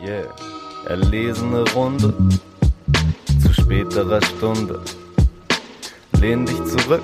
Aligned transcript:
Yeah. 0.00 0.32
Erlesene 0.86 1.64
Runde 1.74 2.14
zu 3.42 3.52
späterer 3.52 4.22
Stunde. 4.22 4.80
Lehn 6.20 6.46
dich 6.46 6.64
zurück, 6.64 7.02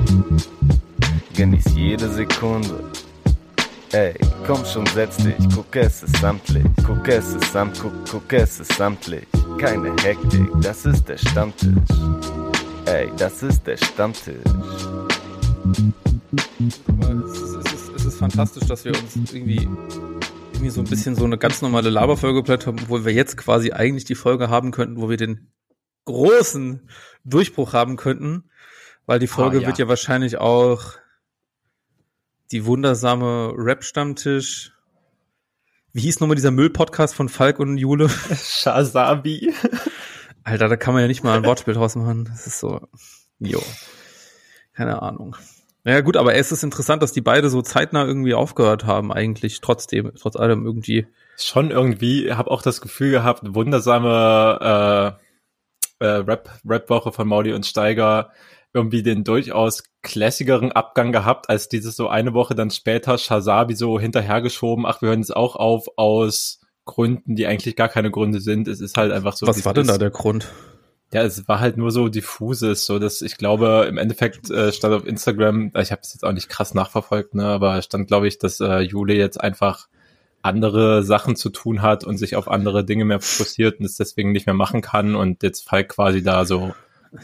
genieß 1.35 1.65
jede 1.75 2.09
Sekunde. 2.09 2.85
Ey, 3.93 4.15
komm 4.47 4.65
schon, 4.65 4.87
setz 4.87 5.17
dich, 5.17 5.35
guck 5.55 5.75
es 5.77 6.03
ist 6.05 6.17
samtlich, 6.19 6.65
guck 6.87 7.07
es 7.09 7.35
ist 7.35 7.53
samt, 7.53 7.79
guck, 7.81 7.93
guck 8.11 8.33
es 8.33 8.61
ist 8.61 8.73
samtlich. 8.75 9.27
Keine 9.59 9.91
Hektik, 10.03 10.49
das 10.61 10.87
ist 10.87 11.09
der 11.09 11.19
Stammtisch. 11.19 11.73
Ey, 12.87 13.11
das 13.17 13.43
ist 13.43 13.67
der 13.67 13.77
Stammtisch. 13.77 14.37
Es 17.27 17.41
ist, 17.41 17.55
es, 17.57 17.73
ist, 17.73 17.93
es 17.97 18.05
ist 18.05 18.19
fantastisch, 18.19 18.67
dass 18.67 18.85
wir 18.85 18.93
uns 18.93 19.17
irgendwie 19.33 19.69
irgendwie 20.65 20.75
so 20.75 20.81
ein 20.81 20.89
bisschen 20.89 21.15
so 21.15 21.27
eine 21.27 21.37
ganz 21.37 21.61
normale 21.61 21.91
Laberfolge 21.91 22.39
geplant 22.39 22.67
haben, 22.67 22.79
wo 22.89 23.05
wir 23.05 23.13
jetzt 23.13 23.37
quasi 23.37 23.73
eigentlich 23.73 24.07
die 24.07 24.15
Folge 24.15 24.49
haben 24.49 24.71
könnten, 24.71 24.97
wo 24.97 25.11
wir 25.11 25.19
den 25.19 25.53
großen 26.07 26.89
Durchbruch 27.23 27.75
haben 27.75 27.97
könnten, 27.97 28.51
weil 29.05 29.19
die 29.19 29.27
Folge 29.27 29.59
oh, 29.59 29.61
ja. 29.61 29.67
wird 29.67 29.79
ja 29.79 29.89
wahrscheinlich 29.89 30.39
auch 30.39 30.95
die 32.51 32.65
wundersame 32.65 33.53
Rap-Stammtisch. 33.55 34.73
Wie 35.93 36.01
hieß 36.01 36.21
nochmal 36.21 36.37
dieser 36.37 36.51
Müll-Podcast 36.51 37.15
von 37.15 37.29
Falk 37.29 37.59
und 37.59 37.77
Jule? 37.77 38.09
Shazabi. 38.35 39.53
Alter, 40.45 40.69
da 40.69 40.77
kann 40.77 40.95
man 40.95 41.03
ja 41.03 41.09
nicht 41.09 41.25
mal 41.25 41.37
ein 41.37 41.45
Wortspiel 41.45 41.75
draus 41.75 41.95
machen. 41.95 42.25
Das 42.25 42.47
ist 42.47 42.59
so, 42.59 42.89
jo. 43.39 43.63
Keine 44.73 45.03
Ahnung. 45.03 45.37
Ja 45.85 46.01
gut, 46.01 46.17
aber 46.17 46.35
es 46.35 46.51
ist 46.51 46.63
interessant, 46.63 47.03
dass 47.03 47.13
die 47.13 47.21
beide 47.21 47.51
so 47.51 47.61
zeitnah 47.61 48.07
irgendwie 48.07 48.35
aufgehört 48.35 48.87
haben, 48.87 49.13
eigentlich 49.13 49.61
trotzdem, 49.61 50.13
trotz 50.19 50.37
allem 50.37 50.65
irgendwie. 50.65 51.07
Schon 51.37 51.71
irgendwie, 51.71 52.33
habe 52.33 52.51
auch 52.51 52.63
das 52.63 52.81
Gefühl 52.81 53.11
gehabt, 53.11 53.43
wundersame 53.55 55.19
äh, 56.01 56.05
äh, 56.05 56.17
Rap, 56.19 56.51
Rap-Woche 56.67 57.13
von 57.13 57.29
Mauli 57.29 57.53
und 57.53 57.67
Steiger 57.67 58.31
irgendwie 58.73 59.03
den 59.03 59.25
durchaus 59.25 59.85
klassigeren 60.03 60.73
Abgang 60.73 61.13
gehabt, 61.13 61.49
als 61.49 61.69
dieses 61.69 61.97
so 61.97 62.09
eine 62.09 62.35
Woche 62.35 62.55
dann 62.55 62.71
später 62.71 63.19
Shazabi 63.19 63.75
so 63.75 64.01
hinterhergeschoben, 64.01 64.87
ach, 64.87 65.01
wir 65.01 65.11
hören 65.11 65.21
jetzt 65.21 65.37
auch 65.37 65.55
auf 65.55 65.87
aus 65.97 66.61
Gründen, 66.85 67.37
die 67.37 67.47
eigentlich 67.47 67.77
gar 67.77 67.89
keine 67.89 68.11
Gründe 68.11 68.41
sind. 68.41 68.69
Es 68.69 68.81
ist 68.81 68.97
halt 68.97 69.13
einfach 69.13 69.35
so. 69.35 69.47
Was 69.47 69.65
war 69.65 69.75
denn 69.75 69.87
da 69.87 69.97
der 69.97 70.11
Grund? 70.11 70.53
Ja, 71.13 71.23
es 71.23 71.47
war 71.47 71.61
halt 71.61 71.77
nur 71.77 71.91
so 71.91 72.09
diffuses, 72.09 72.87
so 72.87 72.99
dass 72.99 73.23
ich 73.23 73.37
glaube, 73.37 73.87
im 73.89 73.99
Endeffekt 73.99 74.51
äh, 74.51 74.73
stand 74.73 74.95
auf 74.95 75.07
Instagram, 75.07 75.71
ich 75.79 75.93
habe 75.93 76.01
es 76.03 76.13
jetzt 76.13 76.25
auch 76.25 76.33
nicht 76.33 76.49
krass 76.49 76.75
nachverfolgt, 76.75 77.35
ne, 77.35 77.47
aber 77.47 77.81
stand, 77.83 78.09
glaube 78.09 78.27
ich, 78.27 78.39
dass 78.39 78.61
äh, 78.61 78.81
Jule 78.81 79.15
jetzt 79.15 79.41
einfach 79.41 79.87
andere 80.43 81.03
Sachen 81.03 81.37
zu 81.37 81.51
tun 81.51 81.83
hat 81.83 82.05
und 82.05 82.19
sich 82.19 82.37
auf 82.37 82.51
andere 82.51 82.85
Dinge 82.85 83.05
mehr 83.05 83.21
fokussiert 83.21 83.79
und 83.79 83.87
es 83.87 83.97
deswegen 83.97 84.33
nicht 84.33 84.47
mehr 84.47 84.55
machen 84.55 84.83
kann 84.83 85.15
und 85.15 85.43
jetzt 85.43 85.67
Falk 85.67 85.89
quasi 85.91 86.23
da 86.23 86.45
so 86.45 86.75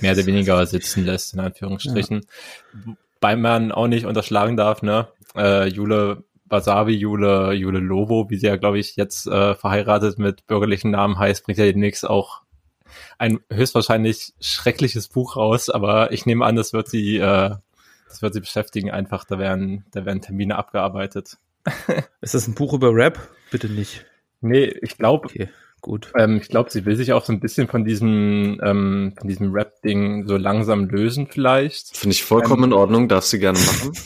mehr 0.00 0.12
oder 0.12 0.24
weniger 0.24 0.64
sitzen 0.66 1.04
lässt, 1.04 1.34
in 1.34 1.40
Anführungsstrichen. 1.40 2.22
Ja. 2.86 2.94
Weil 3.20 3.36
man 3.36 3.72
auch 3.72 3.88
nicht 3.88 4.06
unterschlagen 4.06 4.56
darf, 4.56 4.82
ne? 4.82 5.08
Äh, 5.36 5.68
Jule 5.68 6.24
Basavi, 6.46 6.94
Jule, 6.94 7.52
Jule 7.52 7.78
Lobo, 7.78 8.30
wie 8.30 8.36
sie 8.36 8.46
ja, 8.46 8.56
glaube 8.56 8.78
ich, 8.78 8.96
jetzt 8.96 9.26
äh, 9.26 9.54
verheiratet 9.54 10.18
mit 10.18 10.46
bürgerlichen 10.46 10.90
Namen 10.90 11.18
heißt, 11.18 11.44
bringt 11.44 11.58
ja 11.58 11.64
demnächst 11.64 12.08
auch 12.08 12.40
ein 13.20 13.40
höchstwahrscheinlich 13.52 14.32
schreckliches 14.40 15.08
Buch 15.08 15.36
raus, 15.36 15.68
aber 15.68 16.10
ich 16.10 16.24
nehme 16.24 16.46
an, 16.46 16.56
das 16.56 16.72
wird 16.72 16.88
sie, 16.88 17.18
äh, 17.18 17.50
das 18.08 18.22
wird 18.22 18.32
sie 18.32 18.40
beschäftigen 18.40 18.90
einfach. 18.90 19.24
Da 19.24 19.38
werden, 19.38 19.84
da 19.92 20.06
werden 20.06 20.22
Termine 20.22 20.56
abgearbeitet. 20.56 21.36
Ist 22.22 22.32
das 22.32 22.48
ein 22.48 22.54
Buch 22.54 22.72
über 22.72 22.94
Rap? 22.94 23.18
Bitte 23.50 23.68
nicht. 23.68 24.06
Nee, 24.40 24.74
ich 24.80 24.96
glaube, 24.96 25.26
okay, 25.26 25.50
gut. 25.82 26.10
Ähm, 26.16 26.38
ich 26.38 26.48
glaube, 26.48 26.70
sie 26.70 26.86
will 26.86 26.96
sich 26.96 27.12
auch 27.12 27.22
so 27.22 27.34
ein 27.34 27.40
bisschen 27.40 27.68
von 27.68 27.84
diesem, 27.84 28.58
ähm, 28.64 29.12
von 29.18 29.28
diesem 29.28 29.52
Rap-Ding 29.52 30.26
so 30.26 30.38
langsam 30.38 30.86
lösen 30.86 31.26
vielleicht. 31.30 31.94
Finde 31.94 32.14
ich 32.14 32.24
vollkommen 32.24 32.64
ähm, 32.64 32.70
in 32.70 32.72
Ordnung, 32.72 33.08
darf 33.08 33.24
sie 33.24 33.38
gerne 33.38 33.58
machen. 33.58 33.92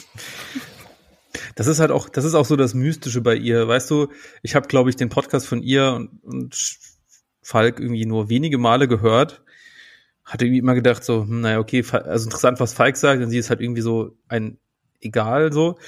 Das 1.57 1.69
ist 1.69 1.79
halt 1.79 1.93
auch, 1.93 2.09
das 2.09 2.25
ist 2.25 2.35
auch 2.35 2.45
so 2.45 2.57
das 2.57 2.75
Mystische 2.75 3.21
bei 3.21 3.37
ihr. 3.37 3.69
Weißt 3.69 3.89
du, 3.89 4.09
ich 4.43 4.57
habe, 4.57 4.67
glaube 4.67 4.91
ich, 4.91 4.97
den 4.97 5.09
Podcast 5.09 5.47
von 5.47 5.63
ihr 5.63 5.93
und, 5.93 6.25
und 6.25 6.55
Falk 7.45 7.79
irgendwie 7.79 8.07
nur 8.07 8.29
wenige 8.29 8.59
Male 8.59 8.89
gehört. 8.89 9.43
Hatte 10.25 10.47
irgendwie 10.47 10.61
immer 10.61 10.75
gedacht, 10.75 11.05
so, 11.05 11.23
hm, 11.23 11.43
naja, 11.43 11.59
okay, 11.61 11.85
also 11.93 12.25
interessant, 12.27 12.59
was 12.59 12.75
Falk 12.75 12.97
sagt, 12.97 13.21
denn 13.21 13.31
sie 13.31 13.39
ist 13.39 13.51
halt 13.51 13.61
irgendwie 13.61 13.83
so 13.83 14.17
ein 14.29 14.59
egal 15.01 15.53
so. 15.53 15.79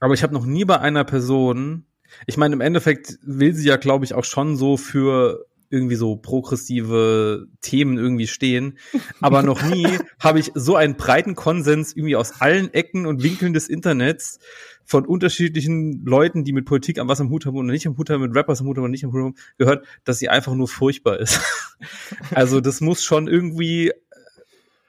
Aber 0.00 0.14
ich 0.14 0.22
habe 0.22 0.34
noch 0.34 0.44
nie 0.44 0.64
bei 0.64 0.78
einer 0.78 1.04
Person, 1.04 1.86
ich 2.26 2.36
meine, 2.36 2.54
im 2.54 2.60
Endeffekt 2.60 3.18
will 3.22 3.54
sie 3.54 3.66
ja, 3.68 3.76
glaube 3.76 4.04
ich, 4.04 4.14
auch 4.14 4.24
schon 4.24 4.56
so 4.56 4.76
für 4.76 5.46
irgendwie 5.74 5.96
so 5.96 6.16
progressive 6.16 7.48
Themen 7.60 7.98
irgendwie 7.98 8.26
stehen. 8.26 8.78
Aber 9.20 9.42
noch 9.42 9.62
nie 9.62 9.86
habe 10.20 10.38
ich 10.38 10.52
so 10.54 10.76
einen 10.76 10.96
breiten 10.96 11.34
Konsens 11.34 11.94
irgendwie 11.94 12.16
aus 12.16 12.40
allen 12.40 12.72
Ecken 12.72 13.06
und 13.06 13.22
Winkeln 13.22 13.52
des 13.52 13.68
Internets 13.68 14.38
von 14.84 15.04
unterschiedlichen 15.04 16.04
Leuten, 16.04 16.44
die 16.44 16.52
mit 16.52 16.66
Politik 16.66 16.98
am 16.98 17.08
was 17.08 17.20
am 17.20 17.30
Hut 17.30 17.46
haben 17.46 17.56
und 17.56 17.66
nicht 17.66 17.86
am 17.86 17.96
Hut 17.96 18.10
haben, 18.10 18.22
mit 18.22 18.36
Rappers 18.36 18.60
am 18.60 18.66
Hut 18.66 18.76
haben 18.76 18.84
und 18.84 18.90
nicht 18.90 19.04
am 19.04 19.12
Hut 19.12 19.20
haben, 19.20 19.34
gehört, 19.58 19.86
dass 20.04 20.18
sie 20.18 20.28
einfach 20.28 20.54
nur 20.54 20.68
furchtbar 20.68 21.18
ist. 21.18 21.40
also 22.34 22.60
das 22.60 22.80
muss 22.80 23.02
schon 23.02 23.26
irgendwie, 23.26 23.92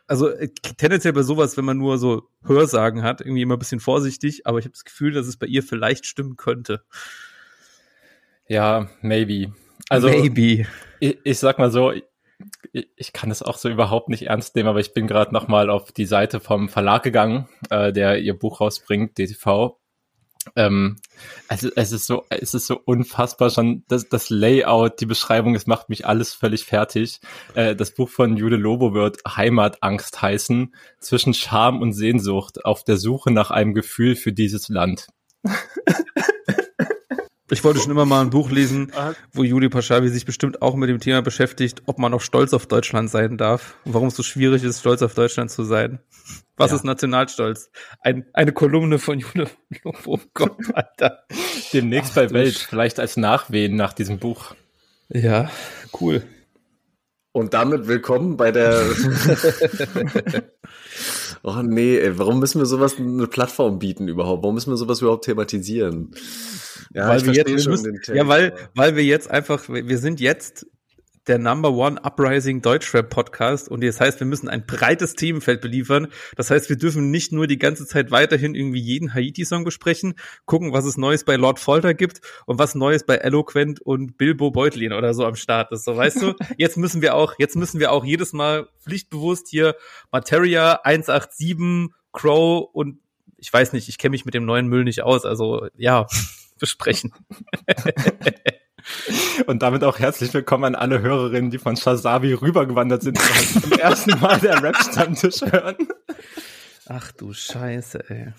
also 0.08 0.30
äh, 0.30 0.50
tendenziell 0.78 1.14
bei 1.14 1.24
sowas, 1.24 1.58
wenn 1.58 1.66
man 1.66 1.78
nur 1.78 1.98
so 1.98 2.30
Hörsagen 2.44 3.04
hat, 3.04 3.22
irgendwie 3.22 3.42
immer 3.42 3.56
ein 3.56 3.60
bisschen 3.60 3.80
vorsichtig, 3.80 4.46
aber 4.46 4.60
ich 4.60 4.66
habe 4.66 4.74
das 4.74 4.86
Gefühl, 4.86 5.14
dass 5.14 5.28
es 5.28 5.38
bei 5.38 5.48
ihr 5.48 5.64
vielleicht 5.64 6.06
stimmen 6.06 6.36
könnte. 6.36 6.84
Ja, 8.48 8.90
maybe. 9.02 9.54
Also, 9.90 10.10
maybe. 10.10 10.68
Ich, 11.00 11.18
ich 11.24 11.40
sag 11.40 11.60
mal 11.60 11.72
so, 11.72 11.94
ich 12.72 13.14
kann 13.14 13.30
das 13.30 13.42
auch 13.42 13.58
so 13.58 13.70
überhaupt 13.70 14.10
nicht 14.10 14.24
ernst 14.24 14.56
nehmen, 14.56 14.70
aber 14.70 14.80
ich 14.80 14.94
bin 14.94 15.08
gerade 15.08 15.34
noch 15.34 15.48
mal 15.48 15.70
auf 15.70 15.92
die 15.92 16.06
Seite 16.06 16.40
vom 16.40 16.70
Verlag 16.70 17.04
gegangen, 17.04 17.48
äh, 17.70 17.94
der 17.94 18.20
ihr 18.20 18.38
Buch 18.38 18.62
rausbringt, 18.62 19.18
DTV, 19.18 19.78
ähm, 20.56 20.98
also 21.48 21.70
es 21.76 21.92
ist 21.92 22.06
so, 22.06 22.26
es 22.30 22.54
ist 22.54 22.68
so 22.68 22.80
unfassbar 22.84 23.50
schon 23.50 23.84
das, 23.88 24.10
das 24.10 24.30
Layout, 24.30 25.00
die 25.02 25.06
Beschreibung, 25.06 25.56
es 25.56 25.66
macht 25.66 25.90
mich 25.90 26.06
alles 26.06 26.34
völlig 26.34 26.66
fertig. 26.66 27.20
Äh, 27.56 27.76
das 27.76 27.94
Buch 27.94 28.10
von 28.10 28.38
Jude 28.38 28.58
Lobo 28.58 28.94
wird 28.94 29.20
Heimatangst 29.28 30.22
heißen, 30.22 30.76
zwischen 31.00 31.34
Scham 31.34 31.82
und 31.82 31.94
Sehnsucht 31.94 32.64
auf 32.66 32.84
der 32.84 32.98
Suche 32.98 33.32
nach 33.32 33.52
einem 33.52 33.74
Gefühl 33.74 34.16
für 34.16 34.34
dieses 34.34 34.70
Land. 34.70 35.08
Ich 37.52 37.64
wollte 37.64 37.80
schon 37.80 37.92
immer 37.92 38.06
mal 38.06 38.22
ein 38.22 38.32
Buch 38.32 38.50
lesen, 38.50 38.92
wo 39.32 39.44
Juli 39.44 39.70
Paschabi 39.70 40.10
sich 40.10 40.26
bestimmt 40.26 40.64
auch 40.64 40.76
mit 40.76 40.90
dem 40.90 41.00
Thema 41.00 41.22
beschäftigt, 41.22 41.84
ob 41.86 42.00
man 42.00 42.12
noch 42.12 42.22
stolz 42.22 42.54
auf 42.54 42.66
Deutschland 42.66 43.10
sein 43.10 43.38
darf 43.38 43.76
und 43.86 43.94
warum 43.94 44.08
es 44.08 44.16
so 44.16 44.24
schwierig 44.24 44.64
ist, 44.64 44.80
stolz 44.80 45.04
auf 45.04 45.14
Deutschland 45.14 45.52
zu 45.52 45.64
sein. 45.64 46.00
Was 46.58 46.72
ja. 46.72 46.78
ist 46.78 46.86
Nationalstolz? 46.86 47.70
Ein, 48.02 48.26
eine 48.34 48.52
Kolumne 48.52 48.98
von 48.98 49.20
Jule 49.20 49.48
Oh 50.06 50.20
Gott, 50.34 50.58
Alter. 50.74 51.26
Demnächst 51.72 52.12
Ach, 52.12 52.16
bei 52.16 52.32
Welt, 52.32 52.58
vielleicht 52.58 53.00
als 53.00 53.16
Nachwehen 53.18 53.76
nach 53.76 53.94
diesem 53.94 54.18
Buch. 54.18 54.56
Ja, 55.10 55.52
cool. 56.02 56.24
Und 57.32 57.54
damit 57.54 57.88
willkommen 57.88 58.38
bei 58.38 58.52
der. 58.52 58.82
oh 61.44 61.62
nee, 61.62 61.98
ey, 61.98 62.18
warum 62.18 62.40
müssen 62.40 62.60
wir 62.60 62.66
sowas 62.66 62.96
eine 62.98 63.28
Plattform 63.28 63.78
bieten 63.78 64.08
überhaupt? 64.08 64.42
Warum 64.42 64.56
müssen 64.56 64.72
wir 64.72 64.78
sowas 64.78 65.02
überhaupt 65.02 65.26
thematisieren? 65.26 66.16
Ja, 66.96 67.10
weil 67.10 67.26
wir 67.26 67.34
jetzt, 67.34 67.68
müssen, 67.68 68.00
ja, 68.14 68.26
weil, 68.30 68.54
weil 68.74 68.96
wir 68.96 69.04
jetzt 69.04 69.30
einfach, 69.30 69.68
wir 69.68 69.98
sind 69.98 70.22
jetzt 70.22 70.66
der 71.28 71.40
Number 71.40 71.72
One 71.74 72.00
Uprising 72.02 72.62
Deutschrap 72.62 73.10
Podcast 73.10 73.68
und 73.68 73.84
das 73.84 74.00
heißt, 74.00 74.22
wir 74.22 74.28
müssen 74.28 74.48
ein 74.48 74.66
breites 74.66 75.16
Themenfeld 75.16 75.60
beliefern. 75.60 76.08
Das 76.38 76.52
heißt, 76.52 76.70
wir 76.70 76.78
dürfen 76.78 77.12
nicht 77.12 77.34
nur 77.34 77.48
die 77.48 77.58
ganze 77.58 77.86
Zeit 77.86 78.12
weiterhin 78.12 78.56
irgendwie 78.56 78.80
jeden 78.80 79.14
Haiti-Song 79.14 79.66
besprechen, 79.66 80.14
gucken, 80.46 80.72
was 80.72 80.86
es 80.86 80.96
Neues 80.96 81.26
bei 81.26 81.36
Lord 81.36 81.60
Folter 81.60 81.94
gibt 81.94 82.22
und 82.46 82.60
was 82.60 82.76
Neues 82.76 83.06
bei 83.06 83.16
Eloquent 83.16 83.82
und 83.82 84.18
Bilbo 84.18 84.52
Beutlin 84.52 84.94
oder 84.94 85.14
so 85.14 85.26
am 85.26 85.36
Start 85.36 85.74
ist. 85.74 85.84
So, 85.84 85.98
weißt 85.98 86.22
du, 86.22 86.34
jetzt 86.58 86.78
müssen 86.78 87.02
wir 87.02 87.16
auch, 87.16 87.34
jetzt 87.40 87.58
müssen 87.58 87.82
wir 87.82 87.92
auch 87.92 88.06
jedes 88.06 88.32
Mal 88.32 88.70
pflichtbewusst 88.82 89.50
hier 89.50 89.76
Materia 90.14 90.80
187, 90.84 91.94
Crow 92.14 92.70
und 92.72 93.00
ich 93.38 93.52
weiß 93.52 93.74
nicht, 93.74 93.90
ich 93.90 93.98
kenne 93.98 94.12
mich 94.12 94.26
mit 94.26 94.34
dem 94.34 94.46
neuen 94.46 94.68
Müll 94.68 94.86
nicht 94.86 95.04
aus. 95.04 95.26
Also 95.26 95.68
ja, 95.76 96.08
besprechen. 96.60 97.14
Und 99.48 99.62
damit 99.62 99.84
auch 99.84 100.00
herzlich 100.00 100.34
willkommen 100.34 100.64
an 100.66 100.76
alle 100.76 101.02
Hörerinnen, 101.02 101.50
die 101.50 101.58
von 101.58 101.76
Shazabi 101.76 102.34
rübergewandert 102.34 103.02
sind 103.02 103.20
und 103.20 103.64
zum 103.64 103.72
ersten 103.72 104.20
Mal 104.20 104.40
der 104.40 104.62
Rap-Stammtisch 104.62 105.42
hören. 105.42 105.88
Ach 106.88 107.12
du 107.12 107.34
Scheiße, 107.34 108.10
ey. 108.10 108.34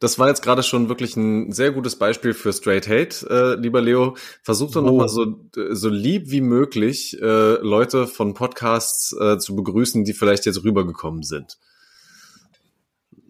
Das 0.00 0.18
war 0.18 0.28
jetzt 0.28 0.42
gerade 0.42 0.62
schon 0.62 0.88
wirklich 0.88 1.16
ein 1.16 1.52
sehr 1.52 1.70
gutes 1.72 1.96
Beispiel 1.96 2.34
für 2.34 2.52
Straight 2.52 2.88
Hate, 2.88 3.26
äh, 3.28 3.60
lieber 3.60 3.80
Leo. 3.80 4.16
Versuch 4.42 4.70
doch 4.70 4.82
oh. 4.82 4.86
nochmal 4.86 5.08
so, 5.08 5.48
so 5.70 5.88
lieb 5.88 6.30
wie 6.30 6.42
möglich 6.42 7.18
äh, 7.20 7.54
Leute 7.60 8.06
von 8.06 8.34
Podcasts 8.34 9.14
äh, 9.18 9.38
zu 9.38 9.54
begrüßen, 9.54 10.04
die 10.04 10.12
vielleicht 10.12 10.46
jetzt 10.46 10.64
rübergekommen 10.64 11.22
sind. 11.22 11.58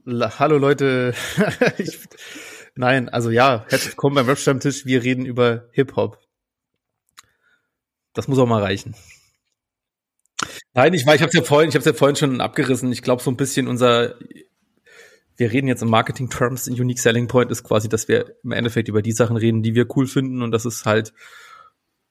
Hallo 0.07 0.59
Leute. 0.59 1.15
ich, 1.79 1.99
Nein, 2.79 3.09
also 3.09 3.31
ja, 3.31 3.65
herzlich 3.71 3.93
willkommen 3.93 4.17
beim 4.17 4.27
Rap-Stammtisch. 4.27 4.85
Wir 4.85 5.03
reden 5.03 5.25
über 5.25 5.65
Hip-Hop. 5.73 6.19
Das 8.13 8.29
muss 8.29 8.39
auch 8.39 8.47
mal 8.47 8.63
reichen. 8.63 8.95
Nein, 10.75 10.93
ich, 10.93 11.07
ich 11.07 11.09
habe 11.09 11.25
es 11.25 11.33
ja 11.33 11.43
vorhin, 11.43 11.71
ich 11.71 11.75
habe 11.75 11.87
ja 11.87 11.95
vorhin 11.95 12.17
schon 12.17 12.39
abgerissen. 12.43 12.93
Ich 12.93 13.01
glaube 13.01 13.23
so 13.23 13.31
ein 13.31 13.39
bisschen 13.39 13.67
unser, 13.67 14.17
wir 15.39 15.53
reden 15.53 15.69
jetzt 15.69 15.81
im 15.81 15.89
Marketing-Terms, 15.89 16.67
ein 16.67 16.79
Unique 16.79 16.99
Selling 16.99 17.29
Point 17.29 17.51
ist 17.51 17.65
quasi, 17.65 17.89
dass 17.89 18.09
wir 18.09 18.37
im 18.45 18.53
Endeffekt 18.53 18.89
über 18.89 19.01
die 19.01 19.13
Sachen 19.13 19.39
reden, 19.39 19.63
die 19.63 19.75
wir 19.75 19.87
cool 19.97 20.07
finden 20.07 20.43
und 20.43 20.51
das 20.51 20.67
ist 20.67 20.85
halt 20.85 21.15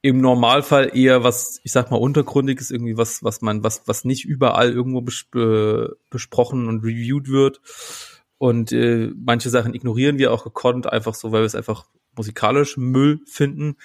im 0.02 0.20
Normalfall 0.20 0.98
eher 0.98 1.24
was, 1.24 1.60
ich 1.64 1.74
sag 1.74 1.92
mal, 1.92 1.98
untergründiges, 1.98 2.72
irgendwie 2.72 2.98
was, 2.98 3.24
was 3.24 3.42
man, 3.42 3.64
was, 3.64 3.84
was 3.86 4.04
nicht 4.04 4.26
überall 4.26 4.72
irgendwo 4.72 5.02
bes 5.02 5.28
besprochen 6.10 6.68
und 6.68 6.84
reviewed 6.84 7.28
wird. 7.28 7.62
Und 8.38 8.72
äh, 8.72 9.12
manche 9.16 9.50
Sachen 9.50 9.74
ignorieren 9.74 10.18
wir 10.18 10.34
auch 10.34 10.44
gekonnt, 10.44 10.92
einfach 10.92 11.14
so, 11.16 11.32
weil 11.32 11.42
wir 11.42 11.48
es 11.48 11.56
einfach 11.56 11.86
musikalisch 12.16 12.78
Müll 12.78 13.22
finden 13.26 13.78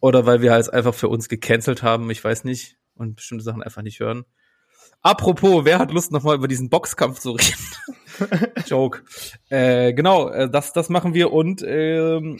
oder 0.00 0.26
weil 0.26 0.40
wir 0.40 0.52
halt 0.52 0.72
einfach 0.72 0.94
für 0.94 1.08
uns 1.08 1.28
gecancelt 1.28 1.82
haben, 1.82 2.10
ich 2.10 2.22
weiß 2.22 2.44
nicht, 2.44 2.76
und 2.94 3.16
bestimmte 3.16 3.44
Sachen 3.44 3.62
einfach 3.62 3.82
nicht 3.82 4.00
hören. 4.00 4.24
Apropos, 5.02 5.64
wer 5.64 5.78
hat 5.78 5.92
Lust, 5.92 6.10
nochmal 6.10 6.36
über 6.36 6.48
diesen 6.48 6.70
Boxkampf 6.70 7.20
zu 7.20 7.32
reden? 7.32 8.52
Joke. 8.66 9.02
Äh, 9.48 9.92
genau, 9.92 10.28
äh, 10.28 10.50
das, 10.50 10.72
das 10.72 10.88
machen 10.88 11.14
wir 11.14 11.32
und 11.32 11.62
ähm, 11.64 12.38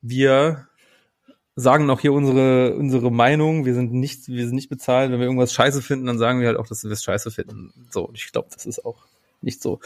wir 0.00 0.68
sagen 1.56 1.90
auch 1.90 2.00
hier 2.00 2.14
unsere, 2.14 2.74
unsere 2.74 3.12
Meinung. 3.12 3.66
Wir 3.66 3.74
sind 3.74 3.92
nicht, 3.92 4.28
wir 4.28 4.46
sind 4.46 4.54
nicht 4.54 4.70
bezahlt. 4.70 5.10
Wenn 5.10 5.18
wir 5.18 5.26
irgendwas 5.26 5.52
scheiße 5.52 5.82
finden, 5.82 6.06
dann 6.06 6.18
sagen 6.18 6.40
wir 6.40 6.48
halt 6.48 6.56
auch, 6.56 6.66
dass 6.66 6.84
wir 6.84 6.90
es 6.90 7.02
scheiße 7.02 7.30
finden. 7.30 7.86
So, 7.90 8.10
ich 8.14 8.32
glaube, 8.32 8.48
das 8.52 8.64
ist 8.64 8.84
auch 8.84 9.04
nicht 9.42 9.62
so. 9.62 9.80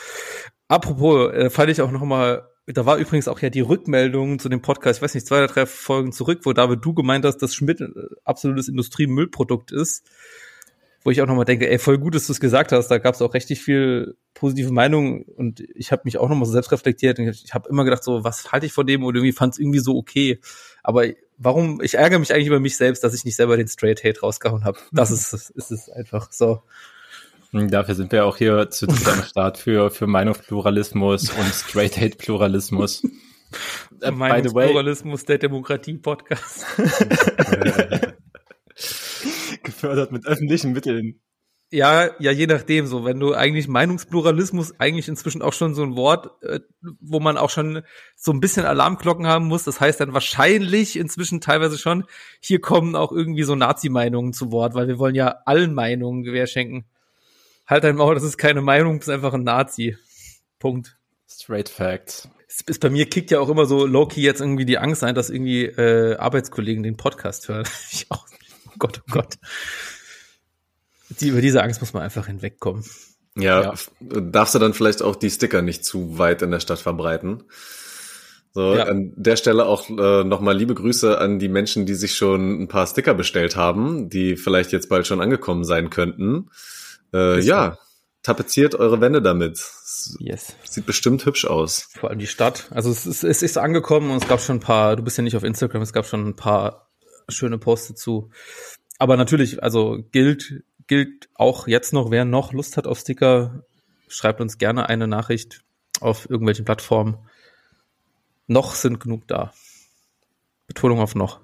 Apropos, 0.68 1.32
äh, 1.32 1.50
fand 1.50 1.70
ich 1.70 1.80
auch 1.80 1.90
noch 1.90 2.04
mal 2.04 2.48
da 2.66 2.86
war 2.86 2.96
übrigens 2.96 3.28
auch 3.28 3.40
ja 3.40 3.50
die 3.50 3.60
Rückmeldung 3.60 4.38
zu 4.38 4.48
dem 4.48 4.62
Podcast, 4.62 4.98
ich 4.98 5.02
weiß 5.02 5.14
nicht, 5.14 5.26
zwei 5.26 5.38
oder 5.38 5.48
drei 5.48 5.66
Folgen 5.66 6.12
zurück, 6.12 6.40
wo 6.44 6.52
David 6.52 6.84
du 6.84 6.94
gemeint 6.94 7.24
hast, 7.24 7.38
dass 7.38 7.54
Schmidt 7.54 7.80
äh, 7.80 7.88
absolutes 8.24 8.68
Industriemüllprodukt 8.68 9.72
ist. 9.72 10.06
Wo 11.06 11.10
ich 11.10 11.20
auch 11.20 11.26
nochmal 11.26 11.44
denke, 11.44 11.68
ey, 11.68 11.78
voll 11.78 11.98
gut, 11.98 12.14
dass 12.14 12.26
du 12.26 12.32
es 12.32 12.40
gesagt 12.40 12.72
hast. 12.72 12.88
Da 12.88 12.96
gab 12.96 13.14
es 13.14 13.20
auch 13.20 13.34
richtig 13.34 13.60
viel 13.60 14.16
positive 14.32 14.72
Meinung 14.72 15.24
und 15.24 15.60
ich 15.74 15.92
habe 15.92 16.02
mich 16.06 16.16
auch 16.16 16.30
nochmal 16.30 16.46
so 16.46 16.52
selbst 16.52 16.72
reflektiert 16.72 17.18
und 17.18 17.28
ich 17.28 17.52
habe 17.52 17.68
immer 17.68 17.84
gedacht, 17.84 18.02
so, 18.02 18.24
was 18.24 18.52
halte 18.52 18.64
ich 18.64 18.72
von 18.72 18.86
dem 18.86 19.04
und 19.04 19.14
irgendwie 19.14 19.32
fand 19.32 19.52
es 19.52 19.60
irgendwie 19.60 19.80
so 19.80 19.98
okay. 19.98 20.40
Aber 20.82 21.04
warum, 21.36 21.82
ich 21.82 21.96
ärgere 21.96 22.18
mich 22.18 22.32
eigentlich 22.32 22.46
über 22.46 22.60
mich 22.60 22.78
selbst, 22.78 23.04
dass 23.04 23.12
ich 23.12 23.26
nicht 23.26 23.36
selber 23.36 23.58
den 23.58 23.68
Straight 23.68 24.02
Hate 24.02 24.20
rausgehauen 24.20 24.64
habe. 24.64 24.78
Das 24.92 25.10
ist, 25.32 25.50
ist 25.50 25.70
es 25.70 25.90
einfach 25.90 26.32
so. 26.32 26.62
Hm, 27.54 27.70
dafür 27.70 27.94
sind 27.94 28.10
wir 28.10 28.26
auch 28.26 28.36
hier 28.36 28.68
zu 28.70 28.86
am 28.88 29.22
Start 29.22 29.58
für, 29.58 29.90
für 29.90 30.08
Meinungspluralismus 30.08 31.30
und 31.30 31.54
Straight 31.54 31.96
Hate 31.96 32.16
Pluralismus. 32.16 33.06
Äh, 34.00 34.10
Meinungspluralismus 34.10 35.26
der 35.26 35.38
Demokratie-Podcast. 35.38 36.66
Gefördert 39.62 40.10
mit 40.10 40.26
öffentlichen 40.26 40.72
Mitteln. 40.72 41.20
Ja, 41.70 42.10
ja, 42.18 42.32
je 42.32 42.48
nachdem 42.48 42.86
so. 42.86 43.04
Wenn 43.04 43.20
du 43.20 43.32
eigentlich 43.32 43.68
Meinungspluralismus 43.68 44.80
eigentlich 44.80 45.06
inzwischen 45.06 45.40
auch 45.40 45.52
schon 45.52 45.76
so 45.76 45.84
ein 45.84 45.94
Wort, 45.94 46.32
äh, 46.42 46.58
wo 47.00 47.20
man 47.20 47.36
auch 47.36 47.50
schon 47.50 47.82
so 48.16 48.32
ein 48.32 48.40
bisschen 48.40 48.66
Alarmglocken 48.66 49.28
haben 49.28 49.46
muss. 49.46 49.62
Das 49.62 49.80
heißt 49.80 50.00
dann 50.00 50.14
wahrscheinlich 50.14 50.96
inzwischen 50.96 51.40
teilweise 51.40 51.78
schon, 51.78 52.06
hier 52.40 52.60
kommen 52.60 52.96
auch 52.96 53.12
irgendwie 53.12 53.44
so 53.44 53.54
Nazi-Meinungen 53.54 54.32
zu 54.32 54.50
Wort, 54.50 54.74
weil 54.74 54.88
wir 54.88 54.98
wollen 54.98 55.14
ja 55.14 55.36
allen 55.46 55.74
Meinungen 55.74 56.24
Gewähr 56.24 56.48
schenken 56.48 56.86
halt 57.66 57.84
dein 57.84 57.96
Maul, 57.96 58.14
das 58.14 58.24
ist 58.24 58.38
keine 58.38 58.62
Meinung, 58.62 58.98
das 58.98 59.08
ist 59.08 59.14
einfach 59.14 59.34
ein 59.34 59.44
Nazi. 59.44 59.96
Punkt. 60.58 60.96
Straight 61.28 61.68
Facts. 61.68 62.28
Es 62.48 62.60
ist 62.60 62.80
bei 62.80 62.90
mir 62.90 63.06
kickt 63.06 63.30
ja 63.30 63.40
auch 63.40 63.48
immer 63.48 63.66
so 63.66 63.86
low-key 63.86 64.20
jetzt 64.20 64.40
irgendwie 64.40 64.64
die 64.64 64.78
Angst 64.78 65.02
ein, 65.02 65.14
dass 65.14 65.30
irgendwie 65.30 65.64
äh, 65.64 66.16
Arbeitskollegen 66.16 66.82
den 66.82 66.96
Podcast 66.96 67.48
hören. 67.48 67.66
Ich 67.92 68.06
auch, 68.10 68.26
oh 68.68 68.74
Gott, 68.78 69.02
oh 69.02 69.12
Gott. 69.12 69.34
Die, 71.20 71.28
über 71.28 71.40
diese 71.40 71.62
Angst 71.62 71.80
muss 71.80 71.92
man 71.92 72.02
einfach 72.02 72.26
hinwegkommen. 72.26 72.84
Ja, 73.36 73.62
ja, 73.62 73.74
darfst 74.00 74.54
du 74.54 74.60
dann 74.60 74.74
vielleicht 74.74 75.02
auch 75.02 75.16
die 75.16 75.30
Sticker 75.30 75.60
nicht 75.60 75.84
zu 75.84 76.18
weit 76.18 76.42
in 76.42 76.52
der 76.52 76.60
Stadt 76.60 76.78
verbreiten. 76.78 77.42
So, 78.52 78.76
ja. 78.76 78.84
an 78.84 79.12
der 79.16 79.34
Stelle 79.34 79.66
auch 79.66 79.90
äh, 79.90 80.22
nochmal 80.22 80.56
liebe 80.56 80.74
Grüße 80.74 81.18
an 81.18 81.40
die 81.40 81.48
Menschen, 81.48 81.86
die 81.86 81.94
sich 81.94 82.14
schon 82.14 82.62
ein 82.62 82.68
paar 82.68 82.86
Sticker 82.86 83.12
bestellt 83.12 83.56
haben, 83.56 84.08
die 84.08 84.36
vielleicht 84.36 84.70
jetzt 84.70 84.88
bald 84.88 85.08
schon 85.08 85.20
angekommen 85.20 85.64
sein 85.64 85.90
könnten. 85.90 86.48
Äh, 87.12 87.40
ja, 87.40 87.78
tapeziert 88.22 88.74
eure 88.74 89.00
Wände 89.00 89.22
damit. 89.22 89.62
Yes. 90.18 90.54
Sieht 90.64 90.86
bestimmt 90.86 91.24
hübsch 91.26 91.44
aus. 91.44 91.88
Vor 91.92 92.10
allem 92.10 92.18
die 92.18 92.26
Stadt. 92.26 92.66
Also 92.70 92.90
es 92.90 93.06
ist, 93.06 93.22
es 93.22 93.42
ist 93.42 93.58
angekommen 93.58 94.10
und 94.10 94.22
es 94.22 94.28
gab 94.28 94.40
schon 94.40 94.56
ein 94.56 94.60
paar, 94.60 94.96
du 94.96 95.02
bist 95.02 95.18
ja 95.18 95.22
nicht 95.22 95.36
auf 95.36 95.44
Instagram, 95.44 95.82
es 95.82 95.92
gab 95.92 96.06
schon 96.06 96.26
ein 96.26 96.36
paar 96.36 96.90
schöne 97.28 97.58
Posts 97.58 97.88
dazu. 97.88 98.30
Aber 98.98 99.16
natürlich, 99.16 99.62
also 99.62 100.02
gilt, 100.10 100.64
gilt 100.86 101.28
auch 101.34 101.66
jetzt 101.66 101.92
noch, 101.92 102.10
wer 102.10 102.24
noch 102.24 102.52
Lust 102.52 102.76
hat 102.76 102.86
auf 102.86 102.98
Sticker, 102.98 103.64
schreibt 104.08 104.40
uns 104.40 104.58
gerne 104.58 104.88
eine 104.88 105.06
Nachricht 105.06 105.62
auf 106.00 106.28
irgendwelchen 106.28 106.64
Plattformen. 106.64 107.18
Noch 108.46 108.74
sind 108.74 109.00
genug 109.00 109.26
da. 109.26 109.52
Betonung 110.66 111.00
auf 111.00 111.14
noch. 111.14 111.40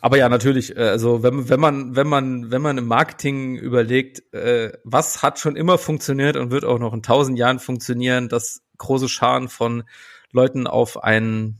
Aber 0.00 0.16
ja, 0.16 0.28
natürlich, 0.28 0.76
äh, 0.76 0.80
also 0.80 1.22
wenn, 1.22 1.48
wenn 1.48 1.60
man, 1.60 1.96
wenn 1.96 2.06
man, 2.06 2.50
wenn 2.50 2.62
man 2.62 2.78
im 2.78 2.86
Marketing 2.86 3.56
überlegt, 3.56 4.32
äh, 4.32 4.72
was 4.84 5.22
hat 5.22 5.38
schon 5.38 5.56
immer 5.56 5.78
funktioniert 5.78 6.36
und 6.36 6.50
wird 6.50 6.64
auch 6.64 6.78
noch 6.78 6.94
in 6.94 7.02
tausend 7.02 7.38
Jahren 7.38 7.58
funktionieren, 7.58 8.28
dass 8.28 8.62
große 8.78 9.08
Scharen 9.08 9.48
von 9.48 9.84
Leuten 10.32 10.66
auf 10.66 11.02
ein 11.02 11.58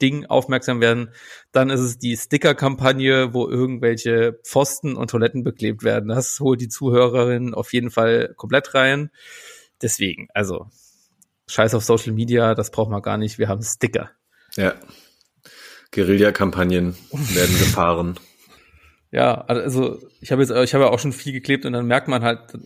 Ding 0.00 0.26
aufmerksam 0.26 0.80
werden, 0.80 1.10
dann 1.52 1.70
ist 1.70 1.80
es 1.80 1.98
die 1.98 2.16
Sticker-Kampagne, 2.16 3.32
wo 3.32 3.48
irgendwelche 3.48 4.38
Pfosten 4.44 4.94
und 4.94 5.10
Toiletten 5.10 5.42
beklebt 5.42 5.82
werden. 5.82 6.08
Das 6.08 6.38
holt 6.40 6.60
die 6.60 6.68
Zuhörerinnen 6.68 7.54
auf 7.54 7.72
jeden 7.72 7.90
Fall 7.90 8.34
komplett 8.36 8.74
rein. 8.74 9.10
Deswegen, 9.80 10.28
also 10.34 10.68
Scheiß 11.48 11.74
auf 11.74 11.84
Social 11.84 12.12
Media, 12.12 12.54
das 12.54 12.70
braucht 12.70 12.90
man 12.90 13.02
gar 13.02 13.18
nicht. 13.18 13.38
Wir 13.38 13.48
haben 13.48 13.62
Sticker. 13.62 14.10
Ja. 14.56 14.74
Guerilla-Kampagnen 15.92 16.96
werden 17.12 17.58
gefahren. 17.58 18.18
Ja, 19.10 19.42
also 19.42 19.98
ich 20.20 20.32
habe 20.32 20.42
jetzt, 20.42 20.50
ich 20.50 20.74
habe 20.74 20.84
ja 20.84 20.90
auch 20.90 20.98
schon 20.98 21.12
viel 21.12 21.32
geklebt 21.32 21.64
und 21.64 21.72
dann 21.72 21.86
merkt 21.86 22.08
man 22.08 22.22
halt, 22.22 22.58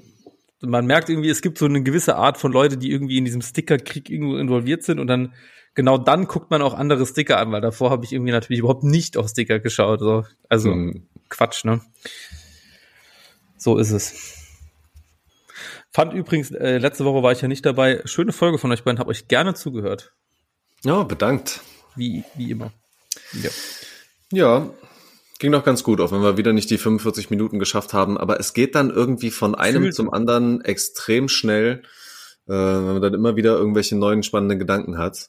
man 0.60 0.86
merkt 0.86 1.08
irgendwie, 1.08 1.30
es 1.30 1.42
gibt 1.42 1.58
so 1.58 1.66
eine 1.66 1.82
gewisse 1.82 2.16
Art 2.16 2.38
von 2.38 2.52
Leute, 2.52 2.76
die 2.76 2.90
irgendwie 2.90 3.18
in 3.18 3.24
diesem 3.24 3.42
Sticker-Krieg 3.42 4.10
irgendwo 4.10 4.36
involviert 4.36 4.82
sind 4.82 4.98
und 4.98 5.06
dann 5.06 5.34
genau 5.74 5.98
dann 5.98 6.26
guckt 6.26 6.50
man 6.50 6.62
auch 6.62 6.74
andere 6.74 7.06
Sticker 7.06 7.38
an, 7.38 7.52
weil 7.52 7.60
davor 7.60 7.90
habe 7.90 8.04
ich 8.04 8.12
irgendwie 8.12 8.32
natürlich 8.32 8.60
überhaupt 8.60 8.84
nicht 8.84 9.16
auf 9.16 9.28
Sticker 9.28 9.58
geschaut. 9.60 10.00
So. 10.00 10.24
Also 10.48 10.72
hm. 10.72 11.06
Quatsch, 11.28 11.64
ne? 11.64 11.80
So 13.56 13.78
ist 13.78 13.90
es. 13.90 14.36
Fand 15.92 16.14
übrigens, 16.14 16.50
äh, 16.52 16.78
letzte 16.78 17.04
Woche 17.04 17.22
war 17.22 17.32
ich 17.32 17.40
ja 17.40 17.48
nicht 17.48 17.66
dabei. 17.66 18.00
Schöne 18.04 18.32
Folge 18.32 18.58
von 18.58 18.70
euch 18.72 18.84
beiden, 18.84 18.98
habe 18.98 19.10
euch 19.10 19.28
gerne 19.28 19.54
zugehört. 19.54 20.14
Ja, 20.84 21.02
bedankt. 21.02 21.60
Wie, 21.96 22.24
wie 22.36 22.50
immer. 22.50 22.72
Ja. 23.32 23.50
ja, 24.32 24.70
ging 25.38 25.52
doch 25.52 25.64
ganz 25.64 25.82
gut, 25.82 26.00
auch 26.00 26.12
wenn 26.12 26.22
wir 26.22 26.36
wieder 26.36 26.52
nicht 26.52 26.70
die 26.70 26.78
45 26.78 27.30
Minuten 27.30 27.58
geschafft 27.58 27.92
haben. 27.92 28.18
Aber 28.18 28.38
es 28.38 28.52
geht 28.52 28.74
dann 28.74 28.90
irgendwie 28.90 29.30
von 29.30 29.54
einem 29.54 29.82
Fühlt. 29.82 29.94
zum 29.94 30.12
anderen 30.12 30.60
extrem 30.62 31.28
schnell, 31.28 31.82
äh, 32.46 32.52
wenn 32.52 32.84
man 32.84 33.02
dann 33.02 33.14
immer 33.14 33.36
wieder 33.36 33.56
irgendwelche 33.56 33.96
neuen 33.96 34.22
spannenden 34.22 34.58
Gedanken 34.58 34.98
hat. 34.98 35.28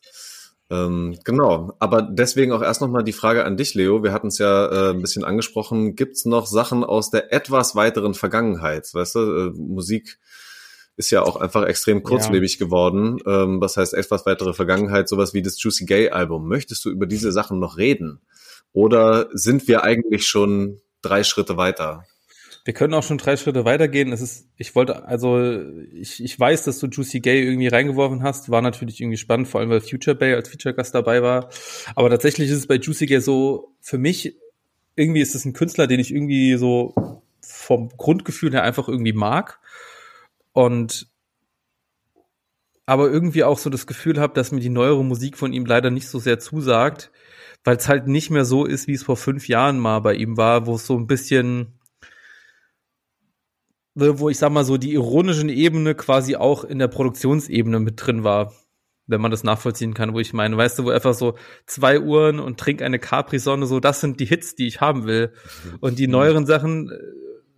Ähm, 0.70 1.18
genau, 1.26 1.76
aber 1.80 2.02
deswegen 2.02 2.54
auch 2.54 2.62
erst 2.62 2.80
nochmal 2.80 3.04
die 3.04 3.12
Frage 3.12 3.44
an 3.44 3.58
dich, 3.58 3.74
Leo. 3.74 4.04
Wir 4.04 4.14
hatten 4.14 4.28
es 4.28 4.38
ja 4.38 4.68
äh, 4.68 4.90
ein 4.92 5.02
bisschen 5.02 5.26
angesprochen. 5.26 5.96
Gibt 5.96 6.16
es 6.16 6.26
noch 6.26 6.46
Sachen 6.46 6.84
aus 6.86 7.10
der 7.10 7.34
etwas 7.34 7.76
weiteren 7.76 8.14
Vergangenheit? 8.14 8.88
Weißt 8.94 9.16
du, 9.16 9.20
äh, 9.20 9.52
Musik 9.54 10.18
ist 10.98 11.12
ja 11.12 11.24
auch 11.24 11.36
einfach 11.36 11.66
extrem 11.66 12.04
kurzlebig 12.04 12.60
ja. 12.60 12.66
geworden. 12.66 13.18
Ähm, 13.26 13.62
was 13.62 13.78
heißt 13.78 13.94
etwas 13.94 14.26
weitere 14.26 14.54
Vergangenheit, 14.54 15.10
sowas 15.10 15.34
wie 15.34 15.42
das 15.42 15.62
Juicy 15.62 15.86
Gay 15.86 16.10
Album. 16.10 16.48
Möchtest 16.48 16.86
du 16.86 16.90
über 16.90 17.06
diese 17.06 17.32
Sachen 17.32 17.60
noch 17.60 17.78
reden? 17.78 18.22
Oder 18.74 19.30
sind 19.34 19.68
wir 19.68 19.84
eigentlich 19.84 20.26
schon 20.28 20.82
drei 21.02 21.24
Schritte 21.24 21.58
weiter? 21.58 22.06
Wir 22.64 22.76
können 22.76 22.94
auch 22.94 23.04
schon 23.04 23.18
drei 23.18 23.38
Schritte 23.38 23.66
weitergehen. 23.66 24.12
Es 24.12 24.22
ist, 24.22 24.48
ich 24.56 24.76
wollte, 24.76 25.06
also 25.06 25.42
ich, 25.94 26.24
ich 26.24 26.40
weiß, 26.40 26.64
dass 26.66 26.78
du 26.78 26.88
Juicy 26.88 27.20
Gay 27.20 27.44
irgendwie 27.44 27.68
reingeworfen 27.68 28.22
hast. 28.22 28.52
War 28.52 28.62
natürlich 28.62 29.02
irgendwie 29.02 29.18
spannend, 29.18 29.48
vor 29.48 29.62
allem 29.62 29.72
weil 29.72 29.82
Future 29.82 30.16
Bay 30.16 30.36
als 30.36 30.50
Feature-Gast 30.50 30.94
dabei 30.94 31.24
war. 31.24 31.50
Aber 31.96 32.10
tatsächlich 32.12 32.50
ist 32.50 32.58
es 32.58 32.68
bei 32.68 32.76
Juicy 32.76 33.08
Gay 33.08 33.20
so, 33.20 33.76
für 33.82 33.98
mich, 33.98 34.38
irgendwie 34.96 35.22
ist 35.22 35.34
es 35.34 35.46
ein 35.46 35.54
Künstler, 35.54 35.88
den 35.88 36.00
ich 36.00 36.14
irgendwie 36.14 36.56
so 36.56 36.94
vom 37.42 37.90
Grundgefühl 37.98 38.52
her 38.52 38.64
einfach 38.64 38.88
irgendwie 38.88 39.14
mag. 39.14 39.60
Und 40.54 41.08
aber 42.86 43.10
irgendwie 43.10 43.44
auch 43.44 43.58
so 43.58 43.70
das 43.70 43.88
Gefühl 43.88 44.20
habe, 44.20 44.34
dass 44.34 44.52
mir 44.52 44.60
die 44.60 44.70
neuere 44.70 45.04
Musik 45.06 45.38
von 45.38 45.54
ihm 45.54 45.66
leider 45.66 45.92
nicht 45.92 46.10
so 46.10 46.20
sehr 46.20 46.40
zusagt, 46.40 47.12
weil 47.64 47.78
es 47.78 47.88
halt 47.88 48.08
nicht 48.08 48.32
mehr 48.32 48.44
so 48.44 48.66
ist, 48.66 48.88
wie 48.88 48.94
es 48.94 49.04
vor 49.04 49.18
fünf 49.18 49.48
Jahren 49.48 49.80
mal 49.80 50.00
bei 50.00 50.14
ihm 50.16 50.36
war, 50.36 50.66
wo 50.66 50.76
es 50.76 50.88
so 50.88 50.98
ein 50.98 51.08
bisschen, 51.08 51.80
wo 53.96 54.30
ich 54.30 54.38
sag 54.38 54.52
mal 54.52 54.66
so 54.66 54.78
die 54.78 54.94
ironischen 54.94 55.50
Ebene 55.50 55.96
quasi 55.96 56.36
auch 56.36 56.64
in 56.64 56.80
der 56.80 56.88
Produktionsebene 56.90 57.80
mit 57.80 58.06
drin 58.06 58.24
war. 58.24 58.54
wenn 59.08 59.22
man 59.22 59.32
das 59.32 59.44
nachvollziehen 59.44 59.94
kann, 59.94 60.14
wo 60.14 60.20
ich 60.20 60.34
meine, 60.34 60.58
weißt 60.58 60.80
du, 60.80 60.86
wo 60.86 60.90
einfach 60.90 61.14
so 61.14 61.36
zwei 61.66 62.00
Uhren 62.00 62.40
und 62.40 62.60
trink 62.60 62.82
eine 62.82 63.00
Capri-Sonne, 63.00 63.66
so, 63.68 63.80
das 63.80 64.00
sind 64.02 64.20
die 64.20 64.26
Hits, 64.26 64.56
die 64.56 64.68
ich 64.68 64.82
haben 64.82 65.06
will. 65.06 65.34
Und 65.82 66.00
die 66.00 66.08
neueren 66.08 66.46
Sachen, 66.46 66.92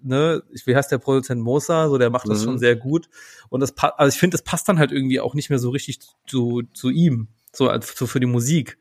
ne, 0.04 0.44
wie 0.66 0.76
heißt 0.76 0.92
der 0.92 0.98
Produzent 0.98 1.42
Mosa, 1.42 1.90
so, 1.90 1.98
der 1.98 2.10
macht 2.10 2.28
das 2.28 2.42
mhm. 2.42 2.44
schon 2.44 2.60
sehr 2.60 2.76
gut. 2.76 3.10
Und 3.50 3.60
das, 3.60 3.74
also 3.78 4.14
ich 4.14 4.20
finde, 4.20 4.36
das 4.36 4.44
passt 4.44 4.68
dann 4.70 4.80
halt 4.80 4.92
irgendwie 4.92 5.20
auch 5.20 5.34
nicht 5.34 5.50
mehr 5.50 5.60
so 5.60 5.70
richtig 5.70 6.00
zu, 6.28 6.64
zu 6.74 6.90
ihm, 6.90 7.28
so, 7.52 7.70
als, 7.70 7.96
so 7.98 8.08
für 8.08 8.20
die 8.20 8.28
Musik. 8.28 8.78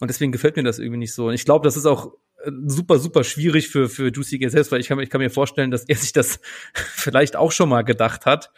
Und 0.00 0.08
deswegen 0.08 0.32
gefällt 0.32 0.56
mir 0.56 0.62
das 0.62 0.78
irgendwie 0.78 0.98
nicht 0.98 1.14
so. 1.14 1.28
Und 1.28 1.34
ich 1.34 1.44
glaube, 1.44 1.64
das 1.64 1.76
ist 1.76 1.86
auch 1.86 2.12
äh, 2.44 2.50
super, 2.66 2.98
super 2.98 3.24
schwierig 3.24 3.68
für, 3.68 3.88
für 3.88 4.12
Juicy 4.12 4.38
Gay 4.38 4.48
selbst, 4.48 4.70
weil 4.70 4.80
ich 4.80 4.88
kann, 4.88 4.98
ich 5.00 5.10
kann 5.10 5.20
mir 5.20 5.30
vorstellen, 5.30 5.70
dass 5.70 5.84
er 5.84 5.96
sich 5.96 6.12
das 6.12 6.40
vielleicht 6.74 7.36
auch 7.36 7.52
schon 7.52 7.68
mal 7.68 7.82
gedacht 7.82 8.26
hat 8.26 8.52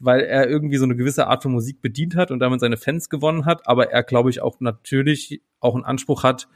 weil 0.00 0.22
er 0.22 0.48
irgendwie 0.48 0.76
so 0.76 0.84
eine 0.84 0.96
gewisse 0.96 1.26
Art 1.28 1.42
von 1.42 1.52
Musik 1.52 1.80
bedient 1.80 2.16
hat 2.16 2.30
und 2.30 2.40
damit 2.40 2.60
seine 2.60 2.76
Fans 2.76 3.08
gewonnen 3.08 3.46
hat, 3.46 3.66
aber 3.68 3.90
er, 3.90 4.02
glaube 4.02 4.30
ich, 4.30 4.42
auch 4.42 4.60
natürlich 4.60 5.42
auch 5.60 5.74
einen 5.74 5.84
Anspruch 5.84 6.24
hat, 6.24 6.48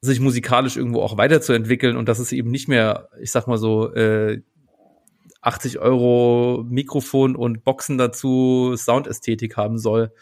sich 0.00 0.20
musikalisch 0.20 0.76
irgendwo 0.76 1.02
auch 1.02 1.16
weiterzuentwickeln 1.16 1.96
und 1.96 2.08
dass 2.08 2.18
es 2.18 2.32
eben 2.32 2.50
nicht 2.50 2.68
mehr, 2.68 3.08
ich 3.20 3.32
sag 3.32 3.46
mal 3.46 3.58
so, 3.58 3.92
äh, 3.94 4.42
80 5.40 5.78
Euro 5.78 6.64
Mikrofon 6.68 7.36
und 7.36 7.64
Boxen 7.64 7.98
dazu 7.98 8.74
Soundästhetik 8.76 9.56
haben 9.56 9.78
soll. 9.78 10.12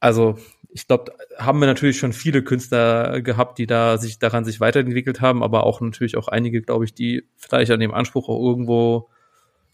Also 0.00 0.38
ich 0.74 0.86
glaube, 0.86 1.12
haben 1.38 1.60
wir 1.60 1.66
natürlich 1.66 1.98
schon 1.98 2.12
viele 2.12 2.42
Künstler 2.42 3.20
gehabt, 3.20 3.58
die 3.58 3.66
da 3.66 3.98
sich 3.98 4.18
daran 4.18 4.44
sich 4.44 4.58
weiterentwickelt 4.58 5.20
haben, 5.20 5.42
aber 5.42 5.64
auch 5.64 5.80
natürlich 5.80 6.16
auch 6.16 6.28
einige, 6.28 6.62
glaube 6.62 6.84
ich, 6.84 6.94
die 6.94 7.28
vielleicht 7.36 7.70
an 7.70 7.80
dem 7.80 7.92
Anspruch 7.92 8.28
auch 8.28 8.42
irgendwo 8.42 9.08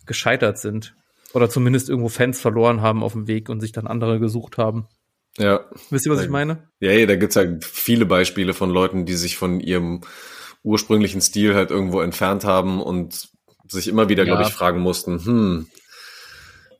gescheitert 0.07 0.59
sind. 0.59 0.95
Oder 1.35 1.49
zumindest 1.49 1.89
irgendwo 1.89 2.09
Fans 2.09 2.41
verloren 2.41 2.81
haben 2.81 3.03
auf 3.03 3.13
dem 3.13 3.29
Weg 3.29 3.49
und 3.49 3.61
sich 3.61 3.73
dann 3.73 3.87
andere 3.87 4.19
gesucht 4.19 4.59
haben. 4.59 4.89
Ja. 5.39 5.65
Wisst 5.91 6.07
ihr, 6.07 6.13
was 6.13 6.23
ich 6.23 6.29
meine? 6.29 6.69
Ja, 6.81 6.93
ja 6.93 7.07
da 7.07 7.17
gibt's 7.17 7.37
ja 7.37 7.45
viele 7.61 8.07
Beispiele 8.07 8.55
von 8.55 8.71
Leuten, 8.71 9.07
die 9.07 9.15
sich 9.15 9.37
von 9.37 9.61
ihrem 9.61 10.03
ursprünglichen 10.63 11.21
Stil 11.21 11.55
halt 11.55 11.71
irgendwo 11.71 12.01
entfernt 12.01 12.45
haben 12.45 12.83
und 12.83 13.29
sich 13.69 13.89
immer 13.89 14.09
wieder, 14.09 14.25
ja. 14.25 14.35
glaube 14.35 14.49
ich, 14.49 14.55
fragen 14.55 14.81
mussten, 14.81 15.25
hm, 15.25 15.67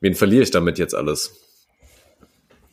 wen 0.01 0.15
verliere 0.15 0.43
ich 0.43 0.51
damit 0.51 0.77
jetzt 0.77 0.95
alles? 0.95 1.33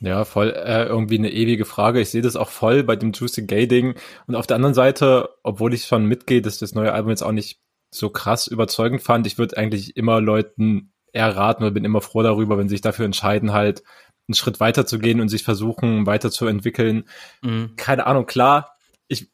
Ja, 0.01 0.25
voll 0.25 0.51
äh, 0.51 0.85
irgendwie 0.85 1.19
eine 1.19 1.33
ewige 1.33 1.65
Frage. 1.65 2.01
Ich 2.01 2.11
sehe 2.11 2.23
das 2.23 2.37
auch 2.37 2.51
voll 2.51 2.83
bei 2.83 2.97
dem 2.97 3.13
Juicy 3.13 3.47
Gay 3.47 3.67
Ding. 3.67 3.95
Und 4.27 4.35
auf 4.35 4.47
der 4.47 4.57
anderen 4.57 4.75
Seite, 4.75 5.31
obwohl 5.43 5.73
ich 5.73 5.87
schon 5.87 6.05
mitgehe, 6.05 6.43
dass 6.43 6.59
das 6.59 6.75
neue 6.75 6.93
Album 6.93 7.11
jetzt 7.11 7.23
auch 7.23 7.33
nicht 7.33 7.61
so 7.91 8.11
krass 8.11 8.47
überzeugend 8.47 9.03
fand, 9.03 9.27
ich 9.27 9.39
würde 9.39 9.57
eigentlich 9.57 9.97
immer 9.97 10.21
Leuten 10.21 10.93
eher 11.13 11.35
raten 11.35 11.63
oder 11.63 11.73
bin 11.73 11.85
immer 11.85 12.03
froh 12.03 12.23
darüber, 12.23 12.59
wenn 12.59 12.69
sie 12.69 12.75
sich 12.75 12.83
dafür 12.83 13.07
entscheiden, 13.07 13.53
halt 13.53 13.83
einen 14.29 14.35
Schritt 14.35 14.61
weiter 14.61 14.87
zu 14.87 14.99
gehen 14.99 15.21
und 15.21 15.29
sich 15.29 15.45
versuchen, 15.45 16.07
weiterzuentwickeln. 16.07 17.05
Mhm. 17.43 17.75
Keine 17.77 18.07
Ahnung, 18.07 18.27
klar, 18.27 18.77
ich, 19.09 19.31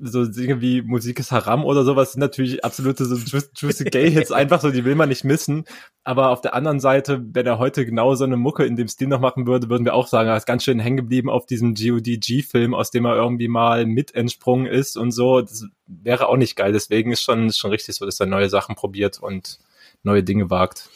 so 0.00 0.24
Dinge 0.24 0.60
wie 0.60 0.80
Musik 0.80 1.18
ist 1.18 1.32
Haram 1.32 1.64
oder 1.64 1.82
sowas 1.84 2.12
sind 2.12 2.20
natürlich 2.20 2.64
absolute 2.64 3.04
so 3.04 3.16
Juicy 3.56 3.84
Gay 3.84 4.12
Hits 4.12 4.30
einfach 4.32 4.60
so, 4.60 4.70
die 4.70 4.84
will 4.84 4.94
man 4.94 5.08
nicht 5.08 5.24
missen. 5.24 5.64
Aber 6.04 6.30
auf 6.30 6.40
der 6.40 6.54
anderen 6.54 6.78
Seite, 6.78 7.20
wenn 7.32 7.46
er 7.46 7.58
heute 7.58 7.84
genau 7.84 8.14
so 8.14 8.22
eine 8.22 8.36
Mucke 8.36 8.64
in 8.64 8.76
dem 8.76 8.86
Stil 8.86 9.08
noch 9.08 9.20
machen 9.20 9.46
würde, 9.46 9.68
würden 9.68 9.84
wir 9.84 9.94
auch 9.94 10.06
sagen, 10.06 10.28
er 10.28 10.36
ist 10.36 10.46
ganz 10.46 10.62
schön 10.62 10.78
hängen 10.78 10.98
geblieben 10.98 11.28
auf 11.28 11.46
diesem 11.46 11.74
GODG-Film, 11.74 12.74
aus 12.74 12.92
dem 12.92 13.04
er 13.04 13.16
irgendwie 13.16 13.48
mal 13.48 13.86
mit 13.86 14.14
entsprungen 14.14 14.66
ist 14.66 14.96
und 14.96 15.10
so. 15.10 15.40
Das 15.40 15.64
wäre 15.86 16.28
auch 16.28 16.36
nicht 16.36 16.54
geil. 16.54 16.72
Deswegen 16.72 17.10
ist 17.10 17.22
schon, 17.22 17.52
schon 17.52 17.70
richtig 17.70 17.96
so, 17.96 18.04
dass 18.04 18.20
er 18.20 18.26
neue 18.26 18.48
Sachen 18.48 18.76
probiert 18.76 19.18
und 19.20 19.58
neue 20.04 20.22
Dinge 20.22 20.48
wagt. 20.48 20.88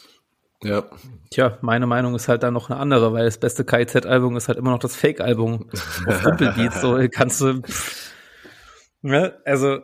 Ja. 0.63 0.85
Tja, 1.31 1.59
meine 1.61 1.87
Meinung 1.87 2.15
ist 2.15 2.29
halt 2.29 2.43
dann 2.43 2.55
noch 2.55 2.71
eine 2.71 2.79
andere, 2.81 3.13
weil 3.13 3.27
das 3.27 3.39
beste 3.39 3.65
KIZ-Album 3.65 4.37
ist 4.37 4.49
halt 4.49 4.59
immer 4.59 4.71
noch 4.71 4.79
das 4.79 4.97
Fake-Album 4.97 5.69
auf 6.07 6.25
Rumpelbeats. 6.27 6.81
so 6.81 6.99
kannst 7.11 7.41
du. 7.41 7.63
ne? 9.03 9.39
Also. 9.45 9.81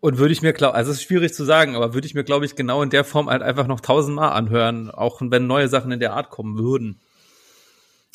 Und 0.00 0.18
würde 0.18 0.32
ich 0.32 0.42
mir 0.42 0.52
glauben, 0.52 0.76
also 0.76 0.90
es 0.90 0.98
ist 0.98 1.04
schwierig 1.04 1.32
zu 1.32 1.44
sagen, 1.44 1.76
aber 1.76 1.94
würde 1.94 2.06
ich 2.06 2.14
mir, 2.14 2.24
glaube 2.24 2.44
ich, 2.44 2.56
genau 2.56 2.82
in 2.82 2.90
der 2.90 3.04
Form 3.04 3.30
halt 3.30 3.40
einfach 3.42 3.66
noch 3.66 3.80
tausendmal 3.80 4.32
anhören, 4.32 4.90
auch 4.90 5.22
wenn 5.22 5.46
neue 5.46 5.68
Sachen 5.68 5.92
in 5.92 6.00
der 6.00 6.12
Art 6.12 6.28
kommen 6.28 6.58
würden. 6.58 7.00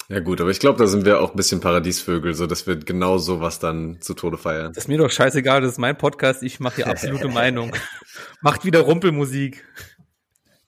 Ja 0.07 0.19
gut, 0.19 0.39
aber 0.41 0.49
ich 0.51 0.59
glaube, 0.59 0.77
da 0.77 0.85
sind 0.87 1.05
wir 1.05 1.19
auch 1.21 1.31
ein 1.31 1.35
bisschen 1.35 1.61
Paradiesvögel, 1.61 2.33
so 2.35 2.45
dass 2.47 2.67
wir 2.67 2.75
genau 2.75 3.17
sowas 3.17 3.57
dann 3.59 4.01
zu 4.01 4.13
Tode 4.13 4.37
feiern. 4.37 4.73
Das 4.73 4.83
ist 4.85 4.87
mir 4.87 4.97
doch 4.99 5.09
scheißegal, 5.09 5.61
das 5.61 5.73
ist 5.73 5.77
mein 5.79 5.97
Podcast, 5.97 6.43
ich 6.43 6.59
mache 6.59 6.77
hier 6.77 6.87
absolute 6.87 7.27
Meinung. 7.33 7.75
Macht 8.41 8.65
wieder 8.65 8.81
Rumpelmusik. 8.81 9.65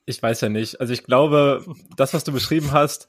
Ich 0.04 0.20
weiß 0.20 0.40
ja 0.40 0.48
nicht. 0.48 0.80
Also 0.80 0.92
ich 0.92 1.04
glaube, 1.04 1.64
das, 1.96 2.12
was 2.12 2.24
du 2.24 2.32
beschrieben 2.32 2.72
hast, 2.72 3.06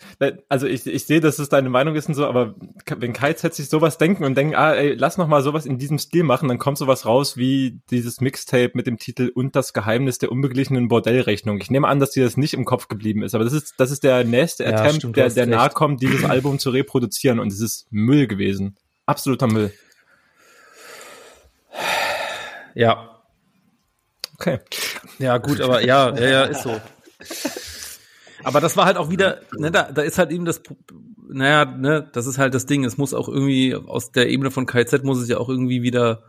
also 0.47 0.67
ich, 0.67 0.85
ich 0.85 1.05
sehe, 1.05 1.21
dass 1.21 1.39
es 1.39 1.49
deine 1.49 1.69
Meinung 1.69 1.95
ist 1.95 2.07
und 2.07 2.13
so, 2.13 2.27
aber 2.27 2.53
wenn 2.97 3.13
KZ 3.13 3.55
sich 3.55 3.67
sowas 3.67 3.97
denken 3.97 4.23
und 4.23 4.35
denken, 4.37 4.53
ah, 4.53 4.73
ey, 4.73 4.93
lass 4.93 5.17
noch 5.17 5.27
mal 5.27 5.41
sowas 5.41 5.65
in 5.65 5.79
diesem 5.79 5.97
Stil 5.97 6.21
machen, 6.21 6.49
dann 6.49 6.59
kommt 6.59 6.77
sowas 6.77 7.07
raus 7.07 7.35
wie 7.35 7.81
dieses 7.89 8.21
Mixtape 8.21 8.73
mit 8.75 8.85
dem 8.85 8.99
Titel 8.99 9.31
Und 9.33 9.55
das 9.55 9.73
Geheimnis 9.73 10.19
der 10.19 10.31
unbeglichenen 10.31 10.87
Bordellrechnung. 10.87 11.59
Ich 11.61 11.71
nehme 11.71 11.87
an, 11.87 11.99
dass 11.99 12.11
dir 12.11 12.25
das 12.25 12.37
nicht 12.37 12.53
im 12.53 12.63
Kopf 12.63 12.87
geblieben 12.87 13.23
ist, 13.23 13.33
aber 13.33 13.43
das 13.43 13.53
ist, 13.53 13.73
das 13.77 13.89
ist 13.89 14.03
der 14.03 14.23
nächste 14.23 14.63
ja, 14.63 14.75
Attempt, 14.75 14.97
stimmt, 14.97 15.17
der, 15.17 15.29
der 15.29 15.47
nahe 15.47 15.69
kommt, 15.69 15.99
dieses 16.03 16.23
Album 16.23 16.59
zu 16.59 16.69
reproduzieren 16.69 17.39
und 17.39 17.51
es 17.51 17.59
ist 17.59 17.87
Müll 17.89 18.27
gewesen. 18.27 18.75
Absoluter 19.07 19.47
Müll. 19.47 19.73
Ja, 22.75 23.12
Okay. 24.35 24.59
Ja, 25.19 25.37
gut, 25.37 25.61
aber 25.61 25.85
ja, 25.85 26.13
ja, 26.15 26.29
ja, 26.29 26.43
ist 26.43 26.63
so. 26.63 26.79
Aber 28.43 28.59
das 28.59 28.75
war 28.75 28.85
halt 28.85 28.97
auch 28.97 29.09
wieder, 29.09 29.41
ne, 29.57 29.71
da, 29.71 29.91
da 29.91 30.01
ist 30.01 30.17
halt 30.17 30.31
eben 30.31 30.45
das, 30.45 30.61
naja, 31.29 31.65
ne, 31.65 32.09
das 32.11 32.27
ist 32.27 32.37
halt 32.37 32.53
das 32.53 32.65
Ding. 32.65 32.83
Es 32.83 32.97
muss 32.97 33.13
auch 33.13 33.29
irgendwie 33.29 33.75
aus 33.75 34.11
der 34.11 34.29
Ebene 34.29 34.51
von 34.51 34.65
KZ 34.65 35.03
muss 35.03 35.19
es 35.19 35.29
ja 35.29 35.37
auch 35.37 35.49
irgendwie 35.49 35.81
wieder 35.81 36.23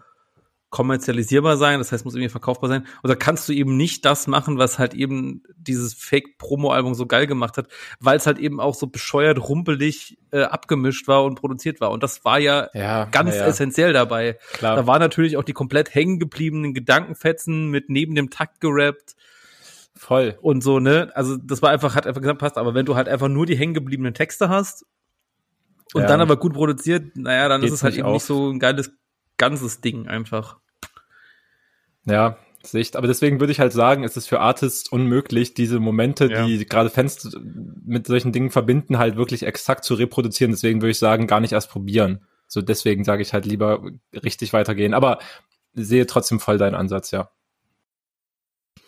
kommerzialisierbar 0.74 1.56
sein, 1.56 1.78
das 1.78 1.92
heißt, 1.92 2.04
muss 2.04 2.16
irgendwie 2.16 2.30
verkaufbar 2.30 2.68
sein. 2.68 2.84
Oder 3.04 3.14
kannst 3.14 3.48
du 3.48 3.52
eben 3.52 3.76
nicht 3.76 4.04
das 4.04 4.26
machen, 4.26 4.58
was 4.58 4.80
halt 4.80 4.92
eben 4.92 5.44
dieses 5.56 5.94
Fake-Promo-Album 5.94 6.94
so 6.94 7.06
geil 7.06 7.28
gemacht 7.28 7.56
hat, 7.58 7.68
weil 8.00 8.16
es 8.16 8.26
halt 8.26 8.40
eben 8.40 8.58
auch 8.58 8.74
so 8.74 8.88
bescheuert, 8.88 9.38
rumpelig 9.38 10.18
äh, 10.32 10.42
abgemischt 10.42 11.06
war 11.06 11.22
und 11.22 11.36
produziert 11.36 11.80
war. 11.80 11.92
Und 11.92 12.02
das 12.02 12.24
war 12.24 12.40
ja, 12.40 12.70
ja 12.74 13.04
ganz 13.04 13.36
ja. 13.36 13.46
essentiell 13.46 13.92
dabei. 13.92 14.36
Klar. 14.54 14.74
Da 14.74 14.84
war 14.84 14.98
natürlich 14.98 15.36
auch 15.36 15.44
die 15.44 15.52
komplett 15.52 15.94
hängen 15.94 16.18
gebliebenen 16.18 16.74
Gedankenfetzen 16.74 17.70
mit 17.70 17.88
neben 17.88 18.16
dem 18.16 18.30
Takt 18.30 18.60
gerappt. 18.60 19.14
Voll. 19.94 20.36
Und 20.42 20.64
so, 20.64 20.80
ne? 20.80 21.12
Also 21.14 21.36
das 21.36 21.62
war 21.62 21.70
einfach, 21.70 21.94
hat 21.94 22.08
einfach 22.08 22.20
gesagt, 22.20 22.40
passt. 22.40 22.58
Aber 22.58 22.74
wenn 22.74 22.84
du 22.84 22.96
halt 22.96 23.08
einfach 23.08 23.28
nur 23.28 23.46
die 23.46 23.56
hängen 23.56 23.74
gebliebenen 23.74 24.12
Texte 24.12 24.48
hast 24.48 24.84
und 25.92 26.02
ja. 26.02 26.08
dann 26.08 26.20
aber 26.20 26.36
gut 26.36 26.54
produziert, 26.54 27.16
naja, 27.16 27.48
dann 27.48 27.60
Geht 27.60 27.68
ist 27.68 27.74
es 27.74 27.84
halt 27.84 27.94
eben 27.94 28.08
auf. 28.08 28.14
nicht 28.14 28.24
so 28.24 28.50
ein 28.50 28.58
geiles 28.58 28.90
ganzes 29.36 29.80
Ding 29.80 30.08
einfach. 30.08 30.58
Ja, 32.06 32.36
Sicht. 32.66 32.96
Aber 32.96 33.06
deswegen 33.06 33.40
würde 33.40 33.52
ich 33.52 33.60
halt 33.60 33.72
sagen, 33.72 34.04
es 34.04 34.16
ist 34.16 34.28
für 34.28 34.40
Artists 34.40 34.88
unmöglich, 34.88 35.54
diese 35.54 35.80
Momente, 35.80 36.30
ja. 36.30 36.46
die 36.46 36.64
gerade 36.64 36.90
Fans 36.90 37.36
mit 37.84 38.06
solchen 38.06 38.32
Dingen 38.32 38.50
verbinden, 38.50 38.98
halt 38.98 39.16
wirklich 39.16 39.44
exakt 39.44 39.84
zu 39.84 39.94
reproduzieren. 39.94 40.52
Deswegen 40.52 40.80
würde 40.80 40.92
ich 40.92 40.98
sagen, 40.98 41.26
gar 41.26 41.40
nicht 41.40 41.52
erst 41.52 41.70
probieren. 41.70 42.24
So 42.46 42.62
deswegen 42.62 43.04
sage 43.04 43.22
ich 43.22 43.32
halt 43.32 43.46
lieber 43.46 43.84
richtig 44.12 44.52
weitergehen. 44.52 44.94
Aber 44.94 45.18
sehe 45.74 46.06
trotzdem 46.06 46.40
voll 46.40 46.58
deinen 46.58 46.74
Ansatz, 46.74 47.10
ja. 47.10 47.30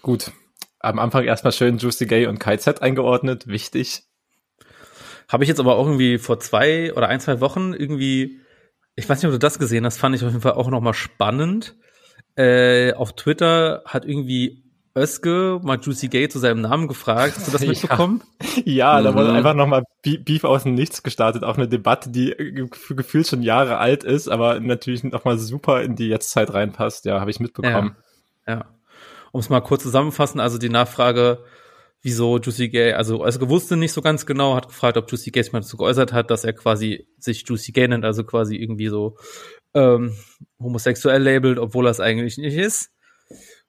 Gut. 0.03 0.33
Am 0.79 0.99
Anfang 0.99 1.25
erstmal 1.25 1.53
schön 1.53 1.79
Juicy 1.79 2.07
Gay 2.07 2.27
und 2.27 2.39
KZ 2.39 2.81
eingeordnet. 2.81 3.49
Wichtig. 3.49 4.05
Habe 5.29 5.43
ich 5.43 5.49
jetzt 5.49 5.59
aber 5.59 5.77
auch 5.77 5.87
irgendwie 5.87 6.19
vor 6.19 6.39
zwei 6.39 6.93
oder 6.93 7.09
ein, 7.09 7.19
zwei 7.19 7.41
Wochen 7.41 7.73
irgendwie, 7.73 8.41
ich 8.95 9.09
weiß 9.09 9.19
nicht, 9.19 9.27
ob 9.27 9.33
du 9.33 9.39
das 9.39 9.59
gesehen 9.59 9.85
hast, 9.85 9.99
fand 9.99 10.15
ich 10.15 10.23
auf 10.23 10.31
jeden 10.31 10.43
Fall 10.43 10.53
auch 10.53 10.71
nochmal 10.71 10.95
spannend 10.95 11.77
äh, 12.37 12.93
auf 12.93 13.15
Twitter 13.15 13.83
hat 13.85 14.05
irgendwie 14.05 14.63
Özge 14.97 15.61
mal 15.63 15.79
Juicy 15.81 16.09
Gay 16.09 16.29
zu 16.29 16.39
seinem 16.39 16.63
Namen 16.63 16.89
gefragt. 16.89 17.35
Hast 17.37 17.49
du 17.49 17.53
das 17.53 17.61
mitbekommen? 17.67 18.23
Ja, 18.65 18.99
ja 18.99 19.03
da 19.03 19.15
wurde 19.15 19.31
mhm. 19.31 19.37
einfach 19.37 19.55
nochmal 19.55 19.85
Beef 20.03 20.45
aus 20.45 20.63
dem 20.63 20.75
Nichts 20.75 21.03
gestartet. 21.03 21.45
Auch 21.45 21.57
eine 21.57 21.69
Debatte, 21.69 22.11
die 22.11 22.35
gefühlt 22.71 23.27
schon 23.27 23.43
Jahre 23.43 23.79
alt 23.79 24.05
ist, 24.05 24.29
aber 24.29 24.59
natürlich 24.61 25.05
nochmal 25.05 25.39
super 25.39 25.83
in 25.83 25.97
die 25.97 26.09
Jetztzeit 26.09 26.53
reinpasst. 26.53 27.05
Ja, 27.05 27.21
habe 27.21 27.31
ich 27.31 27.41
mitbekommen. 27.41 27.97
Ja. 28.47 28.55
ja. 28.55 28.65
Um 29.33 29.41
es 29.41 29.51
mal 29.51 29.61
kurz 29.61 29.83
zusammenfassen, 29.83 30.41
also 30.41 30.57
die 30.57 30.71
Nachfrage, 30.71 31.45
wieso 32.01 32.39
Juicy 32.39 32.71
Gay, 32.71 32.93
also 32.95 33.27
Özge 33.27 33.51
wusste 33.51 33.77
nicht 33.77 33.93
so 33.93 34.01
ganz 34.01 34.25
genau, 34.25 34.55
hat 34.55 34.69
gefragt, 34.69 34.97
ob 34.97 35.11
Juicy 35.11 35.31
Gay 35.31 35.43
sich 35.43 35.53
mal 35.53 35.61
dazu 35.61 35.77
geäußert 35.77 36.15
hat, 36.15 36.31
dass 36.31 36.45
er 36.45 36.55
quasi 36.55 37.07
sich 37.19 37.47
Juicy 37.47 37.73
Gay 37.73 37.89
nennt, 37.89 38.05
also 38.05 38.25
quasi 38.25 38.57
irgendwie 38.57 38.89
so 38.89 39.17
ähm, 39.77 40.17
homosexuell 40.59 41.23
labelt, 41.23 41.59
obwohl 41.59 41.87
es 41.87 42.01
eigentlich 42.01 42.39
nicht 42.39 42.57
ist. 42.57 42.91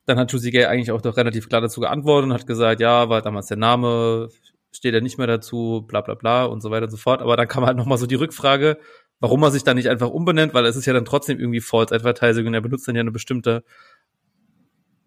Dann 0.06 0.18
hat 0.18 0.32
Juicy 0.32 0.50
Gay 0.50 0.64
eigentlich 0.64 0.90
auch 0.90 1.02
doch 1.02 1.18
relativ 1.18 1.48
klar 1.48 1.60
dazu 1.60 1.80
geantwortet 1.80 2.30
und 2.30 2.34
hat 2.34 2.46
gesagt, 2.46 2.80
ja, 2.80 3.10
war 3.10 3.20
damals 3.20 3.46
der 3.48 3.58
Name, 3.58 4.30
steht 4.72 4.94
er 4.94 5.02
nicht 5.02 5.18
mehr 5.18 5.26
dazu, 5.26 5.84
bla 5.86 6.00
bla 6.00 6.14
bla 6.14 6.46
und 6.46 6.62
so 6.62 6.70
weiter 6.70 6.84
und 6.84 6.90
so 6.90 6.96
fort. 6.96 7.20
Aber 7.20 7.36
dann 7.36 7.46
kam 7.46 7.66
halt 7.66 7.76
nochmal 7.76 7.98
so 7.98 8.06
die 8.06 8.14
Rückfrage, 8.14 8.78
warum 9.20 9.42
er 9.42 9.50
sich 9.50 9.64
dann 9.64 9.76
nicht 9.76 9.90
einfach 9.90 10.08
umbenennt, 10.08 10.54
weil 10.54 10.64
es 10.64 10.76
ist 10.76 10.86
ja 10.86 10.94
dann 10.94 11.04
trotzdem 11.04 11.38
irgendwie 11.38 11.60
False 11.60 11.94
Advertising 11.94 12.46
und 12.46 12.54
er 12.54 12.62
benutzt 12.62 12.88
dann 12.88 12.94
ja 12.96 13.02
eine 13.02 13.10
bestimmte 13.10 13.62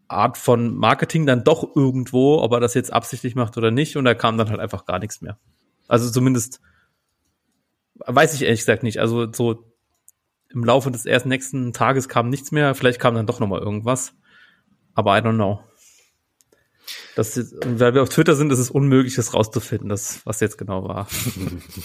Art 0.08 0.38
von 0.38 0.76
Marketing 0.76 1.26
dann 1.26 1.44
doch 1.44 1.76
irgendwo, 1.76 2.40
ob 2.40 2.52
er 2.52 2.60
das 2.60 2.76
jetzt 2.76 2.94
absichtlich 2.94 3.34
macht 3.34 3.58
oder 3.58 3.72
nicht. 3.72 3.98
Und 3.98 4.06
da 4.06 4.14
kam 4.14 4.38
dann 4.38 4.50
halt 4.50 4.60
einfach 4.60 4.86
gar 4.86 5.00
nichts 5.00 5.22
mehr. 5.22 5.40
Also 5.88 6.12
zumindest 6.12 6.62
weiß 7.96 8.36
ich 8.36 8.44
ehrlich 8.44 8.60
gesagt 8.60 8.84
nicht. 8.84 9.00
Also 9.00 9.32
so 9.32 9.71
im 10.54 10.64
Laufe 10.64 10.92
des 10.92 11.06
ersten 11.06 11.30
nächsten 11.30 11.74
Tages 11.74 12.10
kam 12.10 12.30
nichts 12.30 12.52
mehr. 12.52 12.76
Vielleicht 12.76 13.00
kam 13.00 13.16
dann 13.16 13.26
doch 13.26 13.40
noch 13.40 13.48
mal 13.48 13.62
irgendwas. 13.62 14.14
Aber 14.94 15.18
I 15.18 15.22
don't 15.22 15.36
know. 15.36 15.60
Das 17.16 17.38
ist, 17.38 17.56
weil 17.66 17.94
wir 17.94 18.04
auf 18.04 18.10
Twitter 18.10 18.36
sind, 18.36 18.52
ist 18.52 18.60
es 18.60 18.72
unmöglich, 18.72 19.16
das 19.16 19.34
rauszufinden, 19.34 19.90
das, 19.90 20.26
was 20.26 20.40
jetzt 20.40 20.58
genau 20.58 20.88
war. 20.88 21.08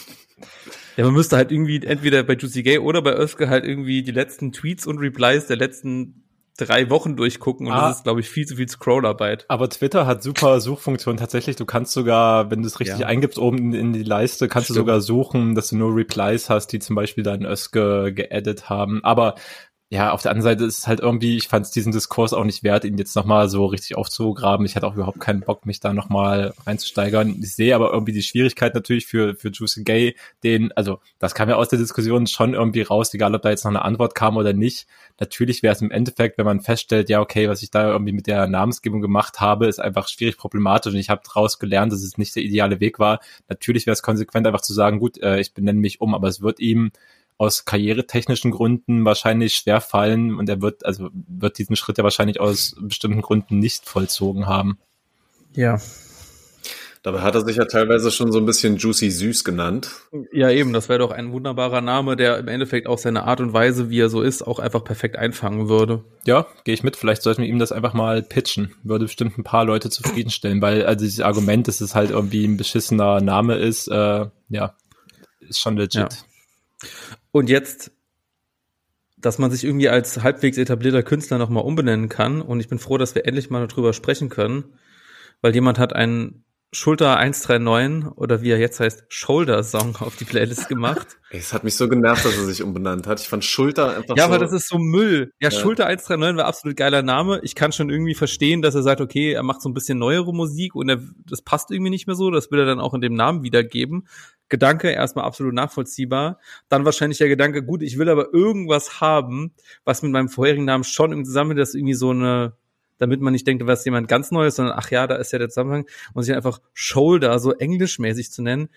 ja, 0.97 1.05
man 1.05 1.15
müsste 1.15 1.37
halt 1.37 1.53
irgendwie 1.53 1.83
entweder 1.85 2.23
bei 2.23 2.35
Juicy 2.35 2.63
Gay 2.63 2.79
oder 2.79 3.03
bei 3.03 3.17
Özke 3.17 3.49
halt 3.49 3.65
irgendwie 3.65 4.03
die 4.03 4.13
letzten 4.13 4.53
Tweets 4.53 4.87
und 4.87 4.99
Replies 4.99 5.47
der 5.47 5.57
letzten 5.57 6.26
drei 6.57 6.91
Wochen 6.91 7.17
durchgucken 7.17 7.67
und 7.67 7.73
ah, 7.73 7.89
das 7.89 7.99
ist, 7.99 8.05
glaube 8.05 8.21
ich, 8.21 8.29
viel 8.29 8.47
zu 8.47 8.57
viel 8.57 8.69
Scrollarbeit. 8.69 9.45
Aber 9.49 9.69
Twitter 9.69 10.07
hat 10.07 10.23
super 10.23 10.61
Suchfunktion 10.61 11.17
tatsächlich. 11.17 11.57
Du 11.57 11.65
kannst 11.65 11.93
sogar, 11.93 12.51
wenn 12.51 12.63
du 12.63 12.69
es 12.69 12.81
richtig 12.81 13.01
ja. 13.01 13.07
eingibst, 13.07 13.39
oben 13.39 13.59
in, 13.59 13.73
in, 13.75 13.93
die 13.93 14.03
Leiste, 14.03 14.49
kannst 14.49 14.67
Stimmt. 14.67 14.77
du 14.77 14.81
sogar 14.81 15.01
suchen, 15.01 15.55
dass 15.55 15.69
du 15.69 15.77
nur 15.77 15.95
Replies 15.95 16.51
hast, 16.51 16.69
die 16.69 16.79
zum 16.79 16.97
Beispiel 16.97 17.25
deinen 17.25 17.45
Öske 17.45 18.13
geedit 18.13 18.69
haben. 18.69 19.03
Aber 19.05 19.35
ja, 19.89 20.11
auf 20.11 20.21
der 20.21 20.33
anderen 20.33 20.43
Seite 20.51 20.65
ist 20.65 20.81
es 20.81 20.87
halt 20.89 20.99
irgendwie, 20.99 21.37
ich 21.37 21.47
fand 21.47 21.65
es 21.65 21.71
diesen 21.71 21.93
Diskurs 21.93 22.33
auch 22.33 22.43
nicht 22.43 22.65
wert, 22.65 22.85
ihn 22.85 22.99
jetzt 22.99 23.15
nochmal 23.15 23.49
so 23.49 23.67
richtig 23.67 23.97
aufzugraben. 23.97 24.67
Ich 24.67 24.75
hatte 24.75 24.85
auch 24.85 24.97
überhaupt 24.97 25.21
keinen 25.21 25.43
Bock, 25.43 25.65
mich 25.65 25.79
da 25.79 25.93
nochmal 25.93 26.55
reinzusteigern. 26.67 27.37
Ich 27.41 27.55
sehe 27.55 27.73
aber 27.73 27.93
irgendwie 27.93 28.13
die 28.13 28.23
Schwierigkeit 28.23 28.75
natürlich 28.75 29.07
für, 29.07 29.37
für 29.37 29.51
Juicy 29.51 29.85
Gay, 29.85 30.17
den, 30.43 30.73
also 30.73 30.99
das 31.21 31.37
kam 31.37 31.49
ja 31.49 31.55
aus 31.55 31.69
der 31.69 31.79
Diskussion 31.79 32.27
schon 32.27 32.55
irgendwie 32.55 32.83
raus, 32.83 33.15
egal 33.15 33.33
ob 33.37 33.43
da 33.43 33.51
jetzt 33.51 33.63
noch 33.63 33.71
eine 33.71 33.85
Antwort 33.85 34.17
kam 34.17 34.37
oder 34.37 34.53
nicht. 34.53 34.89
Natürlich 35.21 35.63
wäre 35.63 35.77
es 35.77 35.83
im 35.83 35.93
Endeffekt, 35.93 36.37
wenn 36.37 36.47
man 36.47 36.63
feststellt, 36.63 37.09
ja, 37.09 37.21
okay, 37.21 37.49
was 37.49 37.63
ich 37.63 37.71
da 37.71 37.89
irgendwie 37.89 38.13
mit 38.13 38.27
der 38.27 38.49
Namensgebung 38.49 39.01
gemacht 39.01 39.39
habe, 39.39 39.69
ist 39.69 39.79
einfach 39.79 40.09
schwierig 40.09 40.37
problematisch 40.37 40.95
und 40.95 40.99
ich 40.99 41.11
habe 41.11 41.23
daraus 41.25 41.61
gelernt, 41.61 41.93
dass 41.93 42.03
es 42.03 42.19
nicht 42.19 42.35
der 42.35 42.43
ideale 42.43 42.81
Weg 42.81 42.99
war. 42.99 43.21
Natürlich 43.49 43.87
wäre 43.87 43.93
es 43.93 44.03
konsequent 44.03 44.49
einfach 44.49 44.63
zu 44.63 44.75
sagen, 44.75 44.99
gut, 44.99 45.17
äh, 45.23 45.39
ich 45.39 45.55
benenne 45.55 45.79
mich 45.79 46.01
um, 46.01 46.13
aber 46.13 46.27
es 46.27 46.43
wird 46.43 46.59
ihm 46.59 46.91
aus 47.39 47.65
karrieretechnischen 47.65 48.51
Gründen 48.51 49.05
wahrscheinlich 49.05 49.55
schwer 49.55 49.81
fallen 49.81 50.35
und 50.39 50.49
er 50.49 50.63
wird, 50.63 50.85
also 50.87 51.11
wird 51.13 51.59
diesen 51.59 51.77
Schritt 51.77 51.99
ja 51.99 52.05
wahrscheinlich 52.05 52.41
aus 52.41 52.77
bestimmten 52.81 53.23
Gründen 53.23 53.59
nicht 53.59 53.87
vollzogen 53.87 54.47
haben. 54.47 54.79
Ja. 55.55 55.79
Dabei 57.07 57.21
hat 57.21 57.37
er 57.37 57.45
sich 57.45 57.57
ja 57.57 57.67
teilweise 57.67 58.11
schon 58.11 58.33
so 58.33 58.41
ein 58.41 58.47
bisschen 58.47 58.79
Juicy 58.79 59.13
Süß 59.13 59.45
genannt. 59.45 59.93
Ja, 60.33 60.51
eben, 60.51 60.73
das 60.73 60.89
wäre 60.89 60.99
doch 60.99 61.13
ein 61.13 61.31
wunderbarer 61.31 61.81
Name, 61.81 62.17
der 62.17 62.37
im 62.39 62.49
Endeffekt 62.49 62.89
auch 62.89 62.99
seine 62.99 63.23
Art 63.23 63.41
und 63.41 63.53
Weise, 63.53 63.91
wie 63.91 64.01
er 64.01 64.09
so 64.09 64.23
ist, 64.23 64.43
auch 64.43 64.59
einfach 64.59 64.83
perfekt 64.83 65.15
einfangen 65.15 65.69
würde. 65.69 66.03
Ja, 66.27 66.49
gehe 66.65 66.75
ich 66.75 66.83
mit. 66.83 66.97
Vielleicht 66.97 67.23
sollten 67.23 67.43
wir 67.43 67.49
ihm 67.49 67.61
das 67.61 67.71
einfach 67.71 67.95
mal 67.95 68.25
pitchen. 68.25 68.75
Würde 68.83 69.05
bestimmt 69.05 69.39
ein 69.39 69.45
paar 69.45 69.65
Leute 69.65 69.89
zufriedenstellen, 69.89 70.61
weil 70.61 70.85
also 70.85 71.05
dieses 71.05 71.21
Argument, 71.21 71.69
dass 71.69 71.81
es 71.81 71.95
halt 71.95 72.11
irgendwie 72.11 72.45
ein 72.45 72.57
beschissener 72.57 73.21
Name 73.21 73.55
ist, 73.55 73.87
äh, 73.87 74.27
ja, 74.49 74.75
ist 75.39 75.61
schon 75.61 75.77
legit. 75.77 75.95
Ja. 75.95 76.09
Und 77.37 77.51
jetzt, 77.51 77.93
dass 79.19 79.37
man 79.37 79.51
sich 79.51 79.63
irgendwie 79.63 79.91
als 79.91 80.23
halbwegs 80.23 80.57
etablierter 80.57 81.03
Künstler 81.03 81.37
nochmal 81.37 81.65
umbenennen 81.65 82.09
kann. 82.09 82.41
Und 82.41 82.61
ich 82.61 82.69
bin 82.69 82.79
froh, 82.79 82.97
dass 82.97 83.15
wir 83.15 83.27
endlich 83.27 83.51
mal 83.51 83.67
darüber 83.67 83.93
sprechen 83.93 84.31
können, 84.31 84.65
weil 85.43 85.53
jemand 85.53 85.79
hat 85.79 85.93
einen 85.93 86.46
Schulter 86.73 87.17
139 87.17 88.13
oder 88.17 88.43
wie 88.43 88.51
er 88.51 88.59
jetzt 88.59 88.81
heißt, 88.81 89.05
Shoulder 89.09 89.63
Song 89.63 89.97
auf 90.01 90.17
die 90.17 90.25
Playlist 90.25 90.69
gemacht. 90.69 91.07
Es 91.29 91.53
hat 91.53 91.65
mich 91.65 91.75
so 91.75 91.89
genervt, 91.89 92.25
dass 92.25 92.39
er 92.39 92.45
sich 92.45 92.63
umbenannt 92.63 93.07
hat. 93.09 93.21
Ich 93.21 93.29
fand 93.29 93.45
Schulter 93.45 93.97
einfach 93.97 94.17
Ja, 94.17 94.29
so 94.29 94.33
aber 94.33 94.39
das 94.39 94.53
ist 94.53 94.69
so 94.69 94.79
Müll. 94.79 95.33
Ja, 95.41 95.49
ja, 95.49 95.51
Schulter 95.51 95.87
139 95.87 96.39
war 96.39 96.47
absolut 96.47 96.77
geiler 96.77 97.03
Name. 97.03 97.41
Ich 97.43 97.57
kann 97.57 97.73
schon 97.73 97.91
irgendwie 97.91 98.15
verstehen, 98.15 98.63
dass 98.63 98.77
er 98.77 98.83
sagt, 98.83 99.01
okay, 99.01 99.33
er 99.33 99.43
macht 99.43 99.61
so 99.61 99.69
ein 99.69 99.75
bisschen 99.75 99.99
neuere 99.99 100.33
Musik 100.33 100.77
und 100.77 100.89
er, 100.89 101.01
das 101.29 101.43
passt 101.43 101.73
irgendwie 101.73 101.91
nicht 101.91 102.07
mehr 102.07 102.15
so. 102.15 102.31
Das 102.31 102.53
will 102.53 102.61
er 102.61 102.65
dann 102.65 102.81
auch 102.81 102.95
in 102.95 103.01
dem 103.01 103.15
Namen 103.15 103.43
wiedergeben. 103.43 104.07
Gedanke 104.49 104.91
erstmal 104.91 105.25
absolut 105.25 105.53
nachvollziehbar. 105.53 106.39
Dann 106.69 106.85
wahrscheinlich 106.85 107.19
der 107.19 107.29
Gedanke, 107.29 107.65
gut, 107.65 107.83
ich 107.83 107.99
will 107.99 108.09
aber 108.09 108.33
irgendwas 108.33 109.01
haben, 109.01 109.53
was 109.85 110.03
mit 110.03 110.13
meinem 110.13 110.29
vorherigen 110.29 110.65
Namen 110.65 110.85
schon 110.85 111.13
im 111.13 111.25
Zusammenhang, 111.25 111.59
das 111.59 111.75
irgendwie 111.75 111.95
so 111.95 112.11
eine, 112.11 112.57
damit 112.99 113.21
man 113.21 113.33
nicht 113.33 113.47
denkt, 113.47 113.67
was 113.67 113.85
jemand 113.85 114.09
ganz 114.09 114.31
Neues, 114.31 114.57
sondern 114.57 114.75
ach 114.79 114.91
ja, 114.91 115.07
da 115.07 115.17
ist 115.17 115.33
ja 115.33 115.39
der 115.39 115.49
Zusammenhang 115.49 115.87
und 116.15 116.23
sich 116.23 116.35
einfach 116.35 116.61
Shoulder 116.73 117.39
so 117.39 117.53
englischmäßig 117.53 118.31
zu 118.31 118.43
nennen. 118.43 118.69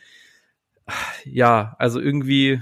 Ja, 1.26 1.76
also 1.78 2.00
irgendwie 2.00 2.62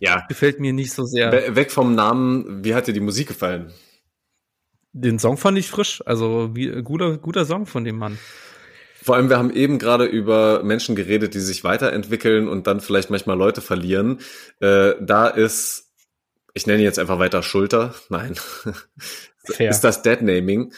ja. 0.00 0.24
gefällt 0.28 0.60
mir 0.60 0.72
nicht 0.72 0.92
so 0.92 1.04
sehr. 1.04 1.54
Weg 1.56 1.70
vom 1.70 1.94
Namen, 1.94 2.64
wie 2.64 2.74
hat 2.74 2.86
dir 2.86 2.92
die 2.92 3.00
Musik 3.00 3.28
gefallen? 3.28 3.72
Den 4.92 5.18
Song 5.18 5.36
fand 5.36 5.58
ich 5.58 5.68
frisch, 5.68 6.02
also 6.06 6.54
wie, 6.54 6.68
guter, 6.82 7.18
guter 7.18 7.44
Song 7.44 7.66
von 7.66 7.84
dem 7.84 7.98
Mann. 7.98 8.18
Vor 9.02 9.16
allem, 9.16 9.28
wir 9.28 9.36
haben 9.36 9.50
eben 9.50 9.78
gerade 9.78 10.06
über 10.06 10.62
Menschen 10.62 10.96
geredet, 10.96 11.34
die 11.34 11.40
sich 11.40 11.62
weiterentwickeln 11.62 12.48
und 12.48 12.66
dann 12.66 12.80
vielleicht 12.80 13.10
manchmal 13.10 13.36
Leute 13.36 13.60
verlieren. 13.60 14.20
Äh, 14.60 14.94
da 15.00 15.26
ist, 15.26 15.92
ich 16.54 16.66
nenne 16.66 16.82
jetzt 16.82 16.98
einfach 16.98 17.18
weiter 17.18 17.42
Schulter. 17.42 17.94
Nein. 18.08 18.36
Fair. 19.44 19.70
Ist 19.70 19.80
das 19.80 20.02
Deadnaming? 20.02 20.72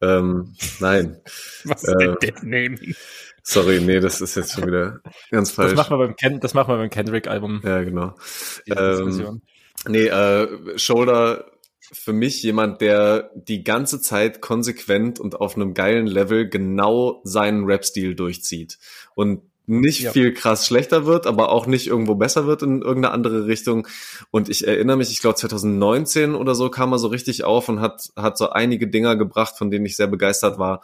Ähm, 0.00 0.54
nein. 0.80 1.20
Was 1.64 1.84
ist 1.84 1.94
denn 2.00 2.16
Deadnaming? 2.20 2.94
Sorry, 3.42 3.80
nee, 3.80 3.98
das 3.98 4.20
ist 4.20 4.36
jetzt 4.36 4.52
schon 4.52 4.66
wieder 4.66 5.00
ganz 5.30 5.50
falsch. 5.50 5.74
Das 5.74 5.76
machen 5.76 5.98
wir 5.98 6.06
beim, 6.06 6.16
Ken 6.16 6.40
das 6.40 6.54
machen 6.54 6.68
wir 6.68 6.76
beim 6.76 6.90
Kendrick-Album. 6.90 7.60
Ja, 7.64 7.82
genau. 7.82 8.14
Ähm, 8.66 9.42
nee, 9.88 10.06
äh, 10.06 10.78
Shoulder 10.78 11.52
für 11.92 12.12
mich 12.12 12.42
jemand, 12.42 12.80
der 12.80 13.30
die 13.34 13.64
ganze 13.64 14.00
Zeit 14.00 14.40
konsequent 14.40 15.20
und 15.20 15.40
auf 15.40 15.56
einem 15.56 15.74
geilen 15.74 16.06
Level 16.06 16.48
genau 16.48 17.20
seinen 17.24 17.64
Rap-Stil 17.64 18.14
durchzieht. 18.14 18.78
Und 19.14 19.42
nicht 19.66 20.00
ja. 20.00 20.10
viel 20.10 20.32
krass 20.34 20.66
schlechter 20.66 21.06
wird, 21.06 21.26
aber 21.26 21.50
auch 21.50 21.66
nicht 21.66 21.86
irgendwo 21.86 22.14
besser 22.14 22.46
wird 22.46 22.62
in 22.62 22.82
irgendeine 22.82 23.14
andere 23.14 23.46
Richtung. 23.46 23.86
Und 24.30 24.48
ich 24.48 24.66
erinnere 24.66 24.96
mich, 24.96 25.10
ich 25.10 25.20
glaube 25.20 25.36
2019 25.36 26.34
oder 26.34 26.54
so 26.54 26.68
kam 26.68 26.92
er 26.92 26.98
so 26.98 27.08
richtig 27.08 27.44
auf 27.44 27.68
und 27.68 27.80
hat, 27.80 28.10
hat 28.16 28.36
so 28.36 28.50
einige 28.50 28.88
Dinger 28.88 29.16
gebracht, 29.16 29.56
von 29.56 29.70
denen 29.70 29.86
ich 29.86 29.96
sehr 29.96 30.08
begeistert 30.08 30.58
war. 30.58 30.82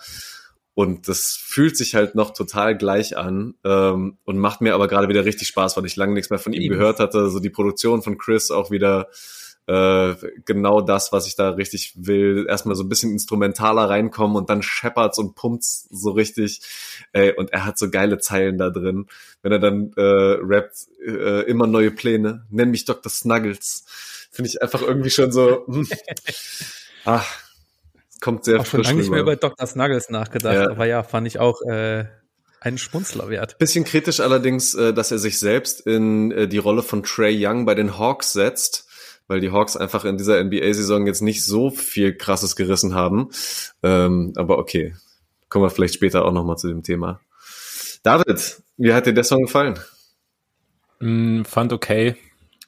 Und 0.75 1.09
das 1.09 1.37
fühlt 1.37 1.77
sich 1.77 1.97
halt 1.97 2.14
noch 2.14 2.33
total 2.33 2.77
gleich 2.77 3.17
an 3.17 3.55
ähm, 3.64 4.17
und 4.25 4.38
macht 4.38 4.61
mir 4.61 4.75
aber 4.75 4.87
gerade 4.87 5.09
wieder 5.09 5.25
richtig 5.25 5.49
Spaß, 5.49 5.77
weil 5.77 5.87
ich 5.87 5.97
lange 5.97 6.14
nichts 6.14 6.31
mehr 6.31 6.38
von 6.38 6.53
ihm 6.53 6.71
gehört 6.71 7.01
hatte. 7.01 7.31
So 7.31 7.41
die 7.41 7.51
Produktion 7.51 8.01
von 8.01 8.17
Chris 8.17 8.53
auch 8.53 8.71
wieder 8.71 9.09
äh, 9.68 10.14
genau 10.46 10.81
das, 10.81 11.12
was 11.12 11.26
ich 11.26 11.37
da 11.37 11.50
richtig 11.50 11.92
will. 11.94 12.46
Erstmal 12.48 12.74
so 12.74 12.85
ein 12.85 12.88
bisschen 12.88 13.12
instrumentaler 13.12 13.90
reinkommen 13.90 14.37
und 14.37 14.48
dann 14.48 14.62
scheppert's 14.62 15.18
und 15.18 15.35
pumpt's 15.35 15.87
so 15.90 16.12
richtig. 16.12 16.62
Ey, 17.12 17.35
und 17.35 17.52
er 17.52 17.66
hat 17.66 17.78
so 17.78 17.90
geile 17.90 18.16
Zeilen 18.18 18.57
da 18.57 18.70
drin. 18.70 19.09
Wenn 19.42 19.52
er 19.52 19.59
dann 19.59 19.92
äh, 19.96 20.00
rappt, 20.00 20.88
äh, 21.07 21.42
immer 21.42 21.66
neue 21.66 21.90
Pläne, 21.90 22.46
nenn 22.48 22.70
mich 22.70 22.87
Dr. 22.87 23.11
Snuggles. 23.11 23.85
Finde 24.31 24.48
ich 24.48 24.62
einfach 24.62 24.81
irgendwie 24.81 25.11
schon 25.11 25.33
so. 25.33 25.66
Hm. 25.66 25.87
Ach, 27.04 27.26
kommt 28.22 28.46
sehr 28.46 28.61
auch 28.61 28.66
frisch. 28.66 28.81
Ich 28.81 28.88
habe 28.88 28.98
nicht 28.98 29.11
mehr 29.11 29.20
über 29.20 29.37
Dr. 29.37 29.66
Snuggles 29.66 30.09
nachgedacht, 30.09 30.54
ja. 30.54 30.70
aber 30.70 30.87
ja, 30.87 31.02
fand 31.02 31.26
ich 31.26 31.40
auch 31.40 31.61
äh, 31.68 32.07
einen 32.61 32.78
Schmunzler 32.78 33.28
wert. 33.28 33.59
Bisschen 33.59 33.85
kritisch 33.85 34.20
allerdings, 34.20 34.72
äh, 34.72 34.94
dass 34.94 35.11
er 35.11 35.18
sich 35.18 35.38
selbst 35.38 35.83
in 35.83 36.33
äh, 36.33 36.48
die 36.48 36.57
Rolle 36.57 36.83
von 36.83 37.02
Trey 37.02 37.37
Young 37.38 37.66
bei 37.66 37.74
den 37.74 37.98
Hawks 37.98 38.33
setzt 38.33 38.88
weil 39.29 39.41
die 39.41 39.53
Hawks 39.53 39.77
einfach 39.77 40.05
in 40.05 40.17
dieser 40.17 40.43
NBA-Saison 40.43 41.07
jetzt 41.07 41.23
nicht 41.23 41.45
so 41.45 41.71
viel 41.71 42.17
Krasses 42.17 42.57
gerissen 42.57 42.95
haben. 42.95 43.29
Ähm, 43.83 44.33
aber 44.37 44.59
okay, 44.59 44.95
kommen 45.49 45.64
wir 45.64 45.71
vielleicht 45.71 45.95
später 45.95 46.25
auch 46.25 46.33
nochmal 46.33 46.57
zu 46.57 46.69
dem 46.69 46.83
Thema. 46.83 47.21
David, 48.03 48.62
wie 48.77 48.93
hat 48.93 49.07
dir 49.07 49.14
der 49.14 49.25
Song 49.25 49.43
gefallen? 49.43 49.79
Mm, 51.01 51.43
fand 51.45 51.73
okay. 51.73 52.17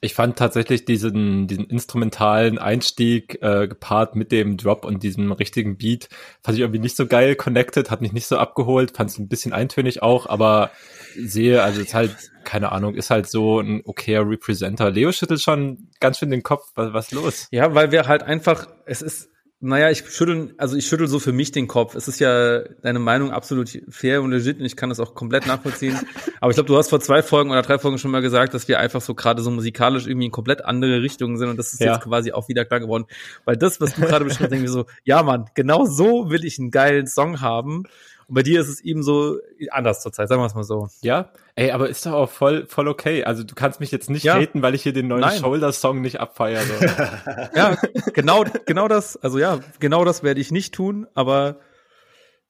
Ich 0.03 0.15
fand 0.15 0.37
tatsächlich 0.37 0.83
diesen, 0.83 1.47
diesen 1.47 1.65
instrumentalen 1.65 2.57
Einstieg 2.57 3.37
äh, 3.41 3.67
gepaart 3.67 4.15
mit 4.15 4.31
dem 4.31 4.57
Drop 4.57 4.83
und 4.83 5.03
diesem 5.03 5.31
richtigen 5.31 5.77
Beat, 5.77 6.09
fand 6.41 6.57
ich 6.57 6.61
irgendwie 6.61 6.79
nicht 6.79 6.95
so 6.95 7.05
geil 7.05 7.35
connected, 7.35 7.91
hat 7.91 8.01
mich 8.01 8.11
nicht 8.11 8.25
so 8.25 8.37
abgeholt, 8.37 8.97
fand 8.97 9.11
es 9.11 9.19
ein 9.19 9.27
bisschen 9.27 9.53
eintönig 9.53 10.01
auch, 10.01 10.25
aber 10.25 10.71
sehe, 11.15 11.61
also 11.61 11.81
ist 11.81 11.93
halt, 11.93 12.15
keine 12.43 12.71
Ahnung, 12.71 12.95
ist 12.95 13.11
halt 13.11 13.29
so 13.29 13.59
ein 13.59 13.81
okayer 13.85 14.27
Representer. 14.27 14.89
Leo 14.89 15.11
schüttelt 15.11 15.41
schon 15.41 15.89
ganz 15.99 16.17
schön 16.17 16.31
den 16.31 16.41
Kopf, 16.43 16.71
was, 16.73 16.93
was 16.93 17.11
los? 17.11 17.47
Ja, 17.51 17.75
weil 17.75 17.91
wir 17.91 18.07
halt 18.07 18.23
einfach, 18.23 18.67
es 18.85 19.03
ist, 19.03 19.30
naja, 19.63 19.91
ich 19.91 20.03
schüttel, 20.09 20.55
also 20.57 20.75
ich 20.75 20.87
schüttel 20.87 21.07
so 21.07 21.19
für 21.19 21.31
mich 21.31 21.51
den 21.51 21.67
Kopf. 21.67 21.93
Es 21.93 22.07
ist 22.07 22.19
ja 22.19 22.63
deine 22.81 22.97
Meinung 22.97 23.31
absolut 23.31 23.69
fair 23.89 24.23
und 24.23 24.31
legit 24.31 24.59
und 24.59 24.65
ich 24.65 24.75
kann 24.75 24.89
das 24.89 24.99
auch 24.99 25.13
komplett 25.13 25.45
nachvollziehen. 25.45 25.99
Aber 26.41 26.49
ich 26.49 26.55
glaube, 26.55 26.67
du 26.67 26.75
hast 26.75 26.89
vor 26.89 26.99
zwei 26.99 27.21
Folgen 27.21 27.51
oder 27.51 27.61
drei 27.61 27.77
Folgen 27.77 27.99
schon 27.99 28.09
mal 28.09 28.23
gesagt, 28.23 28.55
dass 28.55 28.67
wir 28.67 28.79
einfach 28.79 29.01
so 29.01 29.13
gerade 29.13 29.43
so 29.43 29.51
musikalisch 29.51 30.07
irgendwie 30.07 30.25
in 30.25 30.31
komplett 30.31 30.65
andere 30.65 31.03
Richtungen 31.03 31.37
sind 31.37 31.49
und 31.49 31.57
das 31.57 31.73
ist 31.73 31.79
ja. 31.79 31.93
jetzt 31.93 32.03
quasi 32.03 32.31
auch 32.31 32.49
wieder 32.49 32.65
klar 32.65 32.79
geworden. 32.79 33.05
Weil 33.45 33.55
das, 33.55 33.79
was 33.79 33.93
du 33.93 34.01
gerade 34.01 34.25
beschrieben 34.25 34.45
hast, 34.45 34.51
denke 34.51 34.65
ich 34.65 34.71
so, 34.71 34.87
ja 35.03 35.21
Mann, 35.21 35.45
genau 35.53 35.85
so 35.85 36.31
will 36.31 36.43
ich 36.43 36.57
einen 36.57 36.71
geilen 36.71 37.05
Song 37.05 37.39
haben. 37.39 37.83
Und 38.31 38.35
bei 38.35 38.43
dir 38.43 38.61
ist 38.61 38.69
es 38.69 38.79
eben 38.79 39.03
so 39.03 39.39
anders 39.71 40.01
zurzeit, 40.01 40.29
sagen 40.29 40.41
wir 40.41 40.45
es 40.45 40.55
mal 40.55 40.63
so. 40.63 40.87
Ja, 41.01 41.33
ey, 41.55 41.71
aber 41.71 41.89
ist 41.89 42.05
doch 42.05 42.13
auch 42.13 42.29
voll, 42.31 42.65
voll 42.65 42.87
okay. 42.87 43.25
Also 43.25 43.43
du 43.43 43.55
kannst 43.55 43.81
mich 43.81 43.91
jetzt 43.91 44.09
nicht 44.09 44.23
ja. 44.23 44.35
haten, 44.35 44.61
weil 44.61 44.73
ich 44.73 44.83
hier 44.83 44.93
den 44.93 45.09
neuen 45.09 45.29
Shoulder-Song 45.29 45.99
nicht 45.99 46.21
abfeiere. 46.21 46.63
ja, 47.55 47.75
genau, 48.13 48.45
genau 48.65 48.87
das, 48.87 49.17
also 49.17 49.37
ja, 49.37 49.59
genau 49.81 50.05
das 50.05 50.23
werde 50.23 50.39
ich 50.39 50.49
nicht 50.49 50.73
tun, 50.73 51.07
aber 51.13 51.59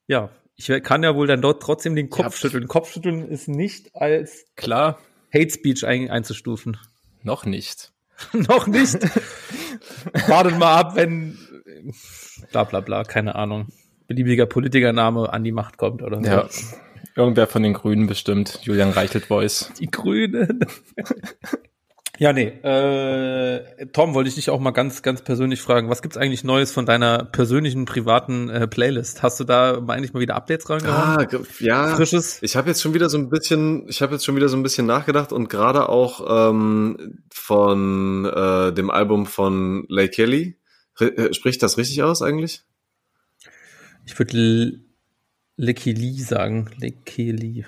ja, 0.06 0.30
ich 0.56 0.68
kann 0.84 1.02
ja 1.02 1.16
wohl 1.16 1.26
dann 1.26 1.42
dort 1.42 1.64
trotzdem 1.64 1.96
den 1.96 2.12
Kopf 2.12 2.38
schütteln. 2.38 2.68
Kopfschütteln 2.68 3.28
ist 3.28 3.48
nicht 3.48 3.96
als 3.96 4.46
klar 4.56 5.00
Hate 5.34 5.50
Speech 5.50 5.84
ein, 5.88 6.12
einzustufen. 6.12 6.78
Noch 7.24 7.44
nicht. 7.44 7.92
Noch 8.34 8.68
nicht. 8.68 9.00
Wartet 10.28 10.60
mal 10.60 10.78
ab, 10.78 10.96
wenn 10.96 11.40
bla 12.52 12.66
bla 12.66 12.82
bla, 12.82 13.04
keine 13.04 13.34
Ahnung. 13.34 13.70
Beliebiger 14.12 14.46
Politikername 14.46 15.32
an 15.32 15.44
die 15.46 15.54
Macht 15.54 15.78
kommt 15.78 16.04
oder 16.04 16.20
so. 16.20 16.30
Ja. 16.30 16.50
Irgendwer 17.16 17.48
von 17.48 17.64
den 17.64 17.74
Grünen 17.74 18.08
bestimmt. 18.08 18.60
Julian 18.64 18.90
Reichelt 18.90 19.28
Voice. 19.28 19.72
Die 19.80 19.90
Grünen. 19.90 20.60
Ja, 22.18 22.34
nee. 22.34 22.50
Äh, 22.50 23.88
Tom, 23.94 24.14
wollte 24.14 24.28
ich 24.28 24.36
dich 24.36 24.52
auch 24.52 24.60
mal 24.60 24.70
ganz, 24.72 25.02
ganz 25.02 25.24
persönlich 25.24 25.60
fragen. 25.60 25.90
Was 25.90 26.04
gibt's 26.04 26.18
eigentlich 26.18 26.44
Neues 26.44 26.72
von 26.72 26.86
deiner 26.86 27.24
persönlichen, 27.24 27.86
privaten 27.86 28.48
äh, 28.48 28.68
Playlist? 28.68 29.24
Hast 29.24 29.40
du 29.40 29.44
da 29.44 29.82
eigentlich 29.88 30.14
mal 30.14 30.20
wieder 30.20 30.36
Updates 30.36 30.70
reingehauen? 30.70 31.28
Ah, 31.28 31.42
ja. 31.60 31.96
Frisches? 31.96 32.38
Ich 32.44 32.56
habe 32.56 32.70
jetzt 32.70 32.82
schon 32.82 32.94
wieder 32.94 33.10
so 33.10 33.18
ein 33.18 33.30
bisschen, 33.30 33.88
ich 33.88 34.04
habe 34.04 34.14
jetzt 34.14 34.24
schon 34.24 34.36
wieder 34.36 34.50
so 34.50 34.58
ein 34.58 34.62
bisschen 34.62 34.86
nachgedacht 34.86 35.34
und 35.34 35.50
gerade 35.50 35.90
auch 35.90 36.52
ähm, 36.52 37.24
von 37.34 38.26
äh, 38.26 38.72
dem 38.72 38.92
Album 38.92 39.26
von 39.26 39.86
Lay 39.88 40.10
Kelly. 40.10 40.60
Äh, 41.00 41.34
spricht 41.34 41.64
das 41.64 41.80
richtig 41.80 42.04
aus 42.04 42.22
eigentlich? 42.22 42.66
Ich 44.12 44.20
würde 44.20 44.82
Lekeli 45.56 46.20
sagen. 46.20 46.70
Lekeli. 46.78 47.66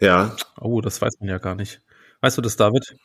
Ja. 0.00 0.34
Oh, 0.60 0.80
das 0.80 1.00
weiß 1.00 1.20
man 1.20 1.28
ja 1.28 1.38
gar 1.38 1.54
nicht. 1.54 1.80
Weißt 2.20 2.36
du 2.36 2.42
das, 2.42 2.56
David? 2.56 2.96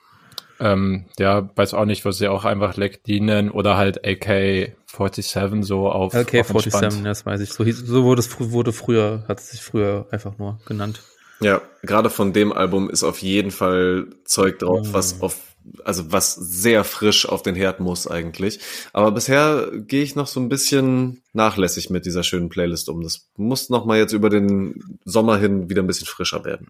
Ähm, 0.59 1.05
ja, 1.19 1.49
weiß 1.55 1.75
auch 1.75 1.85
nicht, 1.85 2.05
was 2.05 2.17
sie 2.17 2.27
auch 2.27 2.43
einfach 2.43 2.75
Leck 2.75 3.03
dienen 3.03 3.51
oder 3.51 3.77
halt 3.77 4.03
AK-47 4.03 5.63
so 5.63 5.89
auf 5.89 6.15
AK-47, 6.15 7.03
das 7.03 7.25
weiß 7.25 7.41
ich. 7.41 7.53
So, 7.53 7.63
hieß, 7.63 7.79
so 7.79 8.03
wurde 8.03 8.21
es 8.21 8.39
wurde 8.39 8.73
früher, 8.73 9.25
hat 9.27 9.39
es 9.39 9.51
sich 9.51 9.61
früher 9.61 10.07
einfach 10.09 10.37
nur 10.39 10.59
genannt. 10.65 11.03
Ja, 11.43 11.61
gerade 11.81 12.09
von 12.09 12.33
dem 12.33 12.51
Album 12.51 12.89
ist 12.89 13.03
auf 13.03 13.19
jeden 13.19 13.51
Fall 13.51 14.07
Zeug 14.25 14.59
drauf, 14.59 14.87
mhm. 14.87 14.93
was 14.93 15.21
auf 15.21 15.35
also 15.83 16.11
was 16.11 16.35
sehr 16.35 16.83
frisch 16.83 17.27
auf 17.27 17.41
den 17.41 17.55
Herd 17.55 17.79
muss 17.79 18.07
eigentlich. 18.07 18.59
Aber 18.91 19.11
bisher 19.11 19.69
gehe 19.71 20.03
ich 20.03 20.15
noch 20.15 20.27
so 20.27 20.39
ein 20.39 20.49
bisschen 20.49 21.21
nachlässig 21.33 21.89
mit 21.89 22.05
dieser 22.05 22.23
schönen 22.23 22.49
Playlist 22.49 22.89
um. 22.89 23.01
Das 23.01 23.29
muss 23.37 23.69
noch 23.69 23.85
mal 23.85 23.97
jetzt 23.97 24.13
über 24.13 24.29
den 24.29 24.99
Sommer 25.05 25.37
hin 25.37 25.69
wieder 25.69 25.81
ein 25.81 25.87
bisschen 25.87 26.07
frischer 26.07 26.43
werden. 26.43 26.67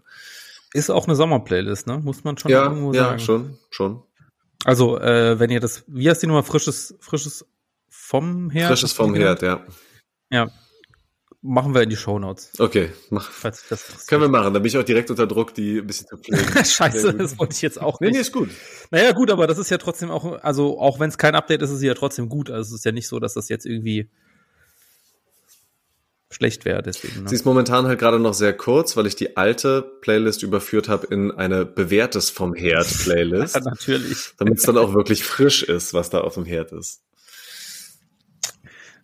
Ist 0.72 0.90
auch 0.90 1.06
eine 1.06 1.16
Sommerplaylist, 1.16 1.86
ne? 1.86 1.98
Muss 1.98 2.24
man 2.24 2.36
schon 2.36 2.50
ja, 2.50 2.64
irgendwo 2.64 2.92
ja, 2.92 3.04
sagen. 3.04 3.18
Ja, 3.18 3.24
schon, 3.24 3.58
schon. 3.70 4.02
Also, 4.64 4.98
äh, 4.98 5.38
wenn 5.38 5.50
ihr 5.50 5.60
das, 5.60 5.84
wie 5.86 6.08
heißt 6.08 6.22
die 6.22 6.26
Nummer? 6.26 6.42
Frisches, 6.42 6.96
frisches 7.00 7.46
vom 7.88 8.50
Herd? 8.50 8.68
Frisches 8.68 8.92
vom 8.92 9.14
Herd, 9.14 9.42
ja. 9.42 9.64
Ja. 10.30 10.50
Machen 11.46 11.74
wir 11.74 11.82
in 11.82 11.90
die 11.90 11.96
Shownotes. 11.96 12.52
Okay, 12.58 12.88
mach. 13.10 13.30
Falls 13.30 13.68
das 13.68 14.06
Können 14.06 14.22
wir 14.22 14.28
machen. 14.30 14.54
Da 14.54 14.60
bin 14.60 14.66
ich 14.66 14.78
auch 14.78 14.82
direkt 14.82 15.10
unter 15.10 15.26
Druck, 15.26 15.52
die 15.52 15.76
ein 15.76 15.86
bisschen 15.86 16.06
zu 16.06 16.16
pflegen. 16.16 16.42
Scheiße, 16.64 17.12
das 17.12 17.38
wollte 17.38 17.52
ich 17.52 17.60
jetzt 17.60 17.78
auch 17.78 18.00
nicht. 18.00 18.12
Nee, 18.12 18.16
nee, 18.16 18.22
ist 18.22 18.32
gut. 18.32 18.48
Naja, 18.90 19.12
gut, 19.12 19.30
aber 19.30 19.46
das 19.46 19.58
ist 19.58 19.68
ja 19.68 19.76
trotzdem 19.76 20.10
auch, 20.10 20.42
also 20.42 20.80
auch 20.80 21.00
wenn 21.00 21.10
es 21.10 21.18
kein 21.18 21.34
Update 21.34 21.60
ist, 21.60 21.68
ist 21.68 21.76
es 21.76 21.82
ja 21.82 21.92
trotzdem 21.92 22.30
gut. 22.30 22.50
Also 22.50 22.74
es 22.74 22.80
ist 22.80 22.86
ja 22.86 22.92
nicht 22.92 23.08
so, 23.08 23.20
dass 23.20 23.34
das 23.34 23.50
jetzt 23.50 23.66
irgendwie 23.66 24.08
schlecht 26.30 26.64
wäre. 26.64 26.82
Deswegen. 26.82 27.24
Ne? 27.24 27.28
Sie 27.28 27.34
ist 27.34 27.44
momentan 27.44 27.86
halt 27.86 27.98
gerade 27.98 28.18
noch 28.18 28.32
sehr 28.32 28.54
kurz, 28.54 28.96
weil 28.96 29.06
ich 29.06 29.14
die 29.14 29.36
alte 29.36 29.82
Playlist 30.00 30.42
überführt 30.42 30.88
habe 30.88 31.06
in 31.08 31.30
eine 31.30 31.66
bewährtes 31.66 32.30
vom 32.30 32.54
Herd 32.54 32.88
Playlist. 33.02 33.54
ja, 33.54 33.60
natürlich. 33.60 34.32
Damit 34.38 34.56
es 34.56 34.64
dann 34.64 34.78
auch 34.78 34.94
wirklich 34.94 35.24
frisch 35.24 35.62
ist, 35.62 35.92
was 35.92 36.08
da 36.08 36.22
auf 36.22 36.34
dem 36.34 36.46
Herd 36.46 36.72
ist. 36.72 37.02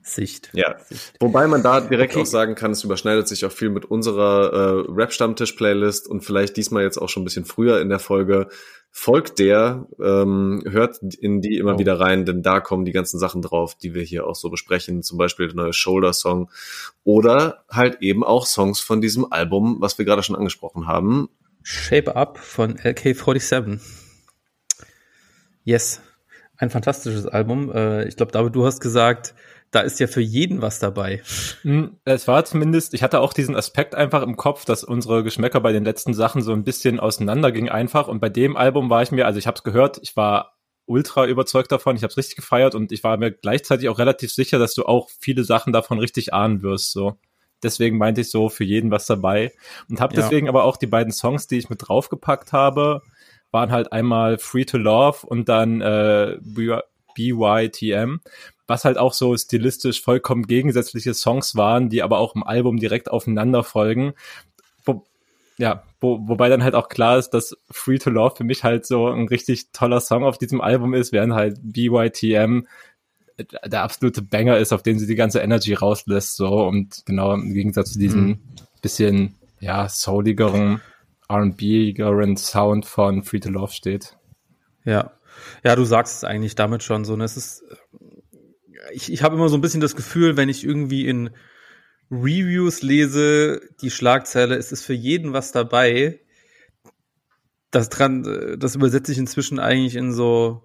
Sicht. 0.02 0.50
Ja. 0.52 0.78
Sicht. 0.78 1.14
Wobei 1.20 1.46
man 1.46 1.62
da 1.62 1.80
direkt 1.80 2.14
okay. 2.14 2.22
auch 2.22 2.26
sagen 2.26 2.54
kann, 2.54 2.70
es 2.72 2.84
überschneidet 2.84 3.28
sich 3.28 3.44
auch 3.44 3.52
viel 3.52 3.70
mit 3.70 3.84
unserer 3.84 4.52
äh, 4.52 4.92
Rap-Stammtisch-Playlist 4.92 6.08
und 6.08 6.22
vielleicht 6.22 6.56
diesmal 6.56 6.82
jetzt 6.82 6.98
auch 6.98 7.08
schon 7.08 7.22
ein 7.22 7.24
bisschen 7.24 7.44
früher 7.44 7.80
in 7.80 7.88
der 7.88 7.98
Folge 7.98 8.48
folgt 8.92 9.38
der, 9.38 9.86
ähm, 10.02 10.64
hört 10.68 10.98
in 11.20 11.40
die 11.40 11.56
immer 11.56 11.76
oh. 11.76 11.78
wieder 11.78 12.00
rein, 12.00 12.24
denn 12.24 12.42
da 12.42 12.60
kommen 12.60 12.84
die 12.84 12.92
ganzen 12.92 13.18
Sachen 13.18 13.40
drauf, 13.40 13.76
die 13.76 13.94
wir 13.94 14.02
hier 14.02 14.26
auch 14.26 14.34
so 14.34 14.50
besprechen, 14.50 15.02
zum 15.02 15.16
Beispiel 15.16 15.46
der 15.46 15.56
neue 15.56 15.72
Shoulder-Song 15.72 16.50
oder 17.04 17.64
halt 17.70 17.98
eben 18.00 18.24
auch 18.24 18.46
Songs 18.46 18.80
von 18.80 19.00
diesem 19.00 19.30
Album, 19.32 19.76
was 19.80 19.98
wir 19.98 20.04
gerade 20.04 20.22
schon 20.22 20.36
angesprochen 20.36 20.86
haben. 20.86 21.28
Shape 21.62 22.16
Up 22.16 22.38
von 22.38 22.78
LK47. 22.78 23.80
Yes, 25.62 26.00
ein 26.56 26.70
fantastisches 26.70 27.26
Album. 27.26 27.70
Äh, 27.72 28.08
ich 28.08 28.16
glaube, 28.16 28.32
David, 28.32 28.56
du 28.56 28.64
hast 28.64 28.80
gesagt, 28.80 29.34
da 29.70 29.80
ist 29.80 30.00
ja 30.00 30.06
für 30.06 30.20
jeden 30.20 30.62
was 30.62 30.78
dabei. 30.80 31.22
Hm, 31.62 31.96
es 32.04 32.26
war 32.26 32.44
zumindest, 32.44 32.92
ich 32.94 33.02
hatte 33.02 33.20
auch 33.20 33.32
diesen 33.32 33.54
Aspekt 33.54 33.94
einfach 33.94 34.22
im 34.22 34.36
Kopf, 34.36 34.64
dass 34.64 34.82
unsere 34.82 35.22
Geschmäcker 35.22 35.60
bei 35.60 35.72
den 35.72 35.84
letzten 35.84 36.12
Sachen 36.12 36.42
so 36.42 36.52
ein 36.52 36.64
bisschen 36.64 36.98
auseinandergingen 36.98 37.70
einfach. 37.70 38.08
Und 38.08 38.20
bei 38.20 38.28
dem 38.28 38.56
Album 38.56 38.90
war 38.90 39.02
ich 39.02 39.12
mir, 39.12 39.26
also 39.26 39.38
ich 39.38 39.46
habe 39.46 39.56
es 39.56 39.62
gehört, 39.62 39.98
ich 40.02 40.16
war 40.16 40.56
ultra 40.86 41.26
überzeugt 41.26 41.70
davon, 41.70 41.94
ich 41.94 42.02
habe 42.02 42.10
es 42.10 42.16
richtig 42.16 42.36
gefeiert 42.36 42.74
und 42.74 42.90
ich 42.90 43.04
war 43.04 43.16
mir 43.16 43.30
gleichzeitig 43.30 43.88
auch 43.88 43.98
relativ 43.98 44.32
sicher, 44.32 44.58
dass 44.58 44.74
du 44.74 44.86
auch 44.86 45.08
viele 45.20 45.44
Sachen 45.44 45.72
davon 45.72 46.00
richtig 46.00 46.34
ahnen 46.34 46.62
wirst. 46.62 46.90
So. 46.90 47.16
Deswegen 47.62 47.96
meinte 47.96 48.22
ich 48.22 48.30
so, 48.30 48.48
für 48.48 48.64
jeden 48.64 48.90
was 48.90 49.06
dabei. 49.06 49.52
Und 49.88 50.00
habe 50.00 50.16
deswegen 50.16 50.46
ja. 50.46 50.50
aber 50.50 50.64
auch 50.64 50.76
die 50.76 50.88
beiden 50.88 51.12
Songs, 51.12 51.46
die 51.46 51.58
ich 51.58 51.70
mit 51.70 51.86
draufgepackt 51.86 52.52
habe, 52.52 53.02
waren 53.52 53.70
halt 53.70 53.92
einmal 53.92 54.38
Free 54.38 54.64
to 54.64 54.78
Love 54.78 55.26
und 55.26 55.48
dann 55.48 55.80
äh, 55.80 56.38
BYTM 57.14 58.20
was 58.70 58.84
halt 58.84 58.96
auch 58.96 59.12
so 59.12 59.36
stilistisch 59.36 60.00
vollkommen 60.00 60.46
gegensätzliche 60.46 61.12
Songs 61.12 61.56
waren, 61.56 61.90
die 61.90 62.02
aber 62.02 62.18
auch 62.18 62.36
im 62.36 62.44
Album 62.44 62.78
direkt 62.78 63.10
aufeinander 63.10 63.64
folgen. 63.64 64.14
Wo, 64.84 65.04
ja, 65.58 65.82
wo, 66.00 66.20
wobei 66.28 66.48
dann 66.48 66.62
halt 66.62 66.76
auch 66.76 66.88
klar 66.88 67.18
ist, 67.18 67.30
dass 67.30 67.58
Free 67.70 67.98
to 67.98 68.08
Love 68.08 68.36
für 68.36 68.44
mich 68.44 68.64
halt 68.64 68.86
so 68.86 69.08
ein 69.08 69.26
richtig 69.26 69.72
toller 69.72 70.00
Song 70.00 70.24
auf 70.24 70.38
diesem 70.38 70.60
Album 70.60 70.94
ist, 70.94 71.12
während 71.12 71.34
halt 71.34 71.58
BYTM 71.62 72.62
der 73.64 73.82
absolute 73.82 74.22
Banger 74.22 74.56
ist, 74.58 74.72
auf 74.72 74.82
den 74.82 74.98
sie 74.98 75.06
die 75.06 75.16
ganze 75.16 75.40
Energy 75.40 75.74
rauslässt, 75.74 76.36
so 76.36 76.64
und 76.64 77.02
genau 77.06 77.34
im 77.34 77.52
Gegensatz 77.52 77.92
zu 77.92 77.98
diesem 77.98 78.26
mhm. 78.26 78.38
bisschen 78.82 79.34
ja 79.58 79.88
souligeren 79.88 80.80
R&B-geren 81.28 82.36
Sound 82.36 82.86
von 82.86 83.24
Free 83.24 83.40
to 83.40 83.50
Love 83.50 83.72
steht. 83.72 84.16
Ja, 84.84 85.10
ja, 85.64 85.76
du 85.76 85.84
sagst 85.84 86.18
es 86.18 86.24
eigentlich 86.24 86.54
damit 86.54 86.82
schon 86.82 87.04
so. 87.04 87.16
Ne? 87.16 87.24
Es 87.24 87.36
ist 87.36 87.64
ich, 88.92 89.12
ich 89.12 89.22
habe 89.22 89.36
immer 89.36 89.48
so 89.48 89.56
ein 89.56 89.60
bisschen 89.60 89.80
das 89.80 89.96
Gefühl, 89.96 90.36
wenn 90.36 90.48
ich 90.48 90.64
irgendwie 90.64 91.06
in 91.06 91.30
Reviews 92.10 92.82
lese, 92.82 93.60
die 93.80 93.90
Schlagzeile, 93.90 94.56
es 94.56 94.72
ist 94.72 94.84
für 94.84 94.94
jeden 94.94 95.32
was 95.32 95.52
dabei. 95.52 96.20
Das 97.70 97.88
dran, 97.88 98.56
das 98.58 98.74
übersetze 98.74 99.12
ich 99.12 99.18
inzwischen 99.18 99.60
eigentlich 99.60 99.94
in 99.94 100.12
so, 100.12 100.62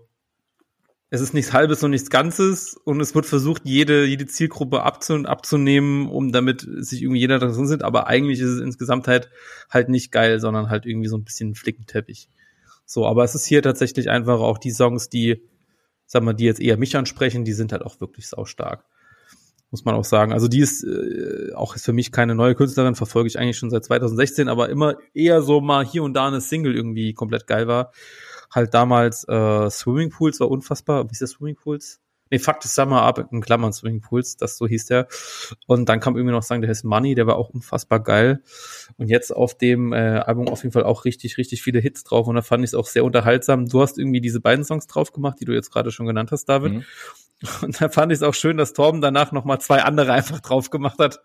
es 1.11 1.21
ist 1.21 1.35
nichts 1.35 1.53
Halbes 1.53 1.83
und 1.83 1.91
nichts 1.91 2.09
Ganzes 2.09 2.75
und 2.83 2.99
es 2.99 3.13
wird 3.13 3.27
versucht, 3.27 3.61
jede, 3.65 4.05
jede 4.05 4.25
Zielgruppe 4.25 4.81
abzu, 4.81 5.13
abzunehmen, 5.25 6.09
um 6.09 6.31
damit 6.31 6.61
sich 6.61 7.03
irgendwie 7.03 7.19
jeder 7.19 7.37
drin 7.37 7.67
sind, 7.67 7.83
aber 7.83 8.07
eigentlich 8.07 8.39
ist 8.39 8.49
es 8.49 8.61
insgesamt 8.61 9.07
halt, 9.07 9.29
halt 9.69 9.87
nicht 9.89 10.11
geil, 10.11 10.39
sondern 10.39 10.71
halt 10.71 10.87
irgendwie 10.87 11.09
so 11.09 11.17
ein 11.17 11.23
bisschen 11.23 11.53
Flickenteppich. 11.53 12.27
So, 12.85 13.05
aber 13.05 13.23
es 13.23 13.35
ist 13.35 13.45
hier 13.45 13.61
tatsächlich 13.61 14.09
einfach 14.09 14.39
auch 14.39 14.57
die 14.57 14.71
Songs, 14.71 15.09
die 15.09 15.43
sagen 16.05 16.25
wir, 16.25 16.33
die 16.33 16.45
jetzt 16.45 16.61
eher 16.61 16.77
mich 16.77 16.95
ansprechen, 16.95 17.43
die 17.43 17.53
sind 17.53 17.71
halt 17.71 17.83
auch 17.83 17.99
wirklich 17.99 18.27
saustark. 18.27 18.85
Muss 19.71 19.83
man 19.83 19.95
auch 19.95 20.05
sagen. 20.05 20.31
Also 20.31 20.47
die 20.47 20.59
ist 20.59 20.83
äh, 20.83 21.51
auch 21.53 21.75
ist 21.75 21.85
für 21.85 21.93
mich 21.93 22.11
keine 22.11 22.35
neue 22.35 22.55
Künstlerin, 22.55 22.95
verfolge 22.95 23.27
ich 23.27 23.39
eigentlich 23.39 23.57
schon 23.57 23.71
seit 23.71 23.83
2016, 23.83 24.47
aber 24.47 24.69
immer 24.69 24.95
eher 25.13 25.41
so 25.41 25.59
mal 25.59 25.83
hier 25.83 26.03
und 26.03 26.13
da 26.13 26.27
eine 26.27 26.41
Single 26.41 26.75
irgendwie 26.75 27.13
komplett 27.13 27.47
geil 27.47 27.67
war. 27.67 27.91
Halt 28.51 28.73
damals 28.73 29.27
äh, 29.27 29.69
Swimming 29.69 30.11
Pools 30.11 30.39
war 30.39 30.49
unfassbar. 30.49 31.05
Wie 31.05 31.11
ist 31.11 31.21
der 31.21 31.27
Swimming 31.27 31.55
Pools? 31.55 31.99
Nee, 32.31 32.39
Fakt 32.39 32.65
ist 32.65 32.73
Summer 32.73 33.03
Up 33.03 33.31
in 33.31 33.41
Klammern 33.41 33.71
Swimming 33.71 34.01
Pools, 34.01 34.35
das 34.35 34.57
so 34.57 34.67
hieß 34.67 34.87
der. 34.87 35.07
Und 35.67 35.87
dann 35.87 35.99
kam 35.99 36.15
irgendwie 36.15 36.33
noch 36.33 36.43
sagen, 36.43 36.61
der 36.61 36.69
heißt 36.69 36.83
Money, 36.83 37.13
der 37.13 37.27
war 37.27 37.35
auch 37.35 37.49
unfassbar 37.49 37.99
geil. 37.99 38.41
Und 38.97 39.09
jetzt 39.09 39.35
auf 39.35 39.55
dem 39.55 39.93
äh, 39.93 39.97
Album 40.19 40.47
auf 40.47 40.63
jeden 40.63 40.73
Fall 40.73 40.83
auch 40.83 41.05
richtig, 41.05 41.37
richtig 41.37 41.61
viele 41.61 41.79
Hits 41.79 42.03
drauf. 42.03 42.27
Und 42.27 42.35
da 42.35 42.41
fand 42.41 42.63
ich 42.63 42.71
es 42.71 42.75
auch 42.75 42.87
sehr 42.87 43.03
unterhaltsam. 43.03 43.67
Du 43.67 43.81
hast 43.81 43.99
irgendwie 43.99 44.21
diese 44.21 44.41
beiden 44.41 44.65
Songs 44.65 44.87
drauf 44.87 45.11
gemacht, 45.11 45.37
die 45.39 45.45
du 45.45 45.53
jetzt 45.53 45.71
gerade 45.71 45.91
schon 45.91 46.07
genannt 46.07 46.31
hast, 46.31 46.45
David. 46.45 46.73
Mhm. 46.73 46.83
Und 47.61 47.81
da 47.81 47.89
fand 47.89 48.11
ich 48.11 48.17
es 48.17 48.23
auch 48.23 48.33
schön, 48.33 48.57
dass 48.57 48.73
Torben 48.73 49.01
danach 49.01 49.31
nochmal 49.31 49.59
zwei 49.59 49.83
andere 49.83 50.13
einfach 50.13 50.39
drauf 50.39 50.69
gemacht 50.69 50.99
hat. 50.99 51.21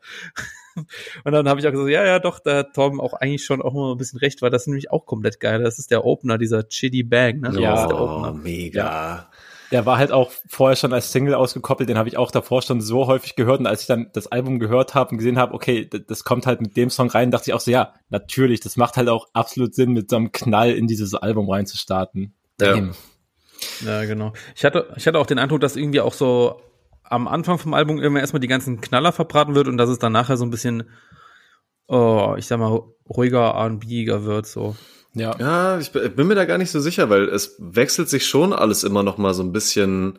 Und 1.24 1.32
dann 1.32 1.48
habe 1.48 1.60
ich 1.60 1.66
auch 1.66 1.72
gesagt, 1.72 1.90
ja, 1.90 2.04
ja, 2.04 2.18
doch, 2.18 2.38
da 2.38 2.58
hat 2.58 2.74
Torben 2.74 3.00
auch 3.00 3.14
eigentlich 3.14 3.44
schon 3.44 3.60
auch 3.62 3.72
mal 3.72 3.92
ein 3.92 3.98
bisschen 3.98 4.18
recht, 4.18 4.40
weil 4.42 4.50
das 4.50 4.62
ist 4.62 4.66
nämlich 4.68 4.90
auch 4.90 5.06
komplett 5.06 5.40
geil. 5.40 5.62
Das 5.62 5.78
ist 5.78 5.90
der 5.90 6.04
Opener, 6.04 6.38
dieser 6.38 6.68
Chitty 6.68 7.02
Bang, 7.02 7.40
ne? 7.40 7.60
Ja, 7.60 7.82
ist 7.82 7.88
der 7.88 8.00
Opener. 8.00 8.32
mega. 8.32 8.84
Ja. 8.84 9.29
Der 9.70 9.86
war 9.86 9.98
halt 9.98 10.10
auch 10.10 10.32
vorher 10.48 10.76
schon 10.76 10.92
als 10.92 11.12
Single 11.12 11.34
ausgekoppelt, 11.34 11.88
den 11.88 11.98
habe 11.98 12.08
ich 12.08 12.16
auch 12.16 12.30
davor 12.30 12.62
schon 12.62 12.80
so 12.80 13.06
häufig 13.06 13.36
gehört. 13.36 13.60
Und 13.60 13.66
als 13.66 13.82
ich 13.82 13.86
dann 13.86 14.10
das 14.12 14.26
Album 14.26 14.58
gehört 14.58 14.94
habe 14.94 15.10
und 15.10 15.18
gesehen 15.18 15.38
habe, 15.38 15.54
okay, 15.54 15.88
das 15.88 16.24
kommt 16.24 16.46
halt 16.46 16.60
mit 16.60 16.76
dem 16.76 16.90
Song 16.90 17.08
rein, 17.08 17.30
dachte 17.30 17.50
ich 17.50 17.54
auch 17.54 17.60
so, 17.60 17.70
ja, 17.70 17.94
natürlich, 18.08 18.60
das 18.60 18.76
macht 18.76 18.96
halt 18.96 19.08
auch 19.08 19.28
absolut 19.32 19.74
Sinn, 19.74 19.92
mit 19.92 20.10
so 20.10 20.16
einem 20.16 20.32
Knall 20.32 20.72
in 20.72 20.86
dieses 20.86 21.14
Album 21.14 21.48
reinzustarten. 21.48 22.34
Ja. 22.60 22.90
ja, 23.84 24.04
genau. 24.04 24.32
Ich 24.56 24.64
hatte, 24.64 24.92
ich 24.96 25.06
hatte 25.06 25.18
auch 25.18 25.26
den 25.26 25.38
Eindruck, 25.38 25.60
dass 25.60 25.76
irgendwie 25.76 26.00
auch 26.00 26.14
so 26.14 26.60
am 27.10 27.26
Anfang 27.26 27.58
vom 27.58 27.74
Album 27.74 28.00
immer 28.00 28.20
erstmal 28.20 28.40
die 28.40 28.48
ganzen 28.48 28.80
Knaller 28.80 29.12
verbraten 29.12 29.54
wird 29.54 29.68
und 29.68 29.76
dass 29.76 29.90
es 29.90 29.98
dann 29.98 30.12
nachher 30.12 30.36
so 30.36 30.44
ein 30.44 30.50
bisschen, 30.50 30.88
oh, 31.88 32.34
ich 32.38 32.46
sag 32.46 32.58
mal, 32.58 32.80
ruhiger, 33.08 33.50
R&Biger 33.50 34.24
wird, 34.24 34.46
so. 34.46 34.76
Ja. 35.14 35.36
Ja, 35.38 35.78
ich 35.78 35.90
bin 35.92 36.26
mir 36.26 36.34
da 36.34 36.44
gar 36.44 36.58
nicht 36.58 36.70
so 36.70 36.80
sicher, 36.80 37.10
weil 37.10 37.28
es 37.28 37.56
wechselt 37.58 38.08
sich 38.08 38.26
schon 38.26 38.52
alles 38.52 38.84
immer 38.84 39.02
noch 39.02 39.18
mal 39.18 39.34
so 39.34 39.42
ein 39.42 39.52
bisschen, 39.52 40.18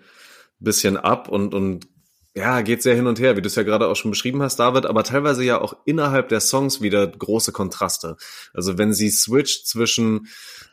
bisschen 0.59 0.97
ab 0.97 1.29
und, 1.29 1.53
und 1.53 1.87
ja, 2.33 2.61
geht 2.61 2.81
sehr 2.81 2.95
hin 2.95 3.07
und 3.07 3.19
her, 3.19 3.35
wie 3.35 3.41
du 3.41 3.47
es 3.47 3.55
ja 3.55 3.63
gerade 3.63 3.87
auch 3.87 3.95
schon 3.95 4.11
beschrieben 4.11 4.41
hast, 4.41 4.57
David, 4.57 4.85
aber 4.85 5.03
teilweise 5.03 5.43
ja 5.43 5.59
auch 5.59 5.75
innerhalb 5.85 6.29
der 6.29 6.39
Songs 6.39 6.81
wieder 6.81 7.05
große 7.05 7.51
Kontraste. 7.51 8.15
Also 8.53 8.77
wenn 8.77 8.93
sie 8.93 9.09
switcht 9.09 9.67
zwischen 9.67 10.27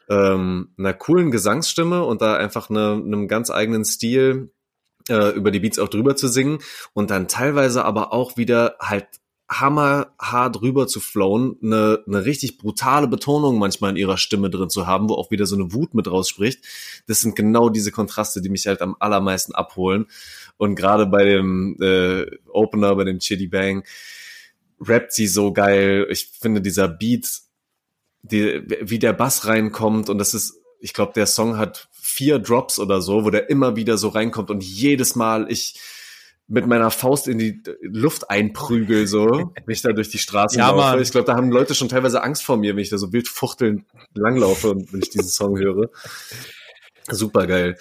ähm, 0.09 0.73
einer 0.79 0.95
coolen 0.95 1.31
Gesangsstimme 1.31 2.05
und 2.05 2.23
da 2.23 2.37
einfach 2.37 2.71
eine, 2.71 2.93
einem 2.93 3.27
ganz 3.27 3.51
eigenen 3.51 3.85
Stil 3.85 4.53
äh, 5.09 5.31
über 5.31 5.51
die 5.51 5.61
Beats 5.61 5.79
auch 5.79 5.89
drüber 5.89 6.15
zu 6.15 6.29
singen 6.29 6.59
und 6.93 7.11
dann 7.11 7.29
teilweise 7.29 7.85
aber 7.85 8.13
auch 8.13 8.37
wieder 8.37 8.77
halt 8.81 9.07
hammerhart 9.49 10.61
rüber 10.61 10.87
zu 10.87 11.01
flowen, 11.01 11.57
eine, 11.63 12.03
eine 12.07 12.25
richtig 12.25 12.59
brutale 12.59 13.09
Betonung 13.09 13.59
manchmal 13.59 13.91
in 13.91 13.97
ihrer 13.97 14.19
Stimme 14.19 14.51
drin 14.51 14.69
zu 14.69 14.87
haben, 14.87 15.09
wo 15.09 15.15
auch 15.15 15.31
wieder 15.31 15.47
so 15.47 15.57
eine 15.57 15.73
Wut 15.73 15.95
mit 15.95 16.07
rausspricht. 16.07 16.63
Das 17.07 17.21
sind 17.21 17.35
genau 17.35 17.71
diese 17.71 17.91
Kontraste, 17.91 18.43
die 18.43 18.51
mich 18.51 18.67
halt 18.67 18.83
am 18.83 18.97
allermeisten 18.99 19.55
abholen. 19.55 20.07
Und 20.59 20.75
gerade 20.75 21.07
bei 21.07 21.25
dem 21.25 21.77
äh, 21.81 22.27
Opener, 22.49 22.95
bei 22.95 23.05
dem 23.05 23.21
Chitty 23.21 23.47
Bang, 23.47 23.85
rappt 24.81 25.13
sie 25.13 25.27
so 25.27 25.53
geil. 25.53 26.07
Ich 26.11 26.31
finde 26.39 26.61
dieser 26.61 26.89
Beat, 26.89 27.27
die, 28.23 28.63
wie 28.83 28.99
der 28.99 29.15
Bass 29.15 29.47
reinkommt 29.47 30.11
und 30.11 30.19
das 30.19 30.35
ist, 30.35 30.61
ich 30.81 30.93
glaube, 30.93 31.13
der 31.15 31.27
Song 31.27 31.57
hat 31.57 31.89
vier 31.93 32.39
Drops 32.39 32.79
oder 32.79 33.01
so, 33.01 33.25
wo 33.25 33.31
der 33.31 33.49
immer 33.49 33.77
wieder 33.77 33.97
so 33.97 34.09
reinkommt 34.09 34.51
und 34.51 34.63
jedes 34.63 35.17
Mal 35.17 35.51
ich 35.51 35.81
mit 36.49 36.67
meiner 36.67 36.91
Faust 36.91 37.29
in 37.29 37.39
die 37.39 37.63
Luft 37.83 38.31
einprügel, 38.31 39.07
so, 39.07 39.27
wenn 39.55 39.73
ich 39.73 39.83
da 39.83 39.93
durch 39.93 40.09
die 40.09 40.19
Straße 40.19 40.59
ja, 40.59 40.71
laufe. 40.71 40.79
Mann. 40.79 41.03
Ich 41.03 41.11
glaube, 41.11 41.27
da 41.27 41.37
haben 41.37 41.51
Leute 41.51 41.75
schon 41.75 41.89
teilweise 41.89 42.23
Angst 42.23 42.43
vor 42.43 42.57
mir, 42.57 42.75
wenn 42.75 42.83
ich 42.83 42.89
da 42.89 42.99
so 42.99 43.13
wild 43.13 43.29
fuchteln 43.29 43.85
langlaufe 44.15 44.71
und 44.71 44.93
wenn 44.93 45.01
ich 45.03 45.11
diesen 45.11 45.29
Song 45.29 45.59
höre. 45.59 45.91
Super 47.11 47.47
geil. 47.47 47.77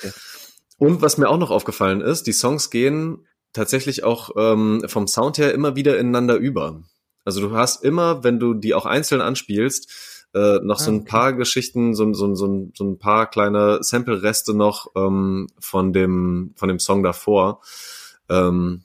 Und 0.77 1.01
was 1.01 1.17
mir 1.17 1.29
auch 1.29 1.37
noch 1.37 1.49
aufgefallen 1.49 2.01
ist, 2.01 2.27
die 2.27 2.33
Songs 2.33 2.69
gehen 2.69 3.25
tatsächlich 3.53 4.03
auch 4.03 4.31
ähm, 4.37 4.83
vom 4.85 5.07
Sound 5.07 5.37
her 5.37 5.53
immer 5.53 5.75
wieder 5.75 5.97
ineinander 5.97 6.35
über. 6.35 6.83
Also 7.25 7.41
du 7.41 7.55
hast 7.55 7.83
immer, 7.83 8.23
wenn 8.23 8.39
du 8.39 8.53
die 8.53 8.73
auch 8.73 8.85
einzeln 8.85 9.21
anspielst, 9.21 10.27
äh, 10.33 10.59
noch 10.61 10.79
ah, 10.79 10.83
so 10.83 10.91
ein 10.91 10.99
okay. 11.01 11.09
paar 11.09 11.33
Geschichten, 11.33 11.95
so, 11.95 12.13
so, 12.13 12.35
so, 12.35 12.69
so 12.73 12.83
ein 12.83 12.99
paar 12.99 13.29
kleine 13.29 13.79
Sample-Reste 13.81 14.53
noch 14.53 14.87
ähm, 14.95 15.47
von 15.59 15.93
dem 15.93 16.53
von 16.55 16.67
dem 16.67 16.79
Song 16.79 17.01
davor. 17.01 17.61
Ähm, 18.29 18.83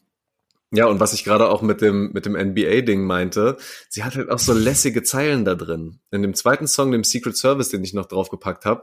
ja, 0.74 0.86
und 0.86 1.00
was 1.00 1.12
ich 1.12 1.22
gerade 1.22 1.50
auch 1.50 1.60
mit 1.60 1.82
dem, 1.82 2.12
mit 2.12 2.24
dem 2.24 2.32
NBA-Ding 2.32 3.04
meinte, 3.04 3.58
sie 3.90 4.04
hat 4.04 4.16
halt 4.16 4.30
auch 4.30 4.38
so 4.38 4.54
lässige 4.54 5.02
Zeilen 5.02 5.44
da 5.44 5.54
drin. 5.54 6.00
In 6.10 6.22
dem 6.22 6.32
zweiten 6.32 6.66
Song, 6.66 6.92
dem 6.92 7.04
Secret 7.04 7.36
Service, 7.36 7.68
den 7.68 7.84
ich 7.84 7.92
noch 7.92 8.06
draufgepackt 8.06 8.64
habe, 8.64 8.82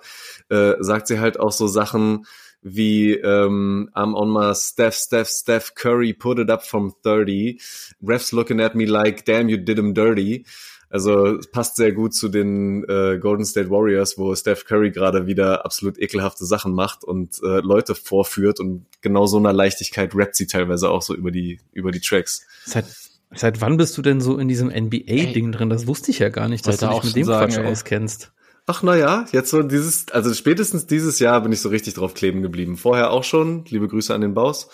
äh, 0.50 0.76
sagt 0.82 1.08
sie 1.08 1.20
halt 1.20 1.40
auch 1.40 1.52
so 1.52 1.66
Sachen, 1.66 2.28
wie 2.62 3.14
ähm, 3.14 3.90
I'm 3.96 4.14
on 4.14 4.30
my 4.32 4.54
Steph, 4.54 4.96
Steph, 4.96 5.30
Steph 5.30 5.74
Curry, 5.74 6.14
put 6.14 6.38
it 6.38 6.52
up 6.52 6.64
from 6.64 6.94
30. 7.04 7.60
Refs 8.04 8.34
looking 8.34 8.60
at 8.60 8.76
me 8.76 8.86
like, 8.86 9.26
damn, 9.26 9.50
you 9.50 9.58
did 9.58 9.80
him 9.80 9.96
dirty. 9.96 10.46
Also 10.90 11.38
es 11.38 11.52
passt 11.52 11.76
sehr 11.76 11.92
gut 11.92 12.16
zu 12.16 12.30
den 12.30 12.84
äh, 12.90 13.20
Golden 13.20 13.46
State 13.46 13.70
Warriors, 13.70 14.18
wo 14.18 14.34
Steph 14.36 14.66
Curry 14.66 14.90
gerade 14.90 15.28
wieder 15.28 15.64
absolut 15.64 16.00
ekelhafte 16.00 16.46
Sachen 16.46 16.74
macht 16.74 17.04
und 17.04 17.40
äh, 17.44 17.60
Leute 17.60 17.94
vorführt 17.94 18.60
und 18.60 18.88
genau 19.02 19.28
so 19.28 19.38
einer 19.38 19.54
Leichtigkeit 19.54 20.16
rappt 20.16 20.36
sie 20.36 20.48
teilweise 20.48 20.90
auch 20.90 21.04
so 21.04 21.14
über 21.14 21.30
die 21.30 21.60
über 21.74 21.92
die 21.92 22.00
Tracks. 22.00 22.42
Seit, 22.66 22.86
seit 23.36 23.62
wann 23.62 23.78
bist 23.78 23.98
du 23.98 24.02
denn 24.02 24.20
so 24.20 24.38
in 24.40 24.48
diesem 24.48 24.70
NBA-Ding 24.70 25.52
drin? 25.52 25.70
Das 25.70 25.86
wusste 25.86 26.10
ich 26.10 26.20
ja 26.20 26.30
gar 26.30 26.50
nicht, 26.50 26.66
dass 26.66 26.78
du 26.78 26.88
dich 26.88 27.04
mit 27.04 27.16
dem 27.16 27.26
sagen, 27.26 27.52
Quatsch 27.54 27.64
ey. 27.64 27.72
auskennst. 27.72 28.32
Ach 28.66 28.84
na 28.84 28.96
ja, 28.96 29.26
jetzt 29.32 29.50
so 29.52 29.64
dieses, 29.64 30.12
also 30.12 30.34
spätestens 30.34 30.86
dieses 30.86 31.20
Jahr 31.20 31.42
bin 31.42 31.52
ich 31.52 31.62
so 31.62 31.70
richtig 31.70 31.96
drauf 31.96 32.14
kleben 32.14 32.42
geblieben. 32.42 32.78
Vorher 32.78 33.12
auch 33.12 33.24
schon, 33.24 33.66
liebe 33.66 33.88
Grüße 33.88 34.14
an 34.14 34.22
den 34.22 34.34
Baus. 34.34 34.70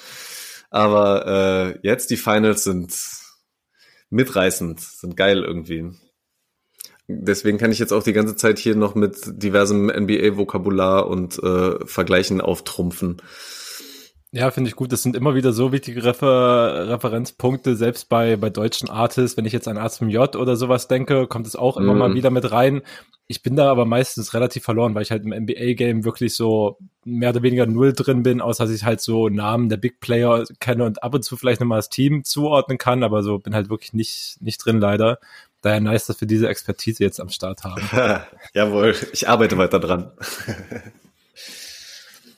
Aber 0.69 1.25
äh, 1.25 1.79
jetzt 1.81 2.09
die 2.09 2.17
Finals 2.17 2.63
sind 2.63 2.93
mitreißend, 4.09 4.79
sind 4.79 5.15
geil 5.15 5.43
irgendwie. 5.43 5.91
Deswegen 7.07 7.57
kann 7.57 7.71
ich 7.71 7.79
jetzt 7.79 7.93
auch 7.93 8.03
die 8.03 8.13
ganze 8.13 8.35
Zeit 8.35 8.57
hier 8.57 8.75
noch 8.75 8.95
mit 8.95 9.17
diversem 9.25 9.87
NBA-Vokabular 9.87 11.07
und 11.07 11.37
äh, 11.43 11.85
Vergleichen 11.85 12.41
auftrumpfen. 12.41 13.17
Ja, 14.35 14.51
finde 14.51 14.69
ich 14.69 14.75
gut. 14.75 14.91
Das 14.91 15.01
sind 15.01 15.15
immer 15.15 15.33
wieder 15.33 15.53
so 15.53 15.71
wichtige 15.71 16.03
Refer 16.03 16.89
Referenzpunkte, 16.89 17.77
selbst 17.77 18.09
bei, 18.09 18.35
bei 18.35 18.49
deutschen 18.49 18.89
Artists. 18.89 19.37
Wenn 19.37 19.45
ich 19.45 19.53
jetzt 19.53 19.67
an 19.69 19.77
Arzt 19.77 19.99
vom 19.99 20.09
J 20.09 20.35
oder 20.35 20.57
sowas 20.57 20.89
denke, 20.89 21.25
kommt 21.27 21.47
es 21.47 21.55
auch 21.55 21.77
immer 21.77 21.93
mm. 21.93 21.97
mal 21.97 22.13
wieder 22.15 22.31
mit 22.31 22.51
rein. 22.51 22.81
Ich 23.27 23.43
bin 23.43 23.55
da 23.55 23.71
aber 23.71 23.85
meistens 23.85 24.33
relativ 24.33 24.63
verloren, 24.63 24.93
weil 24.93 25.03
ich 25.03 25.11
halt 25.11 25.23
im 25.23 25.31
NBA-Game 25.31 26.03
wirklich 26.03 26.35
so 26.35 26.77
mehr 27.05 27.29
oder 27.29 27.43
weniger 27.43 27.65
null 27.65 27.93
drin 27.93 28.23
bin, 28.23 28.41
außer 28.41 28.65
dass 28.65 28.73
ich 28.73 28.83
halt 28.83 28.99
so 28.99 29.29
Namen 29.29 29.69
der 29.69 29.77
Big 29.77 30.01
Player 30.01 30.43
kenne 30.59 30.83
und 30.83 31.01
ab 31.01 31.15
und 31.15 31.23
zu 31.23 31.37
vielleicht 31.37 31.61
nochmal 31.61 31.79
das 31.79 31.89
Team 31.89 32.25
zuordnen 32.25 32.77
kann, 32.77 33.03
aber 33.03 33.23
so 33.23 33.39
bin 33.39 33.55
halt 33.55 33.69
wirklich 33.69 33.93
nicht, 33.93 34.35
nicht 34.41 34.57
drin 34.57 34.81
leider. 34.81 35.19
Daher 35.65 35.81
nice, 35.81 36.05
dass 36.05 36.21
wir 36.21 36.27
diese 36.27 36.47
Expertise 36.47 37.03
jetzt 37.03 37.19
am 37.19 37.29
Start 37.29 37.63
haben. 37.63 37.81
Jawohl, 38.53 38.95
ich 39.13 39.27
arbeite 39.27 39.57
weiter 39.57 39.79
dran. 39.79 40.11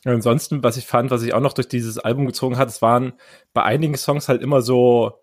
ansonsten, 0.06 0.64
was 0.64 0.78
ich 0.78 0.88
fand, 0.88 1.12
was 1.12 1.24
ich 1.24 1.34
auch 1.34 1.42
noch 1.42 1.52
durch 1.52 1.68
dieses 1.68 2.00
Album 2.00 2.26
gezogen 2.26 2.58
hat, 2.58 2.70
es 2.70 2.82
waren 2.82 3.12
bei 3.52 3.64
einigen 3.64 3.98
Songs 3.98 4.30
halt 4.30 4.42
immer 4.42 4.62
so, 4.62 5.20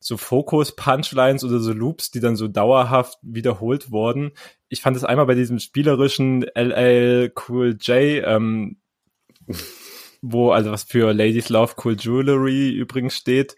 so 0.00 0.16
Fokus-Punchlines 0.16 1.44
oder 1.44 1.60
so 1.60 1.72
Loops, 1.72 2.10
die 2.10 2.18
dann 2.18 2.34
so 2.34 2.48
dauerhaft 2.48 3.18
wiederholt 3.22 3.92
wurden. 3.92 4.32
Ich 4.68 4.82
fand 4.82 4.96
es 4.96 5.04
einmal 5.04 5.26
bei 5.26 5.36
diesem 5.36 5.60
spielerischen 5.60 6.42
LL 6.56 7.32
Cool 7.48 7.76
J, 7.80 8.24
ähm, 8.26 8.78
wo, 10.22 10.50
also 10.50 10.72
was 10.72 10.82
für 10.82 11.12
Ladies 11.12 11.50
Love 11.50 11.74
Cool 11.84 11.94
Jewelry 11.96 12.70
übrigens 12.72 13.14
steht, 13.14 13.54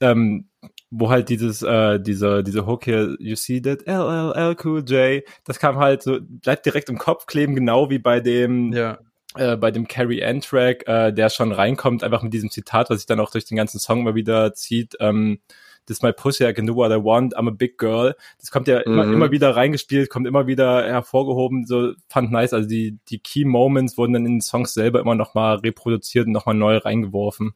ähm, 0.00 0.50
wo 0.90 1.10
halt 1.10 1.28
dieses, 1.28 1.62
äh, 1.62 2.00
diese, 2.00 2.42
diese 2.42 2.66
Hook 2.66 2.84
hier, 2.84 3.16
you 3.18 3.36
see 3.36 3.60
that 3.60 3.86
LLL 3.86 4.56
Cool 4.62 4.84
J, 4.86 5.22
das 5.44 5.58
kam 5.58 5.76
halt 5.76 6.02
so, 6.02 6.18
bleibt 6.20 6.66
direkt 6.66 6.88
im 6.88 6.98
Kopf 6.98 7.26
kleben, 7.26 7.54
genau 7.54 7.90
wie 7.90 7.98
bei 7.98 8.20
dem, 8.20 8.72
ja 8.72 8.98
äh, 9.34 9.56
bei 9.56 9.70
dem 9.70 9.86
Carrie 9.86 10.24
Ann 10.24 10.40
Track, 10.40 10.88
äh, 10.88 11.12
der 11.12 11.28
schon 11.28 11.52
reinkommt, 11.52 12.02
einfach 12.02 12.22
mit 12.22 12.32
diesem 12.32 12.50
Zitat, 12.50 12.88
was 12.88 12.98
sich 12.98 13.06
dann 13.06 13.20
auch 13.20 13.30
durch 13.30 13.44
den 13.44 13.56
ganzen 13.56 13.78
Song 13.78 14.02
mal 14.02 14.14
wieder 14.14 14.54
zieht, 14.54 14.96
ähm, 15.00 15.40
This 15.86 16.02
my 16.02 16.12
pussy, 16.12 16.44
I 16.44 16.52
can 16.52 16.66
do 16.66 16.74
what 16.74 16.90
I 16.90 16.96
want, 16.96 17.36
I'm 17.36 17.46
a 17.46 17.52
big 17.52 17.78
girl. 17.78 18.16
Das 18.40 18.50
kommt 18.50 18.66
ja 18.66 18.80
immer, 18.80 19.04
mhm. 19.04 19.14
immer 19.14 19.30
wieder 19.30 19.54
reingespielt, 19.54 20.10
kommt 20.10 20.26
immer 20.26 20.48
wieder 20.48 20.82
hervorgehoben, 20.82 21.64
so 21.64 21.92
fand 22.08 22.32
nice. 22.32 22.52
Also 22.52 22.68
die, 22.68 22.98
die 23.08 23.20
Key 23.20 23.44
Moments 23.44 23.96
wurden 23.96 24.12
dann 24.12 24.26
in 24.26 24.34
den 24.34 24.40
Songs 24.40 24.74
selber 24.74 24.98
immer 24.98 25.14
nochmal 25.14 25.58
reproduziert 25.58 26.26
und 26.26 26.32
nochmal 26.32 26.56
neu 26.56 26.78
reingeworfen. 26.78 27.54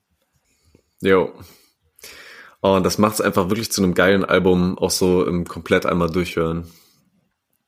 Jo. 1.01 1.33
Oh, 2.63 2.75
und 2.75 2.85
das 2.85 2.99
macht 2.99 3.15
es 3.15 3.21
einfach 3.21 3.49
wirklich 3.49 3.73
zu 3.73 3.83
einem 3.83 3.95
geilen 3.95 4.25
Album, 4.25 4.79
auch 4.79 4.91
so 4.91 5.25
im 5.25 5.47
komplett 5.47 5.87
einmal 5.87 6.11
durchhören. 6.11 6.71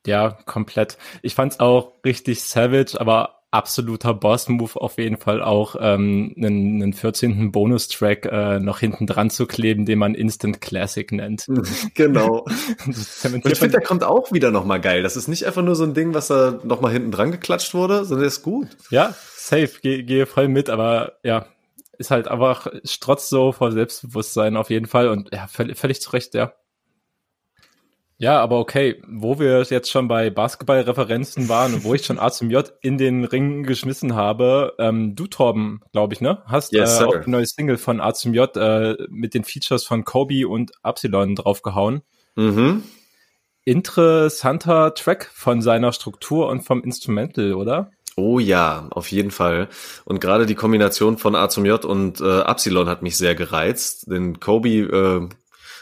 Ja, 0.07 0.31
komplett. 0.47 0.99
Ich 1.23 1.35
fand's 1.35 1.61
auch 1.61 1.93
richtig 2.05 2.43
savage, 2.43 3.01
aber 3.01 3.43
absoluter 3.53 4.15
Boss-Move 4.15 4.81
auf 4.81 4.97
jeden 4.97 5.19
Fall 5.19 5.43
auch 5.43 5.77
ähm, 5.79 6.35
einen, 6.37 6.83
einen 6.83 6.93
14. 6.95 7.53
Bonustrack 7.53 8.25
äh, 8.25 8.59
noch 8.59 8.79
hinten 8.81 9.07
dran 9.07 9.29
zu 9.29 9.47
kleben, 9.47 9.85
den 9.85 9.99
man 9.99 10.15
Instant 10.15 10.61
Classic 10.61 11.11
nennt. 11.13 11.47
Genau. 11.95 12.47
Und 12.87 13.47
ich 13.47 13.59
finde, 13.59 13.73
der 13.73 13.83
kommt 13.83 14.03
auch 14.03 14.33
wieder 14.33 14.51
nochmal 14.51 14.81
geil. 14.81 15.03
Das 15.03 15.17
ist 15.17 15.29
nicht 15.29 15.45
einfach 15.45 15.63
nur 15.63 15.77
so 15.77 15.85
ein 15.85 15.95
Ding, 15.95 16.15
was 16.15 16.29
da 16.29 16.59
nochmal 16.65 16.93
hinten 16.93 17.11
dran 17.11 17.31
geklatscht 17.31 17.75
wurde, 17.75 18.05
sondern 18.05 18.21
der 18.21 18.29
ist 18.29 18.43
gut. 18.43 18.69
Ja, 18.91 19.15
safe, 19.37 19.71
gehe 19.83 20.03
geh 20.03 20.27
voll 20.27 20.49
mit, 20.49 20.71
aber 20.71 21.13
ja, 21.23 21.47
ist 22.03 22.11
halt 22.11 22.29
einfach 22.29 22.67
strotzt 22.85 23.31
so 23.31 23.53
vor 23.53 23.71
Selbstbewusstsein 23.71 24.57
auf 24.57 24.71
jeden 24.71 24.87
Fall 24.87 25.09
und 25.09 25.33
ja, 25.33 25.47
völlig, 25.47 25.79
völlig 25.79 26.01
zu 26.01 26.11
Recht, 26.11 26.35
ja. 26.35 26.53
Ja, 28.19 28.41
aber 28.41 28.59
okay, 28.61 29.03
wo 29.09 29.39
wir 29.41 29.63
jetzt 29.63 29.91
schon 29.91 30.07
bei 30.07 30.31
Basketballreferenzen 30.31 31.49
waren 31.49 31.75
und 31.75 31.85
wo 31.85 31.95
ich 31.95 32.05
schon 32.05 32.21
A 32.21 32.31
zum 32.31 32.51
J 32.51 32.73
in 32.81 32.99
den 32.99 33.25
Ring 33.25 33.65
geschmissen 33.65 34.15
habe, 34.15 34.75
ähm, 34.79 35.17
du 35.17 35.27
Torben, 35.27 35.81
glaube 35.93 36.15
ich, 36.15 36.21
ne, 36.21 36.43
hast 36.47 36.73
yes, 36.73 37.01
äh, 37.01 37.05
auch 37.05 37.15
ein 37.15 37.31
neues 37.31 37.51
Single 37.51 37.79
von 37.79 38.01
A 38.01 38.15
zum 38.15 38.35
J 38.35 38.57
äh, 38.57 38.97
mit 39.09 39.35
den 39.35 39.43
Features 39.43 39.85
von 39.85 40.05
Kobe 40.05 40.47
und 40.47 40.73
Epsilon 40.85 41.35
draufgehauen. 41.35 42.03
Mhm. 42.37 42.85
Interessanter 43.65 44.95
Track 44.95 45.31
von 45.33 45.63
seiner 45.63 45.93
Struktur 45.93 46.49
und 46.49 46.63
vom 46.63 46.85
Instrumental, 46.85 47.55
oder? 47.55 47.91
Oh 48.17 48.39
ja, 48.39 48.89
auf 48.91 49.11
jeden 49.11 49.31
Fall. 49.31 49.69
Und 50.05 50.21
gerade 50.21 50.47
die 50.47 50.55
Kombination 50.55 51.17
von 51.17 51.35
A 51.35 51.49
zum 51.49 51.65
J 51.65 51.85
und 51.85 52.21
äh, 52.21 52.41
Epsilon 52.43 52.89
hat 52.89 53.03
mich 53.03 53.17
sehr 53.17 53.35
gereizt, 53.35 54.11
denn 54.11 54.39
Kobe 54.39 54.69
äh, 54.69 55.29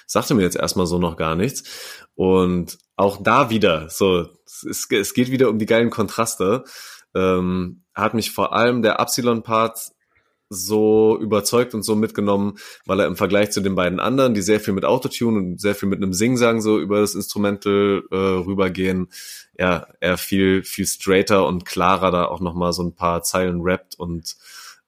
sagte 0.06 0.34
mir 0.34 0.42
jetzt 0.42 0.56
erstmal 0.56 0.86
so 0.86 0.98
noch 0.98 1.16
gar 1.16 1.34
nichts. 1.34 2.06
Und 2.14 2.78
auch 2.96 3.20
da 3.22 3.50
wieder, 3.50 3.88
so, 3.88 4.28
es, 4.44 4.86
es 4.90 5.14
geht 5.14 5.30
wieder 5.30 5.48
um 5.48 5.58
die 5.58 5.66
geilen 5.66 5.90
Kontraste. 5.90 6.64
Ähm, 7.14 7.84
hat 7.94 8.14
mich 8.14 8.30
vor 8.30 8.52
allem 8.52 8.82
der 8.82 9.00
Epsilon-Part 9.00 9.90
so 10.50 11.16
überzeugt 11.20 11.74
und 11.74 11.84
so 11.84 11.94
mitgenommen, 11.94 12.58
weil 12.84 13.00
er 13.00 13.06
im 13.06 13.16
Vergleich 13.16 13.52
zu 13.52 13.60
den 13.60 13.76
beiden 13.76 14.00
anderen, 14.00 14.34
die 14.34 14.42
sehr 14.42 14.58
viel 14.58 14.74
mit 14.74 14.84
Autotune 14.84 15.38
und 15.38 15.60
sehr 15.60 15.76
viel 15.76 15.88
mit 15.88 16.02
einem 16.02 16.12
Singsang 16.12 16.60
so 16.60 16.80
über 16.80 17.00
das 17.00 17.14
Instrumental 17.14 18.02
äh, 18.10 18.16
rübergehen, 18.16 19.08
ja, 19.56 19.86
er 20.00 20.18
viel, 20.18 20.64
viel 20.64 20.86
straighter 20.86 21.46
und 21.46 21.64
klarer 21.64 22.10
da 22.10 22.24
auch 22.24 22.40
nochmal 22.40 22.72
so 22.72 22.82
ein 22.82 22.94
paar 22.94 23.22
Zeilen 23.22 23.60
rappt 23.62 23.94
und 23.94 24.36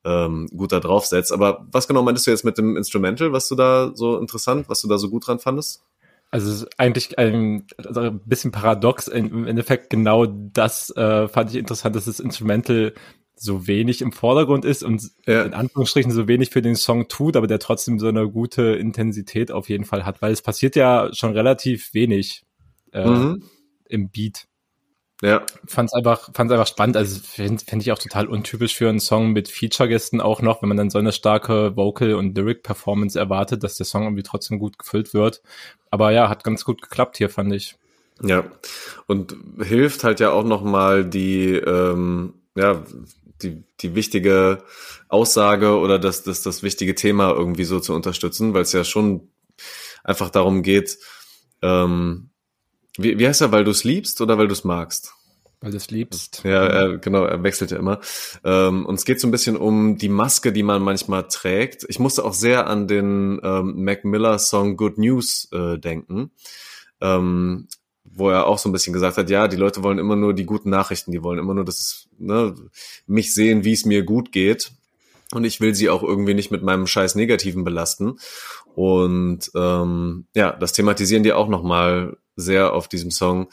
ähm, 0.04 0.48
gut 0.48 0.72
da 0.72 0.80
draufsetzt. 0.80 1.32
Aber 1.32 1.64
was 1.70 1.86
genau 1.86 2.02
meintest 2.02 2.26
du 2.26 2.32
jetzt 2.32 2.44
mit 2.44 2.58
dem 2.58 2.76
Instrumental, 2.76 3.32
was 3.32 3.48
du 3.48 3.54
da 3.54 3.92
so 3.94 4.18
interessant, 4.18 4.68
was 4.68 4.80
du 4.80 4.88
da 4.88 4.98
so 4.98 5.10
gut 5.10 5.28
dran 5.28 5.38
fandest? 5.38 5.84
Also 6.32 6.66
eigentlich 6.78 7.18
ein, 7.18 7.66
also 7.76 8.00
ein 8.00 8.20
bisschen 8.24 8.52
paradox. 8.52 9.06
Im 9.06 9.46
Endeffekt 9.46 9.90
genau 9.90 10.26
das 10.26 10.90
äh, 10.96 11.28
fand 11.28 11.50
ich 11.50 11.56
interessant, 11.56 11.94
dass 11.94 12.06
das 12.06 12.20
Instrumental 12.20 12.94
so 13.42 13.66
wenig 13.66 14.02
im 14.02 14.12
Vordergrund 14.12 14.64
ist 14.64 14.84
und 14.84 15.02
ja. 15.26 15.42
in 15.42 15.52
Anführungsstrichen 15.52 16.12
so 16.12 16.28
wenig 16.28 16.50
für 16.50 16.62
den 16.62 16.76
Song 16.76 17.08
tut, 17.08 17.36
aber 17.36 17.46
der 17.46 17.58
trotzdem 17.58 17.98
so 17.98 18.06
eine 18.06 18.30
gute 18.30 18.62
Intensität 18.62 19.50
auf 19.50 19.68
jeden 19.68 19.84
Fall 19.84 20.06
hat, 20.06 20.22
weil 20.22 20.32
es 20.32 20.42
passiert 20.42 20.76
ja 20.76 21.10
schon 21.12 21.32
relativ 21.32 21.92
wenig 21.92 22.44
äh, 22.92 23.04
mhm. 23.04 23.42
im 23.88 24.10
Beat. 24.10 24.46
Ja. 25.22 25.42
Fand's 25.66 25.92
einfach, 25.92 26.30
fand's 26.34 26.52
einfach 26.52 26.66
spannend. 26.66 26.96
Also 26.96 27.20
finde 27.20 27.64
find 27.64 27.82
ich 27.82 27.92
auch 27.92 27.98
total 27.98 28.26
untypisch 28.26 28.76
für 28.76 28.88
einen 28.88 29.00
Song 29.00 29.32
mit 29.32 29.48
Feature-Gästen 29.48 30.20
auch 30.20 30.42
noch, 30.42 30.62
wenn 30.62 30.68
man 30.68 30.76
dann 30.76 30.90
so 30.90 30.98
eine 30.98 31.12
starke 31.12 31.76
Vocal- 31.76 32.14
und 32.14 32.36
Lyric-Performance 32.36 33.18
erwartet, 33.18 33.62
dass 33.62 33.76
der 33.76 33.86
Song 33.86 34.02
irgendwie 34.02 34.24
trotzdem 34.24 34.58
gut 34.58 34.78
gefüllt 34.78 35.14
wird. 35.14 35.42
Aber 35.90 36.10
ja, 36.10 36.28
hat 36.28 36.42
ganz 36.42 36.64
gut 36.64 36.82
geklappt 36.82 37.18
hier, 37.18 37.28
fand 37.28 37.52
ich. 37.52 37.76
Ja. 38.20 38.44
Und 39.06 39.36
hilft 39.62 40.04
halt 40.04 40.18
ja 40.20 40.30
auch 40.30 40.44
nochmal 40.44 41.04
die, 41.04 41.54
ähm, 41.54 42.34
ja, 42.56 42.82
die, 43.42 43.64
die 43.80 43.94
wichtige 43.94 44.64
Aussage 45.08 45.78
oder 45.78 45.98
das, 45.98 46.22
das, 46.22 46.42
das 46.42 46.62
wichtige 46.62 46.94
Thema 46.94 47.30
irgendwie 47.30 47.64
so 47.64 47.80
zu 47.80 47.94
unterstützen, 47.94 48.54
weil 48.54 48.62
es 48.62 48.72
ja 48.72 48.84
schon 48.84 49.28
einfach 50.04 50.30
darum 50.30 50.62
geht, 50.62 50.98
ähm, 51.62 52.30
wie, 52.96 53.18
wie 53.18 53.26
heißt 53.26 53.40
er, 53.40 53.52
weil 53.52 53.64
du 53.64 53.70
es 53.70 53.84
liebst 53.84 54.20
oder 54.20 54.38
weil 54.38 54.48
du 54.48 54.52
es 54.52 54.64
magst? 54.64 55.14
Weil 55.60 55.70
du 55.70 55.76
es 55.76 55.90
liebst. 55.90 56.42
Ja, 56.44 56.66
er, 56.66 56.98
genau, 56.98 57.24
er 57.24 57.42
wechselt 57.42 57.70
ja 57.70 57.78
immer. 57.78 58.00
Ähm, 58.44 58.84
und 58.84 58.96
es 58.96 59.04
geht 59.04 59.20
so 59.20 59.28
ein 59.28 59.30
bisschen 59.30 59.56
um 59.56 59.96
die 59.96 60.08
Maske, 60.08 60.52
die 60.52 60.64
man 60.64 60.82
manchmal 60.82 61.28
trägt. 61.28 61.86
Ich 61.88 62.00
musste 62.00 62.24
auch 62.24 62.34
sehr 62.34 62.66
an 62.66 62.88
den 62.88 63.40
ähm, 63.44 63.84
Mac 63.84 64.04
Miller 64.04 64.38
Song 64.38 64.76
Good 64.76 64.98
News 64.98 65.48
äh, 65.52 65.78
denken. 65.78 66.32
Ähm, 67.00 67.68
wo 68.14 68.30
er 68.30 68.46
auch 68.46 68.58
so 68.58 68.68
ein 68.68 68.72
bisschen 68.72 68.92
gesagt 68.92 69.16
hat, 69.16 69.30
ja, 69.30 69.48
die 69.48 69.56
Leute 69.56 69.82
wollen 69.82 69.98
immer 69.98 70.16
nur 70.16 70.34
die 70.34 70.44
guten 70.44 70.70
Nachrichten, 70.70 71.12
die 71.12 71.22
wollen 71.22 71.38
immer 71.38 71.54
nur, 71.54 71.64
dass 71.64 71.80
es, 71.80 72.08
ne, 72.18 72.54
mich 73.06 73.34
sehen, 73.34 73.64
wie 73.64 73.72
es 73.72 73.84
mir 73.84 74.02
gut 74.02 74.32
geht. 74.32 74.72
Und 75.32 75.44
ich 75.44 75.60
will 75.60 75.74
sie 75.74 75.88
auch 75.88 76.02
irgendwie 76.02 76.34
nicht 76.34 76.50
mit 76.50 76.62
meinem 76.62 76.86
scheiß 76.86 77.14
Negativen 77.14 77.64
belasten. 77.64 78.18
Und 78.74 79.50
ähm, 79.54 80.26
ja, 80.34 80.52
das 80.52 80.74
thematisieren 80.74 81.22
die 81.22 81.32
auch 81.32 81.48
nochmal 81.48 82.18
sehr 82.36 82.74
auf 82.74 82.88
diesem 82.88 83.10
Song, 83.10 83.48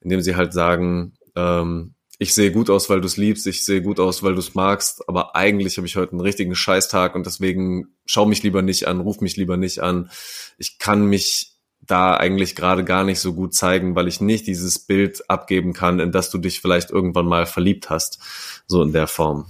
indem 0.00 0.20
sie 0.20 0.36
halt 0.36 0.52
sagen, 0.52 1.14
ähm, 1.34 1.94
ich 2.18 2.34
sehe 2.34 2.52
gut 2.52 2.70
aus, 2.70 2.88
weil 2.88 3.00
du 3.00 3.06
es 3.06 3.16
liebst, 3.16 3.46
ich 3.48 3.64
sehe 3.64 3.82
gut 3.82 3.98
aus, 3.98 4.22
weil 4.22 4.34
du 4.34 4.38
es 4.38 4.54
magst, 4.54 5.08
aber 5.08 5.34
eigentlich 5.34 5.76
habe 5.76 5.86
ich 5.86 5.96
heute 5.96 6.12
einen 6.12 6.20
richtigen 6.20 6.54
Scheißtag 6.54 7.16
und 7.16 7.26
deswegen 7.26 7.88
schau 8.06 8.26
mich 8.26 8.42
lieber 8.44 8.62
nicht 8.62 8.86
an, 8.86 9.00
ruf 9.00 9.20
mich 9.20 9.36
lieber 9.36 9.56
nicht 9.56 9.80
an. 9.80 10.10
Ich 10.56 10.78
kann 10.78 11.06
mich 11.06 11.53
da 11.86 12.16
eigentlich 12.16 12.54
gerade 12.56 12.84
gar 12.84 13.04
nicht 13.04 13.20
so 13.20 13.34
gut 13.34 13.54
zeigen, 13.54 13.94
weil 13.94 14.08
ich 14.08 14.20
nicht 14.20 14.46
dieses 14.46 14.78
Bild 14.78 15.28
abgeben 15.28 15.72
kann, 15.72 16.00
in 16.00 16.12
das 16.12 16.30
du 16.30 16.38
dich 16.38 16.60
vielleicht 16.60 16.90
irgendwann 16.90 17.26
mal 17.26 17.46
verliebt 17.46 17.90
hast, 17.90 18.18
so 18.66 18.82
in 18.82 18.92
der 18.92 19.06
Form. 19.06 19.46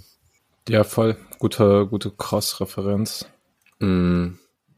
Ja, 0.68 0.84
voll. 0.84 1.16
Gute, 1.38 1.86
gute 1.86 2.10
Cross-Referenz. 2.10 3.26
Mm. 3.78 4.28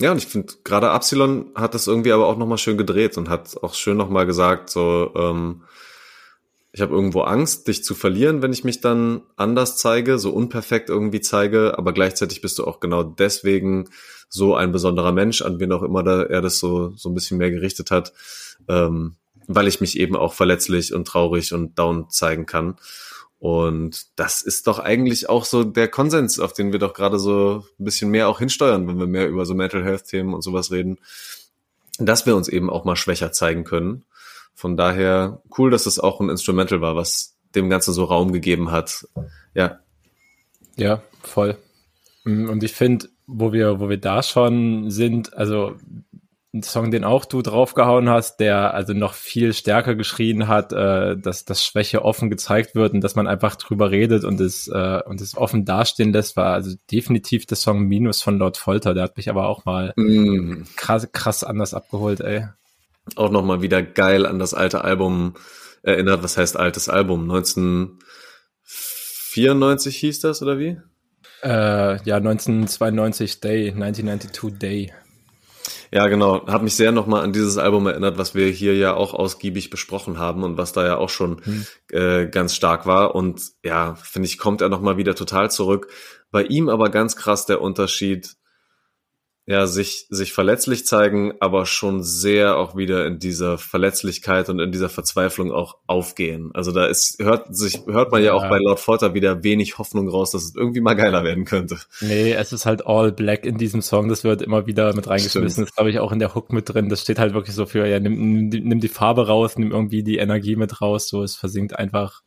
Ja, 0.00 0.12
und 0.12 0.18
ich 0.18 0.26
finde, 0.26 0.52
gerade 0.62 0.90
Absilon 0.90 1.52
hat 1.54 1.74
das 1.74 1.86
irgendwie 1.86 2.12
aber 2.12 2.26
auch 2.26 2.36
nochmal 2.36 2.58
schön 2.58 2.76
gedreht 2.76 3.16
und 3.16 3.30
hat 3.30 3.56
auch 3.62 3.74
schön 3.74 3.96
nochmal 3.96 4.26
gesagt, 4.26 4.68
so, 4.68 5.12
ähm, 5.16 5.62
ich 6.76 6.82
habe 6.82 6.94
irgendwo 6.94 7.22
Angst, 7.22 7.68
dich 7.68 7.82
zu 7.84 7.94
verlieren, 7.94 8.42
wenn 8.42 8.52
ich 8.52 8.62
mich 8.62 8.82
dann 8.82 9.22
anders 9.36 9.78
zeige, 9.78 10.18
so 10.18 10.30
unperfekt 10.30 10.90
irgendwie 10.90 11.22
zeige, 11.22 11.78
aber 11.78 11.94
gleichzeitig 11.94 12.42
bist 12.42 12.58
du 12.58 12.66
auch 12.66 12.80
genau 12.80 13.02
deswegen 13.02 13.88
so 14.28 14.54
ein 14.54 14.72
besonderer 14.72 15.12
Mensch, 15.12 15.40
an 15.40 15.58
wen 15.58 15.72
auch 15.72 15.82
immer 15.82 16.02
da 16.02 16.24
er 16.24 16.42
das 16.42 16.58
so, 16.58 16.92
so 16.94 17.08
ein 17.08 17.14
bisschen 17.14 17.38
mehr 17.38 17.50
gerichtet 17.50 17.90
hat, 17.90 18.12
ähm, 18.68 19.14
weil 19.46 19.68
ich 19.68 19.80
mich 19.80 19.98
eben 19.98 20.16
auch 20.16 20.34
verletzlich 20.34 20.92
und 20.92 21.08
traurig 21.08 21.54
und 21.54 21.78
down 21.78 22.10
zeigen 22.10 22.44
kann. 22.44 22.76
Und 23.38 24.08
das 24.16 24.42
ist 24.42 24.66
doch 24.66 24.78
eigentlich 24.78 25.30
auch 25.30 25.46
so 25.46 25.64
der 25.64 25.88
Konsens, 25.88 26.38
auf 26.38 26.52
den 26.52 26.72
wir 26.72 26.78
doch 26.78 26.92
gerade 26.92 27.18
so 27.18 27.64
ein 27.80 27.84
bisschen 27.86 28.10
mehr 28.10 28.28
auch 28.28 28.38
hinsteuern, 28.38 28.86
wenn 28.86 28.98
wir 28.98 29.06
mehr 29.06 29.30
über 29.30 29.46
so 29.46 29.54
Mental 29.54 29.82
Health 29.82 30.08
Themen 30.08 30.34
und 30.34 30.42
sowas 30.42 30.70
reden, 30.70 30.98
dass 31.98 32.26
wir 32.26 32.36
uns 32.36 32.48
eben 32.48 32.68
auch 32.68 32.84
mal 32.84 32.96
schwächer 32.96 33.32
zeigen 33.32 33.64
können 33.64 34.04
von 34.56 34.76
daher 34.76 35.42
cool, 35.56 35.70
dass 35.70 35.84
es 35.84 36.00
auch 36.00 36.18
ein 36.18 36.30
Instrumental 36.30 36.80
war, 36.80 36.96
was 36.96 37.36
dem 37.54 37.68
Ganzen 37.68 37.92
so 37.92 38.04
Raum 38.04 38.32
gegeben 38.32 38.70
hat. 38.70 39.06
Ja. 39.54 39.80
Ja, 40.76 41.02
voll. 41.22 41.58
Mm, 42.24 42.48
und 42.48 42.64
ich 42.64 42.72
finde, 42.72 43.08
wo 43.26 43.52
wir, 43.52 43.80
wo 43.80 43.90
wir 43.90 43.98
da 43.98 44.22
schon 44.22 44.90
sind, 44.90 45.34
also 45.34 45.76
ein 46.54 46.62
Song, 46.62 46.90
den 46.90 47.04
auch 47.04 47.26
du 47.26 47.42
draufgehauen 47.42 48.08
hast, 48.08 48.40
der 48.40 48.72
also 48.72 48.94
noch 48.94 49.12
viel 49.12 49.52
stärker 49.52 49.94
geschrien 49.94 50.48
hat, 50.48 50.72
äh, 50.72 51.18
dass 51.18 51.44
das 51.44 51.62
Schwäche 51.62 52.02
offen 52.02 52.30
gezeigt 52.30 52.74
wird 52.74 52.94
und 52.94 53.02
dass 53.02 53.14
man 53.14 53.26
einfach 53.26 53.56
drüber 53.56 53.90
redet 53.90 54.24
und 54.24 54.40
es 54.40 54.68
äh, 54.68 55.02
und 55.04 55.20
es 55.20 55.36
offen 55.36 55.66
dastehen 55.66 56.14
lässt, 56.14 56.34
war 56.34 56.54
also 56.54 56.74
definitiv 56.90 57.44
der 57.44 57.58
Song 57.58 57.82
Minus 57.82 58.22
von 58.22 58.38
Lord 58.38 58.56
Folter. 58.56 58.94
Der 58.94 59.02
hat 59.02 59.18
mich 59.18 59.28
aber 59.28 59.48
auch 59.48 59.66
mal 59.66 59.92
mm. 59.96 60.62
krass, 60.76 61.12
krass 61.12 61.44
anders 61.44 61.74
abgeholt, 61.74 62.20
ey 62.20 62.46
auch 63.14 63.30
nochmal 63.30 63.62
wieder 63.62 63.82
geil 63.82 64.26
an 64.26 64.38
das 64.38 64.54
alte 64.54 64.82
Album 64.82 65.34
erinnert. 65.82 66.22
Was 66.22 66.36
heißt 66.36 66.56
altes 66.56 66.88
Album? 66.88 67.30
1994 67.30 69.96
hieß 69.96 70.20
das 70.20 70.42
oder 70.42 70.58
wie? 70.58 70.78
Äh, 71.42 72.02
ja, 72.04 72.16
1992 72.16 73.40
Day, 73.40 73.70
1992 73.70 74.58
Day. 74.58 74.92
Ja, 75.92 76.08
genau. 76.08 76.46
Hat 76.46 76.62
mich 76.62 76.74
sehr 76.74 76.92
nochmal 76.92 77.22
an 77.22 77.32
dieses 77.32 77.58
Album 77.58 77.86
erinnert, 77.86 78.18
was 78.18 78.34
wir 78.34 78.48
hier 78.48 78.76
ja 78.76 78.94
auch 78.94 79.14
ausgiebig 79.14 79.70
besprochen 79.70 80.18
haben 80.18 80.42
und 80.42 80.58
was 80.58 80.72
da 80.72 80.84
ja 80.84 80.96
auch 80.96 81.08
schon 81.08 81.40
hm. 81.44 81.66
äh, 81.90 82.26
ganz 82.26 82.54
stark 82.54 82.86
war. 82.86 83.14
Und 83.14 83.40
ja, 83.64 83.94
finde 83.94 84.26
ich, 84.26 84.38
kommt 84.38 84.60
er 84.60 84.68
nochmal 84.68 84.96
wieder 84.96 85.14
total 85.14 85.50
zurück. 85.50 85.88
Bei 86.30 86.42
ihm 86.42 86.68
aber 86.68 86.90
ganz 86.90 87.16
krass 87.16 87.46
der 87.46 87.60
Unterschied 87.60 88.36
ja, 89.48 89.68
sich, 89.68 90.06
sich 90.10 90.32
verletzlich 90.32 90.86
zeigen, 90.86 91.34
aber 91.38 91.66
schon 91.66 92.02
sehr 92.02 92.56
auch 92.56 92.76
wieder 92.76 93.06
in 93.06 93.20
dieser 93.20 93.58
Verletzlichkeit 93.58 94.48
und 94.48 94.58
in 94.58 94.72
dieser 94.72 94.88
Verzweiflung 94.88 95.52
auch 95.52 95.76
aufgehen. 95.86 96.50
Also 96.52 96.72
da 96.72 96.86
ist, 96.86 97.18
hört 97.20 97.56
sich, 97.56 97.80
hört 97.86 98.10
man 98.10 98.22
ja, 98.22 98.28
ja 98.28 98.34
auch 98.34 98.48
bei 98.48 98.58
Lord 98.58 98.80
Folter 98.80 99.14
wieder 99.14 99.44
wenig 99.44 99.78
Hoffnung 99.78 100.08
raus, 100.08 100.32
dass 100.32 100.42
es 100.42 100.56
irgendwie 100.56 100.80
mal 100.80 100.94
geiler 100.94 101.22
werden 101.22 101.44
könnte. 101.44 101.78
Nee, 102.00 102.32
es 102.32 102.52
ist 102.52 102.66
halt 102.66 102.88
all 102.88 103.12
black 103.12 103.46
in 103.46 103.56
diesem 103.56 103.82
Song, 103.82 104.08
das 104.08 104.24
wird 104.24 104.42
immer 104.42 104.66
wieder 104.66 104.92
mit 104.94 105.06
reingeschmissen. 105.06 105.50
Stimmt. 105.50 105.68
Das 105.68 105.76
glaube 105.76 105.90
ich 105.90 106.00
auch 106.00 106.10
in 106.10 106.18
der 106.18 106.34
Hook 106.34 106.52
mit 106.52 106.68
drin. 106.68 106.88
Das 106.88 107.02
steht 107.02 107.20
halt 107.20 107.32
wirklich 107.32 107.54
so 107.54 107.66
für, 107.66 107.86
ja, 107.86 108.00
nimm, 108.00 108.48
nimm, 108.48 108.64
nimm 108.64 108.80
die 108.80 108.88
Farbe 108.88 109.28
raus, 109.28 109.56
nimm 109.56 109.70
irgendwie 109.70 110.02
die 110.02 110.16
Energie 110.16 110.56
mit 110.56 110.80
raus, 110.80 111.08
so 111.08 111.22
es 111.22 111.36
versinkt 111.36 111.78
einfach 111.78 112.22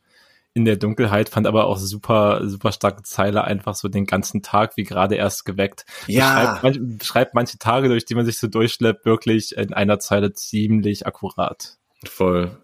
in 0.52 0.64
der 0.64 0.76
Dunkelheit, 0.76 1.28
fand 1.28 1.46
aber 1.46 1.66
auch 1.66 1.78
super, 1.78 2.40
super 2.44 2.72
starke 2.72 3.02
Zeile, 3.02 3.44
einfach 3.44 3.74
so 3.74 3.88
den 3.88 4.04
ganzen 4.04 4.42
Tag, 4.42 4.76
wie 4.76 4.84
gerade 4.84 5.14
erst 5.14 5.44
geweckt. 5.44 5.84
Ja. 6.06 6.34
Beschreibt, 6.34 6.62
manch, 6.62 6.78
beschreibt 6.98 7.34
manche 7.34 7.58
Tage, 7.58 7.88
durch 7.88 8.04
die 8.04 8.14
man 8.16 8.26
sich 8.26 8.38
so 8.38 8.48
durchschleppt, 8.48 9.04
wirklich 9.04 9.56
in 9.56 9.72
einer 9.72 10.00
Zeile 10.00 10.32
ziemlich 10.32 11.06
akkurat. 11.06 11.76
Voll. 12.04 12.58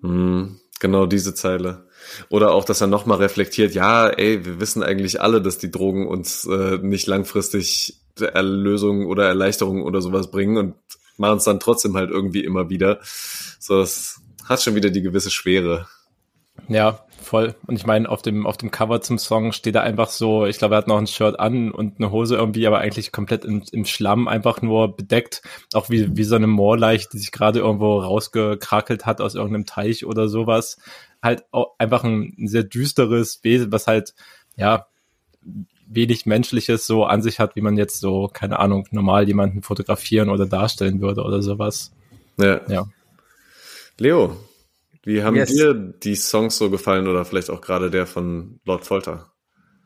Mhm, 0.00 0.60
genau 0.80 1.06
diese 1.06 1.34
Zeile. 1.34 1.86
Oder 2.28 2.52
auch, 2.52 2.64
dass 2.64 2.80
er 2.80 2.86
nochmal 2.86 3.18
reflektiert, 3.18 3.74
ja, 3.74 4.08
ey, 4.08 4.44
wir 4.44 4.60
wissen 4.60 4.82
eigentlich 4.82 5.20
alle, 5.20 5.42
dass 5.42 5.58
die 5.58 5.70
Drogen 5.70 6.06
uns 6.06 6.44
äh, 6.46 6.78
nicht 6.78 7.06
langfristig 7.06 8.00
Erlösung 8.18 9.06
oder 9.06 9.26
Erleichterung 9.26 9.82
oder 9.82 10.00
sowas 10.02 10.30
bringen 10.30 10.56
und 10.56 10.74
machen 11.16 11.38
es 11.38 11.44
dann 11.44 11.60
trotzdem 11.60 11.96
halt 11.96 12.10
irgendwie 12.10 12.44
immer 12.44 12.68
wieder. 12.68 12.98
So, 13.58 13.80
es 13.80 14.20
hat 14.44 14.62
schon 14.62 14.74
wieder 14.74 14.90
die 14.90 15.02
gewisse 15.02 15.30
Schwere. 15.30 15.86
Ja, 16.68 17.04
voll. 17.20 17.54
Und 17.66 17.76
ich 17.76 17.86
meine, 17.86 18.08
auf 18.08 18.22
dem, 18.22 18.46
auf 18.46 18.56
dem 18.56 18.70
Cover 18.70 19.00
zum 19.00 19.18
Song 19.18 19.52
steht 19.52 19.74
er 19.74 19.82
einfach 19.82 20.08
so, 20.08 20.46
ich 20.46 20.58
glaube, 20.58 20.74
er 20.74 20.78
hat 20.78 20.88
noch 20.88 20.98
ein 20.98 21.06
Shirt 21.06 21.38
an 21.40 21.70
und 21.70 21.98
eine 21.98 22.10
Hose 22.10 22.36
irgendwie, 22.36 22.66
aber 22.66 22.78
eigentlich 22.78 23.12
komplett 23.12 23.44
im, 23.44 23.62
im 23.72 23.84
Schlamm 23.84 24.28
einfach 24.28 24.62
nur 24.62 24.96
bedeckt. 24.96 25.42
Auch 25.74 25.90
wie, 25.90 26.16
wie 26.16 26.24
so 26.24 26.36
eine 26.36 26.46
Moorleiche, 26.46 27.08
die 27.12 27.18
sich 27.18 27.32
gerade 27.32 27.60
irgendwo 27.60 27.98
rausgekrakelt 28.00 29.06
hat 29.06 29.20
aus 29.20 29.34
irgendeinem 29.34 29.66
Teich 29.66 30.04
oder 30.06 30.28
sowas. 30.28 30.78
Halt 31.22 31.44
auch 31.52 31.74
einfach 31.78 32.04
ein 32.04 32.34
sehr 32.38 32.64
düsteres 32.64 33.42
Wesen, 33.42 33.72
was 33.72 33.86
halt, 33.86 34.14
ja, 34.56 34.86
wenig 35.86 36.26
Menschliches 36.26 36.86
so 36.86 37.04
an 37.04 37.22
sich 37.22 37.38
hat, 37.38 37.56
wie 37.56 37.60
man 37.60 37.76
jetzt 37.76 38.00
so, 38.00 38.28
keine 38.32 38.58
Ahnung, 38.58 38.86
normal 38.90 39.26
jemanden 39.26 39.62
fotografieren 39.62 40.30
oder 40.30 40.46
darstellen 40.46 41.00
würde 41.00 41.22
oder 41.22 41.42
sowas. 41.42 41.92
Ja. 42.38 42.60
ja. 42.68 42.86
Leo, 43.98 44.36
wie 45.04 45.22
haben 45.22 45.36
yes. 45.36 45.50
dir 45.50 45.74
die 45.74 46.14
Songs 46.14 46.56
so 46.56 46.70
gefallen 46.70 47.08
oder 47.08 47.24
vielleicht 47.24 47.50
auch 47.50 47.60
gerade 47.60 47.90
der 47.90 48.06
von 48.06 48.60
Lord 48.64 48.84
Folter? 48.84 49.32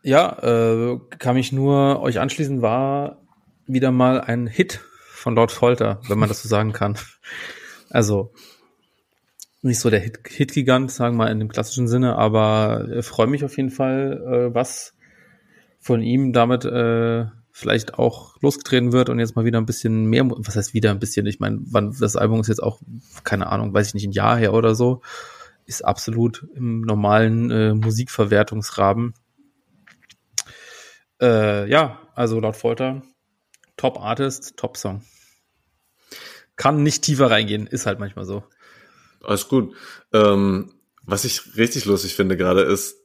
Ja, 0.03 0.39
äh, 0.43 0.99
kann 1.19 1.35
mich 1.35 1.53
nur 1.53 2.01
euch 2.01 2.21
anschließen, 2.21 2.63
war 2.63 3.23
wieder 3.67 3.91
mal 3.91 4.21
ein 4.21 4.47
Hit 4.47 4.81
von 5.11 5.35
Lord 5.35 5.51
Folter, 5.51 6.01
wenn 6.09 6.19
man 6.19 6.29
das 6.29 6.43
so 6.43 6.49
sagen 6.49 6.73
kann. 6.73 6.97
Also 7.91 8.33
nicht 9.63 9.81
so 9.81 9.91
der 9.91 10.01
Hit-Gigant, 10.01 10.91
Hit 10.91 10.97
sagen 10.97 11.17
wir 11.17 11.25
mal 11.25 11.33
in 11.33 11.41
dem 11.41 11.49
klassischen 11.49 11.89
Sinne, 11.89 12.17
aber 12.17 13.03
freue 13.03 13.27
mich 13.27 13.45
auf 13.45 13.57
jeden 13.57 13.71
Fall, 13.71 14.23
äh, 14.51 14.55
was 14.55 14.95
von 15.81 16.03
ihm 16.03 16.33
damit 16.33 16.65
äh, 16.65 17.27
vielleicht 17.57 17.95
auch 17.95 18.37
losgetreten 18.43 18.93
wird 18.93 19.09
und 19.09 19.19
jetzt 19.19 19.35
mal 19.35 19.47
wieder 19.47 19.57
ein 19.57 19.65
bisschen 19.65 20.05
mehr, 20.05 20.29
was 20.29 20.57
heißt 20.57 20.75
wieder 20.75 20.91
ein 20.91 20.99
bisschen, 20.99 21.25
ich 21.25 21.41
meine, 21.41 21.59
wann 21.63 21.97
das 21.99 22.15
Album 22.15 22.39
ist 22.41 22.49
jetzt 22.49 22.63
auch, 22.63 22.83
keine 23.25 23.47
Ahnung, 23.47 23.73
weiß 23.73 23.89
ich 23.89 23.95
nicht, 23.95 24.05
ein 24.05 24.13
Jahr 24.13 24.37
her 24.37 24.53
oder 24.53 24.75
so, 24.75 25.01
ist 25.65 25.83
absolut 25.83 26.47
im 26.55 26.83
normalen 26.83 27.51
äh, 27.51 27.73
Musikverwertungsrahmen. 27.73 29.15
Äh, 31.19 31.71
ja, 31.71 31.99
also 32.15 32.39
laut 32.41 32.57
Folter, 32.57 33.03
Top 33.79 33.99
Artist, 34.01 34.59
Top 34.59 34.77
Song. 34.77 35.03
Kann 36.57 36.83
nicht 36.83 37.05
tiefer 37.05 37.31
reingehen, 37.31 37.67
ist 37.67 37.87
halt 37.87 37.99
manchmal 37.99 38.27
so. 38.27 38.45
Alles 39.23 39.49
gut. 39.49 39.75
Ähm, 40.13 40.75
was 41.05 41.25
ich 41.25 41.57
richtig 41.57 41.87
lustig 41.87 42.17
finde 42.17 42.37
gerade 42.37 42.61
ist, 42.61 42.97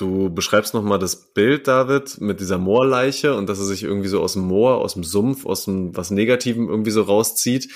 du 0.00 0.30
beschreibst 0.30 0.74
nochmal 0.74 0.98
das 0.98 1.32
Bild, 1.32 1.68
David, 1.68 2.20
mit 2.20 2.40
dieser 2.40 2.58
Moorleiche 2.58 3.34
und 3.34 3.48
dass 3.48 3.58
er 3.58 3.64
sich 3.64 3.82
irgendwie 3.82 4.08
so 4.08 4.20
aus 4.20 4.32
dem 4.34 4.42
Moor, 4.42 4.78
aus 4.78 4.94
dem 4.94 5.04
Sumpf, 5.04 5.46
aus 5.46 5.64
dem 5.64 5.96
was 5.96 6.10
Negativem 6.10 6.68
irgendwie 6.68 6.90
so 6.90 7.02
rauszieht. 7.02 7.70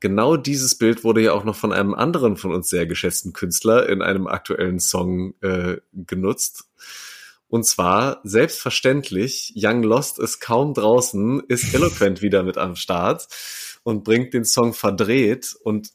Genau 0.00 0.36
dieses 0.36 0.74
Bild 0.76 1.04
wurde 1.04 1.22
ja 1.22 1.32
auch 1.32 1.44
noch 1.44 1.56
von 1.56 1.72
einem 1.72 1.94
anderen 1.94 2.36
von 2.36 2.54
uns 2.54 2.68
sehr 2.68 2.86
geschätzten 2.86 3.32
Künstler 3.32 3.88
in 3.88 4.02
einem 4.02 4.26
aktuellen 4.26 4.80
Song 4.80 5.34
äh, 5.40 5.78
genutzt. 5.92 6.70
Und 7.48 7.66
zwar, 7.66 8.20
selbstverständlich, 8.22 9.52
Young 9.56 9.82
Lost 9.82 10.18
ist 10.18 10.40
kaum 10.40 10.72
draußen, 10.72 11.40
ist 11.48 11.74
Eloquent 11.74 12.22
wieder 12.22 12.42
mit 12.42 12.58
am 12.58 12.76
Start 12.76 13.26
und 13.82 14.04
bringt 14.04 14.34
den 14.34 14.44
Song 14.44 14.72
verdreht 14.72 15.56
und 15.64 15.90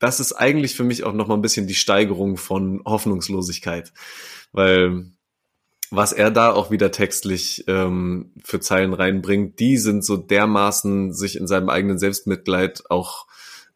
das 0.00 0.18
ist 0.18 0.32
eigentlich 0.32 0.74
für 0.74 0.82
mich 0.82 1.04
auch 1.04 1.12
noch 1.12 1.28
mal 1.28 1.34
ein 1.34 1.42
bisschen 1.42 1.66
die 1.66 1.74
Steigerung 1.74 2.38
von 2.38 2.82
Hoffnungslosigkeit, 2.84 3.92
weil 4.52 5.06
was 5.90 6.12
er 6.12 6.30
da 6.30 6.52
auch 6.52 6.70
wieder 6.70 6.92
textlich 6.92 7.64
ähm, 7.66 8.32
für 8.44 8.60
Zeilen 8.60 8.94
reinbringt, 8.94 9.58
die 9.58 9.76
sind 9.76 10.04
so 10.04 10.16
dermaßen 10.16 11.12
sich 11.12 11.36
in 11.36 11.48
seinem 11.48 11.68
eigenen 11.68 11.98
Selbstmitleid 11.98 12.84
auch 12.90 13.26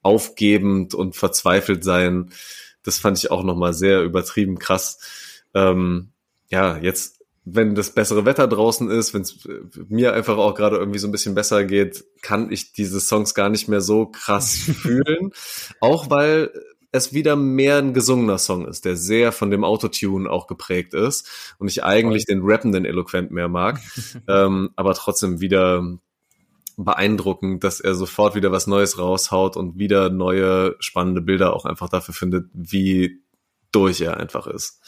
aufgebend 0.03 0.95
und 0.95 1.17
verzweifelt 1.17 1.83
sein. 1.83 2.31
Das 2.85 2.99
fand 2.99 3.19
ich 3.19 3.31
auch 3.31 3.43
noch 3.43 3.57
mal 3.57 3.75
sehr 3.75 4.03
übertrieben 4.03 4.59
krass. 4.59 5.01
Ähm, 5.55 6.13
ja, 6.51 6.77
jetzt 6.77 7.15
wenn 7.47 7.75
das 7.75 7.91
bessere 7.91 8.25
Wetter 8.25 8.49
draußen 8.49 8.91
ist, 8.91 9.13
wenn 9.13 9.23
es 9.23 9.45
äh, 9.45 9.61
mir 9.89 10.15
einfach 10.15 10.39
auch 10.39 10.55
gerade 10.55 10.77
irgendwie 10.77 10.99
so 10.99 11.09
ein 11.09 11.13
bisschen 11.13 11.35
besser 11.35 11.65
geht, 11.65 12.05
kann 12.23 12.51
ich 12.51 12.73
diese 12.73 13.01
Songs 13.01 13.35
gar 13.35 13.51
nicht 13.51 13.69
mehr 13.69 13.81
so 13.81 14.07
krass 14.07 14.55
fühlen. 14.83 15.33
Auch 15.81 16.09
weil 16.11 16.53
es 16.95 17.13
wieder 17.13 17.35
mehr 17.35 17.79
ein 17.79 17.93
gesungener 17.93 18.39
Song 18.39 18.69
ist, 18.69 18.85
der 18.85 18.97
sehr 18.97 19.33
von 19.33 19.51
dem 19.51 19.65
Autotune 19.65 20.31
auch 20.31 20.47
geprägt 20.47 20.95
ist 20.95 21.29
und 21.59 21.69
ich 21.69 21.83
eigentlich 21.83 22.25
den 22.25 22.43
rappenden 22.43 22.85
Eloquent 22.85 23.33
mehr 23.33 23.49
mag, 23.49 23.81
ähm, 24.29 24.71
aber 24.77 24.95
trotzdem 24.95 25.41
wieder 25.41 25.99
beeindruckend, 26.77 27.65
dass 27.65 27.81
er 27.81 27.97
sofort 27.97 28.37
wieder 28.37 28.53
was 28.53 28.69
Neues 28.69 28.97
raushaut 28.99 29.57
und 29.57 29.77
wieder 29.77 30.09
neue 30.09 30.77
spannende 30.79 31.21
Bilder 31.21 31.55
auch 31.55 31.65
einfach 31.65 31.89
dafür 31.89 32.15
findet, 32.15 32.47
wie 32.53 33.23
durch 33.73 34.01
er 34.01 34.19
einfach 34.19 34.47
ist. 34.47 34.81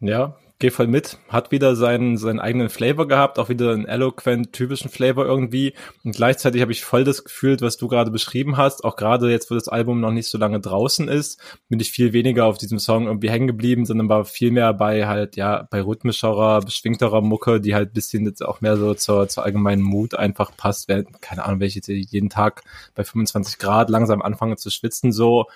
Ja, 0.00 0.36
geh 0.62 0.70
voll 0.70 0.86
mit, 0.86 1.18
hat 1.28 1.50
wieder 1.50 1.74
seinen, 1.74 2.16
seinen 2.16 2.38
eigenen 2.38 2.68
Flavor 2.68 3.08
gehabt, 3.08 3.40
auch 3.40 3.48
wieder 3.48 3.72
einen 3.72 3.84
eloquent 3.84 4.52
typischen 4.52 4.90
Flavor 4.90 5.26
irgendwie. 5.26 5.74
Und 6.04 6.14
gleichzeitig 6.14 6.62
habe 6.62 6.70
ich 6.70 6.84
voll 6.84 7.02
das 7.02 7.24
Gefühl, 7.24 7.56
was 7.60 7.78
du 7.78 7.88
gerade 7.88 8.12
beschrieben 8.12 8.56
hast, 8.56 8.84
auch 8.84 8.94
gerade 8.94 9.28
jetzt, 9.28 9.50
wo 9.50 9.56
das 9.56 9.66
Album 9.66 10.00
noch 10.00 10.12
nicht 10.12 10.28
so 10.28 10.38
lange 10.38 10.60
draußen 10.60 11.08
ist, 11.08 11.40
bin 11.68 11.80
ich 11.80 11.90
viel 11.90 12.12
weniger 12.12 12.46
auf 12.46 12.58
diesem 12.58 12.78
Song 12.78 13.06
irgendwie 13.06 13.28
hängen 13.28 13.48
geblieben, 13.48 13.86
sondern 13.86 14.08
war 14.08 14.24
viel 14.24 14.52
mehr 14.52 14.72
bei 14.72 15.08
halt, 15.08 15.34
ja, 15.34 15.66
bei 15.68 15.82
rhythmischerer, 15.82 16.60
beschwingterer 16.60 17.22
Mucke, 17.22 17.60
die 17.60 17.74
halt 17.74 17.92
bisschen 17.92 18.24
jetzt 18.24 18.44
auch 18.44 18.60
mehr 18.60 18.76
so 18.76 18.94
zur, 18.94 19.26
zur 19.26 19.42
allgemeinen 19.42 19.82
Mut 19.82 20.14
einfach 20.14 20.56
passt. 20.56 20.86
Keine 21.20 21.44
Ahnung, 21.44 21.58
welche 21.58 21.80
jeden 21.92 22.30
Tag 22.30 22.62
bei 22.94 23.02
25 23.02 23.58
Grad 23.58 23.90
langsam 23.90 24.22
anfange 24.22 24.54
zu 24.54 24.70
schwitzen, 24.70 25.10
so 25.10 25.46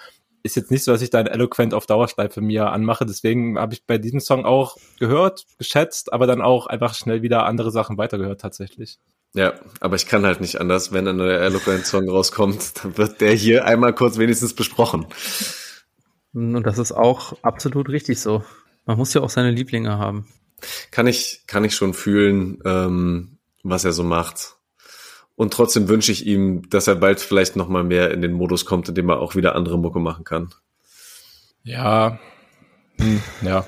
ist 0.47 0.57
jetzt 0.57 0.71
nicht 0.71 0.85
so, 0.85 0.93
dass 0.93 1.03
ich 1.03 1.11
da 1.11 1.19
ein 1.19 1.27
Eloquent 1.27 1.75
auf 1.75 1.87
Dauerschleife 1.87 2.41
mir 2.41 2.71
anmache. 2.71 3.05
Deswegen 3.05 3.59
habe 3.59 3.75
ich 3.75 3.85
bei 3.85 3.99
diesem 3.99 4.21
Song 4.21 4.45
auch 4.45 4.77
gehört, 4.99 5.45
geschätzt, 5.59 6.13
aber 6.13 6.27
dann 6.27 6.41
auch 6.41 6.67
einfach 6.67 6.95
schnell 6.95 7.23
wieder 7.23 7.45
andere 7.45 7.71
Sachen 7.71 7.99
weitergehört 7.99 8.41
tatsächlich. 8.41 8.99
Ja, 9.35 9.55
aber 9.81 9.97
ich 9.97 10.07
kann 10.07 10.25
halt 10.25 10.41
nicht 10.41 10.61
anders. 10.61 10.93
Wenn 10.93 11.07
ein 11.07 11.17
neuer 11.17 11.41
Eloquent-Song 11.41 12.09
rauskommt, 12.09 12.83
dann 12.83 12.97
wird 12.97 13.21
der 13.21 13.33
hier 13.33 13.67
einmal 13.67 13.93
kurz 13.93 14.17
wenigstens 14.17 14.55
besprochen. 14.55 15.07
Und 16.33 16.63
das 16.65 16.79
ist 16.79 16.93
auch 16.93 17.37
absolut 17.43 17.89
richtig 17.89 18.21
so. 18.21 18.45
Man 18.87 18.97
muss 18.97 19.13
ja 19.13 19.21
auch 19.21 19.31
seine 19.31 19.51
Lieblinge 19.51 19.99
haben. 19.99 20.27
Kann 20.91 21.07
ich, 21.07 21.43
kann 21.47 21.65
ich 21.65 21.75
schon 21.75 21.93
fühlen, 21.93 22.63
ähm, 22.65 23.39
was 23.63 23.85
er 23.85 23.93
so 23.93 24.05
macht. 24.05 24.56
Und 25.37 25.53
trotzdem 25.53 25.89
wünsche 25.89 26.13
ich 26.13 26.27
ihm, 26.27 26.69
dass 26.71 26.89
er 26.89 26.97
bald 26.97 27.21
vielleicht 27.21 27.57
noch 27.57 27.69
mal 27.69 27.85
mehr 27.85 28.11
in 28.11 28.23
den 28.23 28.33
Modus 28.33 28.65
kommt, 28.65 28.89
in 28.89 28.95
dem 28.95 29.09
er 29.11 29.21
auch 29.21 29.37
wieder 29.37 29.55
andere 29.55 29.79
Mucke 29.79 30.01
machen 30.01 30.25
kann. 30.25 30.51
Ja, 31.63 32.19
hm, 32.99 33.23
ja. 33.43 33.67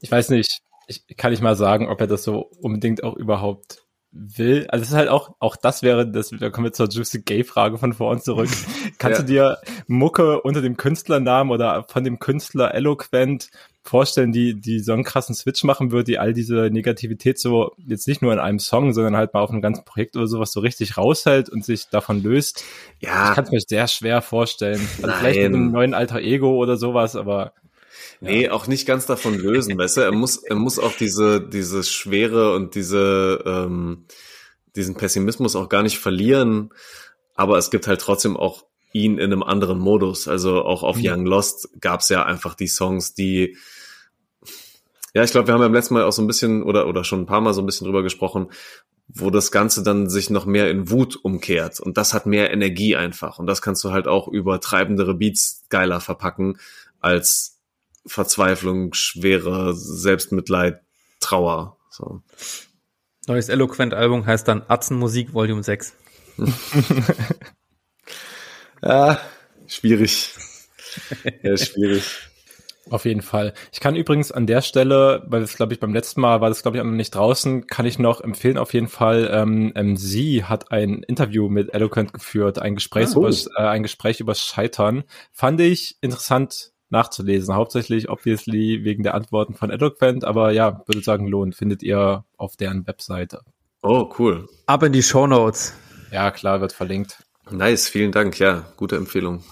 Ich 0.00 0.10
weiß 0.10 0.30
nicht, 0.30 0.62
ich 0.86 1.04
kann 1.16 1.30
nicht 1.30 1.42
mal 1.42 1.56
sagen, 1.56 1.88
ob 1.88 2.00
er 2.00 2.06
das 2.06 2.24
so 2.24 2.50
unbedingt 2.60 3.02
auch 3.02 3.16
überhaupt 3.16 3.82
will. 4.10 4.66
Also 4.68 4.82
es 4.82 4.90
ist 4.90 4.96
halt 4.96 5.08
auch, 5.08 5.34
auch 5.40 5.56
das 5.56 5.82
wäre, 5.82 6.10
das, 6.10 6.30
da 6.30 6.50
kommen 6.50 6.66
wir 6.66 6.72
zur 6.72 6.88
Juicy 6.88 7.22
Gay 7.22 7.44
Frage 7.44 7.78
von 7.78 7.92
vorhin 7.92 8.22
zurück. 8.22 8.48
Kannst 8.98 9.20
ja. 9.20 9.24
du 9.24 9.32
dir 9.32 9.58
Mucke 9.86 10.40
unter 10.40 10.62
dem 10.62 10.76
Künstlernamen 10.76 11.50
oder 11.50 11.84
von 11.88 12.04
dem 12.04 12.18
Künstler 12.18 12.74
eloquent 12.74 13.50
vorstellen, 13.88 14.32
die, 14.32 14.54
die 14.54 14.80
so 14.80 14.92
einen 14.92 15.04
krassen 15.04 15.34
Switch 15.34 15.64
machen 15.64 15.90
wird, 15.90 16.08
die 16.08 16.18
all 16.18 16.32
diese 16.32 16.70
Negativität 16.70 17.38
so 17.38 17.72
jetzt 17.78 18.08
nicht 18.08 18.22
nur 18.22 18.32
in 18.32 18.38
einem 18.38 18.58
Song, 18.58 18.92
sondern 18.92 19.16
halt 19.16 19.34
mal 19.34 19.40
auf 19.40 19.50
einem 19.50 19.62
ganzen 19.62 19.84
Projekt 19.84 20.16
oder 20.16 20.26
sowas 20.26 20.52
so 20.52 20.60
richtig 20.60 20.96
raushält 20.96 21.48
und 21.48 21.64
sich 21.64 21.88
davon 21.88 22.22
löst. 22.22 22.64
Ja. 23.00 23.30
Ich 23.30 23.34
kann 23.34 23.44
es 23.44 23.50
mir 23.50 23.60
sehr 23.60 23.88
schwer 23.88 24.22
vorstellen. 24.22 24.80
Also 25.02 25.16
vielleicht 25.18 25.38
mit 25.38 25.46
einem 25.46 25.70
neuen 25.70 25.94
Alter 25.94 26.20
Ego 26.20 26.56
oder 26.56 26.76
sowas, 26.76 27.16
aber. 27.16 27.52
Nee, 28.20 28.44
ja. 28.44 28.52
auch 28.52 28.66
nicht 28.66 28.86
ganz 28.86 29.06
davon 29.06 29.38
lösen, 29.38 29.76
weißt 29.78 29.98
du? 29.98 30.00
Er 30.02 30.12
muss, 30.12 30.38
er 30.38 30.56
muss 30.56 30.78
auch 30.78 30.92
diese, 30.92 31.40
diese 31.40 31.82
Schwere 31.84 32.54
und 32.54 32.74
diese, 32.74 33.42
ähm, 33.46 34.06
diesen 34.74 34.96
Pessimismus 34.96 35.56
auch 35.56 35.68
gar 35.68 35.82
nicht 35.82 35.98
verlieren. 35.98 36.70
Aber 37.34 37.58
es 37.58 37.70
gibt 37.70 37.86
halt 37.86 38.00
trotzdem 38.00 38.36
auch 38.36 38.64
ihn 38.96 39.18
in 39.18 39.24
einem 39.24 39.42
anderen 39.42 39.78
Modus. 39.78 40.26
Also 40.26 40.64
auch 40.64 40.82
auf 40.82 40.96
mhm. 40.96 41.02
Young 41.04 41.26
Lost 41.26 41.68
gab 41.80 42.00
es 42.00 42.08
ja 42.08 42.24
einfach 42.24 42.54
die 42.54 42.66
Songs, 42.66 43.14
die 43.14 43.56
ja, 45.16 45.24
ich 45.24 45.30
glaube, 45.30 45.48
wir 45.48 45.54
haben 45.54 45.62
ja 45.62 45.68
beim 45.68 45.74
letzten 45.74 45.94
Mal 45.94 46.02
auch 46.02 46.12
so 46.12 46.20
ein 46.20 46.26
bisschen 46.26 46.62
oder, 46.62 46.86
oder 46.86 47.02
schon 47.02 47.22
ein 47.22 47.26
paar 47.26 47.40
Mal 47.40 47.54
so 47.54 47.62
ein 47.62 47.66
bisschen 47.66 47.86
drüber 47.86 48.02
gesprochen, 48.02 48.50
wo 49.08 49.30
das 49.30 49.50
Ganze 49.50 49.82
dann 49.82 50.10
sich 50.10 50.28
noch 50.28 50.44
mehr 50.44 50.70
in 50.70 50.90
Wut 50.90 51.16
umkehrt. 51.16 51.80
Und 51.80 51.96
das 51.96 52.12
hat 52.12 52.26
mehr 52.26 52.52
Energie 52.52 52.96
einfach. 52.96 53.38
Und 53.38 53.46
das 53.46 53.62
kannst 53.62 53.82
du 53.82 53.92
halt 53.92 54.08
auch 54.08 54.28
über 54.28 54.60
treibendere 54.60 55.14
Beats 55.14 55.64
geiler 55.70 56.02
verpacken 56.02 56.58
als 57.00 57.62
Verzweiflung, 58.04 58.92
schwere 58.92 59.74
Selbstmitleid, 59.74 60.82
Trauer. 61.18 61.78
So. 61.88 62.20
Neues 63.26 63.48
Eloquent-Album 63.48 64.26
heißt 64.26 64.46
dann 64.46 64.64
Atzenmusik 64.68 65.32
Volume 65.32 65.62
6. 65.62 65.94
ja, 68.82 69.18
schwierig. 69.66 70.34
Ja, 71.42 71.56
schwierig. 71.56 72.04
Auf 72.88 73.04
jeden 73.04 73.22
Fall. 73.22 73.52
Ich 73.72 73.80
kann 73.80 73.96
übrigens 73.96 74.30
an 74.30 74.46
der 74.46 74.62
Stelle, 74.62 75.24
weil 75.26 75.40
das 75.40 75.56
glaube 75.56 75.74
ich 75.74 75.80
beim 75.80 75.92
letzten 75.92 76.20
Mal 76.20 76.40
war 76.40 76.48
das 76.48 76.62
glaube 76.62 76.76
ich 76.76 76.80
auch 76.80 76.86
noch 76.86 76.92
nicht 76.92 77.14
draußen, 77.14 77.66
kann 77.66 77.84
ich 77.84 77.98
noch 77.98 78.20
empfehlen 78.20 78.58
auf 78.58 78.74
jeden 78.74 78.86
Fall. 78.86 79.28
Ähm, 79.32 79.72
ähm, 79.74 79.96
sie 79.96 80.44
hat 80.44 80.70
ein 80.70 81.02
Interview 81.02 81.48
mit 81.48 81.74
Eloquent 81.74 82.12
geführt, 82.12 82.60
ein 82.60 82.76
Gespräch 82.76 83.08
ah, 83.08 83.18
über 83.18 83.30
äh, 83.30 83.62
ein 83.62 83.82
Gespräch 83.82 84.20
über 84.20 84.34
Scheitern. 84.36 85.02
Fand 85.32 85.60
ich 85.60 85.96
interessant 86.00 86.72
nachzulesen, 86.88 87.54
hauptsächlich 87.54 88.08
obviously 88.08 88.84
wegen 88.84 89.02
der 89.02 89.14
Antworten 89.14 89.54
von 89.54 89.70
Eloquent, 89.70 90.24
aber 90.24 90.52
ja, 90.52 90.82
würde 90.86 91.02
sagen 91.02 91.26
lohnt. 91.26 91.56
Findet 91.56 91.82
ihr 91.82 92.24
auf 92.36 92.56
deren 92.56 92.86
Webseite. 92.86 93.40
Oh 93.82 94.12
cool. 94.18 94.48
Ab 94.66 94.84
in 94.84 94.92
die 94.92 95.02
Show 95.02 95.26
Notes. 95.26 95.74
Ja 96.12 96.30
klar, 96.30 96.60
wird 96.60 96.72
verlinkt. 96.72 97.24
Nice, 97.50 97.88
vielen 97.88 98.12
Dank. 98.12 98.38
Ja, 98.38 98.64
gute 98.76 98.96
Empfehlung. 98.96 99.42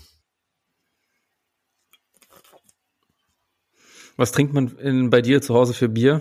Was 4.17 4.33
trinkt 4.33 4.55
man 4.55 4.77
in, 4.79 5.11
bei 5.11 5.23
dir 5.23 5.43
zu 5.43 5.55
Hause 5.55 5.75
für 5.75 5.89
Bier? 5.89 6.21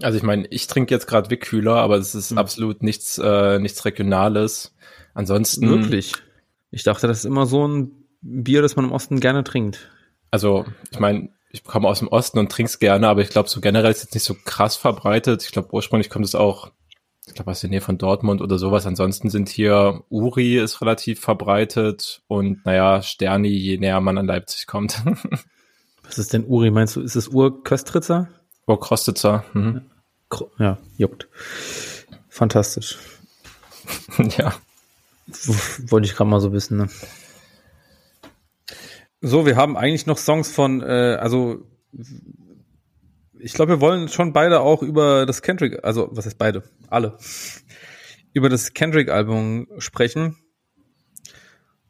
Also 0.00 0.16
ich 0.16 0.22
meine, 0.22 0.46
ich 0.48 0.66
trinke 0.68 0.94
jetzt 0.94 1.06
gerade 1.06 1.30
Wickkühler, 1.30 1.76
aber 1.76 1.96
es 1.96 2.14
ist 2.14 2.30
hm. 2.30 2.38
absolut 2.38 2.82
nichts, 2.82 3.18
äh, 3.18 3.58
nichts 3.58 3.84
Regionales. 3.84 4.74
Ansonsten. 5.14 5.68
Wirklich? 5.68 6.12
Ich 6.70 6.84
dachte, 6.84 7.08
das 7.08 7.18
ist 7.18 7.24
immer 7.24 7.46
so 7.46 7.66
ein 7.66 8.04
Bier, 8.20 8.62
das 8.62 8.76
man 8.76 8.84
im 8.84 8.92
Osten 8.92 9.20
gerne 9.20 9.42
trinkt. 9.42 9.90
Also, 10.30 10.66
ich 10.90 11.00
meine, 11.00 11.30
ich 11.50 11.64
komme 11.64 11.88
aus 11.88 12.00
dem 12.00 12.08
Osten 12.08 12.38
und 12.38 12.52
trink's 12.52 12.78
gerne, 12.78 13.08
aber 13.08 13.22
ich 13.22 13.30
glaube, 13.30 13.48
so 13.48 13.60
generell 13.60 13.90
ist 13.90 14.02
jetzt 14.02 14.14
nicht 14.14 14.24
so 14.24 14.36
krass 14.44 14.76
verbreitet. 14.76 15.42
Ich 15.42 15.52
glaube, 15.52 15.72
ursprünglich 15.72 16.10
kommt 16.10 16.26
es 16.26 16.34
auch, 16.34 16.70
ich 17.26 17.34
glaube, 17.34 17.50
aus 17.50 17.60
der 17.60 17.70
Nähe 17.70 17.80
von 17.80 17.98
Dortmund 17.98 18.40
oder 18.42 18.58
sowas. 18.58 18.86
Ansonsten 18.86 19.30
sind 19.30 19.48
hier 19.48 20.04
Uri 20.10 20.58
ist 20.58 20.80
relativ 20.80 21.20
verbreitet 21.20 22.22
und 22.28 22.64
naja, 22.66 23.02
Sterni, 23.02 23.48
je 23.48 23.78
näher 23.78 24.00
man 24.00 24.18
an 24.18 24.26
Leipzig 24.26 24.66
kommt. 24.66 25.02
Was 26.08 26.18
ist 26.18 26.32
denn 26.32 26.46
Uri? 26.46 26.70
Meinst 26.70 26.96
du, 26.96 27.02
ist 27.02 27.16
es 27.16 27.28
Ur-Köstritzer? 27.28 28.28
Ur-Krostitzer. 28.66 29.44
Mhm. 29.52 29.82
Ja, 30.58 30.78
juckt. 30.96 31.28
Fantastisch. 32.28 32.98
ja. 34.38 34.54
Wollte 35.86 36.06
ich 36.06 36.16
gerade 36.16 36.30
mal 36.30 36.40
so 36.40 36.52
wissen, 36.52 36.78
ne? 36.78 36.88
So, 39.20 39.44
wir 39.44 39.56
haben 39.56 39.76
eigentlich 39.76 40.06
noch 40.06 40.16
Songs 40.16 40.50
von, 40.50 40.80
äh, 40.80 41.18
also 41.20 41.66
ich 43.38 43.52
glaube, 43.52 43.72
wir 43.72 43.80
wollen 43.80 44.08
schon 44.08 44.32
beide 44.32 44.60
auch 44.60 44.82
über 44.82 45.26
das 45.26 45.42
Kendrick, 45.42 45.84
also 45.84 46.08
was 46.12 46.24
heißt 46.24 46.38
beide? 46.38 46.62
Alle. 46.88 47.18
Über 48.32 48.48
das 48.48 48.72
Kendrick-Album 48.72 49.68
sprechen. 49.78 50.36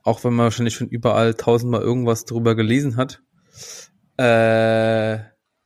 Auch 0.03 0.25
wenn 0.25 0.35
man 0.35 0.45
wahrscheinlich 0.45 0.75
schon 0.75 0.89
überall 0.89 1.35
tausendmal 1.35 1.83
irgendwas 1.83 2.25
drüber 2.25 2.55
gelesen 2.55 2.97
hat. 2.97 3.23
Äh, 4.19 5.19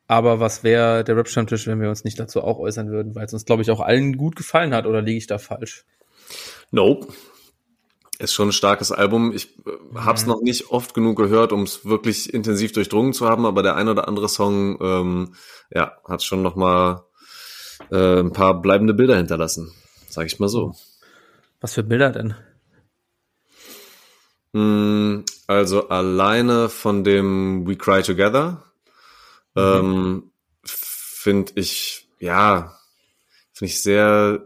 aber 0.07 0.41
was 0.41 0.63
wäre 0.63 1.05
der 1.05 1.17
Rap-Stammtisch, 1.17 1.67
wenn 1.67 1.81
wir 1.81 1.89
uns 1.89 2.05
nicht 2.05 2.21
dazu 2.21 2.43
auch 2.43 2.59
äußern 2.59 2.91
würden, 2.91 3.15
weil 3.15 3.25
es 3.25 3.33
uns, 3.33 3.47
glaube 3.47 3.63
ich, 3.63 3.71
auch 3.71 3.81
allen 3.81 4.17
gut 4.17 4.37
gefallen 4.37 4.75
hat, 4.75 4.87
oder 4.87 5.01
liege 5.01 5.19
ich 5.19 5.27
da 5.27 5.39
falsch? 5.39 5.87
Nope. 6.71 7.09
Ist 8.19 8.35
schon 8.35 8.51
ein 8.51 8.53
starkes 8.53 8.93
Album. 8.93 9.33
Ich 9.35 9.57
äh, 9.67 9.71
habe 9.97 10.17
es 10.17 10.27
mhm. 10.27 10.33
noch 10.33 10.43
nicht 10.43 10.71
oft 10.71 10.95
genug 10.95 11.17
gehört, 11.17 11.53
um 11.53 11.63
es 11.63 11.87
wirklich 11.87 12.33
intensiv 12.33 12.73
durchdrungen 12.73 13.15
zu 13.15 13.27
haben, 13.27 13.47
aber 13.47 13.63
der 13.63 13.77
ein 13.77 13.89
oder 13.89 14.07
andere 14.07 14.29
Song, 14.29 14.79
ähm, 14.81 15.35
ja, 15.71 15.97
hat 16.07 16.23
schon 16.23 16.43
noch 16.43 16.55
mal 16.55 17.05
äh, 17.91 18.21
ein 18.21 18.33
paar 18.33 18.61
bleibende 18.61 18.95
Bilder 18.95 19.17
hinterlassen, 19.17 19.73
sage 20.09 20.27
ich 20.27 20.39
mal 20.39 20.49
so. 20.49 20.75
Was 21.61 21.75
für 21.75 21.83
Bilder 21.83 22.11
denn? 22.11 22.35
Mm, 24.53 25.21
also 25.47 25.89
alleine 25.89 26.69
von 26.69 27.05
dem 27.05 27.67
We 27.67 27.77
Cry 27.77 28.03
Together 28.03 28.65
mhm. 29.55 29.63
ähm, 29.63 30.33
finde 30.65 31.53
ich, 31.57 32.09
ja, 32.19 32.79
finde 33.53 33.73
ich 33.73 33.83
sehr 33.83 34.43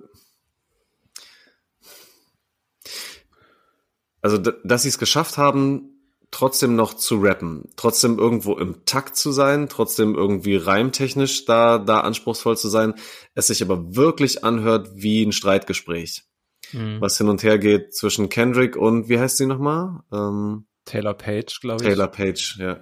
also 4.27 4.39
dass 4.39 4.83
sie 4.83 4.89
es 4.89 4.99
geschafft 4.99 5.39
haben, 5.39 5.97
trotzdem 6.33 6.75
noch 6.75 6.95
zu 6.95 7.21
rappen, 7.21 7.71
trotzdem 7.77 8.19
irgendwo 8.19 8.57
im 8.57 8.85
Takt 8.85 9.17
zu 9.17 9.31
sein, 9.31 9.69
trotzdem 9.69 10.17
irgendwie 10.17 10.57
reimtechnisch 10.57 11.45
da, 11.45 11.79
da 11.79 12.01
anspruchsvoll 12.01 12.57
zu 12.57 12.69
sein, 12.69 12.95
es 13.35 13.47
sich 13.47 13.63
aber 13.63 13.95
wirklich 13.95 14.43
anhört 14.43 14.91
wie 14.95 15.23
ein 15.23 15.31
Streitgespräch, 15.31 16.25
mhm. 16.73 17.01
was 17.01 17.19
hin 17.19 17.29
und 17.29 17.43
her 17.43 17.59
geht 17.59 17.95
zwischen 17.95 18.29
Kendrick 18.29 18.77
und, 18.77 19.09
wie 19.09 19.19
heißt 19.19 19.37
sie 19.37 19.47
nochmal? 19.47 20.01
Ähm, 20.13 20.67
Taylor 20.85 21.15
Page, 21.15 21.61
glaube 21.61 21.83
ich. 21.83 21.89
Taylor 21.89 22.09
Page, 22.09 22.59
ja. 22.59 22.81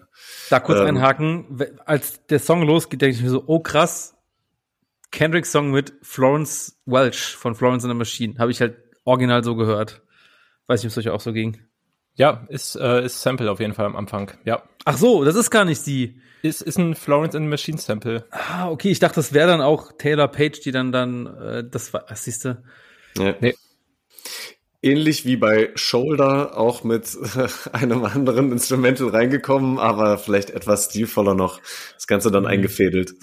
Da 0.51 0.61
kurz 0.61 0.81
ähm, 0.81 0.87
einhaken, 0.87 1.63
als 1.85 2.25
der 2.27 2.39
Song 2.39 2.63
losgeht, 2.63 3.01
denke 3.03 3.17
ich 3.17 3.23
mir 3.23 3.31
so, 3.31 3.45
oh 3.47 3.61
krass, 3.61 4.15
Kendrick 5.11 5.47
Song 5.47 5.71
mit 5.71 5.95
Florence 6.03 6.81
Welch 6.87 7.35
von 7.37 7.55
Florence 7.55 7.85
in 7.85 7.91
the 7.91 7.97
Machine, 7.97 8.35
habe 8.39 8.51
ich 8.51 8.61
halt 8.61 8.77
original 9.05 9.45
so 9.45 9.57
gehört. 9.57 10.03
Weiß 10.67 10.83
nicht, 10.83 10.93
ob 10.93 10.99
es 10.99 11.07
euch 11.07 11.13
auch 11.13 11.21
so 11.21 11.33
ging. 11.33 11.61
Ja, 12.17 12.47
ist, 12.49 12.77
äh, 12.77 13.05
ist 13.05 13.23
Sample 13.23 13.51
auf 13.51 13.61
jeden 13.61 13.75
Fall 13.75 13.87
am 13.87 13.97
Anfang. 13.97 14.33
Ja. 14.45 14.63
Ach 14.85 14.97
so, 14.97 15.25
das 15.25 15.35
ist 15.35 15.51
gar 15.51 15.65
nicht 15.65 15.81
sie. 15.81 16.21
Ist, 16.43 16.63
ist 16.63 16.79
ein 16.79 16.95
Florence 16.95 17.35
and 17.35 17.49
Machine 17.49 17.79
Sample. 17.79 18.27
Ah, 18.31 18.69
okay. 18.69 18.91
Ich 18.91 18.99
dachte, 18.99 19.17
das 19.17 19.33
wäre 19.33 19.49
dann 19.49 19.61
auch 19.61 19.93
Taylor 19.99 20.29
Page, 20.29 20.61
die 20.61 20.73
dann 20.73 20.93
dann 20.93 21.27
äh, 21.27 21.65
das 21.69 21.93
war. 21.93 22.05
Was 22.09 22.25
siehst 22.25 22.45
du? 22.45 22.63
Ja. 23.17 23.35
Nee. 23.41 23.55
Ähnlich 24.83 25.25
wie 25.25 25.37
bei 25.37 25.71
Shoulder, 25.77 26.59
auch 26.59 26.85
mit 26.85 27.17
einem 27.73 28.05
anderen 28.05 28.53
Instrumental 28.53 29.09
reingekommen, 29.09 29.79
aber 29.79 30.19
vielleicht 30.19 30.51
etwas 30.51 30.87
stilvoller 30.87 31.35
noch. 31.35 31.61
Das 31.95 32.07
Ganze 32.07 32.31
dann 32.31 32.43
mhm. 32.43 32.51
eingefädelt. 32.51 33.15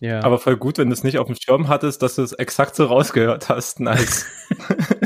Ja. 0.00 0.22
Aber 0.22 0.38
voll 0.38 0.56
gut, 0.56 0.78
wenn 0.78 0.88
du 0.88 0.94
es 0.94 1.02
nicht 1.02 1.18
auf 1.18 1.26
dem 1.26 1.36
Schirm 1.36 1.68
hattest, 1.68 2.02
dass 2.02 2.16
du 2.16 2.22
es 2.22 2.32
exakt 2.32 2.76
so 2.76 2.84
rausgehört 2.84 3.48
hast. 3.48 3.80
Nice. 3.80 4.26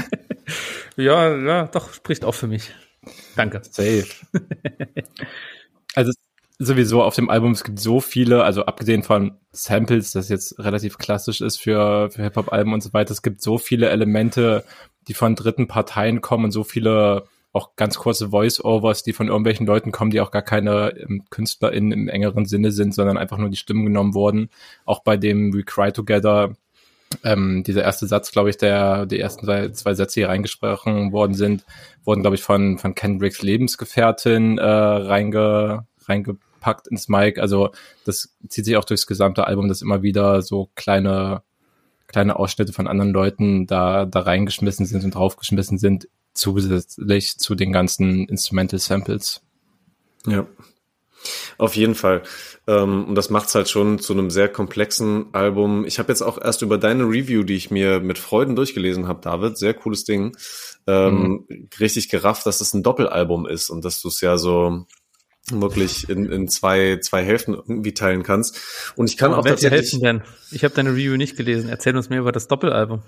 Ja, 0.98 1.36
ja, 1.36 1.66
doch, 1.68 1.92
spricht 1.92 2.24
auch 2.24 2.34
für 2.34 2.48
mich. 2.48 2.74
Danke. 3.36 3.62
Safe. 3.70 4.04
also 5.94 6.10
sowieso 6.58 7.04
auf 7.04 7.14
dem 7.14 7.30
Album, 7.30 7.52
es 7.52 7.62
gibt 7.62 7.78
so 7.78 8.00
viele, 8.00 8.42
also 8.42 8.64
abgesehen 8.64 9.04
von 9.04 9.38
Samples, 9.52 10.10
das 10.10 10.28
jetzt 10.28 10.58
relativ 10.58 10.98
klassisch 10.98 11.40
ist 11.40 11.58
für, 11.58 12.10
für 12.10 12.24
Hip-Hop-Alben 12.24 12.72
und 12.72 12.82
so 12.82 12.92
weiter, 12.92 13.12
es 13.12 13.22
gibt 13.22 13.40
so 13.42 13.58
viele 13.58 13.90
Elemente, 13.90 14.64
die 15.08 15.14
von 15.14 15.34
dritten 15.34 15.66
Parteien 15.66 16.20
kommen 16.20 16.46
und 16.46 16.50
so 16.52 16.64
viele 16.64 17.24
auch 17.52 17.76
ganz 17.76 17.96
kurze 17.98 18.28
Voice-Overs, 18.28 19.02
die 19.02 19.12
von 19.12 19.28
irgendwelchen 19.28 19.66
Leuten 19.66 19.90
kommen, 19.90 20.10
die 20.10 20.20
auch 20.20 20.30
gar 20.30 20.42
keine 20.42 20.94
ähm, 20.98 21.24
KünstlerInnen 21.30 21.92
im 21.92 22.08
engeren 22.08 22.44
Sinne 22.44 22.72
sind, 22.72 22.94
sondern 22.94 23.16
einfach 23.16 23.38
nur 23.38 23.48
die 23.48 23.56
Stimmen 23.56 23.86
genommen 23.86 24.14
wurden. 24.14 24.50
Auch 24.84 25.02
bei 25.02 25.16
dem 25.16 25.54
We 25.54 25.64
Cry 25.64 25.92
Together 25.92 26.54
ähm, 27.24 27.64
dieser 27.64 27.82
erste 27.82 28.06
Satz, 28.06 28.32
glaube 28.32 28.50
ich, 28.50 28.58
der 28.58 29.06
die 29.06 29.18
ersten 29.18 29.46
zwei, 29.46 29.70
zwei 29.70 29.94
Sätze 29.94 30.20
hier 30.20 30.28
reingesprochen 30.28 31.10
worden 31.10 31.34
sind, 31.34 31.64
wurden, 32.04 32.20
glaube 32.20 32.36
ich, 32.36 32.42
von 32.42 32.78
von 32.78 32.94
Kendricks 32.94 33.42
Lebensgefährtin 33.42 34.58
äh, 34.58 34.64
reinge, 34.64 35.86
reingepackt 36.06 36.86
ins 36.88 37.08
Mic. 37.08 37.40
Also 37.40 37.70
das 38.04 38.36
zieht 38.48 38.66
sich 38.66 38.76
auch 38.76 38.84
durchs 38.84 39.06
gesamte 39.06 39.46
Album, 39.46 39.68
dass 39.68 39.80
immer 39.80 40.02
wieder 40.02 40.42
so 40.42 40.70
kleine 40.74 41.42
kleine 42.08 42.36
Ausschnitte 42.36 42.72
von 42.72 42.88
anderen 42.88 43.12
Leuten 43.12 43.66
da 43.66 44.04
da 44.04 44.20
reingeschmissen 44.20 44.86
sind 44.86 45.04
und 45.04 45.14
draufgeschmissen 45.14 45.78
sind, 45.78 46.08
zusätzlich 46.34 47.38
zu 47.38 47.54
den 47.54 47.72
ganzen 47.72 48.26
Instrumental 48.28 48.80
Samples. 48.80 49.42
Ja. 50.26 50.46
Auf 51.58 51.74
jeden 51.74 51.94
Fall. 51.94 52.22
Ähm, 52.66 53.06
und 53.06 53.14
das 53.14 53.30
macht's 53.30 53.54
halt 53.54 53.68
schon 53.68 53.98
zu 53.98 54.12
einem 54.12 54.30
sehr 54.30 54.48
komplexen 54.48 55.26
Album. 55.32 55.84
Ich 55.84 55.98
habe 55.98 56.12
jetzt 56.12 56.22
auch 56.22 56.40
erst 56.40 56.62
über 56.62 56.78
deine 56.78 57.04
Review, 57.04 57.42
die 57.42 57.56
ich 57.56 57.70
mir 57.70 58.00
mit 58.00 58.18
Freuden 58.18 58.54
durchgelesen 58.54 59.08
habe, 59.08 59.20
David, 59.22 59.58
sehr 59.58 59.74
cooles 59.74 60.04
Ding, 60.04 60.36
ähm, 60.86 61.44
mhm. 61.48 61.68
richtig 61.80 62.08
gerafft, 62.08 62.46
dass 62.46 62.60
es 62.60 62.72
ein 62.72 62.84
Doppelalbum 62.84 63.46
ist 63.46 63.68
und 63.68 63.84
dass 63.84 64.00
du 64.00 64.08
es 64.08 64.20
ja 64.20 64.38
so 64.38 64.86
wirklich 65.50 66.08
in, 66.08 66.30
in 66.30 66.48
zwei, 66.48 66.98
zwei 67.00 67.24
Hälften 67.24 67.54
irgendwie 67.54 67.94
teilen 67.94 68.22
kannst. 68.22 68.58
Und 68.96 69.10
ich 69.10 69.16
kann 69.16 69.32
oh, 69.32 69.36
auch 69.36 69.44
welche 69.44 69.70
Hälften 69.70 70.00
denn? 70.00 70.22
Ich 70.50 70.64
habe 70.64 70.74
deine 70.74 70.90
Review 70.90 71.16
nicht 71.16 71.36
gelesen. 71.36 71.68
Erzähl 71.68 71.96
uns 71.96 72.10
mehr 72.10 72.20
über 72.20 72.32
das 72.32 72.48
Doppelalbum 72.48 73.02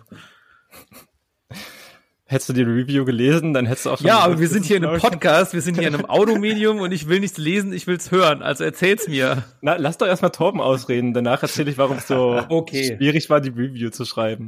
hättest 2.30 2.48
du 2.48 2.52
die 2.52 2.62
Review 2.62 3.04
gelesen, 3.04 3.54
dann 3.54 3.66
hättest 3.66 3.86
du 3.86 3.90
auch 3.90 3.98
schon. 3.98 4.06
Ja, 4.06 4.20
aber 4.20 4.38
wir 4.38 4.46
sind 4.46 4.64
hier 4.64 4.76
in 4.76 4.84
einem 4.84 5.00
Podcast, 5.00 5.52
wir 5.52 5.60
sind 5.60 5.76
hier 5.76 5.88
in 5.88 5.94
einem 5.94 6.04
Automedium 6.04 6.78
und 6.78 6.92
ich 6.92 7.08
will 7.08 7.18
nichts 7.18 7.38
lesen, 7.38 7.72
ich 7.72 7.88
will's 7.88 8.12
hören. 8.12 8.40
Also 8.40 8.62
erzähl's 8.62 9.08
mir. 9.08 9.42
Na, 9.62 9.74
lass 9.76 9.98
doch 9.98 10.06
erstmal 10.06 10.30
Torben 10.30 10.60
ausreden, 10.60 11.12
danach 11.12 11.42
erzähle 11.42 11.72
ich, 11.72 11.78
warum 11.78 11.96
es 11.96 12.06
so 12.06 12.40
okay. 12.48 12.96
schwierig 12.96 13.28
war, 13.30 13.40
die 13.40 13.48
Review 13.48 13.90
zu 13.90 14.04
schreiben. 14.04 14.46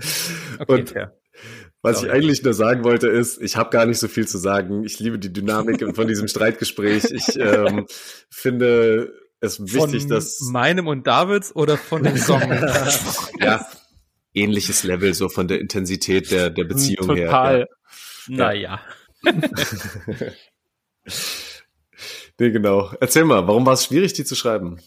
Okay, 0.61 0.73
und 0.73 0.91
fair. 0.91 1.13
Was 1.81 2.01
Sorry. 2.01 2.09
ich 2.09 2.15
eigentlich 2.15 2.43
nur 2.43 2.55
sagen 2.55 2.85
wollte 2.85 3.09
ist, 3.09 3.41
ich 3.41 3.57
habe 3.57 3.71
gar 3.71 3.87
nicht 3.87 3.99
so 3.99 4.07
viel 4.09 4.29
zu 4.29 4.39
sagen. 4.39 4.85
Ich 4.85 5.01
liebe 5.01 5.19
die 5.19 5.33
Dynamik 5.33 5.85
von 5.95 6.07
diesem 6.07 6.29
Streitgespräch. 6.29 7.05
Ich 7.05 7.37
ähm, 7.39 7.87
finde 8.31 9.13
es 9.41 9.61
wichtig, 9.61 10.03
von 10.03 10.11
dass 10.11 10.41
meinem 10.53 10.87
und 10.87 11.07
Davids 11.07 11.55
oder 11.57 11.77
von 11.77 12.05
dem 12.05 12.17
Song. 12.17 12.41
ja, 13.41 13.67
ähnliches 14.35 14.85
Level 14.85 15.15
so 15.15 15.29
von 15.29 15.49
der 15.49 15.61
Intensität 15.61 16.31
der, 16.31 16.51
der 16.51 16.65
Beziehung 16.65 17.09
Total. 17.09 17.17
her. 17.17 17.27
Total. 17.27 17.69
Naja. 18.29 18.81
nee, 22.39 22.51
genau. 22.51 22.93
Erzähl 23.01 23.25
mal, 23.25 23.49
warum 23.49 23.67
war 23.67 23.75
es 23.75 23.85
schwierig, 23.87 24.13
die 24.13 24.25
zu 24.25 24.37
schreiben? 24.37 24.81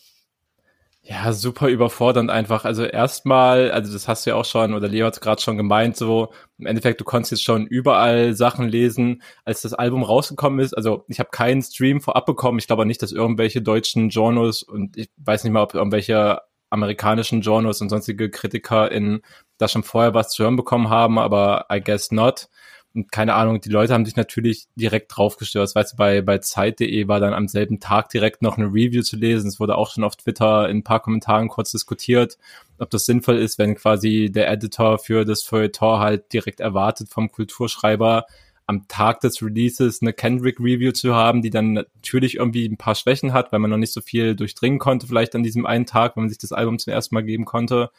Ja, 1.07 1.31
super 1.33 1.67
überfordernd 1.67 2.31
einfach. 2.31 2.65
Also 2.65 2.83
erstmal, 2.83 3.69
also 3.69 3.93
das 3.93 4.07
hast 4.07 4.25
du 4.25 4.31
ja 4.31 4.35
auch 4.37 4.45
schon, 4.45 4.73
oder 4.73 4.87
Leo 4.87 5.05
hat 5.05 5.21
gerade 5.21 5.39
schon 5.39 5.55
gemeint, 5.55 5.95
so 5.95 6.33
im 6.57 6.65
Endeffekt, 6.65 6.99
du 6.99 7.03
konntest 7.05 7.29
jetzt 7.31 7.43
schon 7.43 7.67
überall 7.67 8.33
Sachen 8.33 8.67
lesen, 8.67 9.21
als 9.43 9.61
das 9.61 9.75
Album 9.75 10.01
rausgekommen 10.01 10.59
ist. 10.59 10.75
Also 10.75 11.05
ich 11.07 11.19
habe 11.19 11.29
keinen 11.29 11.61
Stream 11.61 12.01
vorab 12.01 12.25
bekommen. 12.25 12.57
Ich 12.57 12.65
glaube 12.65 12.87
nicht, 12.87 13.03
dass 13.03 13.11
irgendwelche 13.11 13.61
deutschen 13.61 14.09
Journals 14.09 14.63
und 14.63 14.97
ich 14.97 15.11
weiß 15.17 15.43
nicht 15.43 15.53
mal, 15.53 15.61
ob 15.61 15.75
irgendwelche 15.75 16.41
amerikanischen 16.71 17.41
Journals 17.41 17.81
und 17.81 17.89
sonstige 17.89 18.31
Kritiker 18.31 18.91
in 18.91 19.21
da 19.59 19.67
schon 19.67 19.83
vorher 19.83 20.15
was 20.15 20.29
zu 20.29 20.43
hören 20.43 20.55
bekommen 20.55 20.89
haben, 20.89 21.19
aber 21.19 21.67
I 21.71 21.81
guess 21.81 22.11
not. 22.11 22.47
Und 22.95 23.11
keine 23.11 23.33
Ahnung, 23.33 23.59
die 23.59 23.69
Leute 23.69 23.93
haben 23.93 24.05
sich 24.05 24.15
natürlich 24.15 24.67
direkt 24.75 25.15
draufgestürzt. 25.15 25.75
Weißt 25.75 25.93
du, 25.93 25.97
bei, 25.97 26.21
bei 26.21 26.37
Zeit.de 26.37 27.07
war 27.09 27.19
dann 27.19 27.33
am 27.33 27.49
selben 27.49 27.81
Tag 27.81 28.07
direkt 28.09 28.41
noch 28.41 28.57
eine 28.57 28.67
Review 28.67 29.01
zu 29.01 29.17
lesen. 29.17 29.49
Es 29.49 29.59
wurde 29.59 29.77
auch 29.77 29.91
schon 29.91 30.05
auf 30.05 30.15
Twitter 30.15 30.69
in 30.69 30.77
ein 30.77 30.83
paar 30.83 31.01
Kommentaren 31.01 31.49
kurz 31.49 31.71
diskutiert, 31.71 32.37
ob 32.79 32.89
das 32.89 33.05
sinnvoll 33.05 33.37
ist, 33.37 33.59
wenn 33.59 33.75
quasi 33.75 34.31
der 34.33 34.49
Editor 34.49 34.97
für 34.97 35.25
das 35.25 35.43
Feuilleton 35.43 35.99
halt 35.99 36.31
direkt 36.31 36.61
erwartet 36.61 37.09
vom 37.09 37.29
Kulturschreiber 37.29 38.25
am 38.67 38.87
Tag 38.87 39.19
des 39.19 39.41
Releases 39.43 40.01
eine 40.01 40.13
Kendrick-Review 40.13 40.91
zu 40.91 41.13
haben, 41.13 41.41
die 41.41 41.51
dann 41.51 41.73
natürlich 41.73 42.35
irgendwie 42.35 42.65
ein 42.65 42.77
paar 42.77 42.95
Schwächen 42.95 43.33
hat, 43.33 43.51
weil 43.51 43.59
man 43.59 43.69
noch 43.69 43.77
nicht 43.77 43.93
so 43.93 44.01
viel 44.01 44.35
durchdringen 44.35 44.79
konnte, 44.79 45.05
vielleicht 45.05 45.35
an 45.35 45.43
diesem 45.43 45.65
einen 45.65 45.85
Tag, 45.85 46.15
wenn 46.15 46.23
man 46.23 46.29
sich 46.29 46.39
das 46.39 46.51
Album 46.51 46.79
zum 46.79 46.91
ersten 46.91 47.13
Mal 47.13 47.23
geben 47.23 47.45
konnte. 47.45 47.91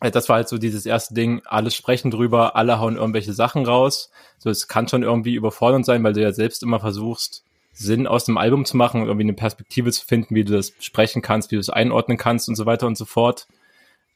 Äh, 0.00 0.10
das 0.10 0.28
war 0.28 0.36
halt 0.36 0.48
so 0.48 0.58
dieses 0.58 0.86
erste 0.86 1.14
Ding, 1.14 1.42
alle 1.44 1.70
sprechen 1.70 2.10
drüber, 2.10 2.56
alle 2.56 2.78
hauen 2.78 2.96
irgendwelche 2.96 3.32
Sachen 3.32 3.64
raus. 3.64 4.10
So, 4.38 4.50
es 4.50 4.68
kann 4.68 4.88
schon 4.88 5.02
irgendwie 5.02 5.34
überfordernd 5.34 5.86
sein, 5.86 6.02
weil 6.04 6.12
du 6.12 6.22
ja 6.22 6.32
selbst 6.32 6.62
immer 6.62 6.80
versuchst, 6.80 7.44
Sinn 7.72 8.06
aus 8.06 8.24
dem 8.24 8.38
Album 8.38 8.64
zu 8.64 8.76
machen 8.76 9.02
und 9.02 9.06
irgendwie 9.06 9.24
eine 9.24 9.34
Perspektive 9.34 9.92
zu 9.92 10.04
finden, 10.04 10.34
wie 10.34 10.44
du 10.44 10.54
das 10.54 10.72
sprechen 10.80 11.20
kannst, 11.20 11.50
wie 11.50 11.56
du 11.56 11.60
es 11.60 11.68
einordnen 11.68 12.16
kannst 12.16 12.48
und 12.48 12.56
so 12.56 12.64
weiter 12.64 12.86
und 12.86 12.96
so 12.96 13.04
fort. 13.04 13.48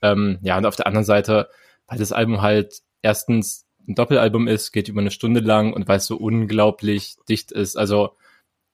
Ähm, 0.01 0.39
ja, 0.43 0.57
und 0.57 0.65
auf 0.65 0.77
der 0.77 0.87
anderen 0.87 1.05
Seite, 1.05 1.49
weil 1.87 1.99
das 1.99 2.13
Album 2.13 2.41
halt 2.41 2.81
erstens 3.03 3.67
ein 3.87 3.95
Doppelalbum 3.95 4.49
ist, 4.49 4.73
geht 4.73 4.89
über 4.89 5.03
eine 5.03 5.11
Stunde 5.11 5.41
lang 5.41 5.75
und 5.75 5.89
weil 5.89 5.99
es 5.99 6.07
so 6.07 6.17
unglaublich 6.17 7.17
dicht 7.29 7.53
ist. 7.53 7.77
Also, 7.77 8.15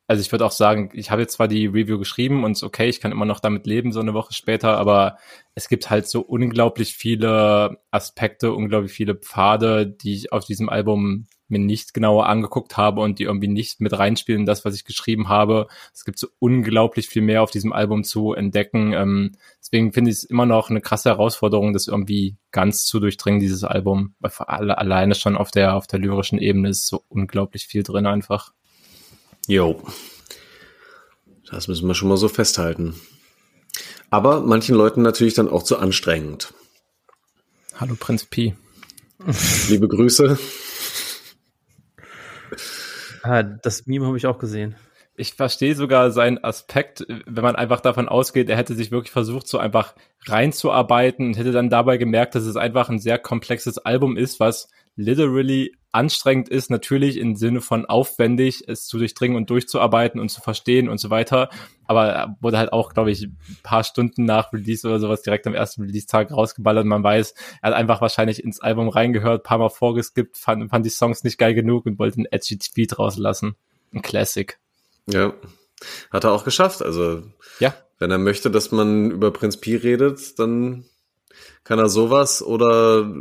also 0.07 0.21
ich 0.21 0.31
würde 0.31 0.45
auch 0.45 0.53
sagen, 0.53 0.91
ich 0.93 1.11
habe 1.11 1.23
jetzt 1.23 1.35
zwar 1.35 1.49
die 1.49 1.67
Review 1.67 1.99
geschrieben 1.99 2.45
und 2.45 2.63
okay, 2.63 2.89
ich 2.89 3.01
kann 3.01 3.13
immer 3.13 3.25
noch 3.25 3.41
damit 3.41 3.67
leben, 3.67 3.93
so 3.93 4.01
eine 4.01 4.15
Woche 4.15 4.33
später, 4.35 4.77
aber 4.77 5.19
es 5.55 5.69
gibt 5.69 5.91
halt 5.91 6.09
so 6.09 6.21
unglaublich 6.21 6.95
viele 6.95 7.81
Aspekte, 7.91 8.53
unglaublich 8.53 8.93
viele 8.93 9.17
Pfade, 9.17 9.87
die 9.87 10.15
ich 10.15 10.33
auf 10.33 10.45
diesem 10.45 10.69
Album 10.69 11.27
mir 11.49 11.59
nicht 11.59 11.95
genauer 11.95 12.27
angeguckt 12.27 12.77
habe 12.77 13.01
und 13.01 13.19
die 13.19 13.25
irgendwie 13.25 13.49
nicht 13.49 13.81
mit 13.81 13.97
reinspielen 13.97 14.43
in 14.43 14.47
das, 14.47 14.65
was 14.65 14.75
ich 14.75 14.85
geschrieben 14.85 15.29
habe. 15.29 15.69
Es 15.95 16.05
gibt 16.05 16.19
so 16.19 16.29
unglaublich 16.39 17.09
viel 17.09 17.23
mehr 17.23 17.43
auf 17.43 17.51
diesem 17.51 17.73
Album 17.73 18.05
zu 18.05 18.33
entdecken. 18.33 18.93
Ähm, 18.93 19.33
deswegen 19.61 19.93
finde 19.93 20.11
ich 20.11 20.19
es 20.19 20.25
immer 20.25 20.47
noch 20.47 20.71
eine 20.71 20.81
krasse 20.81 21.11
Herausforderung, 21.11 21.73
das 21.73 21.87
irgendwie 21.87 22.37
ganz 22.51 22.85
zu 22.85 22.99
durchdringen, 22.99 23.41
dieses 23.41 23.63
Album. 23.63 24.15
Weil 24.19 24.33
alle 24.39 24.79
alleine 24.79 25.15
schon 25.15 25.37
auf 25.37 25.51
der, 25.51 25.77
auf 25.77 25.87
der 25.87 26.01
lyrischen 26.01 26.39
Ebene 26.39 26.71
ist 26.71 26.87
so 26.87 27.05
unglaublich 27.09 27.67
viel 27.67 27.85
drin 27.85 28.07
einfach. 28.07 28.53
Jo. 29.47 29.81
Das 31.51 31.69
müssen 31.69 31.87
wir 31.87 31.95
schon 31.95 32.09
mal 32.09 32.17
so 32.17 32.29
festhalten. 32.29 32.95
Aber 34.11 34.41
manchen 34.41 34.75
Leuten 34.75 35.03
natürlich 35.03 35.35
dann 35.35 35.49
auch 35.49 35.63
zu 35.63 35.79
anstrengend. 35.79 36.53
Hallo 37.77 37.95
Prinz 37.99 38.25
Pi. 38.25 38.57
Liebe 39.69 39.89
Grüße. 39.89 40.39
Ah, 43.23 43.43
das 43.43 43.87
Meme 43.87 44.07
habe 44.07 44.17
ich 44.17 44.27
auch 44.27 44.39
gesehen. 44.39 44.77
Ich 45.17 45.35
verstehe 45.35 45.75
sogar 45.75 46.11
seinen 46.11 46.43
Aspekt, 46.43 47.07
wenn 47.09 47.43
man 47.43 47.57
einfach 47.57 47.81
davon 47.81 48.09
ausgeht, 48.09 48.51
er 48.51 48.57
hätte 48.57 48.75
sich 48.75 48.91
wirklich 48.91 49.13
versucht, 49.13 49.49
so 49.49 49.59
einfach 49.59 49.95
reinzuarbeiten 50.27 51.29
und 51.29 51.37
hätte 51.39 51.53
dann 51.53 51.71
dabei 51.71 51.97
gemerkt, 51.97 52.35
dass 52.35 52.45
es 52.45 52.57
einfach 52.57 52.89
ein 52.89 52.99
sehr 52.99 53.19
komplexes 53.19 53.79
Album 53.79 54.17
ist, 54.17 54.41
was 54.41 54.69
literally 54.97 55.73
anstrengend 55.97 56.51
ist, 56.51 56.71
natürlich 56.71 57.17
im 57.17 57.37
Sinne 57.37 57.63
von 57.63 57.87
aufwendig, 57.87 58.65
es 58.69 58.87
zu 58.87 58.99
durchdringen 58.99 59.37
und 59.37 59.49
durchzuarbeiten 59.49 60.21
und 60.21 60.29
zu 60.29 60.43
verstehen 60.43 60.91
und 60.91 60.99
so 60.99 61.09
weiter. 61.09 61.49
Aber 61.87 62.37
wurde 62.41 62.59
halt 62.59 62.73
auch, 62.73 62.93
glaube 62.93 63.11
ich, 63.11 63.23
ein 63.23 63.59
paar 63.63 63.83
Stunden 63.83 64.25
nach 64.25 64.53
Release 64.53 64.87
oder 64.87 65.01
sowas 65.01 65.23
direkt 65.23 65.47
am 65.47 65.55
ersten 65.55 65.83
Release-Tag 65.83 66.33
rausgeballert. 66.33 66.85
Man 66.85 67.03
weiß, 67.03 67.35
er 67.63 67.71
hat 67.71 67.75
einfach 67.75 68.03
wahrscheinlich 68.03 68.45
ins 68.45 68.61
Album 68.61 68.89
reingehört, 68.89 69.43
paar 69.43 69.59
Mal 69.59 69.71
vorgeskippt, 69.71 70.37
fand, 70.37 70.69
fand 70.69 70.85
die 70.85 70.91
Songs 70.91 71.25
nicht 71.25 71.39
geil 71.39 71.55
genug 71.55 71.87
und 71.87 71.99
wollte 71.99 72.19
einen 72.19 72.27
edgy 72.27 72.59
Tweet 72.59 72.99
rauslassen. 72.99 73.55
Ein 73.95 74.03
Classic. 74.03 74.59
Ja, 75.09 75.33
hat 76.11 76.25
er 76.25 76.33
auch 76.33 76.45
geschafft. 76.45 76.83
Also, 76.83 77.23
ja. 77.59 77.75
wenn 77.99 78.11
er 78.11 78.19
möchte, 78.19 78.51
dass 78.51 78.71
man 78.71 79.11
über 79.11 79.31
Prinz 79.31 79.57
Pi 79.59 79.77
redet, 79.77 80.39
dann 80.39 80.85
kann 81.65 81.79
er 81.79 81.89
sowas 81.89 82.43
oder 82.43 83.13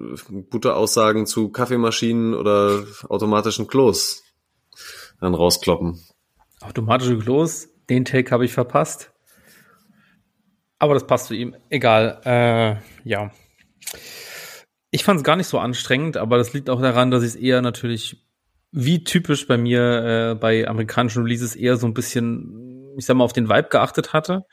gute 0.50 0.76
Aussagen 0.76 1.26
zu 1.26 1.50
Kaffeemaschinen 1.50 2.34
oder 2.34 2.84
automatischen 3.10 3.68
Klos 3.68 4.24
dann 5.20 5.34
rauskloppen. 5.34 6.00
Automatische 6.62 7.18
Klos, 7.18 7.70
den 7.90 8.06
Take 8.06 8.32
habe 8.32 8.46
ich 8.46 8.54
verpasst. 8.54 9.12
Aber 10.78 10.94
das 10.94 11.08
passt 11.08 11.28
zu 11.28 11.34
ihm. 11.34 11.56
Egal. 11.70 12.22
Äh, 12.26 12.76
ja. 13.08 13.32
Ich 14.92 15.04
fand 15.04 15.18
es 15.18 15.24
gar 15.24 15.36
nicht 15.36 15.48
so 15.48 15.60
anstrengend, 15.60 16.18
aber 16.18 16.38
das 16.38 16.54
liegt 16.54 16.70
auch 16.70 16.82
daran, 16.82 17.12
dass 17.12 17.24
ich 17.24 17.30
es 17.30 17.36
eher 17.36 17.62
natürlich, 17.62 18.26
wie 18.72 19.04
typisch 19.04 19.48
bei 19.48 19.58
mir 19.58 20.32
äh, 20.32 20.36
bei 20.36 20.68
amerikanischen 20.68 21.24
Releases, 21.24 21.56
eher 21.56 21.78
so 21.78 21.88
ein 21.88 21.94
bisschen 21.94 22.75
ich 22.98 23.06
sag 23.06 23.16
mal, 23.16 23.24
auf 23.24 23.34
den 23.34 23.50
Vibe 23.50 23.70
geachtet 23.70 24.14
hatte. 24.14 24.46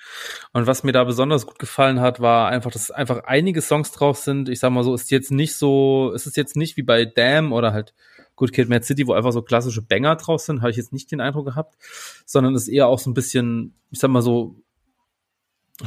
Und 0.52 0.66
was 0.66 0.82
mir 0.82 0.92
da 0.92 1.04
besonders 1.04 1.46
gut 1.46 1.58
gefallen 1.58 2.00
hat, 2.00 2.20
war 2.20 2.48
einfach, 2.48 2.70
dass 2.70 2.90
einfach 2.90 3.24
einige 3.24 3.62
Songs 3.62 3.92
drauf 3.92 4.18
sind. 4.18 4.48
Ich 4.48 4.60
sag 4.60 4.70
mal 4.70 4.84
so, 4.84 4.94
ist 4.94 5.10
jetzt 5.10 5.30
nicht 5.30 5.54
so, 5.54 6.12
ist 6.14 6.26
es 6.26 6.36
jetzt 6.36 6.56
nicht 6.56 6.76
wie 6.76 6.82
bei 6.82 7.04
Damn 7.04 7.52
oder 7.52 7.72
halt 7.72 7.94
Good 8.36 8.52
Kid 8.52 8.68
Mad 8.68 8.84
City, 8.84 9.06
wo 9.06 9.12
einfach 9.12 9.32
so 9.32 9.42
klassische 9.42 9.82
Banger 9.82 10.16
drauf 10.16 10.40
sind, 10.40 10.62
habe 10.62 10.70
ich 10.70 10.76
jetzt 10.76 10.92
nicht 10.92 11.10
den 11.12 11.20
Eindruck 11.20 11.46
gehabt, 11.46 11.76
sondern 12.24 12.54
ist 12.54 12.68
eher 12.68 12.88
auch 12.88 12.98
so 12.98 13.10
ein 13.10 13.14
bisschen, 13.14 13.74
ich 13.90 14.00
sag 14.00 14.10
mal 14.10 14.22
so, 14.22 14.56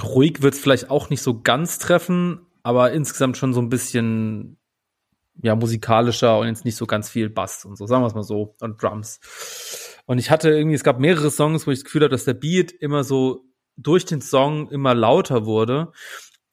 ruhig 0.01 0.41
wird 0.41 0.53
es 0.53 0.59
vielleicht 0.59 0.89
auch 0.89 1.09
nicht 1.09 1.21
so 1.21 1.41
ganz 1.41 1.79
treffen, 1.79 2.45
aber 2.63 2.91
insgesamt 2.91 3.37
schon 3.37 3.53
so 3.53 3.61
ein 3.61 3.69
bisschen 3.69 4.57
ja 5.41 5.55
musikalischer 5.55 6.39
und 6.39 6.47
jetzt 6.47 6.65
nicht 6.65 6.77
so 6.77 6.85
ganz 6.85 7.09
viel 7.09 7.29
Bass 7.29 7.65
und 7.65 7.77
so, 7.77 7.87
sagen 7.87 8.03
wir 8.03 8.07
es 8.07 8.13
mal 8.13 8.23
so, 8.23 8.55
und 8.61 8.81
Drums. 8.81 9.19
Und 10.05 10.19
ich 10.19 10.29
hatte 10.29 10.49
irgendwie, 10.49 10.75
es 10.75 10.83
gab 10.83 10.99
mehrere 10.99 11.31
Songs, 11.31 11.65
wo 11.65 11.71
ich 11.71 11.79
das 11.79 11.85
Gefühl 11.85 12.01
hatte, 12.01 12.11
dass 12.11 12.25
der 12.25 12.35
Beat 12.35 12.71
immer 12.71 13.03
so 13.03 13.45
durch 13.77 14.05
den 14.05 14.21
Song 14.21 14.69
immer 14.69 14.93
lauter 14.93 15.45
wurde 15.45 15.91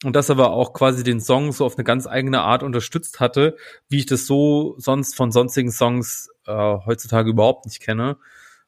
und 0.03 0.15
das 0.15 0.29
aber 0.29 0.51
auch 0.51 0.73
quasi 0.73 1.03
den 1.03 1.21
Song 1.21 1.51
so 1.51 1.65
auf 1.65 1.77
eine 1.77 1.83
ganz 1.83 2.07
eigene 2.07 2.41
Art 2.41 2.63
unterstützt 2.63 3.19
hatte, 3.19 3.55
wie 3.89 3.99
ich 3.99 4.05
das 4.05 4.25
so 4.25 4.75
sonst 4.77 5.15
von 5.15 5.31
sonstigen 5.31 5.71
Songs 5.71 6.29
äh, 6.45 6.77
heutzutage 6.85 7.29
überhaupt 7.29 7.65
nicht 7.65 7.79
kenne. 7.79 8.17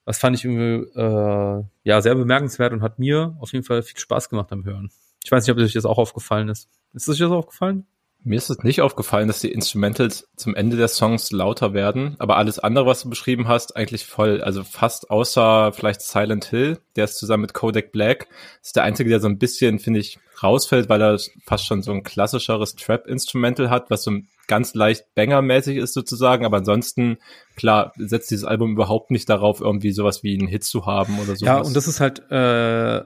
Das 0.05 0.19
fand 0.19 0.37
ich 0.37 0.45
irgendwie 0.45 0.87
äh, 0.99 1.63
ja 1.83 2.01
sehr 2.01 2.15
bemerkenswert 2.15 2.73
und 2.73 2.81
hat 2.81 2.99
mir 2.99 3.35
auf 3.39 3.51
jeden 3.53 3.65
Fall 3.65 3.81
viel 3.81 3.99
Spaß 3.99 4.29
gemacht 4.29 4.51
am 4.51 4.63
Hören. 4.63 4.91
Ich 5.23 5.31
weiß 5.31 5.45
nicht, 5.45 5.51
ob 5.51 5.61
euch 5.61 5.73
das 5.73 5.85
auch 5.85 5.97
aufgefallen 5.97 6.47
ist. 6.49 6.69
Ist 6.93 7.07
es 7.07 7.15
euch 7.15 7.19
das 7.19 7.31
aufgefallen? 7.31 7.87
Mir 8.25 8.37
ist 8.37 8.49
es 8.49 8.63
nicht 8.63 8.81
aufgefallen, 8.81 9.27
dass 9.27 9.39
die 9.39 9.51
Instrumentals 9.51 10.27
zum 10.35 10.55
Ende 10.55 10.77
der 10.77 10.87
Songs 10.87 11.31
lauter 11.31 11.75
werden, 11.75 12.15
aber 12.17 12.37
alles 12.37 12.57
andere, 12.57 12.87
was 12.87 13.03
du 13.03 13.09
beschrieben 13.09 13.47
hast, 13.47 13.75
eigentlich 13.75 14.05
voll. 14.05 14.41
Also 14.41 14.63
fast 14.63 15.11
außer 15.11 15.71
vielleicht 15.73 16.01
Silent 16.01 16.45
Hill, 16.45 16.79
der 16.95 17.03
ist 17.03 17.19
zusammen 17.19 17.41
mit 17.41 17.53
Kodak 17.53 17.91
Black, 17.91 18.27
ist 18.63 18.75
der 18.75 18.83
einzige, 18.83 19.11
der 19.11 19.19
so 19.19 19.27
ein 19.27 19.37
bisschen, 19.37 19.77
finde 19.77 19.99
ich, 19.99 20.17
rausfällt, 20.41 20.89
weil 20.89 21.03
er 21.03 21.19
fast 21.45 21.67
schon 21.67 21.83
so 21.83 21.91
ein 21.91 22.01
klassischeres 22.01 22.75
Trap-Instrumental 22.75 23.69
hat, 23.69 23.91
was 23.91 24.03
so 24.03 24.11
ganz 24.47 24.73
leicht 24.73 25.13
Banger-mäßig 25.13 25.77
ist 25.77 25.93
sozusagen, 25.93 26.45
aber 26.45 26.57
ansonsten, 26.57 27.17
klar, 27.55 27.93
setzt 27.95 28.31
dieses 28.31 28.43
Album 28.45 28.71
überhaupt 28.71 29.11
nicht 29.11 29.29
darauf, 29.29 29.61
irgendwie 29.61 29.91
sowas 29.91 30.23
wie 30.23 30.37
einen 30.37 30.47
Hit 30.47 30.63
zu 30.63 30.87
haben 30.87 31.19
oder 31.19 31.35
so. 31.35 31.45
Ja, 31.45 31.59
und 31.59 31.75
das 31.75 31.87
ist 31.87 31.99
halt, 31.99 32.19
äh, 32.31 33.03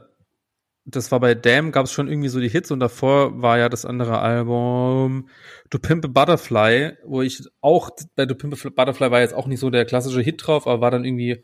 das 0.95 1.11
war 1.11 1.19
bei 1.19 1.35
Damn, 1.35 1.71
gab 1.71 1.85
es 1.85 1.91
schon 1.91 2.07
irgendwie 2.07 2.29
so 2.29 2.39
die 2.39 2.49
Hits 2.49 2.71
und 2.71 2.79
davor 2.79 3.41
war 3.41 3.57
ja 3.57 3.69
das 3.69 3.85
andere 3.85 4.19
Album 4.19 5.29
To 5.69 5.79
Pimp 5.79 6.05
a 6.05 6.07
Butterfly, 6.07 6.93
wo 7.05 7.21
ich 7.21 7.43
auch, 7.61 7.89
bei 8.15 8.25
To 8.25 8.35
Pimp 8.35 8.53
a 8.53 8.69
Butterfly 8.69 9.11
war 9.11 9.19
jetzt 9.19 9.33
auch 9.33 9.47
nicht 9.47 9.59
so 9.59 9.69
der 9.69 9.85
klassische 9.85 10.21
Hit 10.21 10.45
drauf, 10.45 10.67
aber 10.67 10.81
war 10.81 10.91
dann 10.91 11.05
irgendwie, 11.05 11.43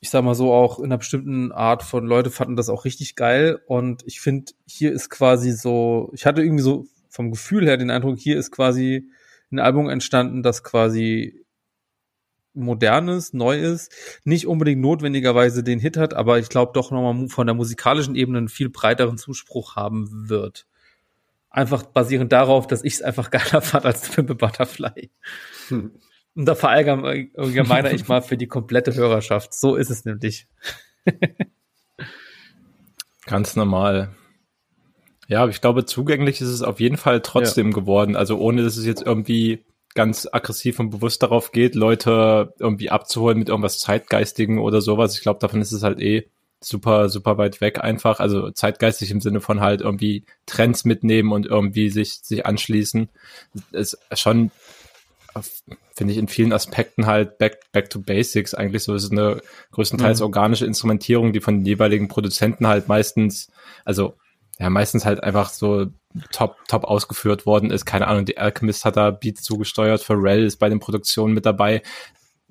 ich 0.00 0.10
sag 0.10 0.24
mal 0.24 0.34
so, 0.34 0.52
auch 0.52 0.78
in 0.78 0.86
einer 0.86 0.98
bestimmten 0.98 1.52
Art 1.52 1.82
von 1.82 2.06
Leute 2.06 2.30
fanden 2.30 2.56
das 2.56 2.68
auch 2.68 2.84
richtig 2.84 3.16
geil 3.16 3.60
und 3.66 4.02
ich 4.06 4.20
finde, 4.20 4.52
hier 4.66 4.92
ist 4.92 5.10
quasi 5.10 5.52
so, 5.52 6.10
ich 6.14 6.26
hatte 6.26 6.42
irgendwie 6.42 6.62
so 6.62 6.86
vom 7.08 7.30
Gefühl 7.30 7.66
her 7.66 7.76
den 7.76 7.90
Eindruck, 7.90 8.18
hier 8.18 8.38
ist 8.38 8.50
quasi 8.50 9.08
ein 9.50 9.58
Album 9.58 9.88
entstanden, 9.88 10.42
das 10.42 10.64
quasi 10.64 11.41
modernes, 12.54 13.32
neues, 13.32 13.88
nicht 14.24 14.46
unbedingt 14.46 14.80
notwendigerweise 14.80 15.62
den 15.62 15.78
Hit 15.78 15.96
hat, 15.96 16.14
aber 16.14 16.38
ich 16.38 16.48
glaube 16.48 16.72
doch 16.74 16.90
nochmal 16.90 17.28
von 17.28 17.46
der 17.46 17.54
musikalischen 17.54 18.14
Ebene 18.14 18.38
einen 18.38 18.48
viel 18.48 18.68
breiteren 18.68 19.18
Zuspruch 19.18 19.76
haben 19.76 20.28
wird. 20.28 20.66
Einfach 21.50 21.82
basierend 21.82 22.32
darauf, 22.32 22.66
dass 22.66 22.84
ich 22.84 22.94
es 22.94 23.02
einfach 23.02 23.30
geiler 23.30 23.60
fand 23.62 23.84
als 23.84 24.08
Pimpe 24.08 24.34
Butterfly. 24.34 25.10
Hm. 25.68 25.92
Und 26.34 26.46
da 26.46 26.54
verallgemeiner 26.54 27.92
ich 27.92 28.08
mal 28.08 28.22
für 28.22 28.38
die 28.38 28.46
komplette 28.46 28.94
Hörerschaft. 28.94 29.52
So 29.52 29.76
ist 29.76 29.90
es 29.90 30.06
nämlich. 30.06 30.46
Ganz 33.26 33.54
normal. 33.54 34.14
Ja, 35.28 35.42
aber 35.42 35.50
ich 35.50 35.60
glaube, 35.60 35.84
zugänglich 35.84 36.40
ist 36.40 36.48
es 36.48 36.62
auf 36.62 36.80
jeden 36.80 36.96
Fall 36.96 37.20
trotzdem 37.20 37.68
ja. 37.68 37.74
geworden. 37.74 38.16
Also 38.16 38.38
ohne, 38.38 38.62
dass 38.62 38.76
es 38.76 38.86
jetzt 38.86 39.02
irgendwie 39.02 39.62
ganz 39.94 40.28
aggressiv 40.30 40.78
und 40.80 40.90
bewusst 40.90 41.22
darauf 41.22 41.52
geht, 41.52 41.74
Leute 41.74 42.54
irgendwie 42.58 42.90
abzuholen 42.90 43.38
mit 43.38 43.48
irgendwas 43.48 43.78
Zeitgeistigen 43.78 44.58
oder 44.58 44.80
sowas. 44.80 45.14
Ich 45.16 45.22
glaube, 45.22 45.40
davon 45.40 45.60
ist 45.60 45.72
es 45.72 45.82
halt 45.82 46.00
eh 46.00 46.28
super, 46.60 47.08
super 47.08 47.38
weit 47.38 47.60
weg 47.60 47.82
einfach. 47.82 48.20
Also 48.20 48.50
zeitgeistig 48.50 49.10
im 49.10 49.20
Sinne 49.20 49.40
von 49.40 49.60
halt 49.60 49.80
irgendwie 49.80 50.24
Trends 50.46 50.84
mitnehmen 50.84 51.32
und 51.32 51.46
irgendwie 51.46 51.90
sich, 51.90 52.20
sich 52.22 52.46
anschließen. 52.46 53.08
Ist 53.72 53.98
schon, 54.14 54.50
finde 55.94 56.12
ich, 56.12 56.18
in 56.18 56.28
vielen 56.28 56.52
Aspekten 56.52 57.06
halt 57.06 57.38
back, 57.38 57.60
back 57.72 57.90
to 57.90 58.00
basics 58.00 58.54
eigentlich 58.54 58.84
so. 58.84 58.94
Es 58.94 59.04
ist 59.04 59.12
eine 59.12 59.42
größtenteils 59.72 60.20
mhm. 60.20 60.26
organische 60.26 60.66
Instrumentierung, 60.66 61.32
die 61.32 61.40
von 61.40 61.58
den 61.58 61.66
jeweiligen 61.66 62.08
Produzenten 62.08 62.66
halt 62.66 62.88
meistens, 62.88 63.50
also 63.84 64.14
ja, 64.58 64.70
meistens 64.70 65.04
halt 65.04 65.22
einfach 65.22 65.50
so 65.50 65.86
top, 66.30 66.56
top 66.68 66.84
ausgeführt 66.84 67.46
worden 67.46 67.70
ist. 67.70 67.84
Keine 67.84 68.06
Ahnung, 68.06 68.24
die 68.24 68.38
Alchemist 68.38 68.84
hat 68.84 68.96
da 68.96 69.10
Beats 69.10 69.42
zugesteuert, 69.42 70.02
Pharrell 70.02 70.44
ist 70.44 70.58
bei 70.58 70.68
den 70.68 70.80
Produktionen 70.80 71.34
mit 71.34 71.46
dabei. 71.46 71.82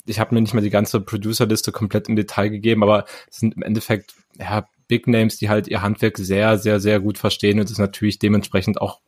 ich 0.06 0.20
habe 0.20 0.34
mir 0.34 0.42
nicht 0.42 0.54
mal 0.54 0.62
die 0.62 0.70
ganze 0.70 1.02
Producerliste 1.02 1.72
komplett 1.72 2.10
im 2.10 2.16
Detail 2.16 2.50
gegeben, 2.50 2.84
aber 2.84 3.06
es 3.30 3.38
sind 3.38 3.56
im 3.56 3.64
Endeffekt 3.64 4.14
ja, 4.40 4.68
Big 4.88 5.08
Names, 5.08 5.38
die 5.38 5.50
halt 5.50 5.68
ihr 5.68 5.82
Handwerk 5.82 6.18
sehr, 6.18 6.58
sehr, 6.58 6.80
sehr 6.80 7.00
gut 7.00 7.18
verstehen 7.18 7.60
und 7.60 7.70
es 7.70 7.78
natürlich 7.78 8.20
dementsprechend 8.20 8.82
auch 8.82 9.00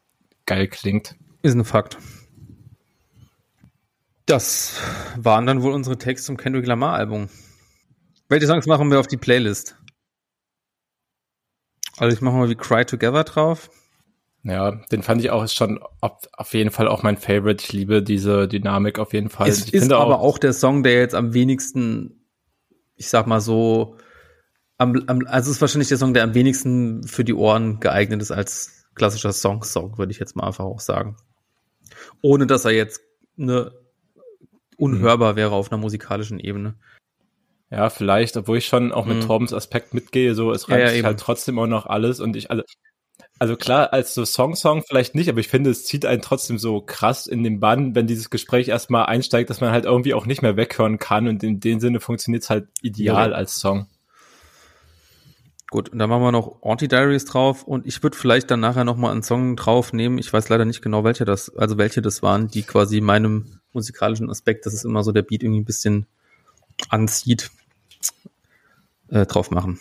geil 0.45 0.67
klingt. 0.67 1.15
Ist 1.41 1.55
ein 1.55 1.65
Fakt. 1.65 1.97
Das 4.25 4.79
waren 5.17 5.45
dann 5.45 5.61
wohl 5.61 5.73
unsere 5.73 5.97
Texte 5.97 6.27
zum 6.27 6.37
Kendrick 6.37 6.65
Lamar 6.65 6.93
Album. 6.93 7.29
Welche 8.29 8.47
Songs 8.47 8.65
machen 8.65 8.89
wir 8.89 8.99
auf 8.99 9.07
die 9.07 9.17
Playlist? 9.17 9.77
Also 11.97 12.15
ich 12.15 12.21
mache 12.21 12.35
mal 12.35 12.49
wie 12.49 12.55
Cry 12.55 12.85
Together 12.85 13.23
drauf. 13.23 13.69
Ja, 14.43 14.71
den 14.71 15.03
fand 15.03 15.21
ich 15.21 15.31
auch 15.31 15.43
ist 15.43 15.55
schon 15.55 15.79
auf, 16.01 16.53
jeden 16.53 16.69
Fall 16.69 16.89
auch 16.89 17.01
mein 17.01 17.17
Favorite. 17.17 17.63
Ich 17.63 17.71
liebe 17.71 18.03
diese 18.03 18.47
Dynamik 18.47 18.99
auf 18.99 19.13
jeden 19.13 19.29
Fall. 19.29 19.47
Es 19.47 19.67
ich 19.67 19.73
ist 19.73 19.91
aber 19.91 20.19
auch, 20.19 20.23
auch 20.23 20.37
der 20.37 20.51
Song, 20.51 20.83
der 20.83 20.99
jetzt 20.99 21.15
am 21.15 21.33
wenigsten, 21.33 22.25
ich 22.95 23.07
sag 23.07 23.25
mal 23.25 23.39
so, 23.39 23.95
am, 24.77 25.01
am, 25.07 25.21
also 25.27 25.49
es 25.49 25.57
ist 25.57 25.61
wahrscheinlich 25.61 25.87
der 25.87 25.97
Song, 25.97 26.13
der 26.13 26.23
am 26.23 26.33
wenigsten 26.33 27.07
für 27.07 27.23
die 27.23 27.33
Ohren 27.33 27.79
geeignet 27.79 28.21
ist 28.21 28.31
als 28.31 28.85
klassischer 28.95 29.31
Song-Song, 29.31 29.97
würde 29.97 30.11
ich 30.11 30.19
jetzt 30.19 30.35
mal 30.35 30.45
einfach 30.45 30.65
auch 30.65 30.81
sagen. 30.81 31.15
Ohne 32.21 32.45
dass 32.45 32.65
er 32.65 32.71
jetzt 32.71 33.01
ne, 33.37 33.71
unhörbar 34.77 35.33
mhm. 35.33 35.37
wäre 35.37 35.51
auf 35.51 35.71
einer 35.71 35.81
musikalischen 35.81 36.39
Ebene. 36.39 36.75
Ja, 37.69 37.89
vielleicht, 37.89 38.35
obwohl 38.37 38.57
ich 38.57 38.67
schon 38.67 38.91
auch 38.91 39.05
mit 39.05 39.17
mhm. 39.17 39.25
Torbens 39.25 39.53
Aspekt 39.53 39.93
mitgehe, 39.93 40.35
so 40.35 40.51
es 40.51 40.69
reimt 40.69 40.81
ja, 40.81 40.87
ja, 40.87 40.93
sich 40.93 41.03
halt 41.03 41.19
trotzdem 41.19 41.57
auch 41.57 41.65
noch 41.65 41.85
alles 41.85 42.19
und 42.19 42.35
ich, 42.35 42.51
also, 42.51 42.63
also 43.39 43.57
klar, 43.57 43.91
als 43.91 44.13
so 44.13 44.23
Song-Song 44.23 44.83
vielleicht 44.87 45.15
nicht, 45.15 45.29
aber 45.29 45.39
ich 45.39 45.49
finde, 45.49 45.69
es 45.69 45.85
zieht 45.85 46.05
einen 46.05 46.21
trotzdem 46.21 46.57
so 46.57 46.79
krass 46.81 47.27
in 47.27 47.43
den 47.43 47.59
Bann, 47.59 47.93
wenn 47.93 48.07
dieses 48.07 48.29
Gespräch 48.29 48.69
erstmal 48.69 49.05
einsteigt, 49.07 49.49
dass 49.49 49.59
man 49.59 49.71
halt 49.71 49.85
irgendwie 49.85 50.13
auch 50.13 50.25
nicht 50.25 50.41
mehr 50.41 50.55
weghören 50.55 50.97
kann 50.97 51.27
und 51.27 51.43
in 51.43 51.59
dem 51.59 51.79
Sinne 51.79 51.99
funktioniert 51.99 52.43
es 52.43 52.49
halt 52.49 52.67
ideal 52.81 53.31
ja. 53.31 53.35
als 53.35 53.57
Song. 53.57 53.87
Gut, 55.69 55.89
und 55.89 55.99
dann 55.99 56.09
machen 56.09 56.21
wir 56.21 56.31
noch 56.31 56.61
Anti-Diaries 56.61 57.25
drauf 57.25 57.63
und 57.63 57.87
ich 57.87 58.01
würde 58.03 58.15
vielleicht 58.15 58.51
dann 58.51 58.59
nachher 58.59 58.85
nochmal 58.85 59.11
einen 59.11 59.23
Song 59.23 59.55
drauf 59.55 59.91
nehmen. 59.91 60.19
Ich 60.19 60.31
weiß 60.31 60.47
leider 60.49 60.65
nicht 60.65 60.81
genau, 60.81 61.03
welche 61.03 61.25
das, 61.25 61.53
also 61.57 61.77
welche 61.77 62.01
das 62.01 62.21
waren, 62.21 62.47
die 62.47 62.63
quasi 62.63 63.01
meinem 63.01 63.59
musikalischen 63.73 64.29
Aspekt, 64.29 64.65
das 64.65 64.73
ist 64.73 64.85
immer 64.85 65.03
so 65.03 65.11
der 65.11 65.23
Beat 65.23 65.43
irgendwie 65.43 65.61
ein 65.61 65.65
bisschen 65.65 66.05
anzieht, 66.89 67.49
äh, 69.09 69.25
drauf 69.25 69.51
machen. 69.51 69.79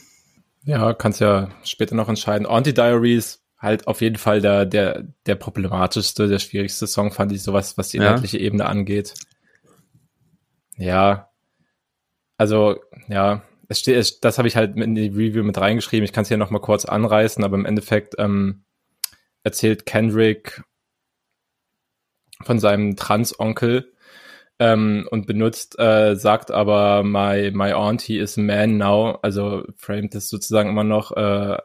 Ja, 0.65 0.95
kannst 0.95 1.21
ja 1.21 1.49
später 1.65 1.95
noch 1.95 2.09
entscheiden. 2.09 2.47
Anti-Diaries, 2.47 3.43
halt 3.59 3.87
auf 3.87 4.01
jeden 4.01 4.17
Fall 4.17 4.41
der, 4.41 4.67
der, 4.67 5.05
der 5.27 5.35
problematischste, 5.35 6.29
der 6.29 6.39
schwierigste 6.39 6.87
Song, 6.87 7.13
fand 7.13 7.33
ich 7.33 7.43
sowas, 7.43 7.79
was 7.79 7.89
die 7.89 7.99
inhaltliche 7.99 8.39
ja. 8.39 8.45
Ebene 8.45 8.67
angeht. 8.67 9.15
Ja. 10.77 11.31
Also, 12.37 12.81
ja, 13.09 13.43
es 13.69 13.81
steht, 13.81 14.25
das 14.25 14.39
habe 14.39 14.49
ich 14.49 14.57
halt 14.57 14.77
in 14.77 14.95
die 14.95 15.09
Review 15.09 15.43
mit 15.43 15.59
reingeschrieben. 15.59 16.05
Ich 16.05 16.13
kann 16.13 16.23
es 16.23 16.29
hier 16.29 16.37
nochmal 16.37 16.61
kurz 16.61 16.85
anreißen, 16.85 17.45
aber 17.45 17.57
im 17.57 17.65
Endeffekt 17.65 18.15
ähm, 18.19 18.65
erzählt 19.45 19.87
Kendrick 19.87 20.63
von 22.43 22.59
seinem 22.59 22.97
Trans-Onkel 22.97 23.93
ähm, 24.63 25.09
und 25.11 25.27
benutzt, 25.27 25.77
äh, 25.81 26.15
sagt 26.15 26.53
aber 26.53 27.03
my, 27.03 27.51
my 27.53 27.73
auntie 27.73 28.19
is 28.19 28.39
a 28.39 28.41
man 28.41 28.77
now, 28.77 29.19
also 29.21 29.65
framed 29.77 30.15
das 30.15 30.29
sozusagen 30.29 30.71
immer 30.71 30.85
noch 30.85 31.11
äh, 31.17 31.59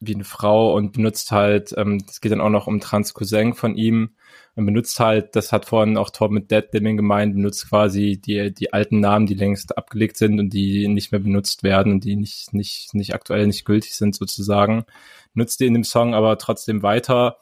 wie 0.00 0.14
eine 0.14 0.24
Frau 0.24 0.74
und 0.74 0.92
benutzt 0.92 1.32
halt, 1.32 1.74
ähm, 1.76 2.02
geht 2.22 2.32
dann 2.32 2.40
auch 2.40 2.48
noch 2.48 2.66
um 2.66 2.80
Trans-Cousin 2.80 3.52
von 3.52 3.76
ihm 3.76 4.10
und 4.54 4.64
benutzt 4.64 4.98
halt, 5.00 5.36
das 5.36 5.52
hat 5.52 5.66
vorhin 5.66 5.98
auch 5.98 6.08
Tor 6.08 6.30
mit 6.30 6.50
Dead 6.50 6.64
Living 6.72 6.96
gemeint, 6.96 7.34
benutzt 7.34 7.68
quasi 7.68 8.18
die, 8.18 8.54
die 8.54 8.72
alten 8.72 9.00
Namen, 9.00 9.26
die 9.26 9.34
längst 9.34 9.76
abgelegt 9.76 10.16
sind 10.16 10.40
und 10.40 10.54
die 10.54 10.88
nicht 10.88 11.12
mehr 11.12 11.20
benutzt 11.20 11.62
werden 11.62 11.92
und 11.92 12.04
die 12.04 12.16
nicht, 12.16 12.54
nicht, 12.54 12.94
nicht 12.94 13.14
aktuell 13.14 13.46
nicht 13.46 13.66
gültig 13.66 13.96
sind 13.96 14.14
sozusagen. 14.14 14.86
Nutzt 15.34 15.60
die 15.60 15.66
in 15.66 15.74
dem 15.74 15.84
Song 15.84 16.14
aber 16.14 16.38
trotzdem 16.38 16.82
weiter. 16.82 17.36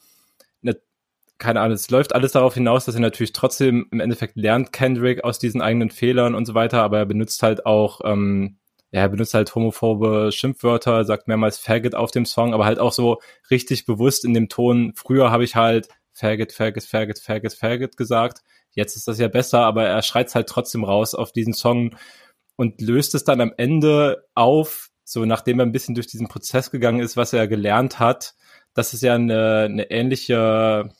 Ne, 1.43 1.45
keine 1.45 1.61
Ahnung, 1.61 1.75
es 1.75 1.91
läuft 1.91 2.15
alles 2.15 2.33
darauf 2.33 2.55
hinaus, 2.55 2.85
dass 2.85 2.95
er 2.95 3.01
natürlich 3.01 3.33
trotzdem 3.33 3.89
im 3.91 4.01
Endeffekt 4.01 4.37
lernt 4.37 4.73
Kendrick 4.73 5.25
aus 5.25 5.39
diesen 5.39 5.61
eigenen 5.61 5.91
Fehlern 5.91 6.35
und 6.35 6.47
so 6.47 6.55
weiter, 6.55 6.83
aber 6.83 6.99
er 6.99 7.07
benutzt 7.07 7.43
halt 7.43 7.67
auch 7.67 8.01
ähm, 8.05 8.59
er 8.93 9.09
benutzt 9.09 9.33
halt 9.33 9.55
homophobe 9.55 10.31
Schimpfwörter, 10.33 11.05
sagt 11.05 11.27
mehrmals 11.27 11.59
Faggot 11.59 11.95
auf 11.95 12.11
dem 12.11 12.27
Song, 12.27 12.53
aber 12.53 12.67
halt 12.67 12.79
auch 12.79 12.93
so 12.93 13.21
richtig 13.51 13.87
bewusst 13.87 14.25
in 14.25 14.35
dem 14.35 14.51
Ton. 14.51 14.93
Früher 14.95 15.31
habe 15.31 15.45
ich 15.45 15.57
halt 15.57 15.89
Faggot, 16.13 16.53
Faggot, 16.53 16.85
Faggot, 16.85 17.19
Faggot, 17.19 17.55
Faggot 17.55 17.97
gesagt. 17.97 18.43
Jetzt 18.73 18.97
ist 18.97 19.09
das 19.09 19.19
ja 19.19 19.29
besser, 19.29 19.61
aber 19.61 19.87
er 19.87 20.03
schreit 20.03 20.35
halt 20.35 20.47
trotzdem 20.47 20.85
raus 20.85 21.15
auf 21.15 21.33
diesen 21.33 21.55
Song 21.55 21.97
und 22.57 22.83
löst 22.83 23.15
es 23.15 23.25
dann 23.25 23.41
am 23.41 23.55
Ende 23.57 24.27
auf, 24.35 24.91
so 25.05 25.25
nachdem 25.25 25.61
er 25.61 25.67
ein 25.67 25.73
bisschen 25.73 25.95
durch 25.95 26.07
diesen 26.07 26.29
Prozess 26.29 26.71
gegangen 26.71 27.01
ist, 27.01 27.17
was 27.17 27.33
er 27.33 27.49
gelernt 27.49 27.99
hat, 27.99 28.35
dass 28.75 28.93
es 28.93 29.01
ja 29.01 29.15
eine, 29.15 29.69
eine 29.71 29.91
ähnliche, 29.91 30.91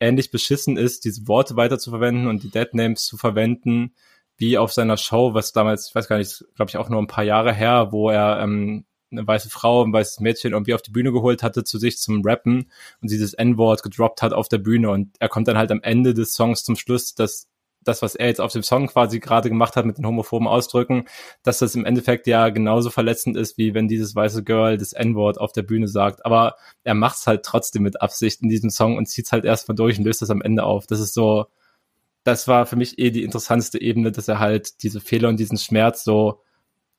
ähnlich 0.00 0.30
beschissen 0.30 0.76
ist, 0.76 1.04
diese 1.04 1.26
Worte 1.28 1.56
weiter 1.56 1.78
zu 1.78 1.90
verwenden 1.90 2.26
und 2.26 2.42
die 2.42 2.50
Dead 2.50 2.72
Names 2.72 3.04
zu 3.04 3.16
verwenden, 3.16 3.94
wie 4.36 4.56
auf 4.56 4.72
seiner 4.72 4.96
Show, 4.96 5.34
was 5.34 5.52
damals, 5.52 5.88
ich 5.88 5.94
weiß 5.94 6.08
gar 6.08 6.18
nicht, 6.18 6.44
glaube 6.54 6.70
ich 6.70 6.76
auch 6.76 6.88
nur 6.88 7.00
ein 7.00 7.08
paar 7.08 7.24
Jahre 7.24 7.52
her, 7.52 7.88
wo 7.90 8.08
er 8.08 8.40
ähm, 8.40 8.84
eine 9.10 9.26
weiße 9.26 9.50
Frau, 9.50 9.84
ein 9.84 9.92
weißes 9.92 10.20
Mädchen 10.20 10.52
irgendwie 10.52 10.74
auf 10.74 10.82
die 10.82 10.90
Bühne 10.90 11.12
geholt 11.12 11.42
hatte 11.42 11.64
zu 11.64 11.78
sich 11.78 11.98
zum 11.98 12.22
Rappen 12.24 12.70
und 13.00 13.08
sie 13.08 13.18
das 13.18 13.34
N-Wort 13.34 13.82
gedroppt 13.82 14.22
hat 14.22 14.32
auf 14.32 14.48
der 14.48 14.58
Bühne. 14.58 14.90
Und 14.90 15.16
er 15.18 15.28
kommt 15.28 15.48
dann 15.48 15.58
halt 15.58 15.72
am 15.72 15.82
Ende 15.82 16.14
des 16.14 16.32
Songs 16.32 16.62
zum 16.62 16.76
Schluss, 16.76 17.14
dass 17.14 17.48
das, 17.88 18.02
was 18.02 18.14
er 18.14 18.26
jetzt 18.26 18.40
auf 18.40 18.52
dem 18.52 18.62
Song 18.62 18.86
quasi 18.86 19.18
gerade 19.18 19.48
gemacht 19.48 19.76
hat 19.76 19.86
mit 19.86 19.98
den 19.98 20.06
homophoben 20.06 20.46
Ausdrücken, 20.46 21.06
dass 21.42 21.58
das 21.58 21.74
im 21.74 21.84
Endeffekt 21.84 22.26
ja 22.26 22.50
genauso 22.50 22.90
verletzend 22.90 23.36
ist, 23.36 23.58
wie 23.58 23.74
wenn 23.74 23.88
dieses 23.88 24.14
weiße 24.14 24.44
Girl 24.44 24.76
das 24.76 24.92
N-Wort 24.92 25.40
auf 25.40 25.52
der 25.52 25.62
Bühne 25.62 25.88
sagt. 25.88 26.24
Aber 26.24 26.56
er 26.84 26.94
macht's 26.94 27.26
halt 27.26 27.42
trotzdem 27.44 27.82
mit 27.82 28.00
Absicht 28.00 28.42
in 28.42 28.48
diesem 28.48 28.70
Song 28.70 28.96
und 28.96 29.06
zieht's 29.06 29.32
halt 29.32 29.44
erstmal 29.44 29.76
durch 29.76 29.98
und 29.98 30.04
löst 30.04 30.22
das 30.22 30.30
am 30.30 30.42
Ende 30.42 30.64
auf. 30.64 30.86
Das 30.86 31.00
ist 31.00 31.14
so, 31.14 31.46
das 32.24 32.46
war 32.46 32.66
für 32.66 32.76
mich 32.76 32.98
eh 32.98 33.10
die 33.10 33.24
interessanteste 33.24 33.80
Ebene, 33.80 34.12
dass 34.12 34.28
er 34.28 34.38
halt 34.38 34.82
diese 34.82 35.00
Fehler 35.00 35.28
und 35.28 35.40
diesen 35.40 35.58
Schmerz 35.58 36.04
so, 36.04 36.42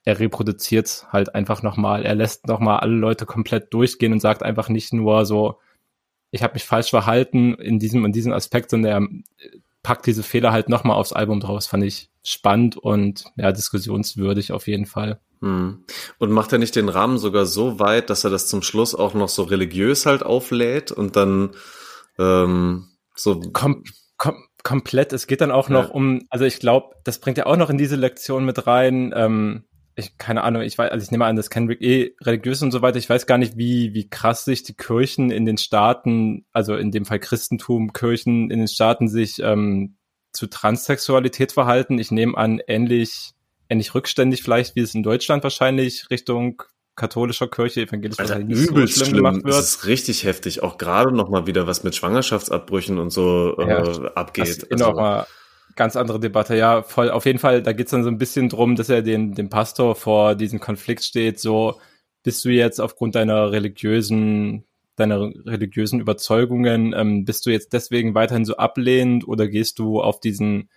er 0.05 0.19
reproduziert 0.19 1.07
halt 1.11 1.35
einfach 1.35 1.61
nochmal. 1.61 2.05
Er 2.05 2.15
lässt 2.15 2.47
nochmal 2.47 2.79
alle 2.79 2.95
Leute 2.95 3.25
komplett 3.25 3.73
durchgehen 3.73 4.13
und 4.13 4.21
sagt 4.21 4.43
einfach 4.43 4.69
nicht 4.69 4.93
nur 4.93 5.25
so, 5.25 5.59
ich 6.31 6.43
habe 6.43 6.53
mich 6.53 6.63
falsch 6.63 6.89
verhalten 6.89 7.55
in 7.55 7.79
diesem 7.79 8.03
und 8.03 8.13
diesem 8.13 8.33
Aspekt, 8.33 8.69
sondern 8.69 8.91
er 8.91 9.07
packt 9.83 10.05
diese 10.05 10.23
Fehler 10.23 10.51
halt 10.51 10.69
nochmal 10.69 10.97
aufs 10.97 11.13
Album 11.13 11.39
draus. 11.39 11.67
Fand 11.67 11.83
ich 11.83 12.09
spannend 12.23 12.77
und 12.77 13.25
ja, 13.35 13.51
diskussionswürdig 13.51 14.51
auf 14.51 14.67
jeden 14.67 14.85
Fall. 14.85 15.19
Hm. 15.41 15.85
Und 16.17 16.31
macht 16.31 16.51
er 16.51 16.59
nicht 16.59 16.75
den 16.75 16.89
Rahmen 16.89 17.17
sogar 17.17 17.45
so 17.45 17.79
weit, 17.79 18.09
dass 18.09 18.23
er 18.23 18.29
das 18.29 18.47
zum 18.47 18.61
Schluss 18.61 18.93
auch 18.93 19.13
noch 19.13 19.29
so 19.29 19.43
religiös 19.43 20.05
halt 20.05 20.23
auflädt 20.23 20.91
und 20.91 21.15
dann 21.15 21.51
ähm, 22.17 22.89
so. 23.15 23.39
Kom 23.53 23.83
kom 24.17 24.35
komplett. 24.63 25.13
Es 25.13 25.27
geht 25.27 25.41
dann 25.41 25.51
auch 25.51 25.69
noch 25.69 25.87
ja. 25.87 25.93
um, 25.93 26.27
also 26.29 26.43
ich 26.43 26.59
glaube, 26.59 26.95
das 27.05 27.19
bringt 27.19 27.37
ja 27.37 27.45
auch 27.45 27.55
noch 27.55 27.69
in 27.69 27.77
diese 27.77 27.95
Lektion 27.95 28.43
mit 28.45 28.67
rein. 28.67 29.13
Ähm, 29.15 29.63
ich, 29.99 30.17
keine 30.17 30.43
Ahnung, 30.43 30.61
ich 30.63 30.77
weiß, 30.77 30.91
also 30.91 31.03
ich 31.03 31.11
nehme 31.11 31.25
an, 31.25 31.35
das 31.35 31.49
Kendrick 31.49 31.81
eh 31.81 32.15
religiös 32.21 32.61
und 32.61 32.71
so 32.71 32.81
weiter. 32.81 32.97
Ich 32.97 33.09
weiß 33.09 33.27
gar 33.27 33.37
nicht, 33.37 33.57
wie, 33.57 33.93
wie 33.93 34.09
krass 34.09 34.45
sich 34.45 34.63
die 34.63 34.73
Kirchen 34.73 35.31
in 35.31 35.45
den 35.45 35.57
Staaten, 35.57 36.45
also 36.51 36.75
in 36.75 36.91
dem 36.91 37.05
Fall 37.05 37.19
Christentum, 37.19 37.93
Kirchen 37.93 38.49
in 38.49 38.59
den 38.59 38.67
Staaten 38.67 39.07
sich 39.07 39.39
ähm, 39.39 39.97
zu 40.31 40.47
Transsexualität 40.47 41.51
verhalten. 41.51 41.99
Ich 41.99 42.11
nehme 42.11 42.37
an, 42.37 42.61
ähnlich, 42.67 43.31
ähnlich 43.69 43.93
rückständig 43.93 44.43
vielleicht, 44.43 44.75
wie 44.75 44.81
es 44.81 44.95
in 44.95 45.03
Deutschland 45.03 45.43
wahrscheinlich 45.43 46.09
Richtung 46.09 46.63
katholischer 46.95 47.47
Kirche, 47.47 47.81
evangelisch 47.81 48.19
Alter, 48.19 48.39
nicht 48.39 48.69
übelst 48.69 48.95
so 48.95 49.05
schlimm, 49.05 49.15
schlimm 49.15 49.23
gemacht 49.23 49.43
wird. 49.45 49.55
Das 49.55 49.75
ist 49.75 49.85
richtig 49.85 50.25
heftig. 50.25 50.63
Auch 50.63 50.77
gerade 50.77 51.15
noch 51.15 51.29
mal 51.29 51.47
wieder 51.47 51.65
was 51.65 51.83
mit 51.83 51.95
Schwangerschaftsabbrüchen 51.95 52.97
und 52.99 53.11
so 53.11 53.55
ja, 53.59 53.83
äh, 53.83 54.11
abgeht. 54.15 54.67
Also, 54.69 54.91
mal 54.91 55.25
ganz 55.79 55.95
andere 55.95 56.19
Debatte. 56.19 56.57
Ja, 56.57 56.83
voll. 56.83 57.09
Auf 57.09 57.25
jeden 57.25 57.39
Fall, 57.39 57.63
da 57.63 57.71
geht's 57.71 57.91
dann 57.91 58.03
so 58.03 58.09
ein 58.09 58.17
bisschen 58.17 58.49
drum, 58.49 58.75
dass 58.75 58.89
er 58.89 59.01
den, 59.01 59.33
dem 59.33 59.49
Pastor 59.49 59.95
vor 59.95 60.35
diesem 60.35 60.59
Konflikt 60.59 61.05
steht. 61.05 61.39
So, 61.39 61.79
bist 62.21 62.43
du 62.43 62.49
jetzt 62.49 62.81
aufgrund 62.81 63.15
deiner 63.15 63.51
religiösen 63.51 64.65
deiner 64.97 65.31
religiösen 65.45 66.01
Überzeugungen, 66.01 66.93
ähm, 66.93 67.23
bist 67.23 67.45
du 67.45 67.51
jetzt 67.51 67.71
deswegen 67.71 68.15
weiterhin 68.15 68.43
so 68.43 68.57
ablehnend 68.57 69.25
oder 69.25 69.47
gehst 69.47 69.79
du 69.79 70.01
auf 70.01 70.19
diesen 70.19 70.69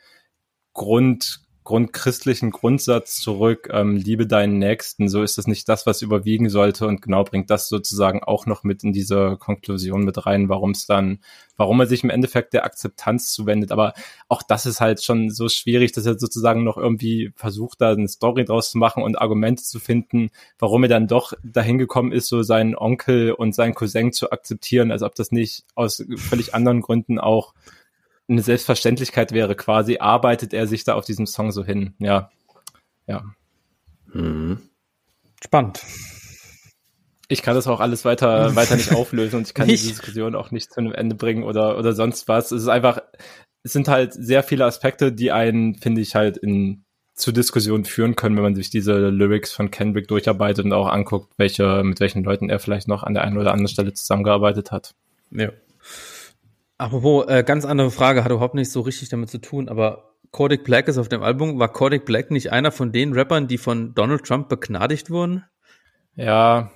Grund 0.75 1.41
grundchristlichen 1.65 2.51
Grundsatz 2.51 3.21
zurück, 3.21 3.69
ähm, 3.73 3.97
liebe 3.97 4.27
deinen 4.27 4.59
Nächsten, 4.59 5.09
so 5.09 5.23
ist 5.23 5.39
das 5.39 5.47
nicht 5.47 5.69
das, 5.69 5.87
was 5.87 6.03
überwiegen 6.03 6.49
sollte. 6.49 6.87
Und 6.87 7.03
genau 7.03 7.23
bringt 7.23 7.51
das 7.51 7.69
sozusagen 7.69 8.23
auch 8.23 8.47
noch 8.47 8.65
mit 8.65 8.83
in 8.83 8.93
diese 8.93 9.37
Konklusion 9.39 10.05
mit 10.05 10.27
rein, 10.27 10.49
warum 10.49 10.73
es 10.73 10.87
dann, 10.87 11.21
warum 11.57 11.79
er 11.81 11.87
sich 11.87 12.03
im 12.03 12.11
Endeffekt 12.11 12.53
der 12.53 12.65
Akzeptanz 12.65 13.33
zuwendet. 13.33 13.71
Aber 13.71 13.93
auch 14.29 14.43
das 14.43 14.67
ist 14.67 14.81
halt 14.81 15.03
schon 15.03 15.31
so 15.31 15.49
schwierig, 15.49 15.93
dass 15.93 16.07
er 16.07 16.19
sozusagen 16.19 16.65
noch 16.65 16.77
irgendwie 16.77 17.33
versucht, 17.37 17.81
da 17.81 17.93
eine 17.93 18.09
Story 18.09 18.45
draus 18.45 18.71
zu 18.71 18.79
machen 18.79 19.03
und 19.03 19.21
Argumente 19.21 19.63
zu 19.63 19.79
finden, 19.79 20.31
warum 20.59 20.83
er 20.83 20.89
dann 20.89 21.07
doch 21.07 21.33
dahin 21.45 21.79
gekommen 21.79 22.11
ist, 22.11 22.27
so 22.27 22.43
seinen 22.43 22.75
Onkel 22.75 23.33
und 23.33 23.55
seinen 23.55 23.75
Cousin 23.75 24.13
zu 24.13 24.33
akzeptieren, 24.33 24.91
als 24.91 25.03
ob 25.03 25.15
das 25.15 25.31
nicht 25.31 25.65
aus 25.77 26.05
völlig 26.17 26.55
anderen 26.55 26.81
Gründen 26.81 27.21
auch 27.21 27.55
eine 28.33 28.43
Selbstverständlichkeit 28.43 29.33
wäre 29.33 29.55
quasi, 29.55 29.99
arbeitet 29.99 30.53
er 30.53 30.67
sich 30.67 30.85
da 30.85 30.95
auf 30.95 31.05
diesem 31.05 31.27
Song 31.27 31.53
so 31.53 31.65
hin. 31.65 31.95
Ja, 31.99 32.31
ja. 33.07 33.25
Mhm. 34.13 34.61
Spannend. 35.43 35.83
Ich 37.29 37.43
kann 37.43 37.55
das 37.55 37.67
auch 37.67 37.81
alles 37.81 38.05
weiter, 38.05 38.55
weiter 38.57 38.77
nicht 38.77 38.93
auflösen 38.95 39.37
und 39.37 39.49
ich 39.49 39.55
kann 39.55 39.67
nicht. 39.67 39.85
die 39.85 39.89
Diskussion 39.89 40.35
auch 40.35 40.51
nicht 40.51 40.73
zu 40.73 40.81
einem 40.81 40.93
Ende 40.93 41.15
bringen 41.15 41.45
oder, 41.45 41.79
oder 41.79 41.95
sonst 41.95 42.29
was. 42.29 42.53
Es 42.53 42.63
ist 42.63 42.69
einfach, 42.69 43.01
es 43.63 43.73
sind 43.73 43.89
halt 43.89 44.13
sehr 44.13 44.43
viele 44.43 44.65
Aspekte, 44.65 45.13
die 45.13 45.33
einen, 45.33 45.77
finde 45.77 46.01
ich, 46.01 46.15
halt 46.15 46.37
in, 46.37 46.85
zu 47.15 47.33
Diskussionen 47.33 47.85
führen 47.85 48.17
können, 48.17 48.37
wenn 48.37 48.43
man 48.43 48.55
sich 48.55 48.71
diese 48.71 49.09
Lyrics 49.09 49.53
von 49.53 49.71
Kendrick 49.71 50.09
durcharbeitet 50.09 50.65
und 50.65 50.73
auch 50.73 50.89
anguckt, 50.89 51.33
welche, 51.39 51.83
mit 51.85 52.01
welchen 52.01 52.25
Leuten 52.25 52.51
er 52.51 52.59
vielleicht 52.59 52.89
noch 52.89 53.03
an 53.03 53.15
der 53.15 53.25
einen 53.25 53.39
oder 53.39 53.53
anderen 53.53 53.69
Stelle 53.69 53.93
zusammengearbeitet 53.95 54.71
hat. 54.71 54.95
Ja. 55.31 55.51
Apropos, 56.83 57.29
äh, 57.29 57.45
ganz 57.45 57.65
andere 57.65 57.93
Frage, 57.93 58.25
hat 58.25 58.33
überhaupt 58.33 58.57
nicht 58.57 58.73
so 58.73 58.81
richtig 58.81 59.09
damit 59.09 59.31
zu 59.31 59.39
tun, 59.39 59.69
aber 59.69 60.17
Kodak 60.33 60.65
Black 60.65 60.89
ist 60.89 60.99
auf 60.99 61.09
dem 61.09 61.23
Album. 61.23 61.61
War 61.61 61.73
Kodak 61.73 62.05
Black 62.05 62.33
nicht 62.33 62.51
einer 62.51 62.73
von 62.73 62.91
den 62.91 63.13
Rappern, 63.13 63.47
die 63.47 63.57
von 63.57 63.95
Donald 63.95 64.25
Trump 64.25 64.49
begnadigt 64.49 65.09
wurden? 65.09 65.45
Ja, 66.17 66.73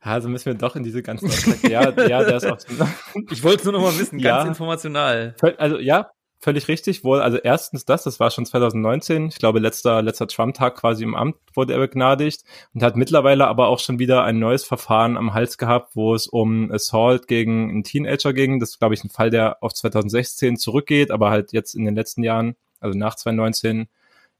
also 0.00 0.28
müssen 0.28 0.46
wir 0.46 0.54
doch 0.54 0.74
in 0.74 0.82
diese 0.82 1.02
ganzen 1.04 1.28
Aspekte. 1.28 1.70
ja, 1.70 1.82
ja, 1.82 2.24
der 2.24 2.36
ist 2.36 2.46
auch. 2.46 2.58
ich 3.30 3.44
wollte 3.44 3.58
es 3.58 3.64
nur 3.64 3.74
noch 3.74 3.82
mal 3.82 3.96
wissen, 3.96 4.18
ganz 4.18 4.42
ja, 4.42 4.48
informational. 4.48 5.36
Also 5.56 5.78
ja, 5.78 6.10
völlig 6.40 6.68
richtig. 6.68 7.04
Wohl, 7.04 7.20
also 7.20 7.38
erstens 7.38 7.84
das, 7.84 8.04
das 8.04 8.20
war 8.20 8.30
schon 8.30 8.46
2019. 8.46 9.28
Ich 9.28 9.38
glaube, 9.38 9.58
letzter 9.58 10.02
letzter 10.02 10.28
Trump-Tag 10.28 10.76
quasi 10.76 11.04
im 11.04 11.14
Amt 11.14 11.36
wurde 11.54 11.72
er 11.72 11.78
begnadigt 11.78 12.44
und 12.74 12.82
hat 12.82 12.96
mittlerweile 12.96 13.46
aber 13.46 13.68
auch 13.68 13.80
schon 13.80 13.98
wieder 13.98 14.24
ein 14.24 14.38
neues 14.38 14.64
Verfahren 14.64 15.16
am 15.16 15.34
Hals 15.34 15.58
gehabt, 15.58 15.96
wo 15.96 16.14
es 16.14 16.26
um 16.26 16.70
Assault 16.72 17.28
gegen 17.28 17.70
einen 17.70 17.84
Teenager 17.84 18.32
ging. 18.32 18.60
Das 18.60 18.70
ist, 18.70 18.78
glaube 18.78 18.94
ich, 18.94 19.04
ein 19.04 19.10
Fall, 19.10 19.30
der 19.30 19.62
auf 19.62 19.74
2016 19.74 20.56
zurückgeht, 20.56 21.10
aber 21.10 21.30
halt 21.30 21.52
jetzt 21.52 21.74
in 21.74 21.84
den 21.84 21.94
letzten 21.94 22.22
Jahren 22.22 22.56
also 22.80 22.98
nach 22.98 23.14
2019, 23.14 23.88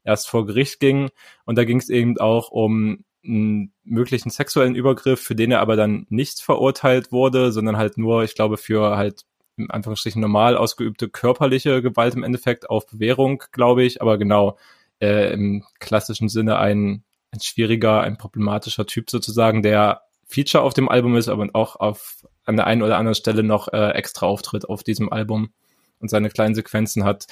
erst 0.03 0.29
vor 0.29 0.45
Gericht 0.45 0.79
ging. 0.79 1.09
Und 1.45 1.57
da 1.57 1.65
ging 1.65 1.77
es 1.77 1.89
eben 1.89 2.17
auch 2.17 2.51
um 2.51 3.03
einen 3.23 3.73
möglichen 3.83 4.29
sexuellen 4.29 4.75
Übergriff, 4.75 5.21
für 5.21 5.35
den 5.35 5.51
er 5.51 5.59
aber 5.59 5.75
dann 5.75 6.05
nicht 6.09 6.41
verurteilt 6.41 7.11
wurde, 7.11 7.51
sondern 7.51 7.77
halt 7.77 7.97
nur, 7.97 8.23
ich 8.23 8.33
glaube, 8.33 8.57
für 8.57 8.95
halt 8.97 9.25
im 9.59 9.71
Anführungsstrichen 9.71 10.21
normal 10.21 10.57
ausgeübte 10.57 11.09
körperliche 11.09 11.81
Gewalt 11.81 12.15
im 12.15 12.23
Endeffekt 12.23 12.69
auf 12.69 12.87
Bewährung, 12.87 13.43
glaube 13.51 13.83
ich, 13.83 14.01
aber 14.01 14.17
genau 14.17 14.57
äh, 15.01 15.33
im 15.33 15.63
klassischen 15.79 16.29
Sinne 16.29 16.57
ein, 16.57 17.03
ein 17.31 17.41
schwieriger, 17.41 18.01
ein 18.01 18.17
problematischer 18.17 18.85
Typ 18.85 19.09
sozusagen, 19.09 19.61
der 19.61 20.01
Feature 20.25 20.63
auf 20.63 20.73
dem 20.73 20.89
Album 20.89 21.15
ist, 21.15 21.27
aber 21.27 21.47
auch 21.53 21.75
auf 21.75 22.25
an 22.45 22.55
der 22.55 22.67
einen 22.67 22.83
oder 22.83 22.97
anderen 22.97 23.15
Stelle 23.15 23.43
noch 23.43 23.67
äh, 23.73 23.91
extra 23.91 24.25
auftritt 24.25 24.67
auf 24.67 24.83
diesem 24.83 25.11
Album 25.11 25.51
und 25.99 26.09
seine 26.09 26.29
kleinen 26.29 26.55
Sequenzen 26.55 27.03
hat. 27.03 27.25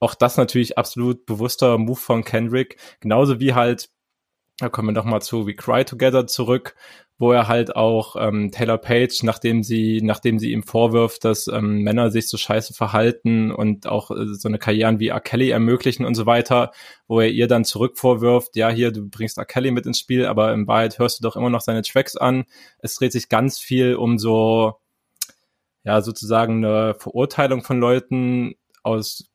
Auch 0.00 0.14
das 0.14 0.36
natürlich 0.36 0.78
absolut 0.78 1.26
bewusster 1.26 1.78
Move 1.78 1.98
von 1.98 2.24
Kendrick. 2.24 2.76
Genauso 3.00 3.40
wie 3.40 3.54
halt, 3.54 3.88
da 4.58 4.68
kommen 4.68 4.88
wir 4.88 4.92
noch 4.92 5.04
mal 5.04 5.20
zu 5.20 5.46
We 5.46 5.54
Cry 5.54 5.84
Together 5.84 6.26
zurück, 6.26 6.76
wo 7.18 7.32
er 7.32 7.48
halt 7.48 7.76
auch 7.76 8.16
ähm, 8.18 8.50
Taylor 8.50 8.78
Page, 8.78 9.22
nachdem 9.22 9.62
sie, 9.62 10.00
nachdem 10.02 10.38
sie 10.38 10.52
ihm 10.52 10.62
vorwirft, 10.62 11.24
dass 11.24 11.46
ähm, 11.48 11.82
Männer 11.82 12.10
sich 12.10 12.28
so 12.28 12.36
scheiße 12.36 12.74
verhalten 12.74 13.52
und 13.52 13.86
auch 13.86 14.10
äh, 14.10 14.34
so 14.34 14.48
eine 14.48 14.58
Karrieren 14.58 14.98
wie 15.00 15.08
R. 15.08 15.20
Kelly 15.20 15.50
ermöglichen 15.50 16.04
und 16.04 16.14
so 16.14 16.26
weiter, 16.26 16.72
wo 17.06 17.20
er 17.20 17.28
ihr 17.28 17.46
dann 17.46 17.64
zurück 17.64 17.98
vorwirft, 17.98 18.56
ja, 18.56 18.68
hier, 18.68 18.90
du 18.92 19.08
bringst 19.08 19.38
R. 19.38 19.44
Kelly 19.44 19.70
mit 19.70 19.86
ins 19.86 19.98
Spiel, 19.98 20.26
aber 20.26 20.52
in 20.52 20.66
Wahrheit 20.66 20.98
hörst 20.98 21.18
du 21.18 21.22
doch 21.22 21.36
immer 21.36 21.50
noch 21.50 21.60
seine 21.60 21.82
Tracks 21.82 22.16
an. 22.16 22.44
Es 22.78 22.96
dreht 22.96 23.12
sich 23.12 23.28
ganz 23.28 23.58
viel 23.58 23.94
um 23.94 24.18
so, 24.18 24.74
ja, 25.84 26.00
sozusagen 26.00 26.64
eine 26.64 26.94
Verurteilung 26.94 27.62
von 27.62 27.78
Leuten 27.78 28.54
aus 28.82 29.30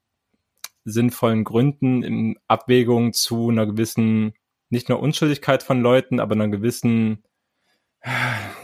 sinnvollen 0.85 1.43
Gründen 1.43 2.03
in 2.03 2.39
Abwägung 2.47 3.13
zu 3.13 3.49
einer 3.49 3.65
gewissen, 3.65 4.33
nicht 4.69 4.89
nur 4.89 4.99
Unschuldigkeit 4.99 5.63
von 5.63 5.81
Leuten, 5.81 6.19
aber 6.19 6.35
einer 6.35 6.47
gewissen, 6.47 7.23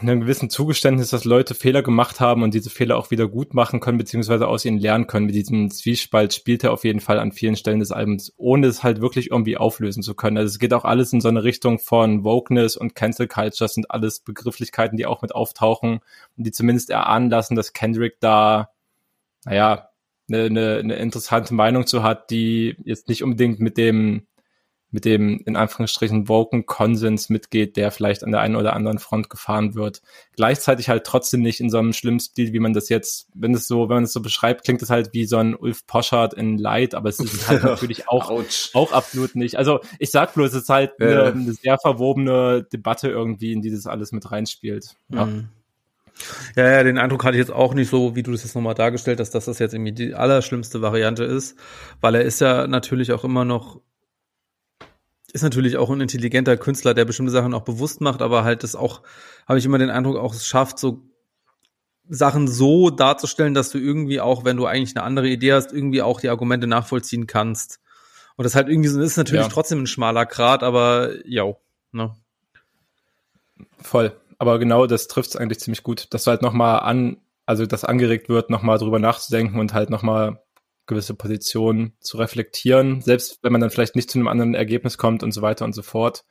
einem 0.00 0.20
gewissen 0.20 0.48
Zugeständnis, 0.48 1.10
dass 1.10 1.24
Leute 1.24 1.54
Fehler 1.54 1.82
gemacht 1.82 2.20
haben 2.20 2.42
und 2.42 2.54
diese 2.54 2.70
Fehler 2.70 2.96
auch 2.96 3.10
wieder 3.10 3.28
gut 3.28 3.52
machen 3.52 3.80
können, 3.80 3.98
beziehungsweise 3.98 4.48
aus 4.48 4.64
ihnen 4.64 4.78
lernen 4.78 5.06
können. 5.06 5.26
Mit 5.26 5.34
diesem 5.34 5.70
Zwiespalt 5.70 6.32
spielt 6.32 6.64
er 6.64 6.72
auf 6.72 6.84
jeden 6.84 7.00
Fall 7.00 7.18
an 7.18 7.32
vielen 7.32 7.56
Stellen 7.56 7.80
des 7.80 7.92
Albums, 7.92 8.32
ohne 8.38 8.68
es 8.68 8.82
halt 8.82 9.00
wirklich 9.00 9.30
irgendwie 9.30 9.58
auflösen 9.58 10.02
zu 10.02 10.14
können. 10.14 10.38
Also 10.38 10.48
es 10.48 10.58
geht 10.58 10.72
auch 10.72 10.84
alles 10.84 11.12
in 11.12 11.20
so 11.20 11.28
eine 11.28 11.44
Richtung 11.44 11.78
von 11.78 12.24
Wokeness 12.24 12.76
und 12.76 12.94
Cancel 12.94 13.28
Culture, 13.28 13.68
sind 13.68 13.90
alles 13.90 14.20
Begrifflichkeiten, 14.20 14.96
die 14.96 15.06
auch 15.06 15.20
mit 15.20 15.34
auftauchen 15.34 16.00
und 16.36 16.46
die 16.46 16.52
zumindest 16.52 16.88
erahnen 16.88 17.28
lassen, 17.28 17.56
dass 17.56 17.74
Kendrick 17.74 18.20
da, 18.20 18.70
naja, 19.44 19.90
eine, 20.28 20.44
eine, 20.44 20.76
eine 20.78 20.96
interessante 20.96 21.54
Meinung 21.54 21.86
zu 21.86 22.02
hat, 22.02 22.30
die 22.30 22.76
jetzt 22.84 23.08
nicht 23.08 23.22
unbedingt 23.22 23.60
mit 23.60 23.76
dem 23.76 24.26
mit 24.96 25.04
dem 25.04 25.42
in 25.44 25.56
Anführungsstrichen 25.56 26.26
woken 26.26 26.64
Konsens 26.64 27.28
mitgeht, 27.28 27.76
der 27.76 27.90
vielleicht 27.90 28.24
an 28.24 28.30
der 28.30 28.40
einen 28.40 28.56
oder 28.56 28.72
anderen 28.72 28.98
Front 28.98 29.28
gefahren 29.28 29.74
wird. 29.74 30.00
Gleichzeitig 30.36 30.88
halt 30.88 31.04
trotzdem 31.04 31.42
nicht 31.42 31.60
in 31.60 31.68
so 31.68 31.76
einem 31.76 31.92
schlimmen 31.92 32.18
Stil, 32.18 32.54
wie 32.54 32.60
man 32.60 32.72
das 32.72 32.88
jetzt, 32.88 33.28
wenn 33.34 33.52
es 33.52 33.68
so, 33.68 33.90
wenn 33.90 33.96
man 33.96 34.04
es 34.04 34.14
so 34.14 34.22
beschreibt, 34.22 34.64
klingt 34.64 34.80
es 34.80 34.88
halt 34.88 35.10
wie 35.12 35.26
so 35.26 35.36
ein 35.36 35.54
Ulf 35.54 35.86
Poschardt 35.86 36.32
in 36.32 36.56
Light, 36.56 36.94
aber 36.94 37.10
es 37.10 37.20
ist 37.20 37.46
halt 37.46 37.62
natürlich 37.64 38.08
auch, 38.08 38.42
auch 38.72 38.92
absolut 38.92 39.36
nicht. 39.36 39.58
Also 39.58 39.80
ich 39.98 40.10
sag 40.10 40.32
bloß, 40.32 40.54
es 40.54 40.62
ist 40.62 40.68
halt 40.70 40.92
eine, 40.98 41.24
eine 41.24 41.52
sehr 41.52 41.76
verwobene 41.76 42.66
Debatte 42.72 43.10
irgendwie, 43.10 43.52
in 43.52 43.60
die 43.60 43.70
das 43.70 43.86
alles 43.86 44.12
mit 44.12 44.32
reinspielt. 44.32 44.96
Ja. 45.10 45.26
Mhm. 45.26 45.50
Ja, 46.56 46.70
ja, 46.70 46.82
den 46.82 46.98
Eindruck 46.98 47.24
hatte 47.24 47.36
ich 47.36 47.40
jetzt 47.40 47.52
auch 47.52 47.74
nicht 47.74 47.90
so, 47.90 48.16
wie 48.16 48.22
du 48.22 48.32
das 48.32 48.42
jetzt 48.42 48.54
nochmal 48.54 48.74
dargestellt 48.74 49.20
hast, 49.20 49.30
dass 49.30 49.44
das 49.44 49.58
jetzt 49.58 49.74
irgendwie 49.74 49.92
die 49.92 50.14
allerschlimmste 50.14 50.80
Variante 50.80 51.24
ist, 51.24 51.58
weil 52.00 52.14
er 52.14 52.22
ist 52.22 52.40
ja 52.40 52.66
natürlich 52.66 53.12
auch 53.12 53.24
immer 53.24 53.44
noch, 53.44 53.80
ist 55.36 55.42
natürlich 55.42 55.76
auch 55.76 55.90
ein 55.90 56.00
intelligenter 56.00 56.56
Künstler, 56.56 56.94
der 56.94 57.04
bestimmte 57.04 57.32
Sachen 57.32 57.54
auch 57.54 57.62
bewusst 57.62 58.00
macht, 58.00 58.22
aber 58.22 58.44
halt 58.44 58.62
das 58.62 58.74
auch, 58.74 59.02
habe 59.46 59.58
ich 59.58 59.64
immer 59.64 59.78
den 59.78 59.90
Eindruck, 59.90 60.16
auch 60.16 60.34
es 60.34 60.46
schafft, 60.46 60.78
so 60.78 61.02
Sachen 62.08 62.48
so 62.48 62.90
darzustellen, 62.90 63.54
dass 63.54 63.70
du 63.70 63.78
irgendwie 63.78 64.20
auch, 64.20 64.44
wenn 64.44 64.56
du 64.56 64.66
eigentlich 64.66 64.96
eine 64.96 65.04
andere 65.04 65.28
Idee 65.28 65.52
hast, 65.52 65.72
irgendwie 65.72 66.02
auch 66.02 66.20
die 66.20 66.28
Argumente 66.28 66.66
nachvollziehen 66.66 67.26
kannst. 67.26 67.80
Und 68.36 68.44
das 68.44 68.54
halt 68.54 68.68
irgendwie 68.68 68.88
so 68.88 69.00
ist 69.00 69.16
natürlich 69.16 69.42
ja. 69.42 69.48
trotzdem 69.48 69.82
ein 69.82 69.86
schmaler 69.86 70.26
Grat, 70.26 70.62
aber 70.62 71.10
ja, 71.26 71.52
ne? 71.92 72.14
Voll 73.80 74.12
aber 74.38 74.58
genau 74.58 74.86
das 74.86 75.08
trifft 75.08 75.30
es 75.30 75.36
eigentlich 75.36 75.60
ziemlich 75.60 75.82
gut, 75.82 76.12
dass 76.12 76.24
du 76.24 76.30
halt 76.30 76.42
nochmal 76.42 76.80
an, 76.80 77.18
also 77.46 77.66
das 77.66 77.84
angeregt 77.84 78.28
wird, 78.28 78.50
nochmal 78.50 78.78
drüber 78.78 78.98
nachzudenken 78.98 79.58
und 79.58 79.74
halt 79.74 79.90
nochmal 79.90 80.42
gewisse 80.86 81.14
Positionen 81.14 81.96
zu 82.00 82.16
reflektieren, 82.16 83.00
selbst 83.00 83.38
wenn 83.42 83.52
man 83.52 83.60
dann 83.60 83.70
vielleicht 83.70 83.96
nicht 83.96 84.10
zu 84.10 84.18
einem 84.18 84.28
anderen 84.28 84.54
Ergebnis 84.54 84.98
kommt 84.98 85.22
und 85.22 85.32
so 85.32 85.42
weiter 85.42 85.64
und 85.64 85.74
so 85.74 85.82
fort. 85.82 86.24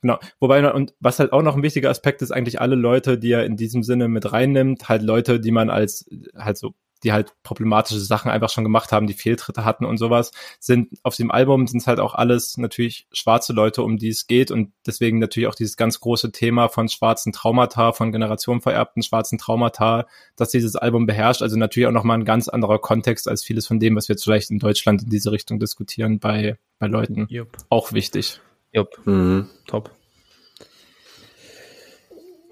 Genau. 0.00 0.18
Wobei, 0.38 0.70
und 0.70 0.94
was 1.00 1.18
halt 1.18 1.32
auch 1.32 1.42
noch 1.42 1.56
ein 1.56 1.62
wichtiger 1.62 1.88
Aspekt 1.88 2.20
ist, 2.20 2.30
eigentlich 2.30 2.60
alle 2.60 2.74
Leute, 2.74 3.18
die 3.18 3.32
er 3.32 3.46
in 3.46 3.56
diesem 3.56 3.82
Sinne 3.82 4.06
mit 4.08 4.30
reinnimmt, 4.32 4.88
halt 4.88 5.02
Leute, 5.02 5.40
die 5.40 5.50
man 5.50 5.70
als 5.70 6.06
halt 6.36 6.58
so 6.58 6.74
die 7.04 7.12
halt 7.12 7.32
problematische 7.42 8.00
Sachen 8.00 8.30
einfach 8.30 8.50
schon 8.50 8.64
gemacht 8.64 8.90
haben, 8.92 9.06
die 9.06 9.14
Fehltritte 9.14 9.64
hatten 9.64 9.84
und 9.84 9.98
sowas, 9.98 10.32
sind 10.58 10.98
auf 11.02 11.16
dem 11.16 11.30
Album 11.30 11.66
sind 11.66 11.80
es 11.80 11.86
halt 11.86 12.00
auch 12.00 12.14
alles 12.14 12.56
natürlich 12.56 13.06
schwarze 13.12 13.52
Leute, 13.52 13.82
um 13.82 13.98
die 13.98 14.08
es 14.08 14.26
geht 14.26 14.50
und 14.50 14.72
deswegen 14.86 15.18
natürlich 15.18 15.48
auch 15.48 15.54
dieses 15.54 15.76
ganz 15.76 16.00
große 16.00 16.32
Thema 16.32 16.68
von 16.68 16.88
schwarzen 16.88 17.32
Traumata, 17.32 17.92
von 17.92 18.10
generationenvererbten 18.10 19.02
schwarzen 19.02 19.38
Traumata, 19.38 20.06
dass 20.36 20.50
dieses 20.50 20.76
Album 20.76 21.06
beherrscht. 21.06 21.42
Also 21.42 21.56
natürlich 21.56 21.86
auch 21.86 21.92
nochmal 21.92 22.18
ein 22.18 22.24
ganz 22.24 22.48
anderer 22.48 22.78
Kontext 22.78 23.28
als 23.28 23.44
vieles 23.44 23.66
von 23.66 23.78
dem, 23.78 23.96
was 23.96 24.08
wir 24.08 24.14
jetzt 24.14 24.24
vielleicht 24.24 24.50
in 24.50 24.58
Deutschland 24.58 25.02
in 25.02 25.10
diese 25.10 25.30
Richtung 25.30 25.60
diskutieren 25.60 26.18
bei, 26.18 26.58
bei 26.78 26.86
Leuten. 26.86 27.28
Yep. 27.30 27.56
Auch 27.68 27.92
wichtig. 27.92 28.40
Jupp. 28.72 28.88
Mhm. 29.06 29.48
Top. 29.66 29.90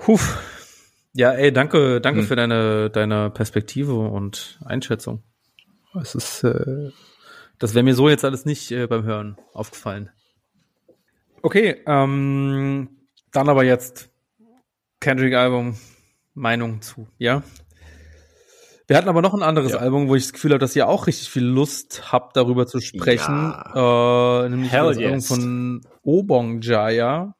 Huf. 0.07 0.39
Ja, 1.15 1.33
ey, 1.33 1.53
danke, 1.53 2.01
danke 2.01 2.21
hm. 2.21 2.27
für 2.27 2.37
deine, 2.37 2.91
deine 2.91 3.31
Perspektive 3.31 3.95
und 3.95 4.59
Einschätzung. 4.65 5.23
Es 6.01 6.15
ist, 6.15 6.43
äh, 6.45 6.91
das 7.59 7.75
wäre 7.75 7.83
mir 7.83 7.95
so 7.95 8.09
jetzt 8.09 8.25
alles 8.25 8.47
nicht 8.47 8.71
äh, 8.71 8.87
beim 8.87 9.05
Hören 9.05 9.37
aufgefallen. 9.53 10.11
Okay, 11.43 11.83
ähm, 11.87 12.89
dann 13.31 13.49
aber 13.49 13.65
jetzt 13.65 14.11
Kendrick-Album, 15.01 15.77
Meinung 16.35 16.81
zu, 16.81 17.09
ja? 17.19 17.43
Wir 18.87 18.97
hatten 18.97 19.09
aber 19.09 19.23
noch 19.23 19.35
ein 19.35 19.43
anderes 19.43 19.73
ja. 19.73 19.79
Album, 19.79 20.09
wo 20.09 20.15
ich 20.15 20.25
das 20.25 20.33
Gefühl 20.33 20.53
habe, 20.53 20.59
dass 20.59 20.77
ihr 20.77 20.89
auch 20.89 21.07
richtig 21.07 21.31
viel 21.31 21.45
Lust 21.45 22.13
habt, 22.13 22.37
darüber 22.37 22.67
zu 22.67 22.81
sprechen. 22.81 23.33
Ja. 23.33 24.45
Äh, 24.45 24.49
nämlich 24.49 24.73
Hell 24.73 24.85
das 24.85 24.99
yes. 24.99 25.07
Album 25.07 25.23
von 25.23 25.81
Obong 26.03 26.61
Jaya. 26.63 27.35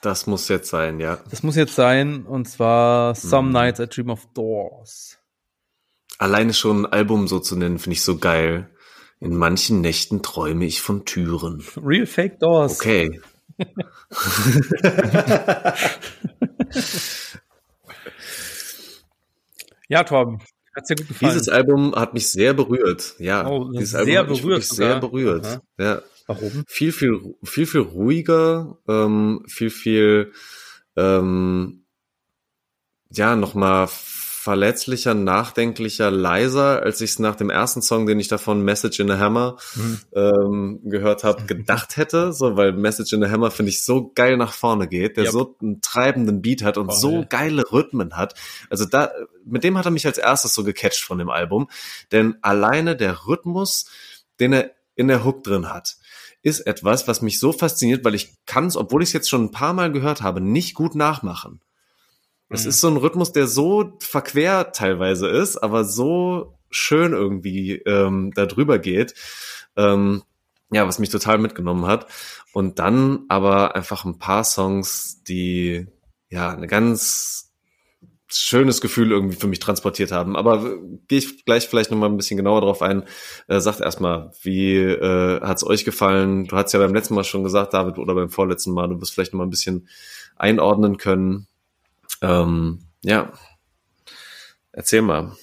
Das 0.00 0.26
muss 0.26 0.48
jetzt 0.48 0.70
sein, 0.70 1.00
ja. 1.00 1.18
Das 1.30 1.42
muss 1.42 1.56
jetzt 1.56 1.74
sein, 1.74 2.24
und 2.24 2.48
zwar 2.48 3.14
Some 3.14 3.48
mhm. 3.48 3.54
Nights 3.54 3.80
I 3.80 3.86
Dream 3.86 4.10
of 4.10 4.26
Doors. 4.34 5.18
Alleine 6.18 6.54
schon 6.54 6.84
ein 6.84 6.92
Album 6.92 7.26
so 7.28 7.40
zu 7.40 7.56
nennen, 7.56 7.78
finde 7.78 7.94
ich 7.94 8.02
so 8.02 8.18
geil. 8.18 8.70
In 9.20 9.36
manchen 9.36 9.80
Nächten 9.80 10.22
träume 10.22 10.64
ich 10.64 10.80
von 10.80 11.04
Türen. 11.04 11.64
Real 11.76 12.06
Fake 12.06 12.38
Doors. 12.38 12.78
Okay. 12.80 13.20
ja, 19.88 20.04
Torben, 20.04 20.38
Hat's 20.78 20.88
dir 20.88 20.94
gut 20.94 21.08
gefallen? 21.08 21.32
Dieses 21.32 21.48
Album 21.48 21.94
hat 21.96 22.14
mich 22.14 22.30
sehr 22.30 22.54
berührt. 22.54 23.16
Ja, 23.18 23.48
Oh, 23.48 23.68
dieses 23.72 23.90
sehr 23.90 24.00
Album 24.00 24.16
hat 24.16 24.28
mich 24.30 24.42
berührt 24.42 24.62
sehr 24.62 25.00
berührt. 25.00 25.60
Ja, 25.76 26.02
Warum? 26.28 26.62
viel, 26.68 26.92
viel, 26.92 27.34
viel, 27.42 27.66
viel 27.66 27.80
ruhiger, 27.80 28.78
ähm, 28.86 29.42
viel, 29.48 29.70
viel, 29.70 30.32
ähm, 30.96 31.84
ja, 33.10 33.34
nochmal 33.34 33.88
verletzlicher, 33.90 35.14
nachdenklicher, 35.14 36.10
leiser, 36.10 36.82
als 36.82 37.00
ich 37.00 37.10
es 37.10 37.18
nach 37.18 37.34
dem 37.36 37.50
ersten 37.50 37.82
Song, 37.82 38.06
den 38.06 38.20
ich 38.20 38.28
davon 38.28 38.62
Message 38.62 39.00
in 39.00 39.08
the 39.08 39.14
Hammer 39.14 39.56
Mhm. 39.74 39.98
ähm, 40.14 40.80
gehört 40.84 41.24
habe, 41.24 41.42
gedacht 41.46 41.96
hätte, 41.96 42.32
so 42.32 42.56
weil 42.56 42.72
Message 42.72 43.12
in 43.12 43.22
the 43.22 43.28
Hammer 43.28 43.50
finde 43.50 43.70
ich 43.70 43.84
so 43.84 44.10
geil 44.14 44.36
nach 44.36 44.52
vorne 44.52 44.86
geht, 44.88 45.16
der 45.16 45.24
Yep. 45.24 45.32
so 45.32 45.56
einen 45.60 45.80
treibenden 45.80 46.40
Beat 46.40 46.62
hat 46.62 46.78
und 46.78 46.86
Voll. 46.92 46.98
so 47.00 47.24
geile 47.28 47.64
Rhythmen 47.72 48.16
hat. 48.16 48.34
Also 48.70 48.84
da 48.84 49.10
mit 49.44 49.64
dem 49.64 49.76
hat 49.76 49.86
er 49.86 49.90
mich 49.90 50.06
als 50.06 50.18
erstes 50.18 50.54
so 50.54 50.62
gecatcht 50.64 51.02
von 51.02 51.18
dem 51.18 51.30
Album, 51.30 51.68
denn 52.12 52.36
alleine 52.42 52.96
der 52.96 53.26
Rhythmus, 53.26 53.86
den 54.40 54.52
er 54.52 54.70
in 54.94 55.08
der 55.08 55.24
Hook 55.24 55.42
drin 55.44 55.68
hat, 55.72 55.96
ist 56.42 56.60
etwas, 56.60 57.08
was 57.08 57.22
mich 57.22 57.38
so 57.38 57.52
fasziniert, 57.52 58.04
weil 58.04 58.14
ich 58.14 58.34
kann 58.46 58.66
es, 58.66 58.76
obwohl 58.76 59.02
ich 59.02 59.08
es 59.10 59.12
jetzt 59.12 59.28
schon 59.28 59.44
ein 59.44 59.50
paar 59.50 59.72
Mal 59.72 59.92
gehört 59.92 60.22
habe, 60.22 60.40
nicht 60.40 60.74
gut 60.74 60.94
nachmachen. 60.94 61.60
Es 62.48 62.64
Mhm. 62.64 62.68
ist 62.70 62.80
so 62.80 62.88
ein 62.88 62.96
Rhythmus, 62.96 63.32
der 63.32 63.46
so 63.46 63.92
verquer 64.00 64.72
teilweise 64.72 65.28
ist, 65.28 65.56
aber 65.58 65.84
so 65.84 66.58
schön 66.70 67.12
irgendwie 67.12 67.76
ähm, 67.86 68.32
da 68.34 68.46
drüber 68.46 68.78
geht. 68.78 69.14
Ähm, 69.76 70.22
ja, 70.70 70.86
was 70.86 70.98
mich 70.98 71.08
total 71.10 71.38
mitgenommen 71.38 71.86
hat. 71.86 72.06
Und 72.52 72.78
dann 72.78 73.24
aber 73.28 73.74
einfach 73.74 74.04
ein 74.04 74.18
paar 74.18 74.44
Songs, 74.44 75.22
die 75.24 75.86
ja 76.30 76.50
eine 76.50 76.66
ganz 76.66 77.47
schönes 78.30 78.80
Gefühl 78.80 79.10
irgendwie 79.10 79.36
für 79.36 79.46
mich 79.46 79.58
transportiert 79.58 80.12
haben. 80.12 80.36
Aber 80.36 80.76
gehe 81.08 81.18
ich 81.18 81.44
gleich 81.44 81.68
vielleicht 81.68 81.90
noch 81.90 81.98
mal 81.98 82.06
ein 82.06 82.16
bisschen 82.16 82.36
genauer 82.36 82.60
drauf 82.60 82.82
ein. 82.82 83.04
Äh, 83.46 83.60
sagt 83.60 83.80
erstmal, 83.80 84.32
wie 84.42 84.76
äh, 84.76 85.40
hat's 85.40 85.64
euch 85.64 85.84
gefallen? 85.84 86.46
Du 86.46 86.56
hast 86.56 86.72
ja 86.72 86.80
beim 86.80 86.94
letzten 86.94 87.14
Mal 87.14 87.24
schon 87.24 87.44
gesagt, 87.44 87.74
David, 87.74 87.98
oder 87.98 88.14
beim 88.14 88.30
vorletzten 88.30 88.72
Mal, 88.72 88.88
du 88.88 89.00
wirst 89.00 89.14
vielleicht 89.14 89.32
noch 89.32 89.38
mal 89.38 89.46
ein 89.46 89.50
bisschen 89.50 89.88
einordnen 90.36 90.98
können. 90.98 91.46
Ähm, 92.20 92.80
ja, 93.02 93.32
erzähl 94.72 95.02
mal. 95.02 95.36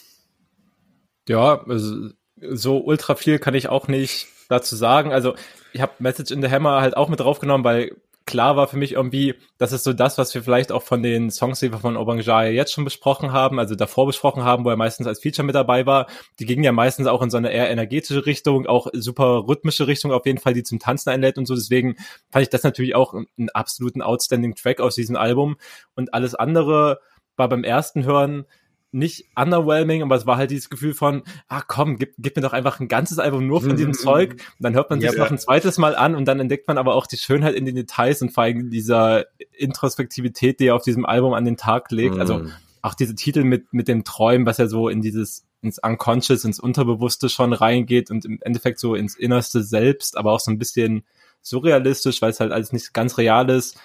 Ja, 1.28 1.64
also, 1.68 2.10
so 2.38 2.78
ultra 2.80 3.16
viel 3.16 3.40
kann 3.40 3.56
ich 3.56 3.70
auch 3.70 3.88
nicht 3.88 4.28
dazu 4.50 4.76
sagen. 4.76 5.12
Also 5.12 5.36
ich 5.74 5.82
habe 5.82 5.94
Message 6.00 6.32
in 6.32 6.42
the 6.42 6.50
Hammer 6.50 6.82
halt 6.82 6.96
auch 6.98 7.10
mit 7.10 7.20
draufgenommen, 7.20 7.64
weil 7.64 7.96
klar 8.26 8.56
war 8.56 8.68
für 8.68 8.78
mich 8.78 8.94
irgendwie, 8.94 9.36
das 9.58 9.72
ist 9.72 9.84
so 9.84 9.94
das, 9.94 10.18
was 10.18 10.34
wir 10.34 10.44
vielleicht 10.44 10.72
auch 10.72 10.82
von 10.82 11.04
den 11.04 11.30
Songs, 11.30 11.60
die 11.60 11.72
wir 11.72 11.80
von 11.80 11.96
Obangjaya 11.96 12.50
jetzt 12.50 12.74
schon 12.74 12.84
besprochen 12.84 13.32
haben, 13.32 13.60
also 13.60 13.76
davor 13.76 14.08
besprochen 14.08 14.44
haben, 14.44 14.66
wo 14.66 14.70
er 14.70 14.78
meistens 14.78 15.08
als 15.08 15.20
Feature 15.22 15.46
mit 15.46 15.56
dabei 15.56 15.86
war. 15.86 16.08
Die 16.40 16.46
gingen 16.46 16.64
ja 16.64 16.72
meistens 16.72 17.08
auch 17.08 17.22
in 17.22 17.30
so 17.30 17.38
eine 17.38 17.52
eher 17.52 17.70
energetische 17.70 18.26
Richtung, 18.26 18.66
auch 18.66 18.88
super 18.94 19.48
rhythmische 19.48 19.88
Richtung 19.88 20.12
auf 20.12 20.26
jeden 20.26 20.40
Fall, 20.40 20.54
die 20.54 20.64
zum 20.64 20.80
Tanzen 20.80 21.10
einlädt 21.10 21.38
und 21.38 21.46
so. 21.46 21.56
Deswegen 21.56 21.96
fand 22.32 22.44
ich 22.44 22.50
das 22.50 22.64
natürlich 22.64 22.96
auch 22.96 23.14
einen 23.14 23.50
absoluten 23.54 24.02
outstanding 24.02 24.56
Track 24.56 24.82
aus 24.82 24.96
diesem 24.96 25.16
Album. 25.16 25.58
Und 25.96 26.14
alles 26.14 26.34
andere 26.34 27.00
war 27.38 27.50
beim 27.50 27.64
ersten 27.64 28.06
Hören 28.06 28.46
nicht 28.96 29.26
underwhelming, 29.36 30.02
aber 30.04 30.16
es 30.16 30.26
war 30.26 30.38
halt 30.38 30.52
dieses 30.52 30.70
Gefühl 30.70 30.94
von, 30.94 31.24
ah 31.50 31.62
komm, 31.62 31.98
gib, 31.98 32.14
gib 32.18 32.36
mir 32.38 32.42
doch 32.42 32.54
einfach 32.54 32.80
ein 32.80 32.88
ganzes 32.88 33.20
Album 33.20 33.46
nur 33.46 33.62
von 33.62 33.76
diesem 33.76 33.94
Zeug. 33.94 34.32
Und 34.32 34.40
dann 34.60 34.74
hört 34.74 34.90
man 34.90 35.02
sich 35.02 35.12
Ja. 35.12 35.20
noch 35.20 35.30
ein 35.30 35.38
zweites 35.38 35.78
Mal 35.78 35.96
an 35.96 36.16
und 36.16 36.26
dann 36.26 36.40
entdeckt 36.40 36.68
man 36.68 36.78
aber 36.78 36.96
auch 36.96 37.06
die 37.06 37.18
Schönheit 37.18 37.56
in 37.56 37.66
den 37.66 37.76
Details 37.76 38.22
und 38.22 38.32
vor 38.32 38.46
allem 38.46 38.70
dieser 38.70 39.26
Introspektivität, 39.58 40.60
die 40.60 40.68
er 40.68 40.76
auf 40.76 40.84
diesem 40.84 41.06
Album 41.06 41.34
an 41.34 41.44
den 41.44 41.58
Tag 41.58 41.92
legt. 41.92 42.18
Also 42.18 42.46
auch 42.82 42.94
diese 42.94 43.16
Titel 43.16 43.44
mit, 43.44 43.74
mit 43.74 43.88
dem 43.88 44.04
Träumen, 44.06 44.46
was 44.46 44.58
ja 44.60 44.68
so 44.68 44.88
in 44.88 45.02
dieses, 45.02 45.46
ins 45.62 45.78
Unconscious, 45.80 46.46
ins 46.46 46.60
Unterbewusste 46.60 47.28
schon 47.28 47.52
reingeht 47.52 48.12
und 48.12 48.24
im 48.24 48.40
Endeffekt 48.42 48.80
so 48.80 48.96
ins 48.96 49.16
Innerste 49.16 49.64
selbst, 49.64 50.18
aber 50.18 50.32
auch 50.32 50.40
so 50.40 50.52
ein 50.52 50.58
bisschen 50.58 51.04
surrealistisch, 51.42 52.22
weil 52.22 52.32
es 52.32 52.40
halt 52.40 52.52
alles 52.52 52.72
nicht 52.72 52.94
ganz 52.94 53.18
real 53.18 53.50
ist. 53.50 53.78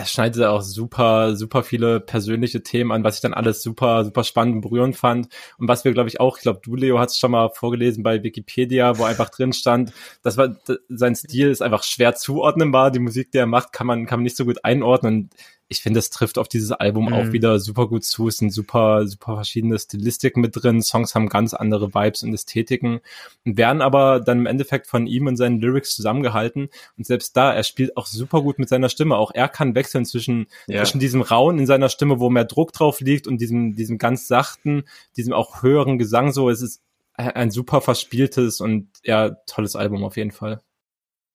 Er 0.00 0.06
schneidet 0.06 0.42
auch 0.44 0.62
super, 0.62 1.36
super 1.36 1.62
viele 1.62 2.00
persönliche 2.00 2.62
Themen 2.62 2.90
an, 2.90 3.04
was 3.04 3.16
ich 3.16 3.20
dann 3.20 3.34
alles 3.34 3.62
super, 3.62 4.02
super 4.06 4.24
spannend 4.24 4.54
und 4.54 4.60
berührend 4.62 4.96
fand. 4.96 5.28
Und 5.58 5.68
was 5.68 5.84
wir, 5.84 5.92
glaube 5.92 6.08
ich, 6.08 6.20
auch, 6.20 6.38
ich 6.38 6.42
glaube, 6.42 6.60
du, 6.62 6.74
Leo, 6.74 6.98
hast 6.98 7.12
es 7.12 7.18
schon 7.18 7.32
mal 7.32 7.50
vorgelesen 7.50 8.02
bei 8.02 8.22
Wikipedia, 8.22 8.96
wo 8.96 9.04
einfach 9.04 9.28
drin 9.36 9.52
stand, 9.52 9.92
das 10.22 10.38
war, 10.38 10.48
d- 10.48 10.78
sein 10.88 11.14
Stil 11.14 11.50
ist 11.50 11.60
einfach 11.60 11.82
schwer 11.82 12.14
zuordnenbar. 12.14 12.90
Die 12.92 12.98
Musik, 12.98 13.30
die 13.32 13.38
er 13.38 13.46
macht, 13.46 13.74
kann 13.74 13.86
man, 13.86 14.06
kann 14.06 14.20
man 14.20 14.24
nicht 14.24 14.36
so 14.38 14.46
gut 14.46 14.64
einordnen. 14.64 15.28
Ich 15.72 15.82
finde, 15.82 16.00
es 16.00 16.10
trifft 16.10 16.36
auf 16.36 16.48
dieses 16.48 16.72
Album 16.72 17.06
Mhm. 17.06 17.12
auch 17.12 17.32
wieder 17.32 17.60
super 17.60 17.86
gut 17.86 18.04
zu. 18.04 18.26
Es 18.26 18.38
sind 18.38 18.50
super, 18.52 19.06
super 19.06 19.36
verschiedene 19.36 19.78
Stilistiken 19.78 20.40
mit 20.40 20.52
drin. 20.60 20.82
Songs 20.82 21.14
haben 21.14 21.28
ganz 21.28 21.54
andere 21.54 21.94
Vibes 21.94 22.24
und 22.24 22.34
Ästhetiken 22.34 22.98
und 23.46 23.56
werden 23.56 23.80
aber 23.80 24.18
dann 24.18 24.40
im 24.40 24.46
Endeffekt 24.46 24.88
von 24.88 25.06
ihm 25.06 25.28
und 25.28 25.36
seinen 25.36 25.60
Lyrics 25.60 25.94
zusammengehalten. 25.94 26.70
Und 26.98 27.06
selbst 27.06 27.36
da, 27.36 27.52
er 27.54 27.62
spielt 27.62 27.96
auch 27.96 28.06
super 28.06 28.42
gut 28.42 28.58
mit 28.58 28.68
seiner 28.68 28.88
Stimme. 28.88 29.16
Auch 29.16 29.30
er 29.32 29.48
kann 29.48 29.76
wechseln 29.76 30.04
zwischen, 30.04 30.48
Ja. 30.66 30.82
zwischen 30.82 30.98
diesem 30.98 31.22
Rauen 31.22 31.60
in 31.60 31.66
seiner 31.66 31.88
Stimme, 31.88 32.18
wo 32.18 32.30
mehr 32.30 32.46
Druck 32.46 32.72
drauf 32.72 33.00
liegt 33.00 33.28
und 33.28 33.40
diesem, 33.40 33.76
diesem 33.76 33.96
ganz 33.96 34.26
sachten, 34.26 34.82
diesem 35.16 35.32
auch 35.32 35.62
höheren 35.62 35.98
Gesang 35.98 36.32
so. 36.32 36.50
Es 36.50 36.62
ist 36.62 36.82
ein 37.14 37.52
super 37.52 37.80
verspieltes 37.80 38.60
und 38.60 38.88
ja, 39.04 39.30
tolles 39.46 39.76
Album 39.76 40.02
auf 40.02 40.16
jeden 40.16 40.32
Fall. 40.32 40.60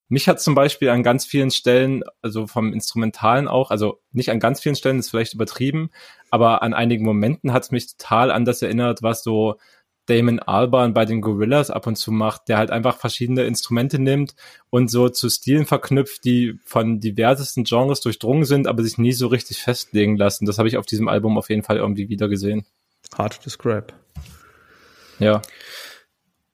Mich 0.08 0.28
hat 0.28 0.40
zum 0.40 0.54
Beispiel 0.54 0.90
an 0.90 1.04
ganz 1.04 1.26
vielen 1.26 1.52
Stellen, 1.52 2.04
also 2.22 2.46
vom 2.48 2.74
Instrumentalen 2.74 3.48
auch, 3.48 3.72
also 3.72 4.00
nicht 4.12 4.30
an 4.30 4.40
ganz 4.40 4.62
vielen 4.62 4.76
Stellen, 4.76 5.00
ist 5.00 5.10
vielleicht 5.10 5.34
übertrieben, 5.34 5.90
aber 6.30 6.62
an 6.62 6.74
einigen 6.74 7.06
Momenten 7.06 7.54
hat 7.54 7.64
es 7.64 7.72
mich 7.72 7.98
total 7.98 8.32
an 8.32 8.46
das 8.46 8.62
erinnert, 8.62 9.02
was 9.02 9.24
so 9.24 9.58
Damon 10.06 10.40
Albarn 10.40 10.94
bei 10.94 11.06
den 11.06 11.22
Gorillas 11.22 11.72
ab 11.72 11.88
und 11.88 11.96
zu 11.96 12.12
macht, 12.12 12.48
der 12.48 12.58
halt 12.58 12.70
einfach 12.70 12.98
verschiedene 12.98 13.44
Instrumente 13.46 13.98
nimmt 13.98 14.36
und 14.70 14.92
so 14.92 15.10
zu 15.10 15.30
Stilen 15.30 15.66
verknüpft, 15.66 16.24
die 16.26 16.60
von 16.64 17.00
diversesten 17.00 17.64
Genres 17.64 18.02
durchdrungen 18.02 18.46
sind, 18.46 18.68
aber 18.68 18.84
sich 18.84 18.98
nie 18.98 19.14
so 19.14 19.28
richtig 19.28 19.60
festlegen 19.60 20.18
lassen. 20.18 20.46
Das 20.46 20.60
habe 20.60 20.68
ich 20.68 20.78
auf 20.78 20.86
diesem 20.86 21.08
Album 21.08 21.38
auf 21.38 21.50
jeden 21.50 21.64
Fall 21.64 21.78
irgendwie 21.78 22.10
wieder 22.10 22.28
gesehen. 22.30 22.66
Hard 23.18 23.38
to 23.38 23.44
describe. 23.44 23.88
Ja. 25.20 25.42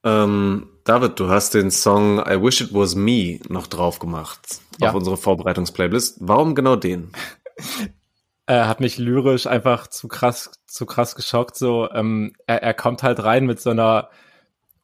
Ähm, 0.04 0.68
David, 0.84 1.18
du 1.20 1.28
hast 1.28 1.54
den 1.54 1.70
Song 1.70 2.18
I 2.18 2.42
Wish 2.42 2.60
It 2.60 2.74
Was 2.74 2.94
Me 2.94 3.38
noch 3.48 3.66
drauf 3.68 3.98
gemacht 3.98 4.60
Ja. 4.80 4.88
auf 4.88 4.94
unsere 4.94 5.16
Vorbereitungsplaylist. 5.16 6.16
Warum 6.20 6.54
genau 6.54 6.76
den? 6.76 7.12
er 8.46 8.68
hat 8.68 8.80
mich 8.80 8.98
lyrisch 8.98 9.46
einfach 9.46 9.86
zu 9.86 10.08
krass, 10.08 10.50
zu 10.66 10.84
krass 10.86 11.14
geschockt. 11.14 11.56
So, 11.56 11.88
ähm, 11.92 12.32
er, 12.46 12.62
er 12.62 12.74
kommt 12.74 13.02
halt 13.04 13.22
rein 13.22 13.46
mit 13.46 13.60
so 13.60 13.70
einer 13.70 14.10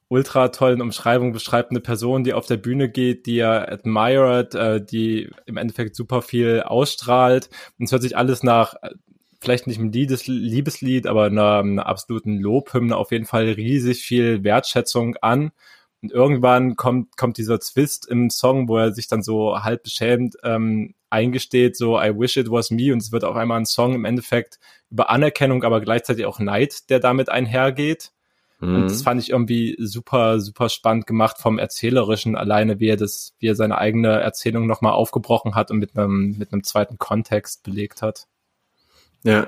ultra 0.07 0.47
tollen 0.47 0.81
Umschreibung, 0.81 1.33
beschreibt 1.33 1.71
eine 1.71 1.81
Person, 1.81 2.23
die 2.23 2.33
auf 2.33 2.47
der 2.47 2.57
Bühne 2.57 2.89
geht, 2.89 3.25
die 3.25 3.39
er 3.39 3.71
admired, 3.71 4.55
äh, 4.55 4.83
die 4.83 5.29
im 5.45 5.57
Endeffekt 5.57 5.95
super 5.95 6.21
viel 6.21 6.61
ausstrahlt. 6.61 7.49
Und 7.77 7.85
es 7.85 7.91
hört 7.91 8.01
sich 8.01 8.17
alles 8.17 8.41
nach 8.41 8.75
äh, 8.81 8.91
vielleicht 9.41 9.67
nicht 9.67 9.79
ein 9.79 9.91
Liedes, 9.91 10.27
Liebeslied, 10.27 11.07
aber 11.07 11.25
einer, 11.25 11.59
einer 11.59 11.85
absoluten 11.85 12.39
Lobhymne 12.39 12.95
auf 12.95 13.11
jeden 13.11 13.25
Fall 13.25 13.45
riesig 13.49 14.01
viel 14.01 14.43
Wertschätzung 14.43 15.15
an. 15.17 15.51
Und 16.01 16.11
irgendwann 16.11 16.75
kommt, 16.75 17.17
kommt 17.17 17.37
dieser 17.37 17.59
Twist 17.59 18.07
im 18.07 18.29
Song, 18.29 18.67
wo 18.69 18.77
er 18.77 18.93
sich 18.93 19.07
dann 19.07 19.21
so 19.21 19.61
halb 19.61 19.83
beschämt 19.83 20.37
ähm, 20.43 20.95
eingesteht, 21.09 21.75
so 21.75 21.99
I 21.99 22.17
wish 22.17 22.37
it 22.37 22.49
was 22.49 22.71
me 22.71 22.93
und 22.93 23.01
es 23.01 23.11
wird 23.11 23.23
auf 23.23 23.35
einmal 23.35 23.59
ein 23.59 23.65
Song 23.65 23.93
im 23.93 24.05
Endeffekt 24.05 24.59
über 24.89 25.09
Anerkennung, 25.09 25.63
aber 25.63 25.81
gleichzeitig 25.81 26.25
auch 26.25 26.39
Neid, 26.39 26.89
der 26.89 26.99
damit 26.99 27.29
einhergeht. 27.29 28.11
Und 28.61 28.81
Mhm. 28.81 28.87
das 28.89 29.01
fand 29.03 29.21
ich 29.21 29.29
irgendwie 29.29 29.77
super, 29.79 30.39
super 30.41 30.67
spannend 30.67 31.07
gemacht 31.07 31.37
vom 31.39 31.57
Erzählerischen 31.59 32.35
alleine, 32.35 32.79
wie 32.79 32.89
er 32.89 32.97
das, 32.97 33.33
wie 33.39 33.47
er 33.47 33.55
seine 33.55 33.77
eigene 33.77 34.19
Erzählung 34.19 34.67
nochmal 34.67 34.93
aufgebrochen 34.93 35.55
hat 35.55 35.71
und 35.71 35.79
mit 35.79 35.97
einem, 35.97 36.37
mit 36.37 36.51
einem 36.51 36.63
zweiten 36.63 36.97
Kontext 36.97 37.63
belegt 37.63 38.01
hat. 38.01 38.27
Ja, 39.23 39.47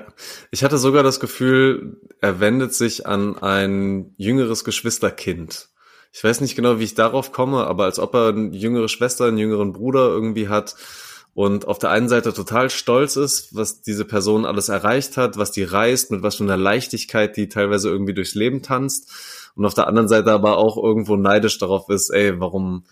ich 0.50 0.64
hatte 0.64 0.78
sogar 0.78 1.02
das 1.02 1.20
Gefühl, 1.20 2.00
er 2.20 2.40
wendet 2.40 2.74
sich 2.74 3.06
an 3.06 3.38
ein 3.38 4.14
jüngeres 4.16 4.64
Geschwisterkind. 4.64 5.68
Ich 6.12 6.22
weiß 6.22 6.42
nicht 6.42 6.56
genau, 6.56 6.78
wie 6.78 6.84
ich 6.84 6.94
darauf 6.94 7.32
komme, 7.32 7.66
aber 7.66 7.84
als 7.84 7.98
ob 7.98 8.14
er 8.14 8.28
eine 8.28 8.54
jüngere 8.54 8.88
Schwester, 8.88 9.24
einen 9.24 9.38
jüngeren 9.38 9.72
Bruder 9.72 10.08
irgendwie 10.08 10.48
hat 10.48 10.76
und 11.34 11.66
auf 11.66 11.78
der 11.78 11.90
einen 11.90 12.10
Seite 12.10 12.34
total 12.34 12.68
stolz 12.68 13.16
ist, 13.16 13.56
was 13.56 13.80
diese 13.80 14.04
Person 14.04 14.44
alles 14.44 14.68
erreicht 14.68 15.16
hat, 15.16 15.38
was 15.38 15.52
die 15.52 15.64
reist, 15.64 16.10
mit 16.10 16.22
was 16.22 16.36
für 16.36 16.44
einer 16.44 16.58
Leichtigkeit 16.58 17.36
die 17.36 17.48
teilweise 17.48 17.88
irgendwie 17.88 18.12
durchs 18.12 18.34
Leben 18.34 18.62
tanzt 18.62 19.10
und 19.54 19.64
auf 19.64 19.74
der 19.74 19.86
anderen 19.86 20.08
Seite 20.08 20.32
aber 20.32 20.58
auch 20.58 20.76
irgendwo 20.76 21.16
neidisch 21.16 21.58
darauf 21.58 21.88
ist, 21.88 22.10
ey, 22.10 22.38
warum 22.38 22.84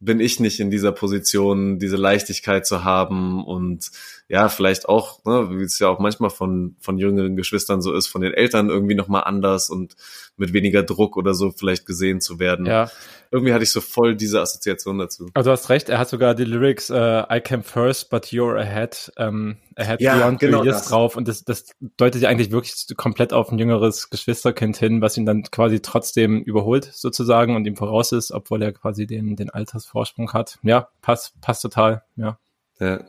bin 0.00 0.20
ich 0.20 0.40
nicht 0.40 0.60
in 0.60 0.70
dieser 0.70 0.92
Position, 0.92 1.78
diese 1.78 1.96
Leichtigkeit 1.96 2.66
zu 2.66 2.84
haben 2.84 3.44
und 3.44 3.90
ja, 4.28 4.48
vielleicht 4.48 4.88
auch, 4.88 5.24
ne, 5.24 5.48
wie 5.50 5.62
es 5.62 5.78
ja 5.78 5.88
auch 5.88 5.98
manchmal 5.98 6.30
von, 6.30 6.76
von 6.80 6.98
jüngeren 6.98 7.36
Geschwistern 7.36 7.80
so 7.80 7.94
ist, 7.94 8.06
von 8.06 8.20
den 8.20 8.32
Eltern 8.32 8.70
irgendwie 8.70 8.94
nochmal 8.94 9.24
anders 9.24 9.70
und 9.70 9.96
mit 10.36 10.52
weniger 10.52 10.82
Druck 10.82 11.16
oder 11.16 11.34
so 11.34 11.50
vielleicht 11.50 11.86
gesehen 11.86 12.20
zu 12.20 12.38
werden. 12.38 12.66
Ja, 12.66 12.90
Irgendwie 13.30 13.52
hatte 13.52 13.64
ich 13.64 13.70
so 13.70 13.80
voll 13.80 14.16
diese 14.16 14.40
Assoziation 14.40 14.98
dazu. 14.98 15.30
also 15.34 15.50
du 15.50 15.52
hast 15.52 15.68
recht, 15.68 15.88
er 15.88 15.98
hat 15.98 16.08
sogar 16.08 16.34
die 16.34 16.44
Lyrics 16.44 16.90
äh, 16.90 17.22
I 17.30 17.40
came 17.40 17.62
first, 17.62 18.10
but 18.10 18.26
you're 18.26 18.58
ahead 18.58 19.12
ähm, 19.16 19.56
er 19.76 19.86
hat 19.86 20.00
Ja, 20.00 20.16
Beyond 20.16 20.40
genau 20.40 20.64
Years 20.64 20.78
das. 20.78 20.88
drauf 20.88 21.16
und 21.16 21.28
das, 21.28 21.44
das 21.44 21.66
deutet 21.96 22.22
ja 22.22 22.28
eigentlich 22.28 22.50
wirklich 22.50 22.74
komplett 22.96 23.32
auf 23.32 23.50
ein 23.50 23.58
jüngeres 23.58 24.10
Geschwisterkind 24.10 24.76
hin, 24.76 25.00
was 25.00 25.16
ihn 25.16 25.26
dann 25.26 25.42
quasi 25.44 25.80
trotzdem 25.80 26.42
überholt 26.42 26.90
sozusagen 26.92 27.56
und 27.56 27.66
ihm 27.66 27.76
voraus 27.76 28.12
ist, 28.12 28.30
obwohl 28.32 28.62
er 28.62 28.72
quasi 28.72 29.06
den, 29.06 29.36
den 29.36 29.50
Altersvorsprung 29.50 30.32
hat. 30.32 30.58
Ja, 30.62 30.88
passt, 31.02 31.40
passt 31.40 31.62
total, 31.62 32.02
ja. 32.16 32.38
Ja. 32.80 33.00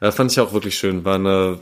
ja, 0.00 0.10
fand 0.10 0.32
ich 0.32 0.40
auch 0.40 0.52
wirklich 0.52 0.78
schön. 0.78 1.04
War 1.04 1.16
eine 1.16 1.58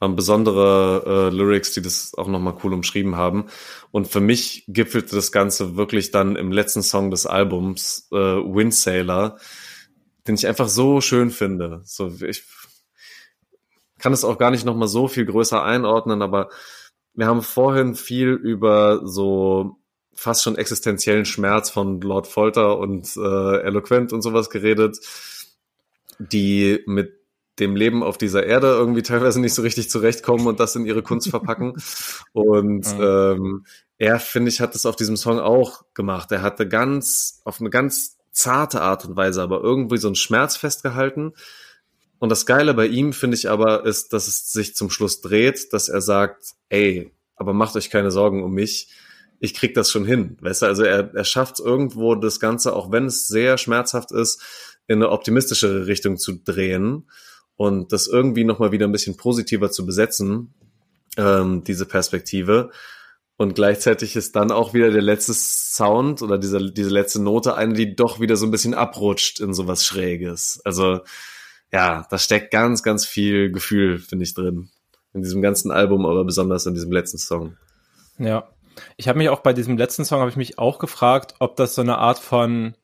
waren 0.00 0.14
besondere 0.14 1.30
äh, 1.32 1.34
Lyrics, 1.34 1.72
die 1.72 1.82
das 1.82 2.12
auch 2.16 2.28
nochmal 2.28 2.56
cool 2.62 2.72
umschrieben 2.72 3.16
haben. 3.16 3.46
Und 3.90 4.06
für 4.08 4.20
mich 4.20 4.64
gipfelte 4.68 5.16
das 5.16 5.32
Ganze 5.32 5.76
wirklich 5.76 6.10
dann 6.10 6.36
im 6.36 6.52
letzten 6.52 6.82
Song 6.82 7.10
des 7.10 7.26
Albums, 7.26 8.08
äh, 8.12 8.16
Windsailor, 8.16 9.38
den 10.26 10.36
ich 10.36 10.46
einfach 10.46 10.68
so 10.68 11.00
schön 11.00 11.30
finde. 11.30 11.80
So, 11.84 12.12
ich 12.24 12.44
kann 13.98 14.12
es 14.12 14.24
auch 14.24 14.38
gar 14.38 14.50
nicht 14.50 14.64
nochmal 14.64 14.88
so 14.88 15.08
viel 15.08 15.26
größer 15.26 15.62
einordnen, 15.62 16.22
aber 16.22 16.48
wir 17.14 17.26
haben 17.26 17.42
vorhin 17.42 17.94
viel 17.94 18.28
über 18.28 19.06
so 19.06 19.76
fast 20.14 20.42
schon 20.42 20.56
existenziellen 20.56 21.24
Schmerz 21.24 21.70
von 21.70 22.00
Lord 22.00 22.26
Folter 22.26 22.78
und 22.78 23.16
äh, 23.16 23.60
Eloquent 23.60 24.12
und 24.12 24.22
sowas 24.22 24.50
geredet, 24.50 24.98
die 26.18 26.82
mit 26.86 27.18
dem 27.58 27.76
Leben 27.76 28.02
auf 28.02 28.18
dieser 28.18 28.44
Erde 28.44 28.68
irgendwie 28.68 29.02
teilweise 29.02 29.40
nicht 29.40 29.54
so 29.54 29.62
richtig 29.62 29.90
zurechtkommen 29.90 30.46
und 30.46 30.60
das 30.60 30.76
in 30.76 30.86
ihre 30.86 31.02
Kunst 31.02 31.28
verpacken. 31.30 31.74
Und 32.32 32.86
ähm, 33.00 33.64
er, 33.98 34.20
finde 34.20 34.48
ich, 34.48 34.60
hat 34.60 34.74
das 34.74 34.86
auf 34.86 34.96
diesem 34.96 35.16
Song 35.16 35.38
auch 35.40 35.82
gemacht. 35.94 36.30
Er 36.32 36.42
hatte 36.42 36.68
ganz, 36.68 37.40
auf 37.44 37.60
eine 37.60 37.70
ganz 37.70 38.16
zarte 38.30 38.80
Art 38.80 39.04
und 39.04 39.16
Weise, 39.16 39.42
aber 39.42 39.60
irgendwie 39.62 39.98
so 39.98 40.08
einen 40.08 40.14
Schmerz 40.14 40.56
festgehalten. 40.56 41.32
Und 42.18 42.30
das 42.30 42.46
Geile 42.46 42.74
bei 42.74 42.86
ihm, 42.86 43.12
finde 43.12 43.36
ich 43.36 43.48
aber, 43.48 43.84
ist, 43.84 44.12
dass 44.12 44.26
es 44.26 44.52
sich 44.52 44.74
zum 44.74 44.90
Schluss 44.90 45.20
dreht, 45.20 45.72
dass 45.72 45.88
er 45.88 46.00
sagt, 46.00 46.54
ey, 46.68 47.12
aber 47.36 47.52
macht 47.52 47.76
euch 47.76 47.90
keine 47.90 48.10
Sorgen 48.10 48.42
um 48.42 48.52
mich. 48.52 48.88
Ich 49.40 49.54
krieg 49.54 49.74
das 49.74 49.90
schon 49.90 50.04
hin. 50.04 50.36
Weißt 50.40 50.62
du, 50.62 50.66
also 50.66 50.82
er, 50.82 51.14
er 51.14 51.24
schafft 51.24 51.60
irgendwo 51.60 52.16
das 52.16 52.40
Ganze, 52.40 52.74
auch 52.74 52.90
wenn 52.90 53.06
es 53.06 53.28
sehr 53.28 53.56
schmerzhaft 53.56 54.10
ist, 54.10 54.42
in 54.88 54.96
eine 54.96 55.10
optimistischere 55.10 55.86
Richtung 55.86 56.16
zu 56.16 56.32
drehen 56.32 57.08
und 57.56 57.92
das 57.92 58.08
irgendwie 58.08 58.44
nochmal 58.44 58.72
wieder 58.72 58.86
ein 58.86 58.92
bisschen 58.92 59.16
positiver 59.16 59.70
zu 59.70 59.86
besetzen, 59.86 60.54
ähm, 61.16 61.62
diese 61.62 61.86
Perspektive. 61.86 62.70
Und 63.36 63.54
gleichzeitig 63.54 64.16
ist 64.16 64.34
dann 64.34 64.50
auch 64.50 64.74
wieder 64.74 64.90
der 64.90 65.02
letzte 65.02 65.32
Sound 65.34 66.22
oder 66.22 66.38
diese, 66.38 66.72
diese 66.72 66.90
letzte 66.90 67.22
Note 67.22 67.54
eine, 67.54 67.74
die 67.74 67.94
doch 67.94 68.18
wieder 68.18 68.34
so 68.34 68.46
ein 68.46 68.50
bisschen 68.50 68.74
abrutscht 68.74 69.38
in 69.38 69.54
sowas 69.54 69.84
Schräges. 69.84 70.60
Also 70.64 71.00
ja, 71.72 72.06
da 72.10 72.18
steckt 72.18 72.50
ganz, 72.50 72.82
ganz 72.82 73.04
viel 73.06 73.50
Gefühl, 73.50 73.98
finde 73.98 74.24
ich, 74.24 74.34
drin. 74.34 74.68
In 75.14 75.22
diesem 75.22 75.42
ganzen 75.42 75.70
Album, 75.70 76.06
aber 76.06 76.24
besonders 76.24 76.66
in 76.66 76.74
diesem 76.74 76.92
letzten 76.92 77.18
Song. 77.18 77.56
Ja. 78.18 78.48
Ich 78.96 79.08
habe 79.08 79.18
mich 79.18 79.28
auch 79.28 79.40
bei 79.40 79.52
diesem 79.52 79.76
letzten 79.76 80.04
Song 80.04 80.20
habe 80.20 80.30
ich 80.30 80.36
mich 80.36 80.58
auch 80.58 80.78
gefragt, 80.78 81.34
ob 81.40 81.56
das 81.56 81.74
so 81.74 81.82
eine 81.82 81.98
Art 81.98 82.18
von 82.18 82.74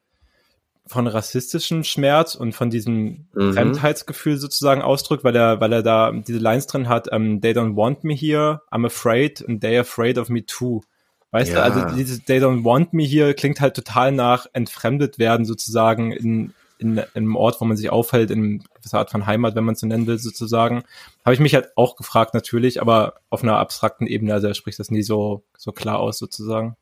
von 0.87 1.07
rassistischem 1.07 1.83
Schmerz 1.83 2.35
und 2.35 2.53
von 2.55 2.69
diesem 2.69 3.27
Mhm. 3.33 3.55
Fremdheitsgefühl 3.55 4.37
sozusagen 4.37 4.83
ausdrückt, 4.83 5.25
weil 5.25 5.35
er, 5.35 5.59
weil 5.59 5.73
er 5.73 5.83
da 5.83 6.13
diese 6.13 6.39
Lines 6.39 6.67
drin 6.67 6.91
hat, 6.91 7.09
ähm, 7.11 7.41
they 7.41 7.53
don't 7.53 7.75
want 7.75 8.05
me 8.05 8.13
here, 8.15 8.61
I'm 8.71 8.85
afraid 8.85 9.43
and 9.49 9.65
they're 9.65 9.81
afraid 9.81 10.19
of 10.19 10.29
me 10.29 10.45
too. 10.45 10.83
Weißt 11.31 11.53
Ja. 11.53 11.57
du, 11.57 11.63
also 11.63 11.97
dieses 11.97 12.23
they 12.25 12.39
don't 12.39 12.65
want 12.65 12.93
me 12.93 13.05
here 13.05 13.33
klingt 13.33 13.63
halt 13.63 13.75
total 13.75 14.13
nach 14.13 14.47
entfremdet 14.53 15.19
werden 15.19 15.47
sozusagen 15.47 16.13
in, 16.13 16.53
in, 16.79 16.99
in 16.99 17.05
einem 17.15 17.37
Ort, 17.37 17.61
wo 17.61 17.65
man 17.65 17.77
sich 17.77 17.91
aufhält, 17.91 18.31
in 18.31 18.65
gewisser 18.75 18.99
Art 18.99 19.11
von 19.11 19.27
Heimat, 19.27 19.55
wenn 19.55 19.65
man 19.65 19.75
es 19.75 19.81
so 19.81 19.87
nennen 19.87 20.07
will, 20.07 20.19
sozusagen. 20.19 20.85
Habe 21.25 21.35
ich 21.35 21.41
mich 21.41 21.55
halt 21.55 21.69
auch 21.77 21.97
gefragt 21.97 22.35
natürlich, 22.35 22.81
aber 22.81 23.15
auf 23.31 23.43
einer 23.43 23.59
abstrakten 23.59 24.07
Ebene, 24.07 24.35
also 24.35 24.49
er 24.49 24.55
spricht 24.55 24.79
das 24.79 24.91
nie 24.91 25.03
so, 25.03 25.45
so 25.57 25.73
klar 25.73 25.99
aus 25.99 26.19
sozusagen. 26.19 26.77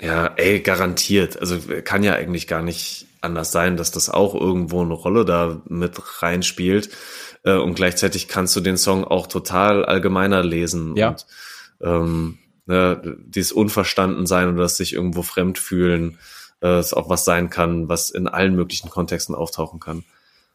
Ja, 0.00 0.32
ey, 0.36 0.60
garantiert. 0.60 1.38
Also 1.38 1.58
kann 1.84 2.02
ja 2.02 2.14
eigentlich 2.14 2.46
gar 2.46 2.62
nicht 2.62 3.06
anders 3.20 3.52
sein, 3.52 3.76
dass 3.76 3.90
das 3.90 4.08
auch 4.08 4.34
irgendwo 4.34 4.80
eine 4.80 4.94
Rolle 4.94 5.24
da 5.24 5.60
mit 5.68 6.22
reinspielt. 6.22 6.88
Äh, 7.42 7.56
Und 7.56 7.74
gleichzeitig 7.74 8.28
kannst 8.28 8.56
du 8.56 8.60
den 8.60 8.78
Song 8.78 9.04
auch 9.04 9.26
total 9.26 9.84
allgemeiner 9.84 10.42
lesen. 10.42 10.96
Ja. 10.96 11.10
Und 11.10 11.26
ähm, 11.82 12.38
ne, 12.66 13.18
dieses 13.26 13.52
Unverstandensein 13.52 14.48
oder 14.48 14.62
das 14.62 14.78
sich 14.78 14.94
irgendwo 14.94 15.22
fremd 15.22 15.58
fühlen, 15.58 16.18
äh, 16.62 16.80
ist 16.80 16.94
auch 16.94 17.08
was 17.08 17.24
sein 17.24 17.50
kann, 17.50 17.88
was 17.88 18.10
in 18.10 18.28
allen 18.28 18.54
möglichen 18.54 18.90
Kontexten 18.90 19.34
auftauchen 19.34 19.80
kann. 19.80 20.04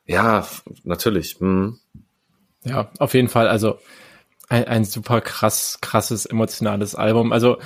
Ja, 0.05 0.47
natürlich. 0.83 1.37
Hm. 1.39 1.79
Ja, 2.63 2.89
auf 2.99 3.13
jeden 3.13 3.27
Fall. 3.27 3.47
Also 3.47 3.79
ein, 4.49 4.65
ein 4.65 4.85
super 4.85 5.21
krass, 5.21 5.79
krasses, 5.81 6.25
emotionales 6.25 6.95
Album. 6.95 7.31
Also 7.31 7.57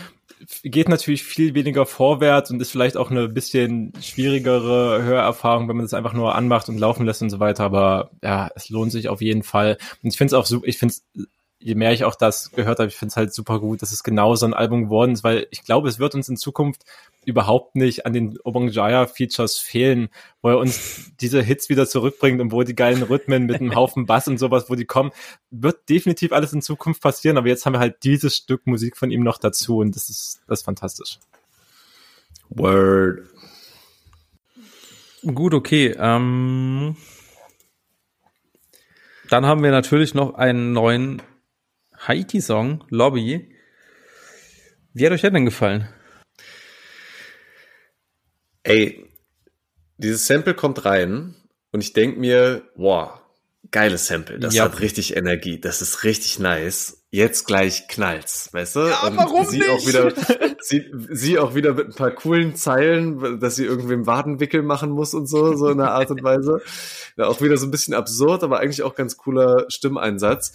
geht 0.64 0.88
natürlich 0.88 1.24
viel 1.24 1.54
weniger 1.54 1.86
vorwärts 1.86 2.50
und 2.50 2.62
ist 2.62 2.72
vielleicht 2.72 2.96
auch 2.96 3.12
eine 3.12 3.28
bisschen 3.28 3.94
schwierigere 4.02 5.04
Hörerfahrung, 5.04 5.68
wenn 5.68 5.76
man 5.76 5.86
das 5.86 5.94
einfach 5.94 6.14
nur 6.14 6.36
anmacht 6.36 6.70
und 6.70 6.78
laufen 6.78 7.06
lässt 7.06 7.22
und 7.22 7.30
so 7.30 7.40
weiter. 7.40 7.66
Aber 7.66 8.12
ja, 8.24 8.50
es 8.56 8.70
lohnt 8.70 8.92
sich 8.92 9.10
auf 9.10 9.22
jeden 9.22 9.44
Fall. 9.44 9.78
Und 10.02 10.12
ich 10.12 10.18
finde 10.18 10.34
es 10.36 10.40
auch 10.40 10.46
super, 10.46 10.68
ich 10.68 10.78
finde 10.78 10.94
es, 10.94 11.28
je 11.60 11.76
mehr 11.76 11.92
ich 11.92 12.06
auch 12.06 12.16
das 12.16 12.52
gehört 12.52 12.80
habe, 12.80 12.88
ich 12.88 12.96
finde 12.96 13.12
es 13.12 13.18
halt 13.18 13.34
super 13.34 13.60
gut, 13.60 13.82
dass 13.82 13.92
es 13.92 14.04
genau 14.04 14.36
so 14.36 14.46
ein 14.46 14.54
Album 14.54 14.86
geworden 14.86 15.12
ist, 15.12 15.24
weil 15.24 15.48
ich 15.52 15.64
glaube, 15.64 15.90
es 15.90 16.00
wird 16.00 16.16
uns 16.16 16.30
in 16.30 16.38
Zukunft 16.38 16.86
überhaupt 17.26 17.76
nicht 17.76 18.06
an 18.06 18.14
den 18.14 18.40
Obongjaya-Features 18.44 19.58
fehlen, 19.58 20.10
wo 20.42 20.50
er 20.50 20.58
uns 20.58 21.12
diese 21.20 21.42
Hits 21.42 21.70
wieder 21.70 21.86
zurückbringt 21.86 22.40
und 22.40 22.54
wo 22.54 22.64
die 22.64 22.76
geilen 22.76 23.04
Rhythmen 23.04 23.46
mit 23.46 23.60
einem 23.60 23.76
Haufen 23.76 24.06
Bass 24.06 24.28
und 24.30 24.38
sowas, 24.38 24.70
wo 24.70 24.76
die 24.76 24.86
kommen, 24.86 25.12
wird 25.52 25.90
definitiv 25.90 26.32
alles 26.32 26.54
in 26.54 26.62
Zukunft 26.62 27.02
passieren, 27.02 27.38
aber 27.38 27.50
jetzt 27.50 27.66
haben 27.66 27.74
wir 27.74 27.80
halt 27.80 28.04
dieses 28.04 28.38
Stück 28.38 28.66
Musik 28.66 28.96
von 28.96 29.12
ihm 29.12 29.24
noch 29.24 29.38
dazu 29.38 29.80
und 29.80 29.96
das 29.96 30.10
ist, 30.10 30.42
das 30.48 30.60
ist 30.60 30.66
fantastisch. 30.66 31.20
Word. 32.50 33.28
Gut, 35.26 35.54
okay. 35.54 35.94
Ähm, 36.00 36.96
dann 39.30 39.46
haben 39.46 39.62
wir 39.62 39.72
natürlich 39.72 40.14
noch 40.14 40.36
einen 40.36 40.72
neuen 40.72 41.22
Haiti-Song, 42.08 42.84
Lobby. 42.90 43.54
Wie 44.94 45.06
hat 45.06 45.14
euch 45.14 45.22
der 45.22 45.32
denn 45.32 45.46
gefallen? 45.46 45.88
Ey, 48.64 49.06
dieses 49.98 50.28
Sample 50.28 50.54
kommt 50.54 50.86
rein 50.86 51.36
und 51.72 51.82
ich 51.82 51.94
denk 51.94 52.18
mir, 52.18 52.64
wow, 52.76 53.20
geiles 53.72 54.08
Sample, 54.08 54.40
das 54.40 54.56
Ja. 54.56 54.66
hat 54.66 54.80
richtig 54.80 55.16
Energie, 55.16 55.60
das 55.60 55.82
ist 55.82 56.04
richtig 56.04 56.40
nice. 56.40 56.96
Jetzt 57.12 57.48
gleich 57.48 57.88
knallt's, 57.88 58.54
weißt 58.54 58.76
du? 58.76 58.80
Ja, 58.82 59.08
und 59.08 59.18
warum 59.18 59.44
sie 59.48 59.58
nicht? 59.58 59.70
auch 59.70 59.88
wieder, 59.88 60.14
sie, 60.62 60.92
sie 61.10 61.40
auch 61.40 61.56
wieder 61.56 61.74
mit 61.74 61.88
ein 61.88 61.96
paar 61.96 62.12
coolen 62.12 62.56
Zeilen, 62.56 63.40
dass 63.40 63.56
sie 63.56 63.66
irgendwem 63.66 64.06
Wadenwickel 64.06 64.62
machen 64.62 64.92
muss 64.92 65.16
und 65.16 65.26
so, 65.26 65.56
so 65.56 65.70
in 65.70 65.80
der 65.80 65.92
Art 65.92 66.12
und 66.12 66.22
Weise. 66.24 66.62
Ja, 67.18 67.26
auch 67.26 67.42
wieder 67.42 67.58
so 67.58 67.66
ein 67.66 67.72
bisschen 67.72 67.96
absurd, 67.96 68.44
aber 68.44 68.60
eigentlich 68.60 68.84
auch 68.84 68.94
ganz 68.94 69.18
cooler 69.18 69.66
Stimmeinsatz. 69.70 70.54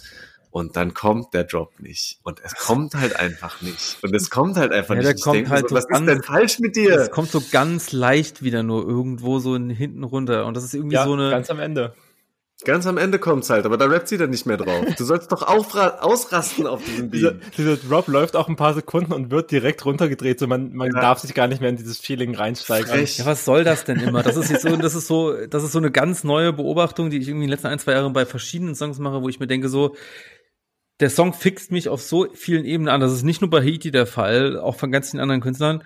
Und 0.55 0.77
dann 0.77 0.93
kommt 0.93 1.33
der 1.33 1.43
Drop 1.43 1.81
nicht. 1.81 2.19
Und 2.23 2.39
es 2.41 2.55
kommt 2.55 2.95
halt 2.95 3.19
einfach 3.19 3.61
nicht. 3.61 3.97
Und 4.01 4.15
es 4.15 4.29
kommt 4.29 4.55
halt 4.55 4.71
einfach 4.71 4.95
Ja, 4.95 5.01
nicht. 5.01 5.07
der 5.09 5.15
Ich 5.17 5.21
kommt 5.21 5.35
denk 5.35 5.47
mir 5.49 5.53
halt 5.53 5.67
so, 5.67 5.75
was 5.75 5.83
ist 5.83 5.89
ganz- 5.89 6.05
denn 6.05 6.23
falsch 6.23 6.59
mit 6.59 6.77
dir? 6.77 6.95
Es 6.95 7.11
kommt 7.11 7.29
so 7.29 7.41
ganz 7.51 7.91
leicht 7.91 8.41
wieder 8.41 8.63
nur 8.63 8.87
irgendwo 8.87 9.39
so 9.39 9.55
in, 9.55 9.69
hinten 9.69 10.05
runter. 10.05 10.45
Und 10.45 10.55
das 10.55 10.63
ist 10.63 10.73
irgendwie 10.73 10.95
Ja, 10.95 11.03
so 11.03 11.11
eine. 11.11 11.29
ganz 11.29 11.49
am 11.49 11.59
Ende. 11.59 11.93
Ganz 12.63 12.87
am 12.87 12.97
Ende 12.97 13.19
kommt's 13.19 13.49
halt, 13.49 13.65
aber 13.65 13.75
da 13.75 13.83
rappt 13.87 14.07
sie 14.07 14.17
dann 14.17 14.29
nicht 14.29 14.45
mehr 14.45 14.55
drauf. 14.55 14.85
Du 14.97 15.03
sollst 15.03 15.29
doch 15.29 15.41
ausrasten 15.45 16.67
auf 16.67 16.81
diesem 16.85 17.11
Dieser, 17.11 17.31
Beat. 17.31 17.57
dieser 17.57 17.75
Drop 17.75 18.07
läuft 18.07 18.37
auch 18.37 18.47
ein 18.47 18.55
paar 18.55 18.73
Sekunden 18.73 19.11
und 19.11 19.29
wird 19.29 19.51
direkt 19.51 19.83
runtergedreht, 19.83 20.39
so 20.39 20.47
man, 20.47 20.73
man 20.73 20.89
Ja. 20.93 21.01
darf 21.01 21.19
sich 21.19 21.33
gar 21.33 21.47
nicht 21.47 21.59
mehr 21.59 21.69
in 21.69 21.75
dieses 21.75 21.97
Feeling 21.97 22.33
reinsteigen. 22.33 22.89
Ja, 23.05 23.25
was 23.25 23.43
soll 23.43 23.65
das 23.65 23.83
denn 23.83 23.99
immer? 23.99 24.23
Das 24.23 24.37
ist 24.37 24.49
jetzt 24.49 24.61
so, 24.61 24.73
das 24.77 24.95
ist 24.95 25.07
so, 25.07 25.33
das 25.47 25.65
ist 25.65 25.73
so 25.73 25.79
eine 25.79 25.91
ganz 25.91 26.23
neue 26.23 26.53
Beobachtung, 26.53 27.09
die 27.09 27.17
ich 27.17 27.27
irgendwie 27.27 27.43
in 27.43 27.49
den 27.49 27.55
letzten 27.55 27.67
ein, 27.67 27.79
zwei 27.79 27.91
Jahren 27.91 28.13
bei 28.13 28.25
verschiedenen 28.25 28.73
Songs 28.73 28.99
mache, 28.99 29.21
wo 29.21 29.27
ich 29.27 29.41
mir 29.41 29.47
denke 29.47 29.67
so, 29.67 29.93
der 30.99 31.09
Song 31.09 31.33
fixt 31.33 31.71
mich 31.71 31.89
auf 31.89 32.01
so 32.01 32.27
vielen 32.33 32.65
Ebenen 32.65 32.89
an. 32.89 33.01
Das 33.01 33.11
ist 33.11 33.23
nicht 33.23 33.41
nur 33.41 33.49
bei 33.49 33.61
Haiti 33.61 33.91
der 33.91 34.05
Fall, 34.05 34.57
auch 34.59 34.75
von 34.75 34.91
ganz 34.91 35.11
vielen 35.11 35.21
anderen 35.21 35.41
Künstlern. 35.41 35.83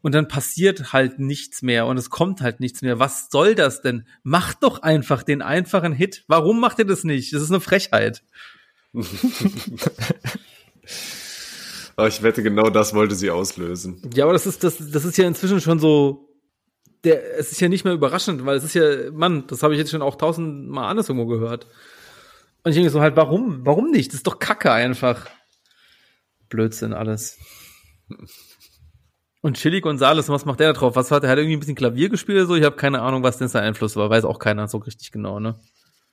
Und 0.00 0.14
dann 0.14 0.28
passiert 0.28 0.92
halt 0.92 1.18
nichts 1.18 1.62
mehr 1.62 1.86
und 1.86 1.96
es 1.96 2.10
kommt 2.10 2.42
halt 2.42 2.60
nichts 2.60 2.82
mehr. 2.82 2.98
Was 2.98 3.28
soll 3.30 3.54
das 3.54 3.80
denn? 3.80 4.06
Macht 4.22 4.62
doch 4.62 4.82
einfach 4.82 5.22
den 5.22 5.40
einfachen 5.40 5.94
Hit. 5.94 6.24
Warum 6.28 6.60
macht 6.60 6.78
ihr 6.78 6.84
das 6.84 7.04
nicht? 7.04 7.32
Das 7.32 7.40
ist 7.40 7.50
eine 7.50 7.60
Frechheit. 7.60 8.22
Aber 11.96 12.08
ich 12.08 12.22
wette, 12.22 12.42
genau 12.42 12.70
das 12.70 12.94
wollte 12.94 13.14
sie 13.14 13.30
auslösen. 13.30 14.02
Ja, 14.14 14.24
aber 14.24 14.32
das 14.32 14.46
ist, 14.46 14.64
das, 14.64 14.78
das 14.78 15.04
ist 15.04 15.16
ja 15.16 15.28
inzwischen 15.28 15.60
schon 15.60 15.78
so, 15.78 16.28
der, 17.04 17.38
es 17.38 17.52
ist 17.52 17.60
ja 17.60 17.68
nicht 17.68 17.84
mehr 17.84 17.94
überraschend, 17.94 18.44
weil 18.44 18.56
es 18.56 18.64
ist 18.64 18.74
ja, 18.74 19.12
Mann, 19.12 19.46
das 19.46 19.62
habe 19.62 19.74
ich 19.74 19.78
jetzt 19.78 19.92
schon 19.92 20.02
auch 20.02 20.16
tausendmal 20.16 20.90
anders 20.90 21.08
irgendwo 21.08 21.26
gehört. 21.26 21.68
Und 22.64 22.70
ich 22.70 22.76
denke 22.76 22.90
so 22.90 23.00
halt, 23.00 23.14
warum? 23.14 23.64
Warum 23.64 23.90
nicht? 23.90 24.08
Das 24.08 24.16
ist 24.16 24.26
doch 24.26 24.38
Kacke 24.38 24.72
einfach. 24.72 25.26
Blödsinn 26.48 26.94
alles. 26.94 27.38
Und 29.42 29.58
Chili 29.58 29.82
Gonzales, 29.82 30.30
was 30.30 30.46
macht 30.46 30.60
der 30.60 30.72
da 30.72 30.78
drauf? 30.78 30.96
Was 30.96 31.10
hat 31.10 31.22
er? 31.22 31.30
Hat 31.30 31.36
irgendwie 31.36 31.56
ein 31.56 31.60
bisschen 31.60 31.74
Klavier 31.74 32.08
gespielt 32.08 32.38
oder 32.38 32.46
so? 32.46 32.54
Ich 32.54 32.64
habe 32.64 32.76
keine 32.76 33.02
Ahnung, 33.02 33.22
was 33.22 33.36
denn 33.36 33.48
sein 33.48 33.64
Einfluss 33.64 33.96
war. 33.96 34.08
Weiß 34.08 34.24
auch 34.24 34.38
keiner 34.38 34.66
so 34.66 34.78
richtig 34.78 35.12
genau, 35.12 35.38
ne? 35.38 35.56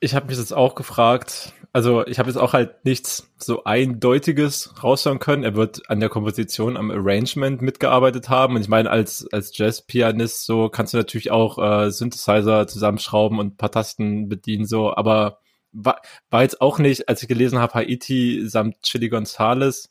Ich 0.01 0.13
habe 0.15 0.25
mich 0.25 0.37
das 0.37 0.51
auch 0.51 0.75
gefragt. 0.75 1.53
also 1.73 2.05
ich 2.07 2.19
habe 2.19 2.27
jetzt 2.27 2.37
auch 2.37 2.53
halt 2.53 2.83
nichts 2.83 3.31
so 3.37 3.63
eindeutiges 3.63 4.73
raushören 4.83 5.19
können. 5.19 5.43
Er 5.43 5.55
wird 5.55 5.89
an 5.89 5.99
der 5.99 6.09
Komposition, 6.09 6.75
am 6.75 6.91
Arrangement 6.91 7.61
mitgearbeitet 7.61 8.27
haben. 8.27 8.55
Und 8.55 8.61
ich 8.61 8.67
meine, 8.67 8.89
als, 8.89 9.25
als 9.31 9.55
Jazz-Pianist 9.55 10.45
so 10.45 10.69
kannst 10.69 10.93
du 10.93 10.97
natürlich 10.97 11.31
auch 11.31 11.59
äh, 11.59 11.91
Synthesizer 11.91 12.67
zusammenschrauben 12.67 13.39
und 13.39 13.53
ein 13.53 13.57
paar 13.57 13.71
Tasten 13.71 14.27
bedienen, 14.27 14.65
so, 14.65 14.93
aber 14.93 15.37
war, 15.71 16.01
war 16.29 16.43
jetzt 16.43 16.61
auch 16.61 16.79
nicht, 16.79 17.09
als 17.09 17.21
ich 17.21 17.27
gelesen 17.27 17.59
habe, 17.59 17.73
Haiti 17.73 18.47
samt 18.47 18.81
Chili 18.83 19.09
Gonzales, 19.09 19.89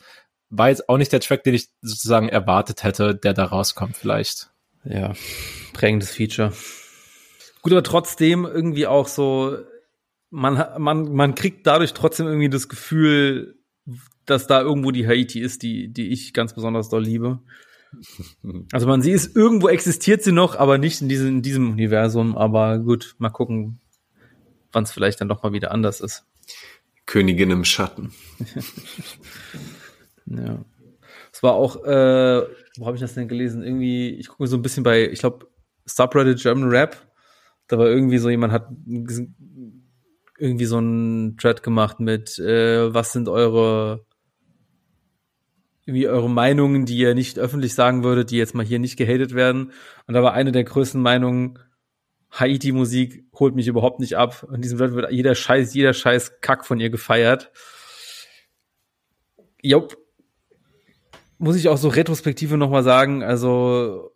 war 0.50 0.68
jetzt 0.68 0.88
auch 0.88 0.98
nicht 0.98 1.12
der 1.12 1.20
Track, 1.20 1.44
den 1.44 1.54
ich 1.54 1.68
sozusagen 1.80 2.28
erwartet 2.28 2.82
hätte, 2.82 3.14
der 3.14 3.34
da 3.34 3.44
rauskommt 3.44 3.96
vielleicht. 3.96 4.50
Ja, 4.84 5.12
prägendes 5.72 6.10
Feature. 6.10 6.52
Gut, 7.62 7.72
aber 7.72 7.82
trotzdem 7.82 8.44
irgendwie 8.44 8.86
auch 8.86 9.06
so, 9.06 9.58
man, 10.30 10.64
man, 10.78 11.12
man 11.12 11.34
kriegt 11.34 11.66
dadurch 11.66 11.92
trotzdem 11.92 12.26
irgendwie 12.26 12.48
das 12.48 12.68
Gefühl, 12.68 13.56
dass 14.26 14.46
da 14.46 14.60
irgendwo 14.60 14.90
die 14.90 15.06
Haiti 15.06 15.40
ist, 15.40 15.62
die, 15.62 15.92
die 15.92 16.08
ich 16.08 16.32
ganz 16.32 16.54
besonders 16.54 16.88
doll 16.88 17.02
liebe. 17.02 17.40
Also 18.70 18.86
man 18.86 19.02
sieht 19.02 19.16
es, 19.16 19.34
irgendwo 19.34 19.68
existiert 19.68 20.22
sie 20.22 20.30
noch, 20.30 20.54
aber 20.54 20.78
nicht 20.78 21.02
in 21.02 21.08
diesem, 21.08 21.26
in 21.26 21.42
diesem 21.42 21.72
Universum. 21.72 22.38
Aber 22.38 22.78
gut, 22.78 23.16
mal 23.18 23.30
gucken, 23.30 23.80
wann 24.72 24.84
es 24.84 24.92
vielleicht 24.92 25.20
dann 25.20 25.28
doch 25.28 25.42
mal 25.42 25.52
wieder 25.52 25.70
anders 25.70 26.00
ist. 26.00 26.24
Königin 27.06 27.50
im 27.50 27.64
Schatten. 27.64 28.12
ja. 30.26 30.64
Es 31.32 31.42
war 31.42 31.52
auch, 31.54 31.84
äh, 31.84 32.42
wo 32.76 32.86
habe 32.86 32.96
ich 32.96 33.00
das 33.00 33.14
denn 33.14 33.28
gelesen? 33.28 33.62
Irgendwie, 33.62 34.10
ich 34.10 34.28
gucke 34.28 34.46
so 34.46 34.56
ein 34.56 34.62
bisschen 34.62 34.82
bei, 34.82 35.08
ich 35.08 35.20
glaube, 35.20 35.48
Subreddit 35.86 36.40
German 36.40 36.68
Rap. 36.68 36.96
Da 37.66 37.78
war 37.78 37.86
irgendwie 37.86 38.18
so 38.18 38.30
jemand 38.30 38.52
hat 38.52 38.68
irgendwie 40.38 40.64
so 40.64 40.78
ein 40.78 41.36
Thread 41.36 41.62
gemacht 41.62 42.00
mit, 42.00 42.38
äh, 42.38 42.92
was 42.92 43.12
sind 43.12 43.28
eure 43.28 44.04
irgendwie 45.86 46.08
eure 46.08 46.30
Meinungen, 46.30 46.86
die 46.86 46.96
ihr 46.96 47.14
nicht 47.14 47.38
öffentlich 47.38 47.74
sagen 47.74 48.04
würdet, 48.04 48.30
die 48.30 48.36
jetzt 48.36 48.54
mal 48.54 48.64
hier 48.64 48.78
nicht 48.78 48.96
gehatet 48.96 49.34
werden. 49.34 49.72
Und 50.06 50.14
da 50.14 50.22
war 50.22 50.34
eine 50.34 50.52
der 50.52 50.64
größten 50.64 51.00
Meinungen, 51.02 51.58
Haiti-Musik 52.32 53.24
holt 53.34 53.54
mich 53.54 53.66
überhaupt 53.66 54.00
nicht 54.00 54.16
ab. 54.16 54.46
In 54.52 54.62
diesem 54.62 54.78
Thread 54.78 54.92
wird 54.92 55.10
jeder 55.12 55.34
Scheiß, 55.34 55.74
jeder 55.74 55.92
Scheiß 55.92 56.40
Kack 56.40 56.64
von 56.64 56.78
ihr 56.80 56.90
gefeiert. 56.90 57.50
Jupp. 59.62 59.96
Muss 61.38 61.56
ich 61.56 61.68
auch 61.68 61.78
so 61.78 61.88
retrospektive 61.88 62.56
nochmal 62.58 62.82
sagen, 62.82 63.22
also 63.22 64.12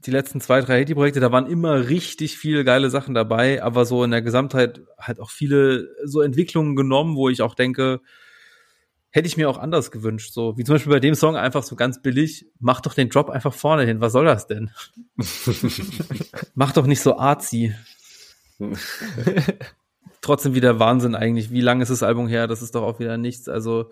die 0.00 0.10
letzten 0.10 0.40
zwei, 0.40 0.60
drei 0.60 0.80
Haiti-Projekte, 0.80 1.18
da 1.18 1.32
waren 1.32 1.46
immer 1.46 1.88
richtig 1.88 2.38
viele 2.38 2.62
geile 2.64 2.90
Sachen 2.90 3.14
dabei, 3.14 3.62
aber 3.62 3.84
so 3.84 4.04
in 4.04 4.10
der 4.10 4.22
Gesamtheit 4.22 4.82
halt 4.98 5.18
auch 5.18 5.30
viele 5.30 5.88
so 6.04 6.20
Entwicklungen 6.20 6.76
genommen, 6.76 7.16
wo 7.16 7.28
ich 7.28 7.42
auch 7.42 7.54
denke, 7.54 8.00
hätte 9.10 9.26
ich 9.26 9.36
mir 9.36 9.48
auch 9.48 9.58
anders 9.58 9.90
gewünscht. 9.90 10.32
So 10.32 10.56
wie 10.56 10.64
zum 10.64 10.74
Beispiel 10.74 10.92
bei 10.92 11.00
dem 11.00 11.14
Song 11.14 11.36
einfach 11.36 11.62
so 11.62 11.76
ganz 11.76 12.02
billig, 12.02 12.46
mach 12.60 12.80
doch 12.80 12.94
den 12.94 13.08
Drop 13.08 13.30
einfach 13.30 13.54
vorne 13.54 13.84
hin. 13.84 14.00
Was 14.00 14.12
soll 14.12 14.24
das 14.24 14.46
denn? 14.46 14.70
mach 16.54 16.72
doch 16.72 16.86
nicht 16.86 17.00
so 17.00 17.16
artsy. 17.18 17.74
Trotzdem 20.20 20.54
wieder 20.54 20.78
Wahnsinn 20.78 21.14
eigentlich. 21.14 21.50
Wie 21.50 21.60
lange 21.60 21.82
ist 21.82 21.90
das 21.90 22.02
Album 22.02 22.28
her? 22.28 22.46
Das 22.46 22.62
ist 22.62 22.74
doch 22.74 22.82
auch 22.82 22.98
wieder 22.98 23.16
nichts. 23.16 23.48
Also 23.48 23.90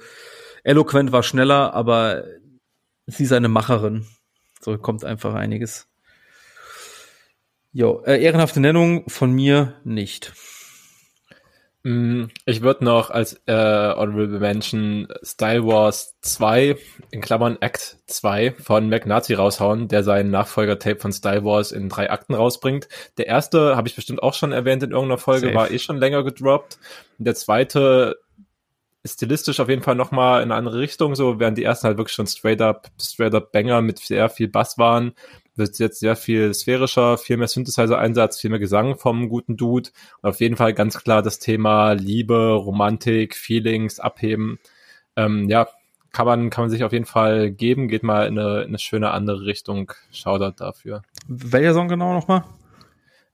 eloquent 0.64 1.12
war 1.12 1.22
schneller, 1.22 1.72
aber 1.72 2.24
sie 3.06 3.24
ist 3.24 3.32
eine 3.32 3.48
Macherin. 3.48 4.06
So 4.60 4.76
kommt 4.76 5.05
einfach 5.05 5.34
einiges. 5.34 5.88
Jo, 7.72 8.02
äh, 8.05 8.22
ehrenhafte 8.22 8.60
Nennung 8.60 9.09
von 9.09 9.30
mir 9.32 9.80
nicht. 9.84 10.32
Mm, 11.86 12.30
ich 12.46 12.62
würde 12.62 12.84
noch 12.84 13.10
als 13.10 13.34
äh, 13.46 13.52
Honorable 13.52 14.40
Mention 14.40 15.06
Style 15.22 15.64
Wars 15.64 16.16
2, 16.20 16.76
in 17.12 17.20
Klammern 17.20 17.58
Act 17.60 17.98
2 18.08 18.54
von 18.54 18.88
McNazi 18.88 19.34
raushauen, 19.34 19.86
der 19.86 20.02
seinen 20.02 20.32
Nachfolger-Tape 20.32 20.98
von 20.98 21.12
Style 21.12 21.44
Wars 21.44 21.70
in 21.70 21.88
drei 21.88 22.10
Akten 22.10 22.34
rausbringt. 22.34 22.88
Der 23.18 23.28
erste, 23.28 23.76
habe 23.76 23.86
ich 23.86 23.94
bestimmt 23.94 24.20
auch 24.20 24.34
schon 24.34 24.50
erwähnt 24.50 24.82
in 24.82 24.90
irgendeiner 24.90 25.18
Folge, 25.18 25.46
Safe. 25.46 25.54
war 25.54 25.70
eh 25.70 25.78
schon 25.78 25.98
länger 25.98 26.24
gedroppt. 26.24 26.80
Der 27.18 27.36
zweite 27.36 28.16
ist 29.04 29.14
stilistisch 29.14 29.60
auf 29.60 29.68
jeden 29.68 29.82
Fall 29.82 29.94
nochmal 29.94 30.42
in 30.42 30.50
eine 30.50 30.58
andere 30.58 30.80
Richtung, 30.80 31.14
so 31.14 31.38
während 31.38 31.56
die 31.56 31.62
ersten 31.62 31.86
halt 31.86 31.98
wirklich 31.98 32.16
schon 32.16 32.26
straight 32.26 32.60
up, 32.60 32.90
straight 33.00 33.32
up 33.32 33.52
Banger 33.52 33.80
mit 33.80 34.00
sehr 34.00 34.28
viel 34.28 34.48
Bass 34.48 34.76
waren 34.76 35.12
wird 35.56 35.78
jetzt 35.78 36.00
sehr 36.00 36.16
viel 36.16 36.52
sphärischer, 36.54 37.18
viel 37.18 37.36
mehr 37.36 37.48
Synthesizer-Einsatz, 37.48 38.40
viel 38.40 38.50
mehr 38.50 38.58
Gesang 38.58 38.96
vom 38.96 39.28
guten 39.28 39.56
Dude. 39.56 39.90
Und 40.22 40.30
auf 40.30 40.40
jeden 40.40 40.56
Fall 40.56 40.74
ganz 40.74 41.02
klar 41.02 41.22
das 41.22 41.38
Thema 41.38 41.92
Liebe, 41.92 42.52
Romantik, 42.52 43.34
Feelings, 43.34 44.00
Abheben. 44.00 44.58
Ähm, 45.16 45.48
ja, 45.48 45.68
kann 46.12 46.26
man, 46.26 46.50
kann 46.50 46.64
man 46.64 46.70
sich 46.70 46.84
auf 46.84 46.92
jeden 46.92 47.04
Fall 47.04 47.50
geben. 47.50 47.88
Geht 47.88 48.02
mal 48.02 48.26
in 48.26 48.38
eine, 48.38 48.62
in 48.62 48.68
eine 48.68 48.78
schöne 48.78 49.10
andere 49.10 49.44
Richtung. 49.44 49.92
Shoutout 50.12 50.54
dafür. 50.56 51.02
Welcher 51.28 51.74
Song 51.74 51.88
genau 51.88 52.14
nochmal? 52.14 52.44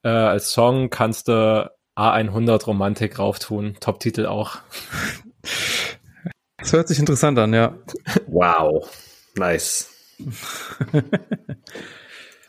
Äh, 0.02 0.08
als 0.08 0.52
Song 0.52 0.90
kannst 0.90 1.28
du 1.28 1.70
A100 1.96 2.64
Romantik 2.64 3.18
rauftun. 3.18 3.76
Top-Titel 3.80 4.26
auch. 4.26 4.58
Das 6.58 6.72
hört 6.72 6.88
sich 6.88 6.98
interessant 6.98 7.38
an, 7.38 7.52
ja. 7.52 7.74
Wow. 8.26 8.88
Nice. 9.36 9.88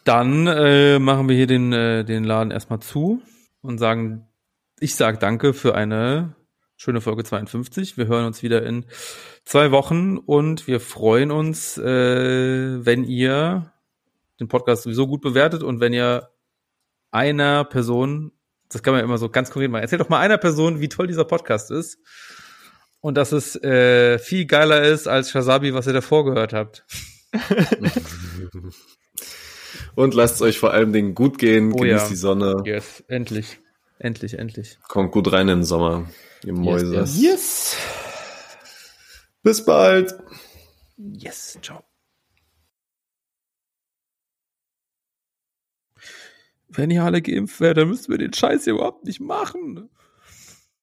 Dann 0.04 0.48
äh, 0.48 1.00
machen 1.00 1.30
wir 1.30 1.36
hier 1.36 1.48
den, 1.48 1.72
äh, 1.72 2.04
den 2.04 2.24
Laden 2.24 2.52
erstmal 2.52 2.80
zu 2.80 3.22
und 3.62 3.78
sagen, 3.78 4.28
ich 4.80 4.96
sage 4.96 5.18
danke 5.18 5.54
für 5.54 5.76
eine 5.76 6.36
schöne 6.76 7.00
Folge 7.00 7.24
52. 7.24 7.98
Wir 7.98 8.08
hören 8.08 8.26
uns 8.26 8.44
wieder 8.44 8.66
in 8.66 8.86
zwei 9.46 9.72
Wochen 9.72 10.18
und 10.18 10.68
wir 10.68 10.82
freuen 10.82 11.32
uns, 11.32 11.78
äh, 11.78 12.86
wenn 12.86 13.06
ihr 13.06 13.72
den 14.40 14.50
Podcast 14.50 14.84
sowieso 14.84 15.08
gut 15.08 15.22
bewertet 15.22 15.64
und 15.64 15.80
wenn 15.80 15.94
ihr 15.94 16.30
einer 17.12 17.64
Person, 17.64 18.34
das 18.68 18.84
kann 18.84 18.94
man 18.94 19.00
ja 19.00 19.06
immer 19.06 19.18
so 19.18 19.30
ganz 19.30 19.52
konkret 19.52 19.72
machen, 19.72 19.84
erzählt 19.84 20.02
doch 20.02 20.10
mal 20.10 20.20
einer 20.20 20.38
Person, 20.38 20.82
wie 20.82 20.90
toll 20.90 21.08
dieser 21.08 21.26
Podcast 21.26 21.72
ist 21.72 22.00
und 23.00 23.16
dass 23.16 23.32
es 23.32 23.56
äh, 23.64 24.20
viel 24.20 24.46
geiler 24.46 24.84
ist 24.84 25.08
als 25.08 25.32
Shazabi, 25.32 25.74
was 25.74 25.88
ihr 25.88 25.94
davor 25.94 26.26
gehört 26.26 26.52
habt. 26.52 26.86
Und 29.96 30.14
lasst 30.14 30.36
es 30.36 30.42
euch 30.42 30.60
vor 30.60 30.72
allem 30.72 30.92
Dingen 30.92 31.14
gut 31.16 31.38
gehen, 31.38 31.72
oh, 31.72 31.78
genießt 31.78 32.06
ja. 32.06 32.10
die 32.10 32.16
Sonne. 32.16 32.64
Yes, 32.66 33.04
endlich. 33.08 33.60
Endlich, 34.00 34.38
endlich. 34.40 34.80
Kommt 34.88 35.12
gut 35.12 35.32
rein 35.32 35.48
in 35.48 35.60
den 35.60 35.64
Sommer, 35.64 36.10
ihr 36.44 36.54
Mäuse. 36.54 36.96
Yes, 36.96 37.22
yes. 37.22 37.78
Bis 39.44 39.64
bald. 39.64 40.16
Yes, 40.98 41.58
ciao. 41.62 41.84
Wenn 46.68 46.90
ihr 46.90 47.04
alle 47.04 47.22
geimpft 47.22 47.60
werdet, 47.60 47.84
dann 47.84 47.90
müssten 47.90 48.12
wir 48.12 48.18
den 48.18 48.34
Scheiß 48.34 48.64
hier 48.64 48.74
überhaupt 48.74 49.06
nicht 49.06 49.20
machen. 49.20 49.90